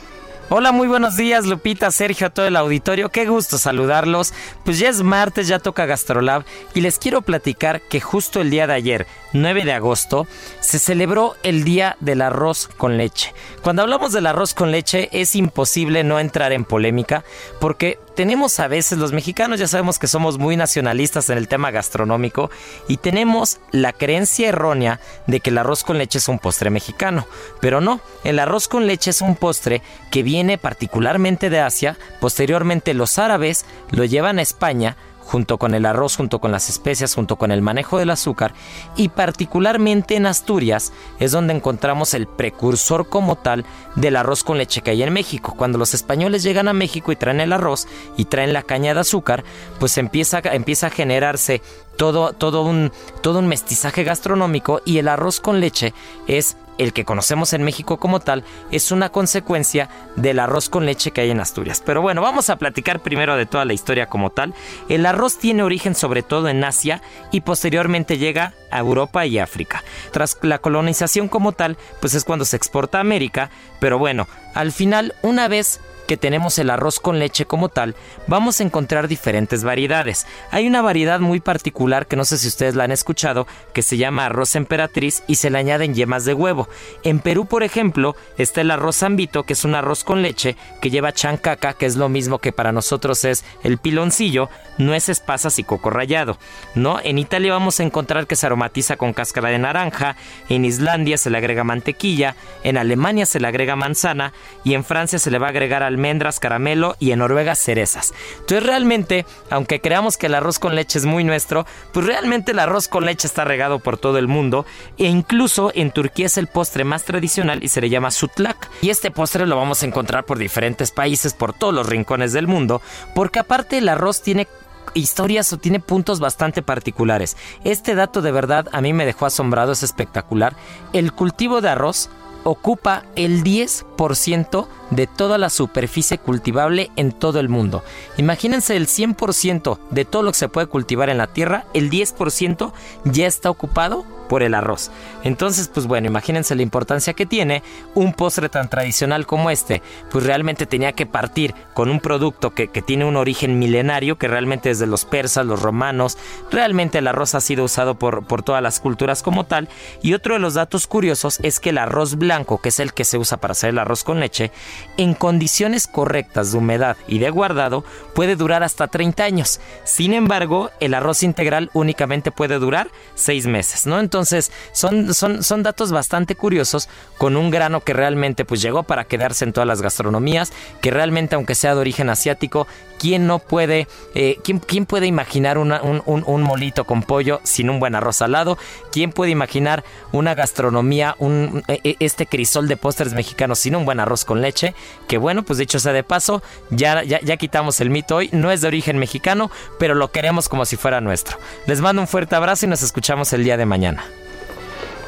Hola, 0.51 0.73
muy 0.73 0.87
buenos 0.87 1.17
días, 1.17 1.47
Lupita, 1.47 1.91
Sergio, 1.91 2.27
a 2.27 2.31
todo 2.31 2.47
el 2.47 2.57
auditorio. 2.57 3.09
Qué 3.09 3.27
gusto 3.27 3.57
saludarlos. 3.57 4.35
Pues 4.65 4.79
ya 4.79 4.91
es 4.91 5.03
martes, 5.03 5.49
ya 5.49 5.59
toca 5.59 5.87
Gastrolab 5.87 6.45
y 6.75 6.83
les 6.83 6.99
quiero 6.99 7.23
platicar 7.23 7.81
que 7.81 8.01
justo 8.01 8.41
el 8.41 8.51
día 8.51 8.67
de 8.67 8.75
ayer, 8.75 9.07
9 9.33 9.65
de 9.65 9.73
agosto, 9.73 10.27
se 10.61 10.79
celebró 10.79 11.35
el 11.43 11.65
Día 11.65 11.97
del 12.01 12.21
Arroz 12.21 12.69
con 12.77 12.99
Leche. 12.99 13.33
Cuando 13.63 13.83
hablamos 13.83 14.13
del 14.13 14.27
arroz 14.27 14.53
con 14.53 14.71
leche 14.71 15.09
es 15.13 15.35
imposible 15.35 16.05
no 16.05 16.21
entrar 16.21 16.53
en 16.53 16.65
polémica 16.65 17.25
porque 17.59 17.99
tenemos 18.15 18.61
a 18.61 18.69
veces, 18.69 18.99
los 18.99 19.13
mexicanos 19.13 19.59
ya 19.59 19.67
sabemos 19.67 19.99
que 19.99 20.07
somos 20.07 20.39
muy 20.39 20.57
nacionalistas 20.57 21.31
en 21.31 21.39
el 21.39 21.49
tema 21.49 21.71
gastronómico 21.71 22.51
y 22.89 22.99
tenemos 22.99 23.59
la 23.73 23.93
creencia 23.93 24.49
errónea 24.49 25.01
de 25.27 25.41
que 25.41 25.51
el 25.51 25.59
arroz 25.59 25.85
con 25.85 25.99
leche 25.99 26.19
es 26.19 26.29
un 26.29 26.39
postre 26.39 26.71
mexicano. 26.71 27.27
Pero 27.61 27.81
no, 27.81 28.01
el 28.23 28.39
arroz 28.39 28.69
con 28.69 28.87
leche 28.87 29.11
es 29.11 29.21
un 29.21 29.37
postre 29.37 29.83
que 30.11 30.23
viene 30.23 30.59
particularmente 30.59 31.51
de 31.51 31.61
Asia, 31.61 31.97
posteriormente 32.21 32.95
los 32.95 33.19
árabes 33.19 33.67
lo 33.91 34.05
llevan 34.05 34.39
a 34.39 34.43
España, 34.43 34.97
junto 35.25 35.59
con 35.59 35.75
el 35.75 35.87
arroz, 35.87 36.17
junto 36.17 36.41
con 36.41 36.53
las 36.53 36.69
especias, 36.69 37.15
junto 37.15 37.37
con 37.37 37.51
el 37.51 37.63
manejo 37.63 37.99
del 37.99 38.11
azúcar 38.11 38.55
y 38.97 39.09
particularmente 39.09 40.17
en 40.17 40.27
Asturias 40.27 40.93
es 41.19 41.33
donde 41.33 41.55
encontramos 41.55 42.15
el 42.15 42.27
precursor 42.27 43.09
como 43.09 43.37
tal 43.37 43.65
del 43.97 44.17
arroz 44.17 44.45
con 44.45 44.59
leche 44.59 44.83
que 44.83 44.91
hay 44.91 45.03
en 45.03 45.13
México. 45.13 45.55
Cuando 45.57 45.79
los 45.79 45.95
españoles 45.95 46.43
llegan 46.43 46.69
a 46.69 46.73
México 46.73 47.13
y 47.13 47.17
traen 47.17 47.41
el 47.41 47.53
arroz 47.53 47.87
y 48.17 48.27
traen 48.27 48.53
la 48.53 48.63
caña 48.63 48.95
de 48.95 49.01
azúcar, 49.01 49.45
pues 49.79 49.99
empieza, 49.99 50.41
empieza 50.45 50.89
a 50.89 50.91
generarse 50.91 51.63
todo, 51.97 52.33
todo, 52.33 52.63
un, 52.63 52.93
todo 53.23 53.39
un 53.39 53.47
mestizaje 53.47 54.05
gastronómico 54.05 54.83
y 54.85 54.99
el 54.99 55.09
arroz 55.09 55.41
con 55.41 55.61
leche 55.61 55.95
es 56.27 56.57
el 56.79 56.93
que 56.93 57.05
conocemos 57.05 57.53
en 57.53 57.63
México 57.63 57.99
como 57.99 58.21
tal, 58.21 58.45
es 58.71 58.91
una 58.91 59.11
consecuencia 59.11 59.89
del 60.17 60.39
arroz 60.39 60.69
con 60.69 60.87
leche 60.87 61.11
que 61.11 61.23
hay 61.23 61.31
en 61.31 61.41
Asturias. 61.41 61.83
Pero 61.85 62.03
bueno, 62.03 62.23
vamos 62.23 62.51
a 62.51 62.57
platicar 62.57 63.01
primero 63.01 63.37
de 63.37 63.47
toda 63.47 63.65
la 63.65 63.73
historia 63.73 64.07
como 64.07 64.31
tal. 64.31 64.55
El 64.89 65.07
arroz 65.07 65.39
tiene 65.39 65.63
origen 65.63 65.95
sobre 65.95 66.23
todo 66.23 66.49
en 66.49 66.65
Asia 66.65 67.03
y 67.31 67.43
posteriormente 67.43 68.19
llega 68.19 68.55
a 68.71 68.79
Europa 68.79 69.27
y 69.27 69.39
África. 69.39 69.85
Tras 70.11 70.39
la 70.43 70.59
colonización 70.59 71.29
como 71.29 71.53
tal, 71.53 71.77
pues 72.01 72.15
es 72.15 72.25
cuando 72.25 72.45
se 72.45 72.57
exporta 72.57 72.99
a 72.99 73.03
América, 73.03 73.51
pero 73.79 73.99
bueno, 73.99 74.27
al 74.55 74.73
final, 74.73 75.15
una 75.23 75.49
vez 75.49 75.81
que 76.07 76.17
tenemos 76.17 76.59
el 76.59 76.71
arroz 76.71 77.01
con 77.01 77.19
leche 77.19 77.47
como 77.47 77.69
tal, 77.69 77.95
vamos 78.27 78.61
a 78.61 78.65
encontrar 78.65 79.09
diferentes 79.09 79.65
variedades. 79.65 80.27
Hay 80.51 80.67
una 80.67 80.83
variedad 80.83 81.21
muy 81.21 81.41
particular 81.41 82.07
que 82.07 82.17
no 82.17 82.25
sé 82.25 82.39
si 82.39 82.49
ustedes 82.49 82.75
la 82.75 82.85
han 82.85 82.93
escuchado, 82.93 83.47
que 83.73 83.83
se 83.83 83.97
llama 83.97 84.27
arroz 84.27 84.57
emperatriz 84.57 85.23
y 85.27 85.37
se 85.37 85.51
le 85.51 85.59
añaden 85.59 85.95
yemas 85.95 86.25
de 86.25 86.35
huevo. 86.35 86.69
En 87.03 87.21
Perú, 87.21 87.47
por 87.47 87.63
ejemplo, 87.63 88.17
está 88.39 88.61
el 88.61 88.71
arroz 88.71 88.99
zambito, 88.99 89.45
que 89.45 89.55
es 89.55 89.65
un 89.65 89.75
arroz 89.75 90.05
con 90.05 90.23
leche, 90.23 90.57
que 90.81 90.91
lleva 90.91 91.13
chancaca, 91.13 91.75
que 91.75 91.87
es 91.87 91.97
lo 91.97 92.09
mismo 92.09 92.39
que 92.39 92.53
para 92.53 92.73
nosotros 92.73 93.25
es 93.25 93.45
el 93.63 93.79
piloncillo, 93.79 94.49
nueces 94.79 95.21
pasas 95.21 95.59
y 95.59 95.65
coco 95.65 95.91
rallado. 95.91 96.39
¿no? 96.75 96.99
En 97.03 97.19
Italia 97.19 97.53
vamos 97.53 97.81
a 97.81 97.83
encontrar 97.83 98.27
que 98.27 98.37
se 98.37 98.47
aromatiza 98.47 98.97
con 98.97 99.13
cáscara 99.13 99.49
de 99.49 99.59
naranja, 99.59 100.17
en 100.49 100.65
Islandia 100.65 101.19
se 101.19 101.31
le 101.31 101.39
agrega 101.39 101.65
mantequilla, 101.65 102.37
en 102.63 102.77
Alemania 102.77 103.27
se 103.27 103.41
le 103.41 103.49
agrega 103.49 103.77
manzana 103.77 104.33
y 104.65 104.75
en 104.75 104.85
Francia 104.85 105.19
se 105.19 105.31
le 105.31 105.39
va 105.39 105.47
a 105.47 105.51
agregar 105.51 105.83
almendras, 105.95 106.41
caramelo 106.41 106.97
y 106.99 107.13
en 107.13 107.21
Noruega 107.21 107.55
cerezas. 107.55 108.13
Entonces 108.41 108.65
realmente, 108.65 109.27
aunque 109.51 109.81
creamos 109.81 110.17
que 110.17 110.27
el 110.27 110.35
arroz 110.35 110.59
con 110.59 110.75
leche 110.75 110.99
es 110.99 111.07
muy 111.07 111.25
nuestro, 111.25 111.67
pues 111.93 112.07
realmente 112.07 112.53
el 112.53 112.59
arroz 112.59 112.89
con 112.89 113.07
leche 113.07 113.27
está 113.27 113.45
regado 113.45 113.79
por 113.79 113.97
todo 113.97 114.19
el 114.19 114.29
mundo 114.29 114.67
e 114.99 115.07
incluso 115.07 115.73
en 115.75 115.91
Turquía 115.91 116.27
es 116.27 116.37
el 116.37 116.49
postre 116.49 116.85
más 116.85 117.05
tradicional 117.05 117.63
y 117.63 117.69
se 117.69 117.81
le 117.81 117.89
llama 117.89 118.11
sutlak. 118.11 118.69
Y 118.83 118.91
este 118.91 119.11
postre 119.11 119.47
lo 119.47 119.57
vamos 119.57 119.83
a 119.83 119.87
encontrar 119.87 120.25
por 120.25 120.39
diferentes 120.39 120.91
países, 120.91 121.35
por 121.35 121.53
todos 121.53 121.73
los 121.73 121.89
rincones 121.89 122.33
del 122.33 122.47
mundo, 122.47 122.83
porque 123.15 123.39
aparte 123.39 123.79
el 123.79 123.89
arroz 123.89 124.23
tiene 124.23 124.49
historias 124.95 125.53
o 125.53 125.59
tiene 125.59 125.81
puntos 125.81 126.21
bastante 126.21 126.63
particulares. 126.63 127.37
Este 127.65 127.95
dato 127.95 128.23
de 128.23 128.33
verdad 128.33 128.69
a 128.73 128.81
mí 128.81 128.93
me 128.93 129.07
dejó 129.07 129.27
asombrado, 129.27 129.73
es 129.73 129.83
espectacular. 129.83 130.55
El 130.93 131.13
cultivo 131.13 131.61
de 131.61 131.71
arroz 131.71 132.11
ocupa 132.45 133.05
el 133.17 133.43
10% 133.43 134.67
de 134.91 135.07
toda 135.07 135.39
la 135.39 135.51
superficie 135.51 136.19
cultivable 136.19 136.91
en 136.97 137.13
todo 137.13 137.41
el 137.41 137.49
mundo. 137.49 137.83
Imagínense 138.17 138.77
el 138.77 138.87
100% 138.87 139.79
de 139.91 140.05
todo 140.05 140.23
lo 140.23 140.33
que 140.33 140.39
se 140.39 140.49
puede 140.49 140.67
cultivar 140.67 141.11
en 141.11 141.19
la 141.19 141.27
tierra, 141.27 141.67
el 141.75 141.91
10% 141.91 142.73
ya 143.05 143.27
está 143.27 143.51
ocupado 143.51 144.05
por 144.29 144.43
el 144.43 144.55
arroz. 144.55 144.91
Entonces, 145.23 145.69
pues 145.69 145.87
bueno, 145.87 146.07
imagínense 146.07 146.55
la 146.55 146.63
importancia 146.63 147.15
que 147.15 147.27
tiene 147.27 147.63
un 147.95 148.13
postre 148.13 148.49
tan 148.49 148.69
tradicional 148.69 149.27
como 149.27 149.51
este. 149.51 149.83
Pues 150.11 150.25
realmente 150.25 150.67
tenía 150.67 150.93
que 150.93 151.07
partir 151.07 151.55
con 151.75 151.91
un 151.91 152.01
producto 152.01 152.55
que, 152.55 152.69
que 152.69 152.83
tiene 152.83 153.05
un 153.05 153.17
origen 153.17 153.59
milenario, 153.59 154.19
que 154.19 154.29
realmente 154.29 154.71
desde 154.71 154.87
los 154.87 155.05
persas, 155.05 155.47
los 155.47 155.63
romanos, 155.63 156.19
realmente 156.51 156.99
el 156.99 157.07
arroz 157.07 157.35
ha 157.35 157.41
sido 157.41 157.65
usado 157.65 157.95
por, 157.95 158.27
por 158.27 158.43
todas 158.43 158.63
las 158.63 158.81
culturas 158.81 159.23
como 159.23 159.45
tal. 159.45 159.69
Y 160.03 160.15
otro 160.15 160.35
de 160.35 160.41
los 160.41 160.55
datos 160.55 160.87
curiosos 160.87 161.41
es 161.43 161.61
que 161.61 161.71
el 161.71 161.79
arroz 161.79 162.17
blanco, 162.17 162.61
que 162.61 162.69
es 162.69 162.81
el 162.81 162.93
que 162.93 163.05
se 163.05 163.19
usa 163.19 163.39
para 163.39 163.53
hacer 163.53 163.71
el 163.71 163.79
arroz 163.79 164.05
con 164.05 164.21
leche, 164.21 164.51
en 164.97 165.15
condiciones 165.15 165.87
correctas 165.87 166.53
de 166.53 166.59
humedad 166.59 166.97
y 167.07 167.19
de 167.19 167.31
guardado, 167.31 167.85
puede 168.15 168.37
durar 168.37 168.63
hasta 168.63 168.89
30 168.89 169.25
años. 169.25 169.61
Sin 169.85 170.15
embargo, 170.15 170.71
el 170.81 170.95
arroz 170.95 171.23
integral 171.23 171.71
únicamente 171.73 172.31
puede 172.31 172.59
durar 172.59 172.89
6 173.15 173.47
meses, 173.47 173.87
¿no? 173.87 174.01
Son, 174.23 175.15
son, 175.15 175.43
son 175.43 175.63
datos 175.63 175.91
bastante 175.91 176.37
curiosos 176.37 176.89
con 177.19 177.37
un 177.37 177.51
grano 177.51 177.81
que 177.81 177.93
realmente 177.93 178.45
pues 178.45 178.63
llegó 178.63 178.85
para 178.85 179.05
quedarse 179.05 179.45
en 179.45 179.53
todas 179.53 179.67
las 179.67 179.83
gastronomías, 179.83 180.53
que 180.81 180.91
realmente 180.91 181.35
aunque 181.35 181.55
sea 181.55 181.75
de 181.75 181.81
origen 181.81 182.11
asiático, 182.11 182.67
¿quién 182.99 183.27
no 183.27 183.39
puede, 183.39 183.89
eh, 184.15 184.39
¿quién, 184.45 184.59
quién, 184.59 184.87
puede 184.87 185.07
imaginar 185.07 185.59
un, 185.59 185.73
un, 185.73 186.25
un, 186.27 186.43
molito 186.43 186.85
con 186.85 187.03
pollo 187.03 187.41
sin 187.43 187.71
un 187.71 187.81
buen 187.81 187.95
arroz 187.95 188.17
salado? 188.17 188.59
¿Quién 188.93 189.13
puede 189.13 189.31
imaginar 189.31 189.85
una 190.13 190.35
gastronomía, 190.35 191.17
un, 191.19 191.63
e, 191.69 191.81
e, 191.85 191.97
este 192.01 192.27
crisol 192.27 192.69
de 192.69 192.77
postres 192.77 193.15
mexicanos 193.15 193.59
sin 193.59 193.77
un 193.77 193.85
buen 193.85 194.01
arroz 194.01 194.25
con 194.25 194.41
leche? 194.41 194.75
Que 195.09 195.19
bueno, 195.19 195.43
pues 195.43 195.59
dicho 195.59 195.79
sea 195.79 195.93
de 195.93 196.05
paso, 196.05 196.43
ya, 196.71 197.03
ya, 197.03 197.21
ya 197.21 197.37
quitamos 197.37 197.81
el 197.81 197.91
mito 197.91 198.17
hoy, 198.17 198.31
no 198.33 198.51
es 198.51 198.61
de 198.61 198.69
origen 198.69 198.99
mexicano, 198.99 199.51
pero 199.79 199.95
lo 199.95 200.11
queremos 200.11 200.49
como 200.49 200.65
si 200.65 200.77
fuera 200.77 201.01
nuestro. 201.01 201.39
Les 201.67 201.81
mando 201.81 202.03
un 202.03 202.09
fuerte 202.09 202.37
abrazo 202.37 202.67
y 202.67 202.69
nos 202.69 202.83
escuchamos 202.83 203.33
el 203.33 203.45
día 203.45 203.57
de 203.57 203.67
mañana. 203.67 204.05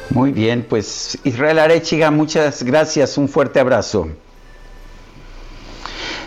Muy 0.09 0.31
bien, 0.31 0.65
pues 0.67 1.17
Israel 1.23 1.59
Arechiga, 1.59 2.11
muchas 2.11 2.63
gracias, 2.63 3.17
un 3.17 3.27
fuerte 3.27 3.59
abrazo. 3.59 4.09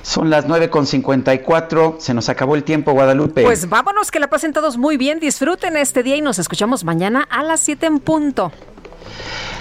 Son 0.02 0.30
las 0.30 0.46
9.54, 0.46 1.98
se 1.98 2.14
nos 2.14 2.28
acabó 2.28 2.56
el 2.56 2.64
tiempo, 2.64 2.92
Guadalupe. 2.92 3.42
Pues 3.42 3.68
vámonos, 3.68 4.10
que 4.10 4.18
la 4.18 4.28
pasen 4.28 4.52
todos 4.52 4.76
muy 4.76 4.96
bien, 4.96 5.20
disfruten 5.20 5.76
este 5.76 6.02
día 6.02 6.16
y 6.16 6.22
nos 6.22 6.38
escuchamos 6.38 6.84
mañana 6.84 7.26
a 7.30 7.42
las 7.42 7.60
7 7.60 7.86
en 7.86 7.98
punto. 8.00 8.50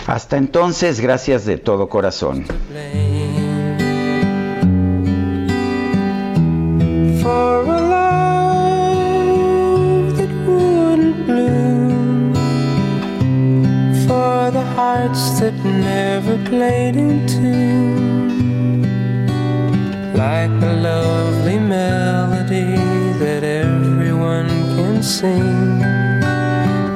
Hasta 0.07 0.37
entonces, 0.37 0.99
gracias 1.01 1.45
de 1.45 1.57
todo 1.57 1.89
corazón. 1.89 2.45
For 7.21 7.65
a 7.69 8.18
The 14.49 14.65
hearts 14.75 15.39
that 15.39 15.53
never 15.63 16.35
played 16.45 16.95
in 16.95 17.27
tune. 17.27 18.81
Like 20.15 20.49
a 20.49 20.73
lovely 20.73 21.59
melody 21.59 22.75
that 23.19 23.43
everyone 23.43 24.47
can 24.47 25.03
sing. 25.03 25.81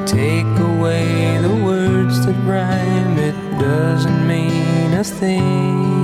Take 0.04 0.58
away 0.58 1.38
the 1.38 1.54
words 1.64 2.26
that 2.26 2.34
rhyme 2.44 3.18
It 3.18 3.36
doesn't 3.60 4.26
mean 4.26 4.92
a 4.94 5.04
thing 5.04 6.03